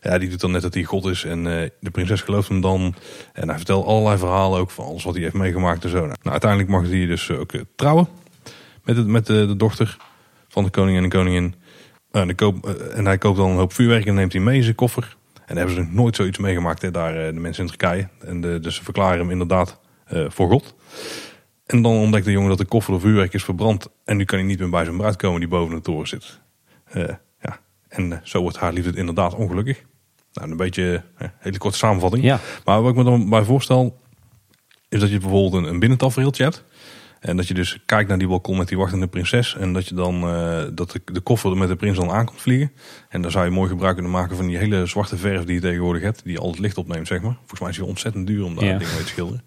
ja, 0.00 0.18
die 0.18 0.28
doet 0.28 0.40
dan 0.40 0.50
net 0.50 0.62
dat 0.62 0.74
hij 0.74 0.82
God 0.84 1.04
is. 1.04 1.24
En 1.24 1.44
de 1.80 1.90
prinses 1.92 2.22
gelooft 2.22 2.48
hem 2.48 2.60
dan. 2.60 2.94
En 3.32 3.48
hij 3.48 3.56
vertelt 3.56 3.86
allerlei 3.86 4.18
verhalen 4.18 4.58
ook 4.58 4.70
van 4.70 4.84
alles 4.84 5.04
wat 5.04 5.14
hij 5.14 5.22
heeft 5.22 5.34
meegemaakt 5.34 5.84
en 5.84 5.90
zo. 5.90 6.06
Nou, 6.06 6.18
uiteindelijk 6.22 6.70
mag 6.70 6.88
hij 6.88 7.06
dus 7.06 7.30
ook 7.30 7.52
trouwen. 7.76 8.08
Met, 8.84 8.96
het, 8.96 9.06
met 9.06 9.26
de, 9.26 9.46
de 9.46 9.56
dochter 9.56 9.96
van 10.48 10.64
de 10.64 10.70
koning 10.70 10.96
en 10.96 11.02
de 11.02 11.08
koningin. 11.08 11.54
Uh, 12.12 12.22
en 12.96 13.04
hij 13.04 13.18
koopt 13.18 13.36
dan 13.36 13.50
een 13.50 13.56
hoop 13.56 13.72
vuurwerk 13.72 14.06
en 14.06 14.14
neemt 14.14 14.32
hij 14.32 14.42
mee 14.42 14.56
in 14.56 14.62
zijn 14.62 14.74
koffer. 14.74 15.16
En 15.46 15.54
daar 15.56 15.66
hebben 15.66 15.84
ze 15.84 15.92
nooit 15.92 16.16
zoiets 16.16 16.38
meegemaakt, 16.38 16.82
hè, 16.82 16.90
daar 16.90 17.26
eh, 17.26 17.34
de 17.34 17.40
mensen 17.40 17.62
in 17.62 17.68
Turkije. 17.68 18.08
En 18.20 18.40
de, 18.40 18.60
dus 18.60 18.74
ze 18.74 18.84
verklaren 18.84 19.18
hem 19.18 19.30
inderdaad 19.30 19.78
voor 20.28 20.50
God. 20.50 20.74
En 21.70 21.82
dan 21.82 21.92
ontdekt 21.92 22.24
de 22.24 22.30
jongen 22.30 22.48
dat 22.48 22.58
de 22.58 22.64
koffer 22.64 22.92
door 22.92 23.00
vuurwerk 23.00 23.34
is 23.34 23.44
verbrand. 23.44 23.88
En 24.04 24.16
nu 24.16 24.24
kan 24.24 24.38
hij 24.38 24.46
niet 24.46 24.58
meer 24.58 24.70
bij 24.70 24.84
zijn 24.84 24.96
bruid 24.96 25.16
komen 25.16 25.40
die 25.40 25.48
boven 25.48 25.74
de 25.74 25.80
toren 25.80 26.08
zit. 26.08 26.40
ja. 26.92 27.60
En 27.88 28.20
zo 28.22 28.40
wordt 28.40 28.56
haar 28.56 28.72
liefde 28.72 28.98
inderdaad 28.98 29.34
ongelukkig. 29.34 29.82
Nou, 30.32 30.50
een 30.50 30.56
beetje 30.56 31.02
een 31.18 31.30
hele 31.38 31.58
korte 31.58 31.78
samenvatting. 31.78 32.24
Ja. 32.24 32.40
Maar 32.64 32.82
wat 32.82 32.90
ik 32.90 32.96
me 32.96 33.04
dan 33.04 33.28
bij 33.28 33.44
voorstel, 33.44 33.96
is 34.88 35.00
dat 35.00 35.10
je 35.10 35.18
bijvoorbeeld 35.18 35.64
een, 35.64 35.70
een 35.70 35.78
binnentafereeltje 35.78 36.42
hebt. 36.42 36.64
En 37.20 37.36
dat 37.36 37.48
je 37.48 37.54
dus 37.54 37.78
kijkt 37.86 38.08
naar 38.08 38.18
die 38.18 38.28
balkon 38.28 38.56
met 38.56 38.68
die 38.68 38.78
wachtende 38.78 39.06
prinses. 39.06 39.56
En 39.56 39.72
dat 39.72 39.88
je 39.88 39.94
dan 39.94 40.14
uh, 40.14 40.62
dat 40.72 40.90
de, 40.90 41.00
de, 41.04 41.20
koffer 41.20 41.56
met 41.56 41.68
de 41.68 41.76
prins 41.76 41.96
dan 41.96 42.10
aankomt 42.10 42.40
vliegen. 42.40 42.72
En 43.08 43.22
daar 43.22 43.30
zou 43.30 43.44
je 43.44 43.50
mooi 43.50 43.68
gebruik 43.68 43.94
kunnen 43.94 44.12
maken 44.12 44.36
van 44.36 44.46
die 44.46 44.56
hele 44.56 44.86
zwarte 44.86 45.16
verf 45.16 45.44
die 45.44 45.54
je 45.54 45.60
tegenwoordig 45.60 46.02
hebt. 46.02 46.24
Die 46.24 46.38
al 46.38 46.50
het 46.50 46.58
licht 46.58 46.78
opneemt, 46.78 47.06
zeg 47.06 47.20
maar. 47.20 47.36
Volgens 47.38 47.60
mij 47.60 47.68
is 47.68 47.76
die 47.76 47.84
ontzettend 47.84 48.26
duur 48.26 48.44
om 48.44 48.54
daar 48.54 48.64
dingen 48.64 48.94
mee 48.94 49.02
te 49.02 49.08
schilderen. 49.08 49.44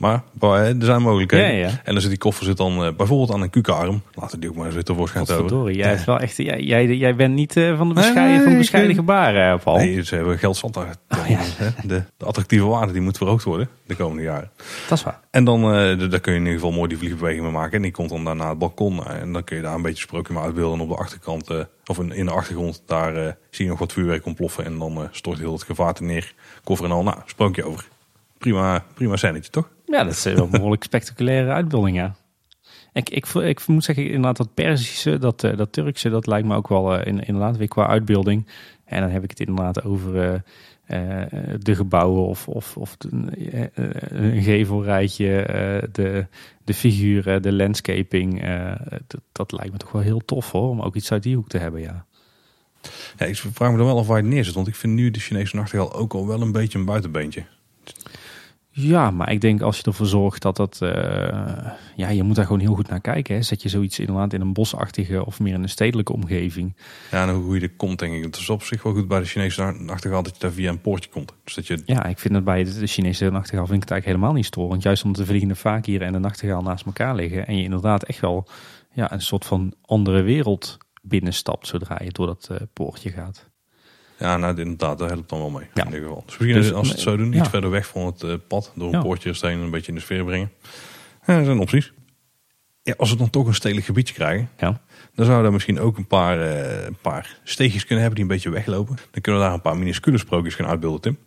Maar 0.00 0.22
er 0.40 0.74
zijn 0.78 1.02
mogelijkheden. 1.02 1.54
Ja, 1.54 1.66
ja. 1.68 1.80
En 1.84 1.92
dan 1.92 2.00
zit 2.00 2.10
die 2.10 2.18
koffer 2.18 2.44
zit 2.44 2.56
dan 2.56 2.84
uh, 2.84 2.92
bijvoorbeeld 2.96 3.32
aan 3.32 3.42
een 3.42 3.50
kukarm. 3.50 4.02
Laten 4.14 4.40
die 4.40 4.48
ook 4.48 4.56
maar 4.56 4.64
eens 4.64 4.74
weer 4.74 4.84
tevoorschijn 4.84 5.28
over. 5.28 5.70
Jij, 5.70 5.94
is 5.94 6.04
wel 6.04 6.18
echt, 6.18 6.36
jij, 6.36 6.60
jij, 6.60 6.86
jij 6.86 7.14
bent 7.14 7.34
niet 7.34 7.56
uh, 7.56 7.76
van 7.76 7.88
de 7.88 7.94
bescheiden, 7.94 8.34
nee, 8.34 8.42
van 8.42 8.52
de 8.52 8.58
bescheiden 8.58 8.94
gebaren, 8.94 9.60
Paul. 9.60 9.76
Nee, 9.76 10.04
ze 10.04 10.14
hebben 10.14 10.38
geld 10.38 10.56
zat 10.56 10.74
daar. 10.74 10.94
Oh, 11.20 11.28
ja. 11.28 11.40
de, 11.82 12.02
de, 12.16 12.24
attractieve 12.24 12.64
waarde 12.64 12.92
die 12.92 13.00
moet 13.02 13.16
verhoogd 13.16 13.44
worden 13.44 13.68
de 13.86 13.96
komende 13.96 14.22
jaren. 14.22 14.50
Dat 14.88 14.98
is 14.98 15.04
waar. 15.04 15.20
En 15.30 15.44
dan 15.44 15.64
uh, 15.64 16.10
daar 16.10 16.20
kun 16.20 16.32
je 16.32 16.38
in 16.38 16.44
ieder 16.44 16.60
geval 16.60 16.72
mooi 16.72 16.88
die 16.88 16.98
vliegbeweging 16.98 17.42
mee 17.42 17.52
maken. 17.52 17.76
En 17.76 17.82
die 17.82 17.92
komt 17.92 18.08
dan 18.08 18.24
daarna 18.24 18.48
het 18.48 18.58
balkon. 18.58 19.06
En 19.06 19.32
dan 19.32 19.44
kun 19.44 19.56
je 19.56 19.62
daar 19.62 19.74
een 19.74 19.82
beetje 19.82 20.02
sprookje 20.02 20.34
mee 20.34 20.42
uitbeelden. 20.42 20.78
En 20.78 20.84
op 20.84 20.88
de 20.88 21.02
achterkant, 21.02 21.50
of 21.86 21.98
in 21.98 22.24
de 22.24 22.32
achtergrond, 22.32 22.82
daar 22.86 23.36
zie 23.50 23.64
je 23.64 23.70
nog 23.70 23.78
wat 23.78 23.92
vuurwerk 23.92 24.26
ontploffen. 24.26 24.64
En 24.64 24.78
dan 24.78 25.08
stort 25.10 25.38
heel 25.38 25.52
het 25.52 25.62
gevaarte 25.62 26.02
neer. 26.02 26.34
Koffer 26.64 26.86
en 26.86 26.92
al. 26.92 27.02
Nou, 27.02 27.16
sprookje 27.26 27.64
over. 27.64 27.84
Prima, 28.38 28.84
prima 28.94 29.16
scènetje, 29.16 29.50
toch? 29.50 29.68
Ja, 29.90 30.04
dat 30.04 30.12
is 30.12 30.22
wel 30.22 30.44
een 30.44 30.50
behoorlijk 30.50 30.84
spectaculaire 30.84 31.50
uitbeelding, 31.50 31.96
ja. 31.96 32.14
Ik, 32.92 33.10
ik, 33.10 33.26
ik 33.26 33.66
moet 33.66 33.84
zeggen, 33.84 34.06
inderdaad, 34.06 34.36
dat 34.36 34.54
Persische, 34.54 35.18
dat, 35.18 35.44
eh, 35.44 35.56
dat 35.56 35.72
Turkse, 35.72 36.10
dat 36.10 36.26
lijkt 36.26 36.46
me 36.46 36.56
ook 36.56 36.68
wel 36.68 36.98
uh, 36.98 37.06
inderdaad 37.06 37.56
weer 37.56 37.68
qua 37.68 37.86
uitbeelding. 37.86 38.46
En 38.84 39.00
dan 39.00 39.10
heb 39.10 39.22
ik 39.22 39.30
het 39.30 39.40
inderdaad 39.40 39.84
over 39.84 40.14
uh, 40.24 40.32
de 41.58 41.74
gebouwen 41.74 42.26
of, 42.26 42.48
of, 42.48 42.76
of 42.76 42.96
een 42.98 44.42
gevelrijtje, 44.42 45.28
de, 45.92 46.26
de 46.64 46.74
figuren, 46.74 47.42
de 47.42 47.52
landscaping. 47.52 48.42
Dat, 49.06 49.20
dat, 49.32 49.52
lijkt 49.52 49.72
me 49.72 49.78
toch 49.78 49.92
wel 49.92 50.02
heel 50.02 50.24
tof 50.24 50.50
hoor, 50.50 50.68
om 50.68 50.80
ook 50.80 50.96
iets 50.96 51.12
uit 51.12 51.22
die 51.22 51.36
hoek 51.36 51.48
te 51.48 51.58
hebben, 51.58 51.80
ja. 51.80 52.06
Ja, 53.16 53.26
ik 53.26 53.36
vraag 53.36 53.70
me 53.70 53.76
dan 53.76 53.86
wel 53.86 53.96
of 53.96 54.06
waar 54.06 54.16
het 54.16 54.26
neerzet, 54.26 54.54
want 54.54 54.68
ik 54.68 54.74
vind 54.74 54.94
nu 54.94 55.10
de 55.10 55.20
Chinese 55.20 55.56
nachtegaal 55.56 55.92
ook 55.92 56.12
al 56.12 56.26
wel 56.26 56.40
een 56.40 56.52
beetje 56.52 56.78
een 56.78 56.84
buitenbeentje. 56.84 57.44
Ja, 58.72 59.10
maar 59.10 59.32
ik 59.32 59.40
denk 59.40 59.60
als 59.60 59.76
je 59.76 59.82
ervoor 59.82 60.06
zorgt 60.06 60.42
dat 60.42 60.56
dat... 60.56 60.78
Uh, 60.82 60.90
ja, 61.96 62.08
je 62.08 62.22
moet 62.22 62.36
daar 62.36 62.44
gewoon 62.44 62.60
heel 62.60 62.74
goed 62.74 62.88
naar 62.88 63.00
kijken. 63.00 63.34
Hè. 63.34 63.42
Zet 63.42 63.62
je 63.62 63.68
zoiets 63.68 63.98
inderdaad 63.98 64.32
in 64.32 64.40
een 64.40 64.52
bosachtige 64.52 65.26
of 65.26 65.40
meer 65.40 65.54
in 65.54 65.62
een 65.62 65.68
stedelijke 65.68 66.12
omgeving. 66.12 66.76
Ja, 67.10 67.28
en 67.28 67.34
hoe 67.34 67.54
je 67.54 67.60
er 67.60 67.70
komt 67.70 67.98
denk 67.98 68.14
ik. 68.14 68.22
Het 68.22 68.36
is 68.36 68.50
op 68.50 68.62
zich 68.62 68.82
wel 68.82 68.92
goed 68.92 69.08
bij 69.08 69.20
de 69.20 69.26
Chinese 69.26 69.74
nachtegaal 69.78 70.22
dat 70.22 70.34
je 70.34 70.40
daar 70.40 70.50
via 70.50 70.70
een 70.70 70.80
poortje 70.80 71.10
komt. 71.10 71.32
Dus 71.44 71.54
dat 71.54 71.66
je... 71.66 71.82
Ja, 71.84 72.04
ik 72.04 72.18
vind 72.18 72.34
het 72.34 72.44
bij 72.44 72.64
de 72.64 72.86
Chinese 72.86 73.30
nachtegaal 73.30 73.66
vind 73.66 73.82
ik 73.82 73.88
het 73.88 73.90
eigenlijk 73.90 74.04
helemaal 74.04 74.32
niet 74.32 74.46
storend. 74.46 74.82
Juist 74.82 75.04
omdat 75.04 75.20
de 75.20 75.26
vliegende 75.26 75.54
vakier 75.54 76.02
en 76.02 76.12
de 76.12 76.18
nachtegaal 76.18 76.62
naast 76.62 76.86
elkaar 76.86 77.14
liggen. 77.14 77.46
En 77.46 77.56
je 77.56 77.62
inderdaad 77.62 78.02
echt 78.02 78.20
wel 78.20 78.48
ja, 78.92 79.12
een 79.12 79.22
soort 79.22 79.44
van 79.44 79.74
andere 79.80 80.22
wereld 80.22 80.78
binnenstapt 81.02 81.66
zodra 81.66 82.00
je 82.04 82.10
door 82.10 82.26
dat 82.26 82.48
uh, 82.52 82.58
poortje 82.72 83.10
gaat. 83.10 83.49
Ja, 84.20 84.36
nou 84.36 84.58
inderdaad, 84.58 84.98
daar 84.98 85.08
helpt 85.08 85.28
dan 85.28 85.38
wel 85.38 85.50
mee. 85.50 85.66
Ja. 85.74 85.84
In 85.84 85.88
ieder 85.88 86.08
geval. 86.08 86.22
Dus 86.26 86.38
misschien 86.38 86.62
dus, 86.62 86.72
als 86.72 86.88
het 86.88 87.00
zo 87.00 87.16
doen, 87.16 87.32
iets 87.32 87.48
verder 87.48 87.70
weg 87.70 87.86
van 87.86 88.06
het 88.06 88.22
uh, 88.22 88.34
pad, 88.48 88.72
door 88.74 88.94
een 88.94 89.02
poortje 89.02 89.34
steen 89.34 89.58
een 89.58 89.70
beetje 89.70 89.88
in 89.88 89.94
de 89.94 90.00
sfeer 90.00 90.24
brengen. 90.24 90.50
Ja, 91.26 91.36
dat 91.36 91.44
zijn 91.44 91.58
opties. 91.58 91.92
Ja, 92.82 92.94
als 92.96 93.10
we 93.10 93.16
dan 93.16 93.30
toch 93.30 93.46
een 93.46 93.54
stedelijk 93.54 93.86
gebiedje 93.86 94.14
krijgen, 94.14 94.48
ja. 94.58 94.80
dan 95.14 95.24
zouden 95.24 95.46
we 95.46 95.52
misschien 95.52 95.80
ook 95.80 95.96
een 95.96 96.06
paar, 96.06 96.38
uh, 96.38 96.84
een 96.84 96.96
paar 97.00 97.36
steegjes 97.44 97.84
kunnen 97.84 98.04
hebben 98.04 98.20
die 98.20 98.24
een 98.24 98.34
beetje 98.34 98.50
weglopen. 98.50 98.96
Dan 99.10 99.22
kunnen 99.22 99.40
we 99.40 99.46
daar 99.46 99.56
een 99.56 99.62
paar 99.62 99.76
minuscule 99.76 100.18
sprookjes 100.18 100.54
gaan 100.54 100.66
uitbeelden, 100.66 101.00
Tim. 101.00 101.18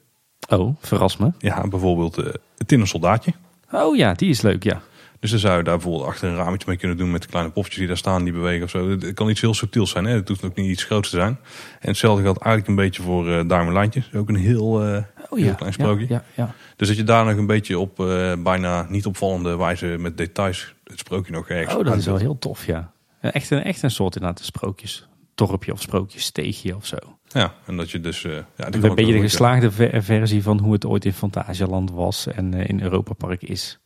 Oh, 0.49 0.75
verras 0.79 1.17
me. 1.17 1.31
Ja, 1.37 1.67
bijvoorbeeld 1.67 2.19
uh, 2.19 2.25
het 2.57 2.67
tinnen 2.67 2.87
soldaatje. 2.87 3.33
Oh 3.71 3.95
ja, 3.95 4.13
die 4.13 4.29
is 4.29 4.41
leuk, 4.41 4.63
ja. 4.63 4.81
Dus 5.23 5.31
dan 5.31 5.39
zou 5.39 5.57
je 5.57 5.63
daar 5.63 5.77
bijvoorbeeld 5.77 6.09
achter 6.09 6.29
een 6.29 6.35
raamtje 6.35 6.67
mee 6.67 6.77
kunnen 6.77 6.97
doen 6.97 7.11
met 7.11 7.21
de 7.21 7.27
kleine 7.27 7.51
popjes 7.51 7.75
die 7.75 7.87
daar 7.87 7.97
staan, 7.97 8.23
die 8.23 8.33
bewegen 8.33 8.63
of 8.63 8.69
zo. 8.69 8.89
Het 8.89 9.13
kan 9.13 9.29
iets 9.29 9.41
heel 9.41 9.53
subtiels 9.53 9.89
zijn, 9.89 10.05
hè? 10.05 10.15
het 10.15 10.27
hoeft 10.27 10.43
ook 10.43 10.55
niet 10.55 10.69
iets 10.69 10.83
groots 10.83 11.09
te 11.09 11.15
zijn. 11.15 11.37
En 11.79 11.87
hetzelfde 11.87 12.23
geldt 12.23 12.39
eigenlijk 12.39 12.67
een 12.67 12.85
beetje 12.85 13.01
voor 13.01 13.27
uh, 13.27 13.47
Duimenlijntjes. 13.47 14.13
Ook 14.13 14.29
een 14.29 14.35
heel, 14.35 14.87
uh, 14.87 15.03
oh, 15.29 15.39
ja. 15.39 15.45
heel 15.45 15.55
klein 15.55 15.73
sprookje. 15.73 16.05
Ja, 16.09 16.23
ja, 16.35 16.55
dus 16.75 16.87
dat 16.87 16.97
je 16.97 17.03
daar 17.03 17.25
nog 17.25 17.37
een 17.37 17.45
beetje 17.45 17.79
op 17.79 17.99
uh, 17.99 18.33
bijna 18.37 18.85
niet 18.89 19.05
opvallende 19.05 19.57
wijze 19.57 19.85
met 19.85 20.17
details 20.17 20.73
het 20.83 20.99
sprookje 20.99 21.31
nog 21.31 21.49
ergens 21.49 21.75
Oh, 21.75 21.85
dat 21.85 21.97
is 21.97 22.05
wel 22.05 22.17
heel 22.17 22.39
tof, 22.39 22.65
ja. 22.65 22.91
Echt 23.21 23.49
een, 23.49 23.63
echt 23.63 23.83
een 23.83 23.91
soort 23.91 24.15
inderdaad 24.15 24.45
sprookjes 24.45 25.07
dorpje 25.35 25.71
of 25.71 25.81
sprookjessteegje 25.81 26.75
of 26.75 26.85
zo. 26.85 26.97
Ja, 27.27 27.53
en 27.65 27.77
dat 27.77 27.91
je 27.91 27.99
dus... 27.99 28.21
ja, 28.21 28.45
een 28.55 28.95
beetje 28.95 29.13
de 29.13 29.19
geslaagde 29.19 29.71
versie 30.01 30.43
van 30.43 30.59
hoe 30.59 30.73
het 30.73 30.85
ooit 30.85 31.05
in 31.05 31.13
Fantasialand 31.13 31.91
was 31.91 32.27
en 32.27 32.53
in 32.53 32.81
Europa 32.81 33.13
Park 33.13 33.41
is. 33.41 33.79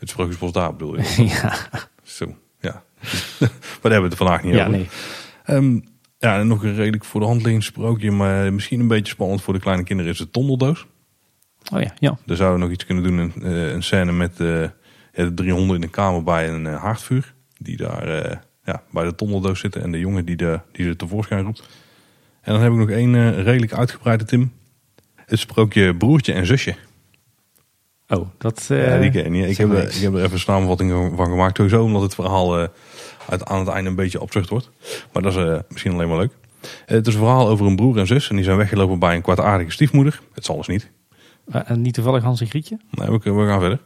Het 0.00 0.08
Sprookjesbos 0.08 0.52
daar 0.52 0.72
bedoel 0.72 0.96
je? 0.96 1.24
ja. 1.42 1.54
Zo, 2.02 2.36
ja. 2.60 2.82
maar 3.40 3.48
daar 3.82 3.92
hebben 3.92 4.02
we 4.02 4.08
het 4.08 4.16
vandaag 4.16 4.42
niet 4.42 4.54
ja, 4.54 4.66
over. 4.66 4.78
Nee. 4.78 4.88
Um, 5.46 5.84
ja, 6.18 6.38
en 6.38 6.46
nog 6.46 6.62
een 6.62 6.74
redelijk 6.74 7.04
voor 7.04 7.20
de 7.20 7.26
hand 7.26 7.42
liggend 7.42 7.64
sprookje, 7.64 8.10
maar 8.10 8.52
misschien 8.52 8.80
een 8.80 8.88
beetje 8.88 9.12
spannend 9.12 9.42
voor 9.42 9.54
de 9.54 9.60
kleine 9.60 9.84
kinderen 9.84 10.12
is 10.12 10.18
de 10.18 10.30
tondeldoos. 10.30 10.86
Oh 11.72 11.80
ja, 11.80 11.94
ja. 11.98 12.18
Daar 12.26 12.36
zouden 12.36 12.58
we 12.58 12.64
nog 12.64 12.74
iets 12.74 12.86
kunnen 12.86 13.04
doen, 13.04 13.18
een, 13.18 13.32
eh, 13.42 13.72
een 13.72 13.82
scène 13.82 14.12
met 14.12 14.30
uh, 14.30 14.68
de 15.12 15.34
drie 15.34 15.52
honden 15.52 15.74
in 15.74 15.80
de 15.80 15.88
kamer 15.88 16.22
bij 16.22 16.48
een 16.48 16.64
uh, 16.64 16.82
haardvuur. 16.82 17.34
Die 17.58 17.76
daar 17.76 18.08
uh, 18.08 18.36
ja, 18.64 18.82
bij 18.90 19.04
de 19.04 19.14
tondeldoos 19.14 19.60
zitten 19.60 19.82
en 19.82 19.92
de 19.92 19.98
jongen 19.98 20.24
die, 20.24 20.36
de, 20.36 20.60
die 20.72 20.86
ze 20.86 20.96
tevoorschijn 20.96 21.44
roept. 21.44 21.68
En 22.40 22.52
dan 22.52 22.62
heb 22.62 22.72
ik 22.72 22.78
nog 22.78 22.90
één 22.90 23.42
redelijk 23.42 23.72
uitgebreide 23.72 24.24
Tim. 24.24 24.52
Het 25.14 25.38
sprookje 25.38 25.96
broertje 25.96 26.32
en 26.32 26.46
zusje. 26.46 26.74
Oh, 28.10 28.28
dat... 28.38 28.68
Uh, 28.70 28.86
ja, 28.86 28.98
die 28.98 29.10
ken 29.10 29.34
je. 29.34 29.48
Ik 29.48 29.56
heb, 29.56 29.70
er, 29.70 29.82
ik 29.82 30.00
heb 30.00 30.14
er 30.14 30.20
even 30.20 30.32
een 30.32 30.38
samenvatting 30.38 31.12
van 31.16 31.26
gemaakt. 31.26 31.56
Sowieso 31.56 31.82
omdat 31.84 32.02
het 32.02 32.14
verhaal 32.14 32.60
uh, 32.60 32.68
uit, 33.28 33.44
aan 33.44 33.58
het 33.58 33.68
einde 33.68 33.90
een 33.90 33.96
beetje 33.96 34.20
opzucht 34.20 34.48
wordt. 34.48 34.70
Maar 35.12 35.22
dat 35.22 35.36
is 35.36 35.44
uh, 35.44 35.58
misschien 35.68 35.92
alleen 35.92 36.08
maar 36.08 36.18
leuk. 36.18 36.32
het 36.86 37.06
is 37.06 37.14
een 37.14 37.20
verhaal 37.20 37.48
over 37.48 37.66
een 37.66 37.76
broer 37.76 37.98
en 37.98 38.06
zus. 38.06 38.28
En 38.28 38.36
die 38.36 38.44
zijn 38.44 38.56
weggelopen 38.56 38.98
bij 38.98 39.14
een 39.14 39.22
kwaadaardige 39.22 39.70
stiefmoeder. 39.70 40.20
Het 40.34 40.44
zal 40.44 40.56
dus 40.56 40.66
niet. 40.66 40.90
En 41.50 41.82
niet 41.82 41.94
toevallig 41.94 42.22
Hans 42.22 42.40
en 42.40 42.46
Grietje? 42.46 42.78
Nee, 42.90 43.10
we, 43.10 43.32
we 43.32 43.46
gaan 43.46 43.60
verder. 43.60 43.80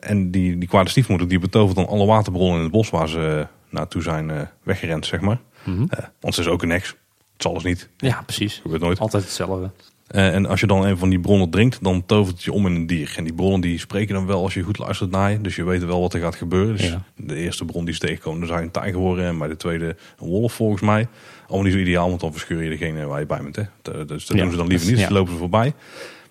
en 0.00 0.30
die, 0.30 0.58
die 0.58 0.68
kwade 0.68 0.90
stiefmoeder 0.90 1.28
die 1.28 1.38
betovert 1.38 1.76
dan 1.76 1.88
alle 1.88 2.06
waterbronnen 2.06 2.56
in 2.56 2.62
het 2.62 2.72
bos 2.72 2.90
waar 2.90 3.08
ze 3.08 3.46
naartoe 3.70 4.02
zijn 4.02 4.48
weggerend, 4.62 5.06
zeg 5.06 5.20
maar. 5.20 5.40
Mm 5.64 5.76
-hmm. 5.76 5.88
want 6.20 6.34
ze 6.34 6.40
is 6.40 6.48
ook 6.48 6.62
een 6.62 6.70
ex. 6.70 6.88
Het 7.32 7.42
zal 7.42 7.54
dus 7.54 7.62
niet. 7.62 7.88
Ja, 7.96 8.22
precies. 8.22 8.58
Gebeurt 8.62 8.82
nooit. 8.82 8.98
Altijd 8.98 9.22
hetzelfde. 9.22 9.70
Uh, 10.10 10.34
en 10.34 10.46
als 10.46 10.60
je 10.60 10.66
dan 10.66 10.84
een 10.84 10.98
van 10.98 11.08
die 11.08 11.20
bronnen 11.20 11.50
drinkt, 11.50 11.78
dan 11.82 12.06
tovert 12.06 12.34
het 12.34 12.44
je 12.44 12.52
om 12.52 12.66
in 12.66 12.74
een 12.74 12.86
dier. 12.86 13.14
En 13.16 13.24
die 13.24 13.32
bronnen 13.32 13.60
die 13.60 13.78
spreken 13.78 14.14
dan 14.14 14.26
wel 14.26 14.42
als 14.42 14.54
je 14.54 14.62
goed 14.62 14.78
luistert 14.78 15.10
naar 15.10 15.30
je. 15.30 15.40
Dus 15.40 15.56
je 15.56 15.64
weet 15.64 15.84
wel 15.84 16.00
wat 16.00 16.14
er 16.14 16.20
gaat 16.20 16.36
gebeuren. 16.36 16.76
Dus 16.76 16.96
de 17.16 17.34
eerste 17.34 17.64
bron 17.64 17.84
die 17.84 17.94
is 17.94 18.00
tegenkomen, 18.00 18.38
dan 18.38 18.48
zou 18.48 18.60
je 18.60 18.66
een 18.66 18.72
tijger 18.72 18.98
horen. 18.98 19.24
En 19.24 19.38
bij 19.38 19.48
de 19.48 19.56
tweede 19.56 19.96
een 20.18 20.26
wolf 20.28 20.52
volgens 20.52 20.82
mij. 20.82 21.08
Allemaal 21.46 21.62
niet 21.62 21.72
zo 21.72 21.78
ideaal, 21.78 22.08
want 22.08 22.20
dan 22.20 22.32
verscheur 22.32 22.62
je 22.62 22.70
degene 22.70 23.06
waar 23.06 23.20
je 23.20 23.26
bij 23.26 23.42
bent. 23.42 23.56
Hè. 23.56 23.62
Dus 24.06 24.26
dat 24.26 24.36
doen 24.36 24.50
ze 24.50 24.56
dan 24.56 24.66
liever 24.66 24.86
niet, 24.86 24.96
dus 24.96 25.06
ja. 25.06 25.12
lopen 25.12 25.32
ze 25.32 25.38
voorbij. 25.38 25.74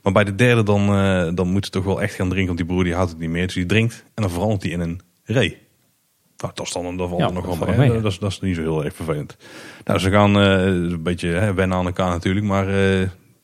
Maar 0.02 0.14
bij 0.14 0.24
de 0.24 0.36
derde 0.36 0.64
dan, 0.64 0.82
uh, 0.82 1.30
dan 1.36 1.48
moet 1.48 1.66
je 1.66 1.72
toch 1.72 1.84
wel 1.84 2.02
echt 2.02 2.14
gaan 2.14 2.30
drinken. 2.30 2.48
Want 2.48 2.58
die 2.58 2.68
broer 2.68 2.84
die 2.84 2.94
houdt 2.94 3.10
het 3.10 3.20
niet 3.20 3.30
meer. 3.30 3.46
Dus 3.46 3.54
die 3.54 3.66
drinkt 3.66 4.04
en 4.14 4.22
dan 4.22 4.32
verandert 4.32 4.64
hij 4.64 4.72
in 4.72 4.80
een, 4.80 5.02
ree. 5.24 5.58
Nou, 6.38 6.52
dat 6.56 6.66
is 6.66 6.72
dan 6.72 6.98
dat 6.98 7.10
valt 7.10 7.34
nog 7.34 7.46
wel 7.46 7.76
mee. 7.76 8.02
Dat, 8.02 8.12
is, 8.12 8.20
dat 8.20 8.32
is 8.32 8.40
niet 8.40 8.56
zo 8.56 8.62
heel 8.62 8.86
erg 8.86 8.96
vervelend. 8.96 9.38
Nou, 9.84 10.00
ze 10.00 10.12
gaan 10.12 10.38
uh, 10.38 10.66
een 10.66 11.04
beetje 11.04 11.28
hè, 11.28 11.54
wennen 11.54 11.78
aan 11.78 11.86
elkaar 11.86 12.10
natuurlijk. 12.10 12.46
Maar 12.46 12.68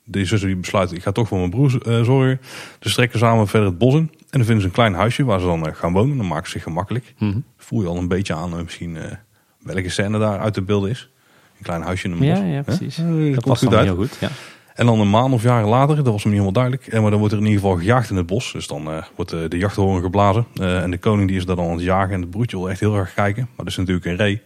de 0.03 0.25
zussen 0.25 0.47
die 0.47 0.57
besluit, 0.57 0.91
ik 0.91 1.03
ga 1.03 1.11
toch 1.11 1.27
voor 1.27 1.37
mijn 1.37 1.49
broer 1.49 1.87
uh, 1.87 2.03
zorgen. 2.03 2.41
Dus 2.79 2.93
trekken 2.93 3.19
samen 3.19 3.47
verder 3.47 3.69
het 3.69 3.77
bos 3.77 3.93
in. 3.93 3.99
En 3.99 4.39
dan 4.39 4.43
vinden 4.43 4.61
ze 4.61 4.67
een 4.67 4.73
klein 4.73 4.93
huisje 4.93 5.23
waar 5.23 5.39
ze 5.39 5.45
dan 5.45 5.75
gaan 5.75 5.93
wonen. 5.93 6.17
Dan 6.17 6.27
maken 6.27 6.45
ze 6.45 6.51
zich 6.51 6.63
gemakkelijk. 6.63 7.13
Mm 7.17 7.43
Voel 7.57 7.81
je 7.81 7.87
al 7.87 7.97
een 7.97 8.07
beetje 8.07 8.33
aan 8.33 8.63
misschien 8.63 8.97
welke 9.61 9.89
scène 9.89 10.19
daar 10.19 10.39
uit 10.39 10.55
de 10.55 10.61
beelden 10.61 10.89
is. 10.89 11.09
Een 11.57 11.63
klein 11.63 11.81
huisje 11.81 12.05
in 12.05 12.11
een 12.11 12.19
bos. 12.19 12.27
Ja, 12.27 12.43
ja 12.43 12.61
precies. 12.61 12.95
dat 13.33 13.45
past 13.45 13.63
goed 13.63 13.73
uit. 13.73 13.85
heel 13.85 13.95
goed, 13.95 14.17
ja. 14.19 14.29
En 14.73 14.85
dan 14.85 14.99
een 14.99 15.09
maand 15.09 15.33
of 15.33 15.43
jaren 15.43 15.67
later, 15.67 15.95
dat 15.95 16.05
was 16.05 16.23
me 16.23 16.31
niet 16.31 16.39
helemaal 16.39 16.51
duidelijk. 16.51 16.87
En 16.87 17.01
maar 17.01 17.09
dan 17.09 17.19
wordt 17.19 17.33
er 17.33 17.39
in 17.39 17.45
ieder 17.45 17.61
geval 17.61 17.77
gejaagd 17.77 18.09
in 18.09 18.15
het 18.15 18.25
bos. 18.25 18.51
Dus 18.51 18.67
dan 18.67 18.87
uh, 18.87 19.03
wordt 19.15 19.31
de, 19.31 19.47
de 19.47 19.57
jachthoorn 19.57 20.01
geblazen. 20.01 20.45
Uh, 20.55 20.81
en 20.81 20.91
de 20.91 20.97
koning 20.97 21.27
die 21.27 21.37
is 21.37 21.45
daar 21.45 21.55
dan 21.55 21.65
aan 21.65 21.71
het 21.71 21.81
jagen. 21.81 22.13
En 22.13 22.21
het 22.21 22.29
broertje 22.29 22.57
wil 22.57 22.69
echt 22.69 22.79
heel 22.79 22.97
erg 22.97 23.13
kijken. 23.13 23.43
Maar 23.43 23.65
dat 23.65 23.67
is 23.67 23.77
natuurlijk 23.77 24.05
een 24.05 24.15
ree. 24.15 24.41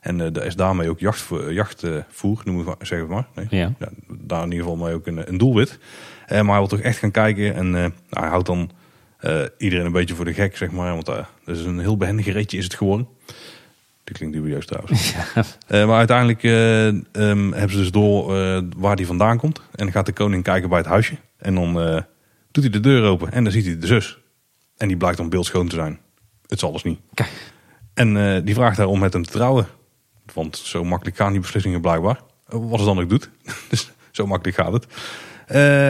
En 0.00 0.18
uh, 0.18 0.36
er 0.36 0.44
is 0.44 0.56
daarmee 0.56 0.90
ook 0.90 0.98
jachtvoer, 0.98 1.52
jachtvoer 1.52 2.40
noemen 2.44 2.64
we 2.64 2.86
zeggen 2.86 3.08
maar. 3.08 3.26
Nee? 3.34 3.46
Ja. 3.50 3.72
ja. 3.78 3.88
Daar 4.08 4.42
in 4.42 4.52
ieder 4.52 4.66
geval 4.66 4.84
mee 4.86 4.94
ook 4.94 5.06
een, 5.06 5.28
een 5.28 5.38
doelwit. 5.38 5.78
maar 6.28 6.44
hij 6.44 6.58
wil 6.58 6.66
toch 6.66 6.80
echt 6.80 6.98
gaan 6.98 7.10
kijken. 7.10 7.54
En 7.54 7.70
nou, 7.70 7.92
hij 8.10 8.28
houdt 8.28 8.46
dan 8.46 8.70
iedereen 9.58 9.86
een 9.86 9.92
beetje 9.92 10.14
voor 10.14 10.24
de 10.24 10.34
gek, 10.34 10.56
zeg 10.56 10.70
maar. 10.70 10.92
Want 10.92 11.06
dat 11.06 11.26
is 11.44 11.64
een 11.64 11.78
heel 11.78 11.96
behendig 11.96 12.26
reetje 12.26 12.58
is 12.58 12.64
het 12.64 12.74
geworden. 12.74 13.08
Die 14.10 14.18
klinkt 14.18 14.36
dubieus 14.36 14.66
trouwens. 14.66 15.12
Ja. 15.12 15.24
Uh, 15.68 15.86
maar 15.86 15.98
uiteindelijk 15.98 16.42
uh, 16.42 16.86
um, 16.86 17.52
hebben 17.52 17.70
ze 17.70 17.76
dus 17.76 17.90
door 17.90 18.36
uh, 18.36 18.60
waar 18.76 18.96
die 18.96 19.06
vandaan 19.06 19.38
komt. 19.38 19.58
En 19.58 19.84
dan 19.84 19.92
gaat 19.92 20.06
de 20.06 20.12
koning 20.12 20.42
kijken 20.42 20.68
bij 20.68 20.78
het 20.78 20.86
huisje. 20.86 21.16
En 21.36 21.54
dan 21.54 21.72
doet 22.50 22.64
hij 22.64 22.72
de 22.72 22.80
deur 22.80 23.02
open 23.02 23.32
en 23.32 23.44
dan 23.44 23.52
ziet 23.52 23.64
hij 23.64 23.78
de 23.78 23.86
zus. 23.86 24.18
En 24.76 24.88
die 24.88 24.96
blijkt 24.96 25.16
dan 25.16 25.28
beeldschoon 25.28 25.68
te 25.68 25.74
zijn. 25.74 25.98
Het 26.46 26.58
zal 26.58 26.72
dus 26.72 26.82
niet. 26.82 27.00
Kijk. 27.14 27.52
En 27.94 28.44
die 28.44 28.54
vraagt 28.54 28.76
haar 28.76 28.86
om 28.86 28.98
met 28.98 29.12
hem 29.12 29.22
te 29.22 29.30
trouwen. 29.30 29.66
Want 30.34 30.56
zo 30.56 30.84
makkelijk 30.84 31.16
gaan 31.16 31.32
die 31.32 31.40
beslissingen 31.40 31.80
blijkbaar. 31.80 32.20
Wat 32.46 32.78
ze 32.78 32.84
dan 32.84 33.00
ook 33.00 33.08
doet. 33.08 33.30
dus 33.70 33.90
zo 34.10 34.26
makkelijk 34.26 34.56
gaat 34.56 34.72
het. 34.72 34.86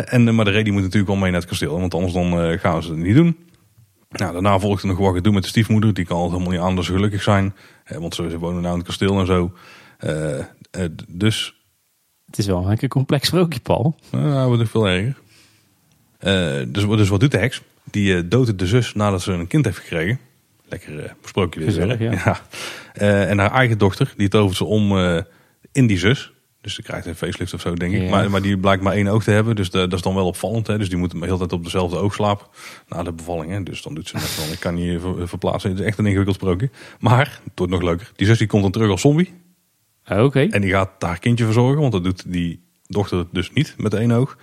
en, 0.08 0.34
maar 0.34 0.44
de 0.44 0.50
reden 0.50 0.72
moet 0.72 0.82
natuurlijk 0.82 1.10
wel 1.10 1.20
mee 1.20 1.30
naar 1.30 1.40
het 1.40 1.48
kasteel. 1.48 1.80
Want 1.80 1.94
anders 1.94 2.12
dan 2.12 2.58
gaan 2.58 2.82
ze 2.82 2.90
het 2.90 2.98
niet 2.98 3.14
doen. 3.14 3.36
Nou, 4.10 4.32
daarna 4.32 4.58
volgt 4.58 4.82
er 4.82 4.88
nog 4.88 4.98
wat 4.98 5.14
gedoe 5.14 5.32
met 5.32 5.42
de 5.42 5.48
stiefmoeder. 5.48 5.94
Die 5.94 6.04
kan 6.04 6.16
al 6.16 6.30
helemaal 6.30 6.72
niet 6.72 6.84
ze 6.84 6.92
gelukkig 6.92 7.22
zijn. 7.22 7.54
want 7.98 8.14
ze, 8.14 8.38
wonen 8.38 8.62
nou 8.62 8.72
in 8.72 8.78
het 8.78 8.88
kasteel 8.88 9.20
en 9.20 9.26
zo. 9.26 9.52
Uh, 10.00 10.38
uh, 10.78 10.84
dus... 11.08 11.54
Het 12.26 12.38
is 12.38 12.46
wel 12.46 12.70
een 12.70 12.88
complex 12.88 13.26
sprookje, 13.26 13.60
Paul. 13.60 13.96
Nou, 14.10 14.46
wordt 14.46 14.60
nog 14.60 14.70
veel 14.70 14.88
erger. 14.88 15.16
Uh, 16.20 16.66
dus, 16.72 16.86
dus 16.86 17.08
wat 17.08 17.20
doet 17.20 17.30
de 17.30 17.38
heks? 17.38 17.62
Die 17.90 18.28
doodt 18.28 18.58
de 18.58 18.66
zus 18.66 18.94
nadat 18.94 19.22
ze 19.22 19.32
een 19.32 19.46
kind 19.46 19.64
heeft 19.64 19.78
gekregen. 19.78 20.18
Lekker 20.70 21.16
sprookje 21.24 21.60
dit 21.60 21.74
weer. 21.74 22.02
Ja. 22.02 22.12
ja. 22.24 22.40
en 23.26 23.38
haar 23.38 23.52
eigen 23.52 23.78
dochter, 23.78 24.12
die 24.16 24.28
tovert 24.28 24.56
ze 24.56 24.64
om 24.64 24.98
in 25.72 25.86
die 25.86 25.98
zus. 25.98 26.32
Dus 26.60 26.74
ze 26.74 26.82
krijgt 26.82 27.06
een 27.06 27.14
facelift 27.14 27.54
of 27.54 27.60
zo, 27.60 27.74
denk 27.74 27.94
ik. 27.94 28.10
Maar, 28.10 28.30
maar 28.30 28.42
die 28.42 28.58
blijkt 28.58 28.82
maar 28.82 28.92
één 28.92 29.08
oog 29.08 29.24
te 29.24 29.30
hebben. 29.30 29.56
Dus 29.56 29.70
dat 29.70 29.92
is 29.92 30.02
dan 30.02 30.14
wel 30.14 30.26
opvallend. 30.26 30.66
Hè? 30.66 30.78
Dus 30.78 30.88
die 30.88 30.98
moet 30.98 31.10
de 31.10 31.18
hele 31.18 31.38
tijd 31.38 31.52
op 31.52 31.64
dezelfde 31.64 31.96
oog 31.96 32.14
slapen. 32.14 32.46
Na 32.88 33.02
de 33.02 33.12
bevalling. 33.12 33.52
Hè? 33.52 33.62
Dus 33.62 33.82
dan 33.82 33.94
doet 33.94 34.08
ze 34.08 34.14
net 34.14 34.24
van, 34.24 34.52
ik 34.52 34.60
kan 34.60 34.74
niet 34.74 35.00
verplaatsen. 35.24 35.70
Het 35.70 35.78
is 35.78 35.86
echt 35.86 35.98
een 35.98 36.06
ingewikkeld 36.06 36.36
sprookje. 36.36 36.70
Maar, 36.98 37.40
het 37.44 37.52
wordt 37.54 37.72
nog 37.72 37.82
leuker. 37.82 38.12
Die 38.16 38.26
zus 38.26 38.38
die 38.38 38.46
komt 38.46 38.62
dan 38.62 38.72
terug 38.72 38.90
als 38.90 39.00
zombie. 39.00 39.32
Ah, 40.04 40.24
oké. 40.24 40.40
En 40.40 40.60
die 40.60 40.70
gaat 40.70 40.90
haar 40.98 41.18
kindje 41.18 41.44
verzorgen. 41.44 41.80
Want 41.80 41.92
dat 41.92 42.04
doet 42.04 42.32
die 42.32 42.60
dochter 42.86 43.26
dus 43.32 43.52
niet 43.52 43.74
met 43.76 43.94
één 43.94 44.10
oog. 44.10 44.36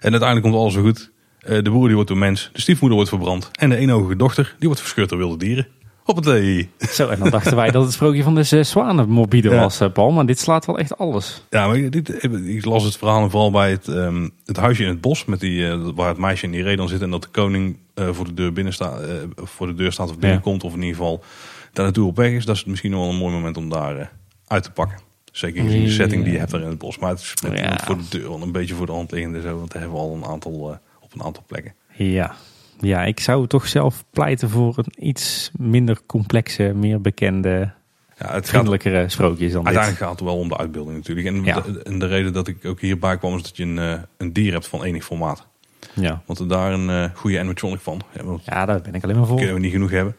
En 0.00 0.10
uiteindelijk 0.10 0.42
komt 0.42 0.54
alles 0.54 0.74
weer 0.74 0.84
goed. 0.84 1.10
Eh, 1.40 1.54
de 1.54 1.70
broer 1.70 1.86
die 1.86 1.94
wordt 1.94 2.08
door 2.08 2.18
mens. 2.18 2.50
De 2.52 2.60
stiefmoeder 2.60 2.96
wordt 2.96 3.10
verbrand. 3.10 3.50
En 3.52 3.68
de 3.68 3.76
eenogige 3.76 4.16
dochter 4.16 4.54
die 4.58 4.68
wordt 4.68 4.80
verscheurd 4.80 5.08
door 5.08 5.18
wilde 5.18 5.36
dieren. 5.36 5.66
Hoppatee. 6.02 6.70
Zo, 6.78 7.08
en 7.08 7.18
dan 7.18 7.30
dachten 7.30 7.56
wij 7.56 7.70
dat 7.70 7.82
het 7.82 7.92
sprookje 7.92 8.22
van 8.22 8.34
de 8.34 8.42
zes 8.42 8.70
zwanen 8.70 9.08
morbide 9.08 9.48
was, 9.48 9.80
eh, 9.80 9.92
Paul. 9.92 10.10
Maar 10.10 10.26
dit 10.26 10.38
slaat 10.38 10.66
wel 10.66 10.78
echt 10.78 10.98
alles. 10.98 11.44
Ja, 11.50 11.66
maar 11.66 11.90
dit, 11.90 12.24
ik 12.46 12.64
las 12.64 12.84
het 12.84 12.96
verhaal 12.96 13.30
vooral 13.30 13.50
bij 13.50 13.70
het, 13.70 13.86
um, 13.86 14.30
het 14.44 14.56
huisje 14.56 14.82
in 14.82 14.88
het 14.88 15.00
bos. 15.00 15.24
Met 15.24 15.40
die, 15.40 15.60
uh, 15.60 15.88
waar 15.94 16.08
het 16.08 16.18
meisje 16.18 16.44
in 16.44 16.52
die 16.52 16.62
reden 16.62 16.88
zit. 16.88 17.02
En 17.02 17.10
dat 17.10 17.22
de 17.22 17.28
koning 17.28 17.76
uh, 17.94 18.08
voor, 18.12 18.24
de 18.24 18.34
deur 18.34 18.52
binnen 18.52 18.72
staat, 18.72 19.00
uh, 19.02 19.08
voor 19.36 19.66
de 19.66 19.74
deur 19.74 19.92
staat 19.92 20.10
of 20.10 20.18
binnenkomt. 20.18 20.62
Ja. 20.62 20.68
Of 20.68 20.74
in 20.74 20.80
ieder 20.80 20.96
geval 20.96 21.24
daar 21.72 21.84
naartoe 21.84 22.06
op 22.06 22.16
weg 22.16 22.30
is. 22.30 22.44
Dat 22.44 22.56
is 22.56 22.64
misschien 22.64 22.90
wel 22.90 23.08
een 23.08 23.16
mooi 23.16 23.32
moment 23.32 23.56
om 23.56 23.68
daar 23.68 24.12
uit 24.46 24.62
te 24.62 24.70
pakken. 24.70 24.98
Zeker 25.32 25.62
gezien 25.62 25.84
de 25.84 25.90
setting 25.90 26.24
die 26.24 26.32
je 26.32 26.38
hebt 26.38 26.50
daar 26.50 26.60
in 26.60 26.68
het 26.68 26.78
bos. 26.78 26.98
Maar 26.98 27.10
het 27.10 27.20
is 27.20 27.34
met, 27.42 27.58
ja. 27.58 27.78
voor 27.84 27.96
de 27.96 28.04
deur 28.08 28.28
wel 28.28 28.42
een 28.42 28.52
beetje 28.52 28.74
voor 28.74 28.86
de 28.86 28.92
hand 28.92 29.10
liggende. 29.12 29.40
Zo, 29.40 29.58
want 29.58 29.72
daar 29.72 29.82
hebben 29.82 29.98
we 29.98 30.04
al 30.04 30.14
een 30.14 30.24
aantal, 30.24 30.78
op 31.12 31.20
een 31.20 31.26
aantal 31.26 31.44
plekken. 31.46 31.74
Ja, 31.94 32.34
ja, 32.80 33.04
ik 33.04 33.20
zou 33.20 33.46
toch 33.46 33.68
zelf 33.68 34.04
pleiten 34.10 34.50
voor 34.50 34.78
een 34.78 35.06
iets 35.08 35.50
minder 35.58 36.00
complexe, 36.06 36.72
meer 36.74 37.00
bekende, 37.00 37.72
ja, 38.18 38.32
het 38.32 38.48
vriendelijkere 38.48 39.08
sprookjes 39.08 39.52
dan 39.52 39.64
Uiteindelijk 39.64 40.04
gaat 40.04 40.10
het 40.10 40.20
wel 40.20 40.38
om 40.38 40.48
de 40.48 40.56
uitbeelding 40.56 40.96
natuurlijk. 40.96 41.26
En, 41.26 41.42
de, 41.42 41.82
en 41.82 41.98
de 41.98 42.06
reden 42.06 42.32
dat 42.32 42.48
ik 42.48 42.64
ook 42.64 42.80
hierbij 42.80 43.18
kwam 43.18 43.36
is 43.36 43.42
dat 43.42 43.56
je 43.56 43.62
een, 43.62 43.78
eh, 43.78 43.98
een 44.16 44.32
dier 44.32 44.52
hebt 44.52 44.66
van 44.66 44.84
enig 44.84 45.04
formaat. 45.04 45.46
Ja. 45.94 46.22
Want 46.26 46.38
er 46.38 46.48
daar 46.48 46.72
een 46.72 46.88
uh, 46.88 47.04
goede 47.14 47.38
animatronic 47.38 47.80
van. 47.80 48.00
Ja, 48.12 48.22
ja, 48.44 48.66
daar 48.66 48.80
ben 48.80 48.94
ik 48.94 49.04
alleen 49.04 49.16
maar 49.16 49.26
voor. 49.26 49.36
Kunnen 49.36 49.54
we 49.54 49.60
niet 49.60 49.72
genoeg 49.72 49.90
hebben. 49.90 50.16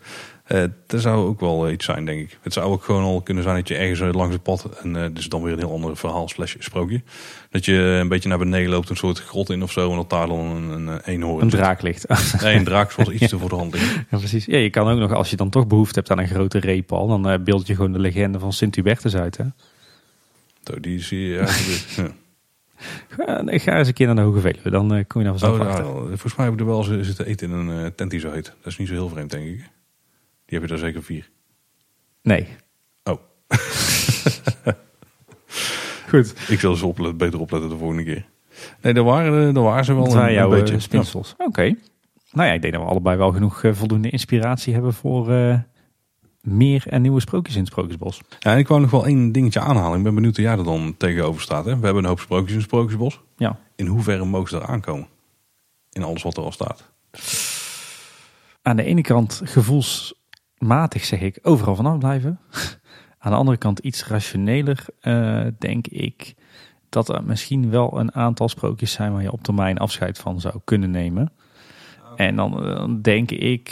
Uh, 0.47 0.63
dat 0.87 1.01
zou 1.01 1.27
ook 1.27 1.39
wel 1.39 1.69
iets 1.69 1.85
zijn, 1.85 2.05
denk 2.05 2.19
ik. 2.19 2.39
Het 2.41 2.53
zou 2.53 2.71
ook 2.71 2.83
gewoon 2.83 3.03
al 3.03 3.21
kunnen 3.21 3.43
zijn 3.43 3.55
dat 3.55 3.67
je 3.67 3.75
ergens 3.75 4.15
langs 4.15 4.33
het 4.33 4.43
pad, 4.43 4.79
en 4.83 5.13
dus 5.13 5.29
dan 5.29 5.41
weer 5.41 5.53
een 5.53 5.59
heel 5.59 5.71
ander 5.71 5.97
verhaal 5.97 6.29
slash 6.29 6.55
sprookje, 6.59 7.03
dat 7.51 7.65
je 7.65 7.73
een 7.73 8.07
beetje 8.07 8.29
naar 8.29 8.37
beneden 8.37 8.69
loopt, 8.69 8.89
een 8.89 8.95
soort 8.95 9.19
grot 9.19 9.49
in 9.49 9.63
of 9.63 9.71
zo, 9.71 9.89
en 9.89 9.95
dat 9.95 10.09
daar 10.09 10.27
dan 10.27 10.39
een, 10.39 10.87
een 10.87 10.99
eenhoorn 10.99 11.43
Een 11.43 11.49
draak 11.49 11.81
ligt. 11.81 12.05
Nee, 12.41 12.55
een 12.55 12.63
draak 12.63 12.91
zoals 12.91 13.09
iets 13.19 13.27
te 13.27 13.39
voor 13.39 13.49
de 13.49 13.55
hand 13.55 13.77
Ja, 14.09 14.17
precies. 14.17 14.45
Ja, 14.45 14.57
je 14.57 14.69
kan 14.69 14.87
ook 14.87 14.99
nog, 14.99 15.13
als 15.13 15.29
je 15.29 15.35
dan 15.35 15.49
toch 15.49 15.67
behoefte 15.67 15.99
hebt 15.99 16.11
aan 16.11 16.19
een 16.19 16.27
grote 16.27 16.59
reepal, 16.59 17.07
dan 17.07 17.31
uh, 17.31 17.39
beeld 17.39 17.67
je 17.67 17.75
gewoon 17.75 17.91
de 17.91 17.99
legende 17.99 18.39
van 18.39 18.53
Sint-Hubertus 18.53 19.15
uit, 19.15 19.37
hè? 19.37 19.45
Die 20.79 21.01
zie 21.01 21.19
je 21.19 21.35
ja. 21.95 22.11
Ga, 23.07 23.43
ga 23.45 23.77
eens 23.77 23.87
een 23.87 23.93
keer 23.93 24.05
naar 24.05 24.15
de 24.15 24.21
Hoge 24.21 24.39
Veluwe, 24.39 24.69
dan 24.69 24.95
uh, 24.95 25.03
kom 25.07 25.21
je 25.21 25.27
naar 25.27 25.37
vanzelf 25.37 25.59
oh, 25.59 25.67
achter. 25.67 25.83
Nou, 25.83 26.07
volgens 26.07 26.35
mij 26.35 26.45
heb 26.45 26.53
ik 26.53 26.59
er 26.59 26.65
wel 26.65 26.83
zitten 26.83 27.25
eten 27.25 27.49
in 27.49 27.55
een 27.55 27.83
uh, 27.83 27.87
tent 27.95 28.11
die 28.11 28.19
zo 28.19 28.31
heet. 28.31 28.45
Dat 28.45 28.71
is 28.71 28.77
niet 28.77 28.87
zo 28.87 28.93
heel 28.93 29.09
vreemd, 29.09 29.31
denk 29.31 29.45
ik. 29.45 29.57
Die 30.45 30.59
heb 30.59 30.61
je 30.61 30.67
daar 30.67 30.77
zeker 30.77 31.03
vier. 31.03 31.29
Nee. 32.21 32.47
Oh. 33.03 33.19
Goed. 36.11 36.49
Ik 36.49 36.59
zal 36.59 36.75
ze 36.75 36.85
opletten, 36.85 37.17
beter 37.17 37.39
opletten 37.39 37.69
de 37.69 37.77
volgende 37.77 38.03
keer. 38.03 38.25
Nee, 38.81 38.93
daar 38.93 39.03
waren, 39.03 39.47
eh, 39.47 39.53
daar 39.53 39.63
waren 39.63 39.85
ze 39.85 39.93
wel 39.93 40.03
dat 40.03 40.13
een, 40.13 40.33
jouw, 40.33 40.51
een 40.51 40.59
beetje. 40.59 40.79
spinsels. 40.79 41.35
Oké. 41.37 41.75
Nou 42.31 42.47
ja, 42.47 42.53
ik 42.53 42.61
denk 42.61 42.73
dat 42.73 42.83
we 42.83 42.89
allebei 42.89 43.17
wel 43.17 43.31
genoeg 43.31 43.63
uh, 43.63 43.73
voldoende 43.73 44.09
inspiratie 44.09 44.73
hebben 44.73 44.93
voor 44.93 45.31
uh, 45.31 45.57
meer 46.41 46.83
en 46.87 47.01
nieuwe 47.01 47.19
sprookjes 47.19 47.55
in 47.55 47.61
het 47.61 47.69
Sprookjesbos. 47.69 48.21
Ja, 48.39 48.51
en 48.51 48.57
ik 48.57 48.67
wou 48.67 48.81
nog 48.81 48.91
wel 48.91 49.05
één 49.05 49.31
dingetje 49.31 49.59
aanhalen. 49.59 49.97
Ik 49.97 50.03
ben 50.03 50.15
benieuwd 50.15 50.35
hoe 50.35 50.45
jij 50.45 50.57
er 50.57 50.63
dan 50.63 50.95
tegenover 50.97 51.41
staat. 51.41 51.65
Hè? 51.65 51.79
We 51.79 51.85
hebben 51.85 52.03
een 52.03 52.09
hoop 52.09 52.19
sprookjes 52.19 52.51
in 52.51 52.57
het 52.57 52.65
Sprookjesbos. 52.65 53.21
Ja. 53.35 53.59
In 53.75 53.85
hoeverre 53.85 54.25
mogen 54.25 54.49
ze 54.49 54.59
daar 54.59 54.67
aankomen? 54.67 55.07
In 55.91 56.03
alles 56.03 56.23
wat 56.23 56.37
er 56.37 56.43
al 56.43 56.51
staat. 56.51 56.91
Aan 58.61 58.75
de 58.75 58.83
ene 58.83 59.01
kant 59.01 59.41
gevoelsmatig 59.43 61.05
zeg 61.05 61.21
ik 61.21 61.39
overal 61.41 61.75
vanaf 61.75 61.97
blijven. 61.97 62.39
Aan 63.23 63.31
de 63.31 63.37
andere 63.37 63.57
kant 63.57 63.79
iets 63.79 64.07
rationeler 64.07 64.85
uh, 65.01 65.47
denk 65.57 65.87
ik 65.87 66.33
dat 66.89 67.09
er 67.09 67.23
misschien 67.23 67.69
wel 67.69 67.99
een 67.99 68.15
aantal 68.15 68.49
sprookjes 68.49 68.91
zijn 68.91 69.13
waar 69.13 69.21
je 69.21 69.31
op 69.31 69.43
termijn 69.43 69.77
afscheid 69.77 70.17
van 70.17 70.39
zou 70.39 70.59
kunnen 70.63 70.91
nemen. 70.91 71.31
En 72.15 72.35
dan, 72.35 72.51
dan 72.51 73.01
denk 73.01 73.31
ik 73.31 73.69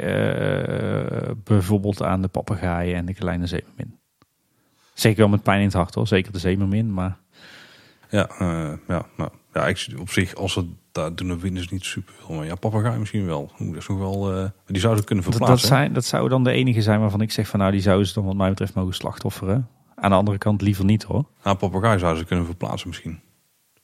uh, 0.00 1.30
bijvoorbeeld 1.44 2.02
aan 2.02 2.22
de 2.22 2.28
papegaaien 2.28 2.96
en 2.96 3.06
de 3.06 3.14
kleine 3.14 3.46
zeemermin. 3.46 3.98
Zeker 4.94 5.18
wel 5.18 5.28
met 5.28 5.42
pijn 5.42 5.58
in 5.58 5.64
het 5.64 5.74
hart 5.74 5.94
hoor, 5.94 6.06
zeker 6.06 6.32
de 6.32 6.38
zeemermin, 6.38 6.94
maar... 6.94 7.16
Ja, 8.10 8.30
uh, 8.40 8.72
ja, 8.88 9.06
nou, 9.16 9.30
ja, 9.54 9.66
ik, 9.66 9.88
op 9.98 10.10
zich, 10.10 10.34
als 10.34 10.54
het 10.54 10.66
daar 10.92 11.14
doen 11.14 11.28
de 11.28 11.38
winners 11.38 11.68
niet 11.68 11.84
super 11.84 12.14
veel. 12.18 12.34
Maar 12.34 12.46
ja, 12.46 12.54
papegaai 12.54 12.98
misschien 12.98 13.26
wel. 13.26 13.50
Dat 13.58 13.76
is 13.76 13.86
nog 13.86 13.98
wel 13.98 14.36
uh, 14.36 14.44
die 14.66 14.80
zouden 14.80 15.04
kunnen 15.04 15.24
verplaatsen. 15.24 15.56
Dat, 15.56 15.66
zijn, 15.66 15.92
dat 15.92 16.04
zou 16.04 16.28
dan 16.28 16.44
de 16.44 16.50
enige 16.50 16.82
zijn 16.82 17.00
waarvan 17.00 17.20
ik 17.20 17.32
zeg 17.32 17.48
van 17.48 17.58
nou, 17.58 17.72
die 17.72 17.80
zouden 17.80 18.06
ze 18.06 18.14
dan 18.14 18.24
wat 18.24 18.36
mij 18.36 18.48
betreft 18.48 18.74
mogen 18.74 18.94
slachtofferen. 18.94 19.68
Aan 19.94 20.10
de 20.10 20.16
andere 20.16 20.38
kant 20.38 20.62
liever 20.62 20.84
niet 20.84 21.02
hoor. 21.02 21.24
Nou, 21.44 21.56
papegaai 21.56 21.98
zouden 21.98 22.20
ze 22.20 22.26
kunnen 22.26 22.46
verplaatsen 22.46 22.88
misschien. 22.88 23.20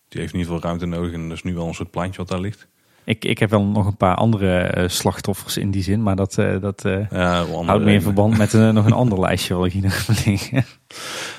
Die 0.09 0.21
heeft 0.21 0.33
niet 0.33 0.47
veel 0.47 0.61
ruimte 0.61 0.87
nodig 0.87 1.13
en 1.13 1.29
dat 1.29 1.37
is 1.37 1.43
nu 1.43 1.55
wel 1.55 1.67
een 1.67 1.75
soort 1.75 1.91
plantje 1.91 2.19
wat 2.19 2.29
daar 2.29 2.41
ligt. 2.41 2.69
Ik, 3.05 3.25
ik 3.25 3.39
heb 3.39 3.51
wel 3.51 3.65
nog 3.65 3.87
een 3.87 3.97
paar 3.97 4.15
andere 4.15 4.77
uh, 4.77 4.89
slachtoffers 4.89 5.57
in 5.57 5.71
die 5.71 5.83
zin, 5.83 6.03
maar 6.03 6.17
dat, 6.17 6.39
uh, 6.39 6.61
dat 6.61 6.85
uh, 6.85 7.11
ja, 7.11 7.45
houdt 7.45 7.85
meer 7.85 7.95
in 7.95 8.03
verband 8.03 8.39
met 8.39 8.53
nog 8.53 8.87
een 8.87 8.93
ander 8.93 9.21
lijstje 9.27 9.55
wat 9.55 9.67
ik 9.67 9.73
hier 9.73 9.83
nog 9.83 10.25
liggen. 10.25 10.65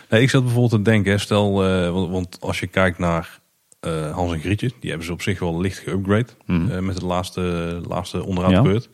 Nee, 0.10 0.22
ik 0.22 0.30
zat 0.30 0.44
bijvoorbeeld 0.44 0.84
te 0.84 0.92
denken, 0.92 1.20
stel, 1.20 1.54
want, 1.92 2.12
want, 2.12 2.38
als 2.40 2.60
je 2.60 2.68
kijkt 2.68 2.98
naar 2.98 3.41
uh, 3.88 4.12
Hans 4.12 4.34
en 4.34 4.40
Grietje. 4.40 4.72
Die 4.80 4.90
hebben 4.90 5.08
ze 5.08 5.14
op 5.14 5.22
zich 5.22 5.40
wel 5.40 5.62
licht 5.62 5.78
geupgrade. 5.78 6.28
Mm. 6.46 6.70
Uh, 6.70 6.80
met 6.80 6.94
het 6.94 7.04
laatste, 7.04 7.42
laatste 7.88 8.26
onderaan 8.26 8.52
ja. 8.52 8.62
beurt. 8.62 8.90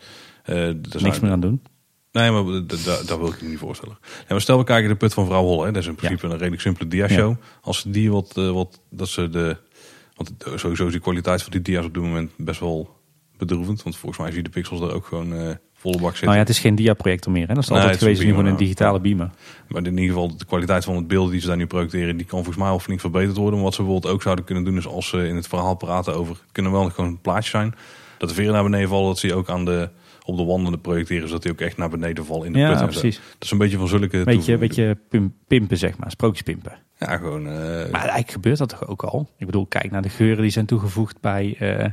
Uh, 0.46 0.70
Niks 1.02 1.20
meer 1.20 1.32
aan 1.32 1.40
doen. 1.40 1.62
Nee, 2.12 2.32
maar 2.32 2.44
daar 3.06 3.20
wil 3.20 3.28
ik 3.28 3.42
me 3.42 3.48
niet 3.48 3.58
voorstellen. 3.58 3.98
En 4.02 4.26
maar 4.30 4.42
stel 4.42 4.58
we 4.58 4.64
kijken 4.64 4.90
de 4.90 4.96
put 4.96 5.14
van 5.14 5.26
vrouw 5.26 5.44
Holle. 5.44 5.66
Hè. 5.66 5.72
Dat 5.72 5.82
is 5.82 5.88
in 5.88 5.96
principe 5.96 6.26
een 6.26 6.32
redelijk 6.32 6.62
simpele 6.62 6.90
dia-show. 6.90 7.36
Als 7.62 7.84
die 7.88 8.12
wat, 8.12 8.34
wat, 8.34 8.82
dat 8.90 9.08
ze 9.08 9.30
de, 9.30 9.58
want 10.16 10.32
sowieso 10.56 10.86
is 10.88 10.94
de 10.94 11.00
kwaliteit 11.00 11.42
van 11.42 11.52
die 11.52 11.62
dia's 11.62 11.86
op 11.86 11.94
dit 11.94 12.04
moment 12.04 12.32
best 12.38 12.60
wel 12.60 13.00
bedroevend. 13.38 13.84
Want 13.84 13.98
volgens 13.98 14.22
mij 14.22 14.30
zie 14.30 14.38
je 14.38 14.44
de 14.44 14.50
pixels 14.50 14.82
er 14.82 14.94
ook 14.94 15.06
gewoon 15.06 15.58
volle 15.78 15.98
bak 15.98 16.10
zitten. 16.10 16.26
Nou 16.26 16.36
ja, 16.36 16.44
het 16.44 16.50
is 16.50 16.60
geen 16.60 16.76
diaprojector 16.76 17.32
meer. 17.32 17.48
Hè? 17.48 17.54
Dat 17.54 17.64
is 17.64 17.72
altijd 17.72 17.98
geweest 17.98 18.24
nu 18.24 18.30
gewoon 18.30 18.46
een 18.46 18.58
digitale 18.58 19.00
beamer. 19.00 19.30
Maar 19.68 19.86
in 19.86 19.98
ieder 19.98 20.16
geval 20.16 20.38
de 20.38 20.46
kwaliteit 20.46 20.84
van 20.84 20.96
het 20.96 21.08
beeld 21.08 21.32
die 21.32 21.42
ze 21.42 21.48
daar 21.48 21.58
nu 21.58 21.68
projecteren, 21.68 22.18
die 22.18 22.26
kan 22.26 22.38
volgens 22.38 22.58
mij 22.58 22.68
al 22.68 22.80
flink 22.80 23.00
verbeterd 23.00 23.38
worden. 23.38 23.62
wat 23.62 23.74
ze 23.74 23.82
bijvoorbeeld 23.82 24.14
ook 24.14 24.22
zouden 24.22 24.46
kunnen 24.46 24.64
doen 24.64 24.78
is 24.78 24.88
als 24.88 25.08
ze 25.08 25.28
in 25.28 25.36
het 25.36 25.48
verhaal 25.48 25.76
praten 25.76 26.16
over, 26.16 26.38
kunnen 26.52 26.72
wel 26.72 26.90
gewoon 26.90 27.10
een 27.10 27.22
plaatje 27.22 27.50
zijn. 27.50 27.76
Dat 28.18 28.30
de 28.30 28.36
veren 28.36 28.54
naar 28.54 28.64
beneden 28.64 28.90
vallen, 28.90 29.08
dat 29.08 29.20
zie 29.20 29.30
je 29.30 29.36
ook 29.36 29.50
aan 29.50 29.66
de, 29.66 29.90
op 30.24 30.38
de 30.38 30.44
wanden 30.44 30.72
de 30.72 30.78
projecteren, 30.78 31.28
zodat 31.28 31.44
die 31.44 31.52
ook 31.52 31.62
echt 31.62 31.78
naar 31.78 31.90
beneden 31.90 32.26
vallen 32.26 32.46
in 32.46 32.54
de 32.54 32.60
ja, 32.60 32.70
put. 32.70 32.80
Ja, 32.80 32.86
precies. 32.86 33.16
Dat 33.16 33.44
is 33.44 33.52
een 33.52 33.58
beetje 33.58 33.78
van 33.78 33.88
zulke 33.88 34.24
Beetje, 34.24 34.58
beetje 34.58 34.98
pimpen, 35.48 35.78
zeg 35.78 35.98
maar. 35.98 36.12
Sprookjespimpen. 36.12 36.78
Ja, 37.00 37.18
gewoon... 37.18 37.42
Uh... 37.42 37.52
Maar 37.92 38.02
eigenlijk 38.02 38.32
gebeurt 38.32 38.58
dat 38.58 38.70
toch 38.70 38.88
ook 38.88 39.04
al? 39.04 39.30
Ik 39.38 39.46
bedoel, 39.46 39.66
kijk 39.66 39.92
naar 39.92 40.02
de 40.02 40.10
geuren 40.10 40.42
die 40.42 40.52
zijn 40.52 40.66
toegevoegd 40.66 41.22
bij, 41.22 41.58
uh, 41.60 41.86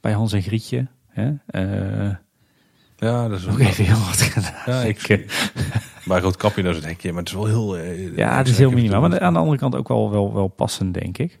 bij 0.00 0.12
Hans 0.12 0.32
en 0.32 0.42
Grietje. 0.42 0.86
Hè? 1.08 1.30
Uh, 1.50 2.14
ja, 2.98 3.28
dat 3.28 3.38
is 3.38 3.48
ook 3.48 3.58
even 3.58 3.84
heel 3.84 4.04
wat 4.04 4.20
gedaan. 4.20 4.62
Ja, 4.66 4.82
ik, 4.82 5.26
bij 6.04 6.20
rood 6.20 6.36
kapje 6.36 6.62
dat 6.62 6.70
is 6.70 6.76
het 6.76 6.86
hekje, 6.86 7.12
maar 7.12 7.22
het 7.22 7.28
is 7.28 7.34
wel 7.34 7.46
heel... 7.46 7.76
ja, 8.16 8.36
het 8.36 8.48
is 8.48 8.58
heel 8.58 8.70
minimaal. 8.70 9.00
Maar 9.00 9.20
aan 9.20 9.32
de 9.32 9.38
andere 9.38 9.58
kant 9.58 9.74
ook 9.74 9.88
wel, 9.88 10.10
wel, 10.10 10.34
wel 10.34 10.48
passend, 10.48 10.94
denk 10.94 11.18
ik 11.18 11.40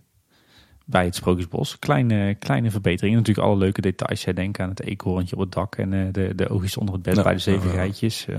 bij 0.88 1.04
het 1.04 1.14
Sprookjesbos. 1.14 1.78
Kleine, 1.78 2.34
kleine 2.34 2.70
verbeteringen. 2.70 3.18
Natuurlijk 3.18 3.46
alle 3.46 3.56
leuke 3.56 3.80
details. 3.80 4.24
Jij 4.24 4.32
denkt 4.32 4.60
aan 4.60 4.68
het 4.68 4.82
eekhoorntje 4.82 5.36
op 5.36 5.42
het 5.42 5.52
dak 5.52 5.76
en 5.76 5.92
uh, 5.92 6.12
de, 6.12 6.32
de 6.34 6.48
oogjes 6.48 6.76
onder 6.76 6.94
het 6.94 7.02
bed 7.02 7.22
bij 7.22 7.32
de 7.32 7.38
zeven 7.38 7.70
geitjes. 7.70 8.26
Uh, 8.28 8.36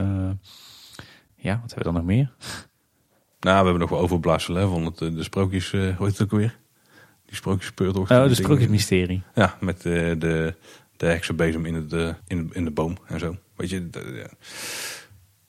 ja, 1.36 1.60
wat 1.62 1.74
hebben 1.74 1.78
we 1.78 1.84
dan 1.84 1.94
nog 1.94 2.04
meer? 2.04 2.32
Nou, 3.40 3.58
we 3.58 3.64
hebben 3.64 3.80
nog 3.80 3.90
wel 3.90 4.00
overblazen 4.00 4.70
van 4.70 4.86
het, 4.86 4.98
de 4.98 5.24
sprookjes, 5.24 5.72
uh, 5.72 5.98
hoe 5.98 6.06
heet 6.08 6.18
het 6.18 6.34
ook 6.34 6.40
weer? 6.40 6.58
Die 7.26 7.36
sprookjespeurtocht. 7.36 8.12
Oh, 8.12 8.24
de 8.24 8.36
sprookjesmysterie. 8.36 9.22
Ja, 9.36 9.56
met 9.60 9.82
de, 9.82 10.56
de, 11.00 11.06
de 11.06 11.12
heksenbezem 11.12 11.66
in, 11.66 11.74
het, 11.74 12.16
in, 12.28 12.50
in 12.54 12.64
de 12.64 12.72
boom 12.72 12.98
en 13.06 13.20
zo. 13.20 13.36
Weet 13.56 13.70
je, 13.70 13.90
de, 13.90 14.30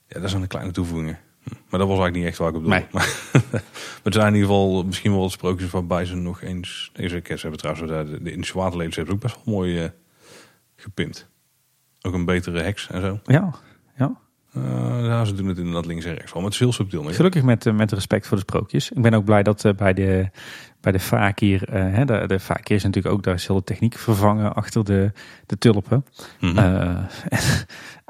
ja, 0.07 0.19
dat 0.19 0.29
zijn 0.29 0.41
de 0.41 0.47
kleine 0.47 0.71
toevoegingen. 0.71 1.19
Maar 1.43 1.79
dat 1.79 1.87
was 1.87 1.99
eigenlijk 1.99 2.15
niet 2.15 2.25
echt 2.25 2.37
waar 2.37 2.49
ik 2.49 2.55
op 2.55 2.63
bedoelde. 2.63 2.85
Nee. 2.85 3.01
Maar, 4.03 4.13
er 4.13 4.13
zijn 4.13 4.27
in 4.27 4.33
ieder 4.33 4.49
geval 4.49 4.83
misschien 4.83 5.11
wel 5.11 5.19
wat 5.19 5.31
sprookjes 5.31 5.69
waarbij 5.69 6.05
ze 6.05 6.15
nog 6.15 6.41
eens... 6.41 6.89
Deze 6.93 7.21
kerst 7.21 7.41
hebben 7.41 7.59
trouwens, 7.59 7.87
de, 7.87 8.21
de 8.21 8.51
waterlelies 8.53 8.95
hebben 8.95 9.13
ook 9.13 9.21
best 9.21 9.35
wel 9.35 9.53
mooi 9.53 9.83
uh, 9.83 9.89
gepimpt. 10.75 11.29
Ook 12.01 12.13
een 12.13 12.25
betere 12.25 12.61
heks 12.61 12.89
en 12.89 13.01
zo. 13.01 13.19
Ja, 13.23 13.53
ja. 13.97 14.19
Uh, 14.57 15.05
ja, 15.05 15.25
ze 15.25 15.33
doen 15.33 15.47
het 15.47 15.57
inderdaad 15.57 15.85
links 15.85 16.05
en 16.05 16.13
rechts 16.13 16.33
wel. 16.33 16.41
Maar 16.41 16.51
het 16.51 16.53
is 16.53 16.59
heel 16.59 16.73
subtiel. 16.73 17.03
Gelukkig 17.03 17.43
met, 17.43 17.65
uh, 17.65 17.73
met 17.73 17.91
respect 17.91 18.27
voor 18.27 18.37
de 18.37 18.43
sprookjes. 18.43 18.91
Ik 18.91 19.01
ben 19.01 19.13
ook 19.13 19.25
blij 19.25 19.43
dat 19.43 19.63
uh, 19.63 19.73
bij 19.73 19.93
de, 19.93 20.29
bij 20.81 20.91
de 20.91 20.99
fakir, 20.99 21.61
hè, 21.71 22.05
de, 22.05 22.23
de 22.27 22.39
fakir 22.39 22.75
is 22.75 22.83
natuurlijk 22.83 23.15
ook 23.15 23.23
daar 23.23 23.35
dezelfde 23.35 23.63
techniek 23.63 23.97
vervangen 23.97 24.53
achter 24.53 24.83
de, 24.83 25.11
de 25.45 25.57
tulpen. 25.57 26.05
Mm 26.39 26.57
-hmm. 26.57 27.07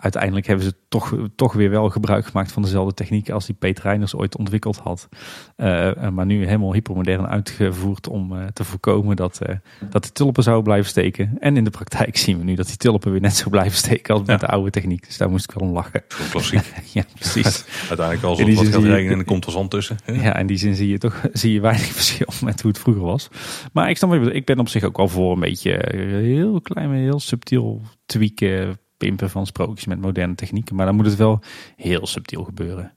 Uiteindelijk 0.02 0.48
hebben 0.48 0.66
ze 0.66 0.74
toch, 0.88 1.16
toch 1.36 1.54
weer 1.54 1.70
wel 1.70 1.90
gebruik 1.90 2.26
gemaakt 2.26 2.52
van 2.52 2.62
dezelfde 2.62 2.94
techniek 2.94 3.30
als 3.30 3.46
die 3.46 3.56
Peter 3.56 3.84
Reiners 3.84 4.16
ooit 4.16 4.38
ontwikkeld 4.38 4.78
had. 4.78 5.10
Uh, 5.58 6.10
maar 6.10 6.26
nu 6.26 6.46
helemaal 6.46 6.74
hypermodern 6.74 7.28
uitgevoerd 7.28 8.08
om 8.08 8.34
uh, 8.34 8.46
te 8.46 8.64
voorkomen 8.64 9.16
dat, 9.16 9.40
uh, 9.50 9.56
dat 9.90 10.04
de 10.04 10.12
tulpen 10.12 10.44
zouden 10.44 10.64
blijven 10.64 10.90
steken. 10.90 11.38
En 11.40 11.58
in 11.58 11.64
de 11.64 11.70
praktijk 11.70 12.18
zien 12.18 12.38
we 12.38 12.44
nu 12.44 12.56
dat 12.56 12.68
die 12.68 12.78
tulpen 12.78 13.12
weer 13.12 13.22
net 13.22 13.36
zo 13.36 13.50
blijven 13.50 13.78
steken 13.78 14.14
als 14.14 14.24
met 14.26 14.40
de 14.40 14.48
oude 14.48 14.70
techniek. 14.70 15.06
Dus 15.06 15.18
daar 15.18 15.30
moest 15.30 15.52
ik 15.52 15.60
wel 15.60 15.68
om 15.68 15.74
lachen. 15.74 16.04
Klassiek. 16.30 16.74
ja, 16.94 17.04
precies. 17.20 17.66
uiteindelijk 17.90 18.24
als 18.24 18.40
het 18.40 18.54
wat 18.54 18.68
gaat 18.68 18.84
regenen 18.84 19.12
en 19.12 19.20
er 19.20 19.26
komt 19.26 19.46
er 19.46 19.52
zand 19.52 19.72
tussen. 19.72 19.98
Ja, 20.06 20.36
in 20.36 20.48
die 20.48 20.58
zin 20.58 20.76
zie 20.76 20.90
je 20.90 20.98
toch 20.98 21.22
zie 21.34 21.54
je 21.54 21.62
weinig 21.62 21.92
verschil 22.02 22.28
met 22.44 22.62
hoe 22.62 22.72
het 22.72 22.80
vroeger 22.80 23.04
was. 23.04 23.28
Maar 23.74 23.90
ik, 23.90 23.98
snap, 23.98 24.14
ik 24.14 24.46
ben 24.46 24.60
op 24.60 24.70
zich 24.70 24.84
ook 24.84 24.98
wel 24.98 25.08
voor 25.08 25.34
een 25.34 25.40
beetje 25.40 25.86
heel 26.22 26.62
klein, 26.62 26.92
heel 26.92 27.20
subtiel 27.20 27.82
tweaken 28.06 28.80
pimpen 29.06 29.30
van 29.30 29.46
sprookjes 29.46 29.86
met 29.86 30.02
moderne 30.02 30.36
technieken. 30.36 30.76
Maar 30.76 30.86
dan 30.86 30.96
moet 30.96 31.06
het 31.06 31.16
wel 31.16 31.40
heel 31.76 32.08
subtiel 32.08 32.44
gebeuren. 32.44 32.94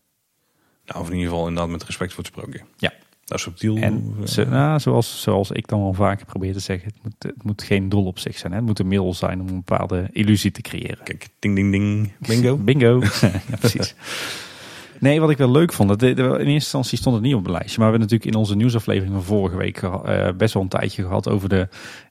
Nou, 0.85 1.01
of 1.01 1.07
in 1.07 1.15
ieder 1.15 1.29
geval 1.31 1.49
inderdaad 1.49 1.71
met 1.73 1.85
respect 1.85 2.13
voor 2.13 2.25
het 2.25 2.33
sprookje. 2.33 2.61
Ja. 2.77 2.93
Nou, 3.25 3.41
subtiel. 3.41 3.77
En 3.77 4.15
ze, 4.25 4.45
nou, 4.45 4.81
zoals, 4.81 5.23
zoals 5.23 5.51
ik 5.51 5.69
dan 5.69 5.81
al 5.81 5.93
vaker 5.93 6.27
probeer 6.27 6.53
te 6.53 6.59
zeggen, 6.59 6.89
het 6.89 7.03
moet, 7.03 7.15
het 7.19 7.43
moet 7.43 7.63
geen 7.63 7.89
doel 7.89 8.07
op 8.07 8.19
zich 8.19 8.39
zijn. 8.39 8.53
Hè? 8.53 8.59
Het 8.59 8.67
moet 8.67 8.79
een 8.79 8.89
middel 8.89 9.15
zijn 9.15 9.41
om 9.41 9.49
een 9.49 9.65
bepaalde 9.65 10.09
illusie 10.13 10.51
te 10.51 10.61
creëren. 10.61 11.05
Kijk, 11.05 11.29
ding, 11.39 11.55
ding, 11.55 11.71
ding. 11.71 12.13
Bingo. 12.19 12.57
Bingo. 12.69 13.01
ja, 13.51 13.57
precies. 13.59 13.95
Nee, 15.01 15.21
wat 15.21 15.31
ik 15.31 15.37
wel 15.39 15.51
leuk 15.51 15.73
vond, 15.73 16.03
in 16.03 16.17
eerste 16.17 16.45
instantie 16.45 16.99
stond 16.99 17.15
het 17.15 17.25
niet 17.25 17.35
op 17.35 17.43
het 17.43 17.51
lijstje. 17.53 17.79
Maar 17.81 17.91
we 17.91 17.99
hebben 17.99 18.01
natuurlijk 18.01 18.31
in 18.31 18.39
onze 18.39 18.57
nieuwsaflevering 18.57 19.15
van 19.15 19.23
vorige 19.23 19.57
week 19.57 19.83
uh, 19.83 20.29
best 20.37 20.55
wel 20.55 20.63
een 20.63 20.69
tijdje 20.69 21.03
gehad 21.03 21.29
over 21.29 21.49
de 21.49 21.69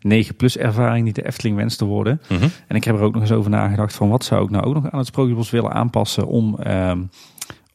9-plus 0.07 0.57
ervaring 0.57 1.03
die 1.03 1.13
de 1.13 1.25
Efteling 1.25 1.55
wenst 1.55 1.77
te 1.77 1.85
worden. 1.85 2.21
Mm 2.29 2.37
-hmm. 2.37 2.49
En 2.67 2.75
ik 2.75 2.83
heb 2.83 2.95
er 2.95 3.01
ook 3.01 3.13
nog 3.13 3.21
eens 3.21 3.31
over 3.31 3.51
nagedacht 3.51 3.95
van 3.95 4.09
wat 4.09 4.23
zou 4.23 4.43
ik 4.43 4.49
nou 4.49 4.63
ook 4.65 4.73
nog 4.73 4.91
aan 4.91 4.99
het 4.99 5.07
Sprookjesbos 5.07 5.49
willen 5.49 5.73
aanpassen 5.73 6.27
om, 6.27 6.57
um, 6.67 7.09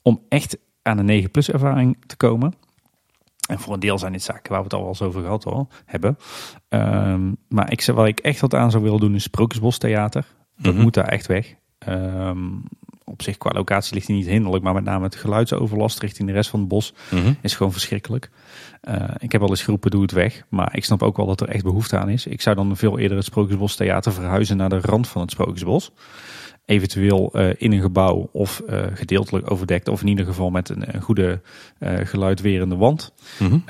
om 0.02 0.22
echt 0.28 0.58
aan 0.82 0.98
een 0.98 1.24
9-plus 1.24 1.50
ervaring 1.50 1.96
te 2.06 2.16
komen. 2.16 2.52
En 3.48 3.58
voor 3.58 3.74
een 3.74 3.80
deel 3.80 3.98
zijn 3.98 4.12
dit 4.12 4.22
zaken 4.22 4.50
waar 4.50 4.58
we 4.58 4.64
het 4.64 4.74
al 4.74 4.80
wel 4.80 4.88
eens 4.88 5.02
over 5.02 5.22
gehad 5.22 5.46
al 5.46 5.68
hebben. 5.84 6.18
Um, 6.68 7.36
maar 7.48 7.72
ik, 7.72 7.84
wat 7.84 8.06
ik 8.06 8.18
echt 8.18 8.40
wat 8.40 8.54
aan 8.54 8.70
zou 8.70 8.82
willen 8.82 9.00
doen 9.00 9.14
is 9.14 9.22
Sprookjesbos 9.22 9.78
Theater. 9.78 10.22
Dat 10.22 10.30
Mhm. 10.56 10.68
mm 10.68 10.74
-hmm. 10.74 10.82
moet 10.82 10.94
daar 10.94 11.08
echt 11.08 11.26
weg. 11.26 11.54
Um, 11.88 12.62
op 13.08 13.22
zich 13.22 13.38
qua 13.38 13.50
locatie 13.50 13.94
ligt 13.94 14.06
hij 14.06 14.16
niet 14.16 14.26
hinderlijk, 14.26 14.64
maar 14.64 14.74
met 14.74 14.84
name 14.84 15.04
het 15.04 15.14
geluidsoverlast 15.14 16.00
richting 16.00 16.28
de 16.28 16.34
rest 16.34 16.50
van 16.50 16.60
het 16.60 16.68
bos 16.68 16.94
Mm 17.10 17.22
-hmm. 17.22 17.36
is 17.40 17.54
gewoon 17.54 17.72
verschrikkelijk. 17.72 18.30
Uh, 18.88 18.94
ik 19.18 19.32
heb 19.32 19.42
al 19.42 19.48
eens 19.48 19.62
geroepen, 19.62 19.90
doe 19.90 20.02
het 20.02 20.12
weg. 20.12 20.42
Maar 20.48 20.76
ik 20.76 20.84
snap 20.84 21.02
ook 21.02 21.16
wel 21.16 21.26
dat 21.26 21.40
er 21.40 21.48
echt 21.48 21.64
behoefte 21.64 21.98
aan 21.98 22.08
is. 22.08 22.26
Ik 22.26 22.40
zou 22.40 22.56
dan 22.56 22.76
veel 22.76 22.98
eerder 22.98 23.16
het 23.16 23.26
Sprookjesbos 23.26 23.76
Theater 23.76 24.12
verhuizen 24.12 24.56
naar 24.56 24.68
de 24.68 24.80
rand 24.80 25.08
van 25.08 25.20
het 25.20 25.30
Sprookjesbos. 25.30 25.90
Eventueel 26.68 27.30
uh, 27.34 27.50
in 27.56 27.72
een 27.72 27.80
gebouw 27.80 28.28
of 28.32 28.62
uh, 28.68 28.86
gedeeltelijk 28.92 29.50
overdekt. 29.50 29.88
Of 29.88 30.00
in 30.00 30.06
ieder 30.06 30.24
geval 30.24 30.50
met 30.50 30.68
een, 30.68 30.94
een 30.94 31.02
goede 31.02 31.40
geluidwerende 31.80 32.76
wand. 32.76 33.12
Mm 33.38 33.48
-hmm. 33.48 33.64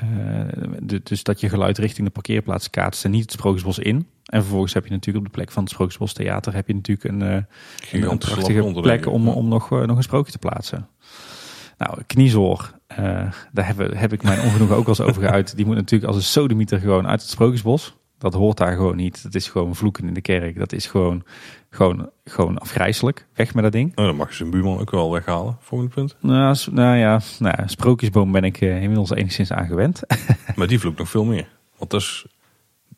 de, 0.81 1.01
dus 1.03 1.23
dat 1.23 1.41
je 1.41 1.49
geluid 1.49 1.79
richting 1.79 2.07
de 2.07 2.13
parkeerplaats 2.13 2.71
kaatst 2.71 3.05
en 3.05 3.11
niet 3.11 3.23
het 3.23 3.33
Sprookjesbos 3.33 3.79
in. 3.79 4.07
En 4.25 4.41
vervolgens 4.41 4.75
heb 4.75 4.85
je 4.85 4.91
natuurlijk 4.91 5.27
op 5.27 5.33
de 5.33 5.39
plek 5.39 5.51
van 5.51 5.63
het 5.63 5.73
Sprookjesbos 5.73 6.13
Theater 6.13 6.55
heb 6.55 6.67
je 6.67 6.75
natuurlijk 6.75 7.09
een, 7.09 7.21
een, 7.21 8.11
een 8.11 8.19
prachtige 8.19 8.81
plek 8.81 9.07
om, 9.07 9.29
om 9.29 9.49
nog, 9.49 9.71
nog 9.71 9.97
een 9.97 10.03
sprookje 10.03 10.33
te 10.33 10.39
plaatsen. 10.39 10.89
Nou, 11.79 12.03
kniezoor, 12.07 12.79
uh, 12.91 12.97
daar 13.53 13.67
heb, 13.67 13.93
heb 13.95 14.13
ik 14.13 14.23
mijn 14.23 14.41
ongenoegen 14.41 14.77
ook 14.77 14.87
wel 14.87 14.95
eens 14.99 15.09
over 15.09 15.23
geuit. 15.23 15.57
Die 15.57 15.67
moet 15.67 15.75
natuurlijk 15.75 16.13
als 16.13 16.17
een 16.17 16.31
sodemieter 16.31 16.79
gewoon 16.79 17.07
uit 17.07 17.21
het 17.21 17.31
Sprookjesbos. 17.31 17.97
Dat 18.19 18.35
hoort 18.35 18.57
daar 18.57 18.77
gewoon 18.77 18.97
niet. 18.97 19.23
Dat 19.23 19.35
is 19.35 19.49
gewoon 19.49 19.75
vloeken 19.75 20.09
in 20.09 20.15
de 20.15 20.21
kerk. 20.21 20.59
Dat 20.59 20.73
is 20.73 20.87
gewoon, 20.87 21.25
gewoon, 21.71 22.11
gewoon 22.25 22.59
afgrijzelijk. 22.59 23.27
Weg 23.35 23.55
met 23.55 23.63
dat 23.63 23.73
ding. 23.73 23.95
Nou, 23.95 24.09
dan 24.09 24.17
mag 24.17 24.29
je 24.29 24.35
zijn 24.35 24.51
buurman 24.51 24.81
ook 24.81 24.91
wel 24.91 25.13
weghalen, 25.13 25.57
volgende 25.61 25.95
punt. 25.95 26.17
Nou, 26.21 26.57
nou 26.71 26.97
ja, 26.97 27.21
nou, 27.39 27.57
sprookjesboom 27.67 28.33
ben 28.33 28.45
ik 28.45 28.61
uh, 28.61 28.83
inmiddels 28.83 29.11
enigszins 29.11 29.53
aan 29.53 29.67
gewend. 29.67 30.03
maar 30.57 30.67
die 30.67 30.81
vloekt 30.81 30.99
nog 30.99 31.09
veel 31.09 31.25
meer. 31.25 31.49
Want 31.79 31.91
dat 31.91 32.01
is 32.01 32.27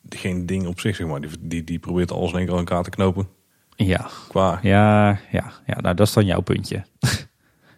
geen 0.08 0.46
ding 0.46 0.66
op 0.66 0.80
zich, 0.80 0.96
zeg 0.96 1.06
maar. 1.06 1.20
Die, 1.20 1.30
die, 1.40 1.64
die 1.64 1.78
probeert 1.78 2.12
alles 2.12 2.30
in 2.30 2.36
één 2.36 2.44
keer 2.46 2.54
aan 2.54 2.60
elkaar 2.60 2.82
te 2.82 2.90
knopen. 2.90 3.28
Ja. 3.76 4.10
Qua. 4.28 4.58
Ja, 4.62 5.10
ja, 5.30 5.52
ja, 5.66 5.80
nou 5.80 5.94
dat 5.94 6.06
is 6.06 6.12
dan 6.12 6.26
jouw 6.26 6.40
puntje. 6.40 6.84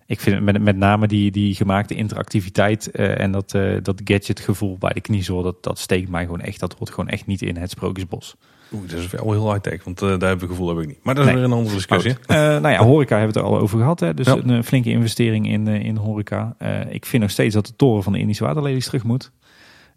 ik 0.06 0.20
vind 0.20 0.40
met, 0.40 0.62
met 0.62 0.76
name 0.76 1.06
die, 1.06 1.30
die 1.30 1.54
gemaakte 1.54 1.94
interactiviteit 1.94 2.90
uh, 2.92 3.20
en 3.20 3.32
dat, 3.32 3.54
uh, 3.54 3.76
dat 3.82 4.00
gadgetgevoel 4.04 4.78
bij 4.78 4.92
de 4.92 5.00
kniezoor, 5.00 5.42
dat, 5.42 5.62
dat 5.62 5.78
steekt 5.78 6.08
mij 6.08 6.24
gewoon 6.24 6.40
echt. 6.40 6.60
Dat 6.60 6.74
hoort 6.78 6.90
gewoon 6.90 7.08
echt 7.08 7.26
niet 7.26 7.42
in 7.42 7.56
het 7.56 7.70
Sprookjesbos. 7.70 8.36
Oeh, 8.74 8.90
dat 8.90 8.98
is 8.98 9.10
wel 9.10 9.32
heel 9.32 9.52
high-tech, 9.52 9.84
want 9.84 10.02
uh, 10.02 10.18
daar 10.18 10.28
heb 10.28 10.42
ik 10.42 10.48
gevoel 10.48 10.68
heb 10.68 10.78
ik 10.78 10.86
niet. 10.86 10.98
Maar 11.02 11.14
dat 11.14 11.24
is 11.24 11.30
nee. 11.30 11.40
weer 11.40 11.50
een 11.50 11.56
andere 11.56 11.74
discussie. 11.74 12.14
nou 12.26 12.68
ja, 12.68 12.78
horeca 12.92 13.16
hebben 13.18 13.34
we 13.34 13.40
het 13.40 13.48
er 13.48 13.54
al 13.54 13.62
over 13.62 13.78
gehad. 13.78 14.00
Hè? 14.00 14.14
Dus 14.14 14.26
ja. 14.26 14.36
een 14.44 14.64
flinke 14.64 14.90
investering 14.90 15.48
in, 15.48 15.66
in 15.66 15.96
horeca. 15.96 16.56
ik 16.88 17.06
vind 17.06 17.22
nog 17.22 17.30
steeds 17.30 17.54
dat 17.54 17.66
de 17.66 17.76
toren 17.76 18.02
van 18.02 18.12
de 18.12 18.18
Indische 18.18 18.44
Waterlelies 18.44 18.86
terug 18.86 19.04
moet. 19.04 19.30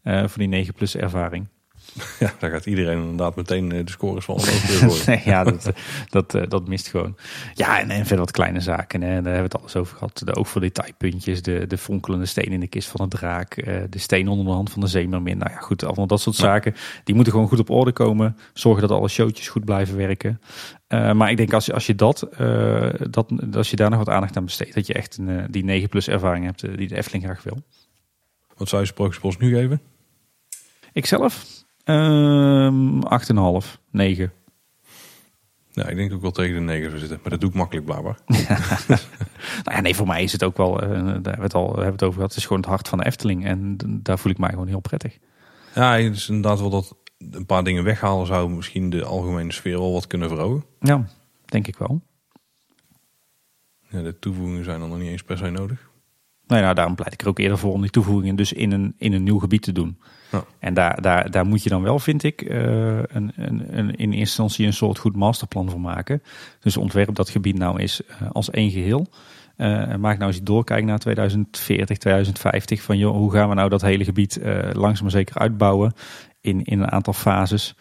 voor 0.04 0.38
die 0.38 0.48
9 0.48 0.74
plus 0.74 0.96
ervaring. 0.96 1.48
Ja, 2.20 2.34
daar 2.40 2.50
gaat 2.50 2.66
iedereen 2.66 3.02
inderdaad 3.02 3.36
meteen 3.36 3.70
de 3.70 3.84
scores 3.86 4.26
van 4.26 4.40
nee, 5.06 5.22
ja, 5.26 5.44
dat, 5.44 5.72
dat, 6.10 6.32
dat 6.50 6.68
mist 6.68 6.88
gewoon. 6.88 7.18
Ja, 7.54 7.80
en, 7.80 7.90
en 7.90 8.00
verder 8.00 8.18
wat 8.18 8.32
kleine 8.32 8.60
zaken. 8.60 9.02
Hè. 9.02 9.08
Daar 9.08 9.34
hebben 9.34 9.34
we 9.34 9.42
het 9.42 9.60
alles 9.60 9.76
over 9.76 9.98
gehad. 9.98 10.22
De 10.26 10.36
oog 10.36 10.50
voor 10.50 10.62
detailpuntjes, 10.62 11.42
de, 11.42 11.68
de 11.68 11.78
fonkelende 11.78 12.26
steen 12.26 12.52
in 12.52 12.60
de 12.60 12.68
kist 12.68 12.88
van 12.88 13.02
een 13.02 13.10
draak, 13.10 13.56
de 13.90 14.00
steen 14.00 14.28
onder 14.28 14.46
de 14.46 14.52
hand 14.52 14.72
van 14.72 14.82
de 14.82 14.88
zeemermin. 14.88 15.38
Nou 15.38 15.52
ja, 15.52 15.58
goed, 15.58 15.84
allemaal 15.84 16.08
dat 16.08 16.22
soort 16.22 16.36
zaken. 16.36 16.76
Die 17.04 17.16
moeten 17.16 17.34
gewoon 17.34 17.48
goed 17.48 17.60
op 17.60 17.70
orde 17.70 17.92
komen. 17.92 18.38
Zorgen 18.54 18.88
dat 18.88 18.98
alle 18.98 19.08
showtjes 19.08 19.48
goed 19.48 19.66
blijven 19.66 19.98
werken. 19.98 20.42
Uh, 20.90 21.12
maar 21.12 21.30
ik 21.30 21.38
denk 21.38 21.54
als, 21.54 21.72
als 21.72 21.86
je 21.86 21.96
dat, 21.96 22.28
uh, 22.40 22.90
dat, 23.10 23.32
als 23.54 23.70
je 23.70 23.76
daar 23.76 23.90
nog 23.90 24.00
wat 24.00 24.10
aandacht 24.10 24.38
aan 24.38 24.46
besteedt, 24.46 24.74
dat 24.74 24.88
je 24.88 24.94
echt 24.94 25.18
een, 25.18 25.48
die 25.50 25.64
9 25.64 25.90
plus 25.90 26.08
ervaring 26.08 26.46
hebt 26.46 26.78
die 26.78 26.88
de 26.88 26.96
Efteling 26.96 27.24
graag 27.24 27.44
wil. 27.44 27.64
Wat 28.58 28.70
zou 28.70 28.82
je 28.82 28.88
Sprookjesbos 28.88 29.38
nu 29.38 29.54
geven? 29.56 29.82
Ikzelf? 30.94 31.65
Um, 31.86 33.02
8,5, 33.64 33.80
9. 33.92 34.32
Ja, 35.72 35.88
ik 35.88 35.96
denk 35.96 36.14
ook 36.14 36.22
wel 36.22 36.32
tegen 36.32 36.54
de 36.54 36.62
9 36.62 36.90
zou 36.90 37.00
zitten. 37.00 37.20
Maar 37.22 37.32
dat 37.32 37.40
doe 37.40 37.50
ik 37.50 37.56
makkelijk 37.56 37.86
blijkbaar. 37.86 38.20
nou 39.64 39.76
ja, 39.76 39.82
nee, 39.82 39.96
voor 39.96 40.08
mij 40.08 40.24
is 40.24 40.32
het 40.32 40.44
ook 40.44 40.58
wel, 40.58 40.84
uh, 40.84 40.90
daar 40.90 40.98
hebben 41.04 41.36
we 41.36 41.42
het 41.42 41.54
al 41.54 41.68
hebben 41.68 41.92
het 41.92 42.04
over 42.04 42.14
gehad. 42.14 42.30
Het 42.30 42.40
is 42.40 42.46
gewoon 42.46 42.62
het 42.62 42.70
hart 42.70 42.88
van 42.88 42.98
de 42.98 43.06
Efteling. 43.06 43.46
En 43.46 43.78
daar 44.04 44.20
voel 44.20 44.32
ik 44.32 44.38
mij 44.38 44.50
gewoon 44.50 44.68
heel 44.68 44.80
prettig. 44.80 45.18
Ja, 45.76 45.98
het 45.98 46.16
is 46.16 46.28
inderdaad 46.28 46.60
wel 46.60 46.70
dat 46.70 46.96
een 47.18 47.46
paar 47.46 47.64
dingen 47.64 47.84
weghalen 47.84 48.26
zou 48.26 48.50
misschien 48.50 48.90
de 48.90 49.04
algemene 49.04 49.52
sfeer 49.52 49.80
wel 49.80 49.94
wat 49.94 50.08
kunnen 50.08 50.30
verhogen. 50.30 50.66
Ja, 50.80 51.06
denk 51.46 51.68
ik 51.68 51.78
wel. 51.78 52.02
Ja, 53.90 54.02
de 54.02 54.20
toevoegingen 54.20 54.64
zijn 54.64 54.80
dan 54.80 54.90
nog 54.90 54.98
niet 54.98 55.10
eens 55.10 55.24
per 55.24 55.38
se 55.38 55.50
nodig. 55.50 55.85
Nou, 56.48 56.62
nou, 56.62 56.74
daarom 56.76 56.96
pleit 56.96 57.14
ik 57.14 57.22
er 57.22 57.28
ook 57.28 57.40
eerder 57.40 57.58
voor 57.58 57.74
om 57.74 57.82
die 57.82 57.90
toevoegingen 57.90 58.36
dus 58.36 58.54
in 58.54 58.72
een, 58.72 58.94
in 58.98 59.14
een 59.14 59.24
nieuw 59.24 59.40
gebied 59.40 59.62
te 59.62 59.72
doen. 59.72 59.98
Ja. 60.32 60.44
En 60.60 60.74
daar, 60.74 61.02
daar, 61.02 61.32
daar 61.32 61.46
moet 61.46 61.64
je 61.64 61.70
dan 61.70 61.82
wel, 61.82 62.00
vind 62.00 62.24
ik, 62.24 62.42
uh, 62.42 62.58
een, 62.98 63.32
een, 63.36 63.78
een, 63.78 63.96
in 63.96 63.96
eerste 63.98 64.18
instantie 64.18 64.66
een 64.66 64.74
soort 64.74 64.98
goed 64.98 65.16
masterplan 65.16 65.70
voor 65.70 65.80
maken. 65.80 66.22
Dus 66.60 66.78
ontwerp 66.78 67.16
dat 67.16 67.30
gebied 67.30 67.58
nou 67.58 67.82
is 67.82 68.02
uh, 68.22 68.32
als 68.32 68.50
één 68.50 68.72
geheel. 68.72 69.08
Uh, 69.58 69.92
en 69.92 70.00
maak 70.00 70.18
nou 70.18 70.32
eens 70.32 70.44
doorkijken 70.44 70.88
naar 70.88 71.00
2040, 71.00 71.98
2050. 71.98 72.82
Van 72.82 72.98
joh, 72.98 73.16
hoe 73.16 73.32
gaan 73.32 73.50
we 73.50 73.56
nou 73.56 73.70
dat 73.70 73.82
hele 73.82 74.04
gebied 74.04 74.40
langzaam 74.72 75.04
maar 75.04 75.12
zeker 75.12 75.38
uitbouwen 75.38 75.94
in, 76.42 76.64
in 76.64 76.80
een 76.80 76.92
aantal 76.92 77.14
fases. 77.14 77.76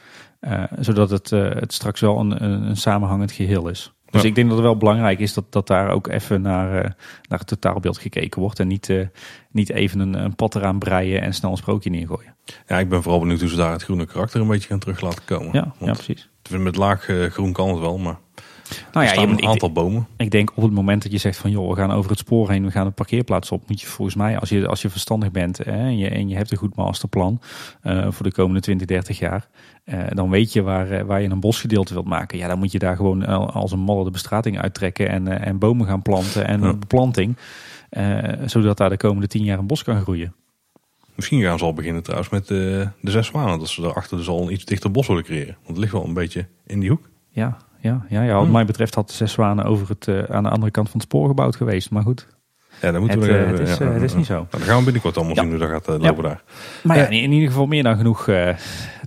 zodat 0.79 1.11
het, 1.11 1.31
het 1.31 1.73
straks 1.73 2.01
wel 2.01 2.19
een, 2.19 2.45
een, 2.45 2.63
een 2.63 2.77
samenhangend 2.77 3.33
geheel 3.33 3.69
is. 3.69 3.93
Dus 4.15 4.25
ik 4.25 4.35
denk 4.35 4.49
dat 4.49 4.57
het 4.57 4.67
wel 4.67 4.77
belangrijk 4.77 5.19
is 5.19 5.35
dat, 5.35 5.45
dat 5.51 5.67
daar 5.67 5.91
ook 5.91 6.09
even 6.09 6.43
naar, 6.43 6.75
uh, 6.75 6.91
naar 7.29 7.39
het 7.39 7.47
totaalbeeld 7.47 7.99
gekeken 7.99 8.41
wordt. 8.41 8.59
En 8.59 8.69
niet, 8.69 8.89
uh, 8.89 9.07
niet 9.51 9.71
even 9.71 10.01
een, 10.01 10.15
een 10.15 10.35
pad 10.35 10.55
eraan 10.55 10.79
breien 10.79 11.23
en 11.23 11.35
snel 11.35 11.51
een 11.51 11.57
sprookje 11.57 11.91
neergooien. 11.91 12.35
Ja, 12.67 12.79
ik 12.79 12.89
ben 12.89 13.03
vooral 13.03 13.21
benieuwd 13.21 13.41
hoe 13.41 13.49
ze 13.49 13.57
daar 13.57 13.73
het 13.73 13.83
groene 13.83 14.07
karakter 14.07 14.41
een 14.41 14.47
beetje 14.47 14.69
gaan 14.69 14.79
terug 14.79 15.01
laten 15.01 15.25
komen. 15.25 15.49
Ja, 15.53 15.75
ja 15.79 15.93
precies. 15.93 16.29
Met 16.51 16.77
laag 16.77 17.09
uh, 17.09 17.31
groen 17.31 17.53
kan 17.53 17.69
het 17.69 17.79
wel, 17.79 17.99
maar 17.99 18.19
nou 18.93 19.07
ja, 19.07 19.13
je 19.13 19.27
een 19.27 19.47
aantal 19.47 19.69
ik, 19.69 19.75
bomen. 19.75 20.07
Ik 20.17 20.31
denk 20.31 20.51
op 20.55 20.63
het 20.63 20.73
moment 20.73 21.03
dat 21.03 21.13
je 21.13 21.19
zegt 21.19 21.39
van 21.39 21.51
joh, 21.51 21.69
we 21.69 21.77
gaan 21.77 21.93
over 21.93 22.11
het 22.11 22.19
spoor 22.19 22.51
heen, 22.51 22.65
we 22.65 22.71
gaan 22.71 22.87
de 22.87 22.93
parkeerplaats 22.93 23.51
op, 23.51 23.69
moet 23.69 23.81
je 23.81 23.87
volgens 23.87 24.17
mij, 24.17 24.39
als 24.39 24.49
je, 24.49 24.69
als 24.69 24.83
je 24.83 24.91
verstandig 24.91 25.31
bent 25.31 25.59
hè, 25.59 25.73
en, 25.73 25.99
je, 25.99 26.09
en 26.09 26.29
je 26.29 26.37
hebt 26.37 26.51
een 26.51 26.57
goed 26.57 26.75
masterplan 26.75 27.41
uh, 27.83 28.07
voor 28.11 28.27
de 28.27 28.33
komende 28.33 28.61
20, 28.61 28.87
30 28.87 29.19
jaar, 29.19 29.49
uh, 29.85 30.05
dan 30.09 30.31
weet 30.31 30.53
je 30.53 30.63
waar, 30.63 30.93
uh, 30.93 31.01
waar 31.01 31.23
je 31.23 31.29
een 31.29 31.41
bosgedeelte 31.41 31.93
wilt 31.93 32.07
maken. 32.07 32.39
Ja, 32.39 32.49
dan 32.49 32.59
moet 32.59 32.73
je 32.73 32.79
daar 32.79 32.97
gewoon 32.97 33.27
als 33.53 33.73
een 33.73 33.79
malle 33.79 34.05
de 34.05 34.11
bestrating 34.11 34.61
uittrekken 34.61 35.09
en, 35.09 35.41
en 35.41 35.59
bomen 35.59 35.87
gaan 35.87 36.03
planten 36.03 36.47
en 36.47 36.61
ja. 36.61 36.75
beplanting, 36.75 37.37
zodat 38.45 38.77
daar 38.77 38.91
de 38.91 38.97
komende 38.97 39.27
10 39.27 39.45
jaar 39.45 39.59
een 39.59 39.67
bos 39.67 39.83
kan 39.83 40.01
groeien. 40.01 40.35
Misschien 41.15 41.43
gaan 41.43 41.59
ze 41.59 41.65
al 41.65 41.75
beginnen 41.75 42.03
trouwens 42.03 42.31
met 42.31 42.47
de, 42.47 42.89
de 43.01 43.11
zes 43.11 43.27
zwanen. 43.27 43.59
Dat 43.59 43.69
ze 43.69 43.81
daarachter 43.81 44.17
dus 44.17 44.29
al 44.29 44.43
een 44.43 44.53
iets 44.53 44.65
dichter 44.65 44.91
bos 44.91 45.07
willen 45.07 45.23
creëren. 45.23 45.55
Want 45.55 45.69
het 45.69 45.79
ligt 45.79 45.93
wel 45.93 46.05
een 46.05 46.15
beetje 46.15 46.47
in 46.67 46.81
die 46.81 46.91
hoek. 46.91 47.09
Ja, 47.29 47.57
ja, 47.81 48.07
ja, 48.09 48.23
ja, 48.23 48.35
wat 48.35 48.47
hm. 48.47 48.53
mij 48.53 48.65
betreft 48.65 48.95
had 48.95 49.09
de 49.09 49.15
Zes 49.15 49.33
Zwanen 49.33 49.65
over 49.65 49.89
het, 49.89 50.29
aan 50.31 50.43
de 50.43 50.49
andere 50.49 50.71
kant 50.71 50.91
van 50.91 51.01
het 51.01 51.09
spoor 51.09 51.29
gebouwd 51.29 51.57
geweest. 51.57 51.91
Maar 51.91 52.03
goed, 52.03 52.27
ja, 52.85 52.93
dan 52.93 53.01
moeten 53.01 53.21
het, 53.21 53.29
we, 53.29 53.39
uh, 53.39 53.47
het, 53.47 53.61
is, 53.61 53.79
ja, 53.79 53.87
het 53.87 54.03
is 54.03 54.15
niet 54.15 54.27
zo. 54.27 54.47
Dan 54.51 54.61
gaan 54.61 54.79
we 54.79 54.85
binnenkort 54.85 55.17
allemaal 55.17 55.35
zien 55.35 55.51
hoe 55.51 55.59
dat 55.59 55.69
gaat 55.69 55.89
uh, 55.89 55.99
lopen 55.99 56.23
daar. 56.23 56.43
Maar 56.83 56.97
ja, 56.97 57.07
in, 57.07 57.23
in, 57.23 57.33
ieder 57.33 57.49
geval 57.49 57.67
meer 57.67 57.83
dan 57.83 57.97
genoeg 57.97 58.29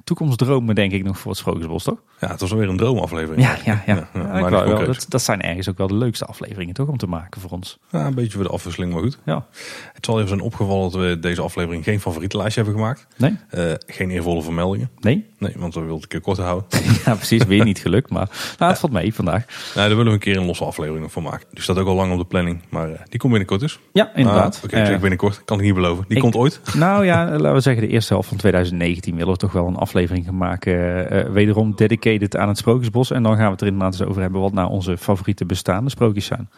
toekomstdromen 0.07 0.75
denk 0.75 0.91
ik 0.91 1.03
nog 1.03 1.19
voor 1.19 1.32
het 1.32 1.39
Sprookjesbos, 1.39 1.84
toch? 1.84 2.01
Ja, 2.19 2.28
het 2.28 2.39
was 2.39 2.51
alweer 2.51 2.69
een 2.69 2.78
droomaflevering. 2.78 3.41
Ja, 3.45 3.55
ja, 3.65 3.84
ja. 3.86 4.07
ja 4.13 4.49
wel, 4.49 4.67
wel, 4.67 4.86
dat, 4.86 5.05
dat, 5.09 5.21
zijn 5.21 5.41
ergens 5.41 5.69
ook 5.69 5.78
wel 5.78 5.88
de 5.88 5.93
leukste 5.95 6.25
afleveringen 6.25 6.73
toch 6.73 6.88
om 6.88 6.97
te 6.97 7.07
maken 7.07 7.41
voor 7.41 7.49
ons. 7.49 7.78
Ja, 7.91 8.05
een 8.05 8.13
beetje 8.13 8.32
voor 8.32 8.43
de 8.43 8.49
afwisseling, 8.49 8.93
maar 8.93 9.01
goed. 9.01 9.17
Ja. 9.25 9.45
Het 9.93 10.05
zal 10.05 10.15
even 10.15 10.28
zijn 10.28 10.41
opgevallen 10.41 10.91
dat 10.91 11.01
we 11.01 11.19
deze 11.19 11.41
aflevering 11.41 11.84
geen 11.84 11.99
favorietenlijstje 11.99 12.63
hebben 12.63 12.82
gemaakt. 12.82 13.07
Nee. 13.17 13.38
Uh, 13.55 13.73
geen 13.88 14.09
eervolle 14.09 14.41
vermeldingen. 14.41 14.89
Nee. 14.99 15.25
Nee, 15.39 15.53
want 15.57 15.73
we 15.73 15.79
wilden 15.79 16.01
een 16.01 16.07
keer 16.07 16.21
kort 16.21 16.38
houden. 16.38 16.67
ja, 17.05 17.15
precies. 17.15 17.43
Weer 17.43 17.63
niet 17.63 17.79
gelukt, 17.79 18.09
maar 18.09 18.29
nou, 18.57 18.71
het 18.71 18.79
valt 18.79 18.93
mee 18.93 19.13
vandaag. 19.13 19.45
Nee, 19.45 19.88
daar 19.88 19.89
willen 19.89 20.05
we 20.05 20.11
een 20.11 20.19
keer 20.19 20.38
een 20.38 20.45
losse 20.45 20.65
aflevering 20.65 21.11
van 21.11 21.23
maken. 21.23 21.47
Die 21.51 21.63
staat 21.63 21.77
ook 21.77 21.88
al 21.88 21.95
lang 21.95 22.11
op 22.11 22.17
de 22.17 22.25
planning, 22.25 22.61
maar 22.69 22.89
uh, 22.89 22.95
die 23.09 23.19
komt 23.19 23.31
binnenkort 23.31 23.59
dus. 23.59 23.79
Ja, 23.93 24.11
inderdaad. 24.15 24.57
Uh, 24.57 24.63
Oké, 24.63 24.77
okay, 24.77 24.93
uh, 24.93 24.99
binnenkort. 24.99 25.41
Kan 25.45 25.57
ik 25.57 25.63
niet 25.63 25.73
beloven. 25.73 26.05
Die 26.07 26.15
ik, 26.15 26.21
komt 26.21 26.35
ooit. 26.35 26.61
Nou 26.75 27.05
ja, 27.05 27.29
laten 27.29 27.53
we 27.53 27.59
zeggen 27.59 27.83
de 27.83 27.89
eerste 27.89 28.13
helft 28.13 28.27
van 28.27 28.38
2019 28.38 29.15
willen 29.15 29.33
we 29.33 29.39
toch 29.39 29.51
wel 29.51 29.67
een 29.67 29.75
aflevering 29.75 30.25
gaan 30.25 30.38
maken. 30.38 30.73
Uh, 31.13 31.29
wederom 31.33 31.75
dedicated 31.75 32.38
aan 32.38 32.47
het 32.47 32.57
Sprookjesbos. 32.57 33.11
En 33.11 33.23
dan 33.23 33.35
gaan 33.35 33.45
we 33.45 33.51
het 33.51 33.61
er 33.61 33.67
inderdaad 33.67 33.99
eens 33.99 34.09
over 34.09 34.21
hebben 34.21 34.41
wat 34.41 34.53
nou 34.53 34.69
onze 34.69 34.97
favoriete 34.97 35.45
bestaande 35.45 35.89
sprookjes 35.89 36.25
zijn. 36.25 36.49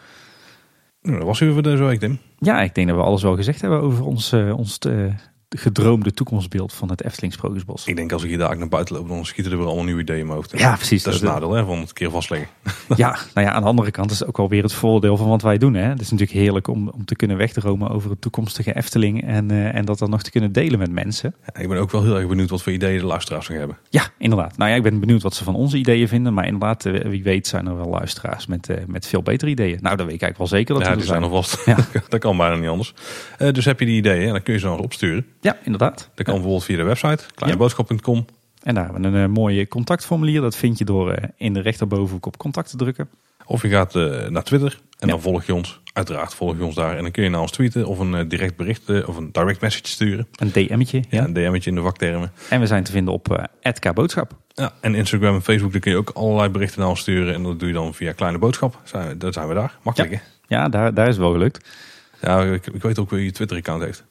Nou, 1.02 1.16
dat 1.16 1.26
was 1.26 1.40
u 1.40 1.52
voor 1.52 1.62
deze 1.62 1.82
week, 1.82 1.98
Tim. 1.98 2.18
Ja, 2.38 2.62
ik 2.62 2.74
denk 2.74 2.88
dat 2.88 2.96
we 2.96 3.02
alles 3.02 3.22
wel 3.22 3.36
gezegd 3.36 3.60
hebben 3.60 3.80
over 3.80 4.04
ons, 4.04 4.32
uh, 4.32 4.58
ons 4.58 4.78
uh, 4.86 5.14
gedroomde 5.56 6.12
toekomstbeeld 6.12 6.72
van 6.72 6.90
het 6.90 7.04
Efteling 7.04 7.32
Sprookjesbos. 7.32 7.86
Ik 7.86 7.96
denk 7.96 8.12
als 8.12 8.22
ik 8.22 8.28
hier 8.28 8.38
daar 8.38 8.58
naar 8.58 8.68
buiten 8.68 8.94
loop, 8.94 9.08
dan 9.08 9.24
schieten 9.24 9.52
er 9.52 9.58
weer 9.58 9.66
allemaal 9.66 9.84
nieuwe 9.84 10.00
ideeën 10.00 10.28
hoofd. 10.28 10.58
Ja, 10.58 10.74
precies. 10.74 11.02
Dat 11.02 11.14
is 11.14 11.20
het 11.20 11.30
nadeel 11.30 11.52
hè, 11.52 11.64
van 11.64 11.78
het 11.78 11.92
keer 11.92 12.10
vastleggen. 12.10 12.48
Ja, 12.96 13.18
nou 13.34 13.46
ja, 13.46 13.52
aan 13.52 13.62
de 13.62 13.68
andere 13.68 13.90
kant 13.90 14.10
is 14.10 14.18
het 14.18 14.28
ook 14.28 14.36
wel 14.36 14.48
weer 14.48 14.62
het 14.62 14.72
voordeel 14.72 15.16
van 15.16 15.28
wat 15.28 15.42
wij 15.42 15.58
doen. 15.58 15.74
Hè. 15.74 15.88
Het 15.88 16.00
is 16.00 16.10
natuurlijk 16.10 16.38
heerlijk 16.38 16.68
om, 16.68 16.88
om 16.88 17.04
te 17.04 17.16
kunnen 17.16 17.36
wegdromen 17.36 17.90
over 17.90 18.10
het 18.10 18.20
toekomstige 18.20 18.74
Efteling 18.74 19.26
en, 19.26 19.52
uh, 19.52 19.74
en 19.74 19.84
dat 19.84 19.98
dan 19.98 20.10
nog 20.10 20.22
te 20.22 20.30
kunnen 20.30 20.52
delen 20.52 20.78
met 20.78 20.90
mensen. 20.90 21.34
Ja, 21.46 21.60
ik 21.60 21.68
ben 21.68 21.78
ook 21.78 21.90
wel 21.90 22.02
heel 22.02 22.16
erg 22.16 22.28
benieuwd 22.28 22.50
wat 22.50 22.62
voor 22.62 22.72
ideeën 22.72 22.98
de 22.98 23.06
luisteraars 23.06 23.48
nog 23.48 23.58
hebben. 23.58 23.76
Ja, 23.88 24.02
inderdaad. 24.18 24.56
Nou 24.56 24.70
ja, 24.70 24.76
ik 24.76 24.82
ben 24.82 25.00
benieuwd 25.00 25.22
wat 25.22 25.34
ze 25.34 25.44
van 25.44 25.54
onze 25.54 25.76
ideeën 25.76 26.08
vinden. 26.08 26.34
Maar 26.34 26.44
inderdaad, 26.44 26.84
uh, 26.84 27.00
wie 27.00 27.22
weet 27.22 27.46
zijn 27.46 27.66
er 27.66 27.76
wel 27.76 27.88
luisteraars 27.88 28.46
met, 28.46 28.68
uh, 28.68 28.76
met 28.86 29.06
veel 29.06 29.22
betere 29.22 29.50
ideeën. 29.50 29.78
Nou, 29.80 29.96
dat 29.96 30.06
weet 30.06 30.14
ik 30.14 30.22
eigenlijk 30.22 30.38
wel 30.38 30.46
zeker 30.46 30.74
dat 30.74 30.86
ja, 30.86 30.94
die 30.94 31.04
zijn. 31.04 31.22
er 31.22 31.28
vast. 31.28 31.64
Ja. 31.64 31.76
dat 32.08 32.20
kan 32.20 32.36
bijna 32.36 32.56
niet 32.56 32.68
anders. 32.68 32.94
dus 33.52 33.64
heb 33.64 33.80
je 33.80 33.86
die 33.86 33.96
ideeën, 33.96 34.32
dan 34.32 34.42
kun 34.42 34.52
je 34.52 34.58
ze 34.58 34.66
nog 34.66 34.78
opsturen. 34.78 35.26
Ja, 35.40 35.56
inderdaad. 35.64 36.10
Dat 36.14 36.24
kan 36.24 36.34
bijvoorbeeld 36.34 36.64
via 36.64 36.76
de 36.76 36.82
website, 36.82 37.24
kleineboodschap.com. 37.34 38.24
En 38.62 38.74
daar 38.74 38.84
hebben 38.84 39.12
we 39.12 39.18
een 39.18 39.28
uh, 39.28 39.34
mooie 39.34 39.68
contactformulier. 39.68 40.40
Dat 40.40 40.56
vind 40.56 40.78
je 40.78 40.84
door 40.84 41.10
uh, 41.10 41.16
in 41.36 41.52
de 41.52 41.60
rechterbovenhoek 41.60 42.26
op 42.26 42.36
contact 42.36 42.70
te 42.70 42.76
drukken. 42.76 43.08
Of 43.46 43.62
je 43.62 43.68
gaat 43.68 43.94
uh, 43.94 44.26
naar 44.28 44.42
Twitter 44.42 44.80
en 44.98 45.08
dan 45.08 45.20
volg 45.20 45.44
je 45.44 45.54
ons. 45.54 45.80
Uiteraard 45.92 46.34
volg 46.34 46.56
je 46.56 46.64
ons 46.64 46.74
daar. 46.74 46.96
En 46.96 47.02
dan 47.02 47.10
kun 47.10 47.22
je 47.22 47.28
naar 47.28 47.40
ons 47.40 47.50
tweeten 47.50 47.86
of 47.86 47.98
een 47.98 48.28
direct 48.28 48.56
bericht 48.56 49.06
of 49.06 49.16
een 49.16 49.32
direct 49.32 49.60
message 49.60 49.88
sturen. 49.88 50.28
Een 50.34 50.52
DM'tje. 50.52 51.04
Ja, 51.08 51.24
een 51.24 51.32
DM'tje 51.32 51.70
in 51.70 51.76
de 51.76 51.82
vaktermen. 51.82 52.32
En 52.48 52.60
we 52.60 52.66
zijn 52.66 52.84
te 52.84 52.92
vinden 52.92 53.14
op 53.14 53.48
@kboodschap. 53.78 54.36
Ja, 54.54 54.72
en 54.80 54.94
Instagram 54.94 55.34
en 55.34 55.42
Facebook, 55.42 55.72
daar 55.72 55.80
kun 55.80 55.90
je 55.90 55.96
ook 55.96 56.10
allerlei 56.10 56.48
berichten 56.48 56.80
naar 56.80 56.88
ons 56.88 57.00
sturen. 57.00 57.34
En 57.34 57.42
dat 57.42 57.58
doe 57.58 57.68
je 57.68 57.74
dan 57.74 57.94
via 57.94 58.12
Kleine 58.12 58.38
Boodschap. 58.38 58.80
Zijn, 58.84 59.18
daar 59.18 59.32
zijn 59.32 59.48
we 59.48 59.54
daar. 59.54 59.78
Makkelijk 59.82 60.12
ja. 60.12 60.18
hè? 60.18 60.56
Ja, 60.56 60.68
daar, 60.68 60.94
daar 60.94 61.08
is 61.08 61.14
het 61.14 61.22
wel 61.22 61.32
gelukt. 61.32 61.68
Ja, 62.22 62.42
ik, 62.42 62.66
ik 62.66 62.82
weet 62.82 62.98
ook 62.98 63.10
wie 63.10 63.24
je 63.24 63.32
Twitter-account 63.32 63.82
heeft. 63.82 64.04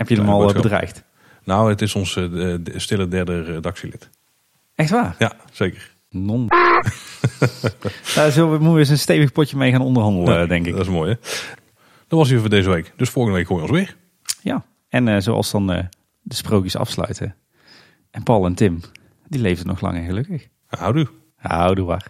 Heb 0.00 0.08
je 0.08 0.16
hem 0.16 0.28
al 0.28 0.38
boodschap. 0.38 0.62
bedreigd? 0.62 1.04
Nou, 1.44 1.70
het 1.70 1.82
is 1.82 1.94
ons 1.94 2.16
uh, 2.16 2.30
de 2.60 2.72
stille 2.76 3.08
derde 3.08 3.42
redactielid. 3.42 4.10
Echt 4.74 4.90
waar? 4.90 5.14
Ja, 5.18 5.32
zeker. 5.52 5.90
Non. 6.10 6.46
Daar 8.14 8.32
zullen 8.32 8.50
we 8.50 8.58
moeten 8.58 8.78
eens 8.78 8.88
een 8.88 8.98
stevig 8.98 9.32
potje 9.32 9.56
mee 9.56 9.70
gaan 9.70 9.80
onderhandelen, 9.80 10.48
denk 10.48 10.66
ik. 10.66 10.72
Dat 10.72 10.80
is 10.80 10.88
mooi, 10.88 11.10
hè? 11.10 11.16
Dat 12.08 12.18
was 12.18 12.28
hier 12.28 12.40
voor 12.40 12.48
deze 12.48 12.70
week. 12.70 12.92
Dus 12.96 13.10
volgende 13.10 13.38
week 13.38 13.48
hoor 13.48 13.56
je 13.56 13.62
ons 13.62 13.72
weer. 13.72 13.96
Ja, 14.42 14.64
en 14.88 15.06
uh, 15.06 15.16
zoals 15.18 15.50
dan 15.50 15.72
uh, 15.72 15.78
de 16.22 16.34
sprookjes 16.34 16.76
afsluiten. 16.76 17.34
En 18.10 18.22
Paul 18.22 18.46
en 18.46 18.54
Tim, 18.54 18.80
die 19.28 19.40
leven 19.40 19.66
nog 19.66 19.80
lang 19.80 19.96
en 19.96 20.04
gelukkig. 20.04 20.46
Houdoe. 20.66 21.08
Houdoe 21.36 21.86
waar. 21.86 22.06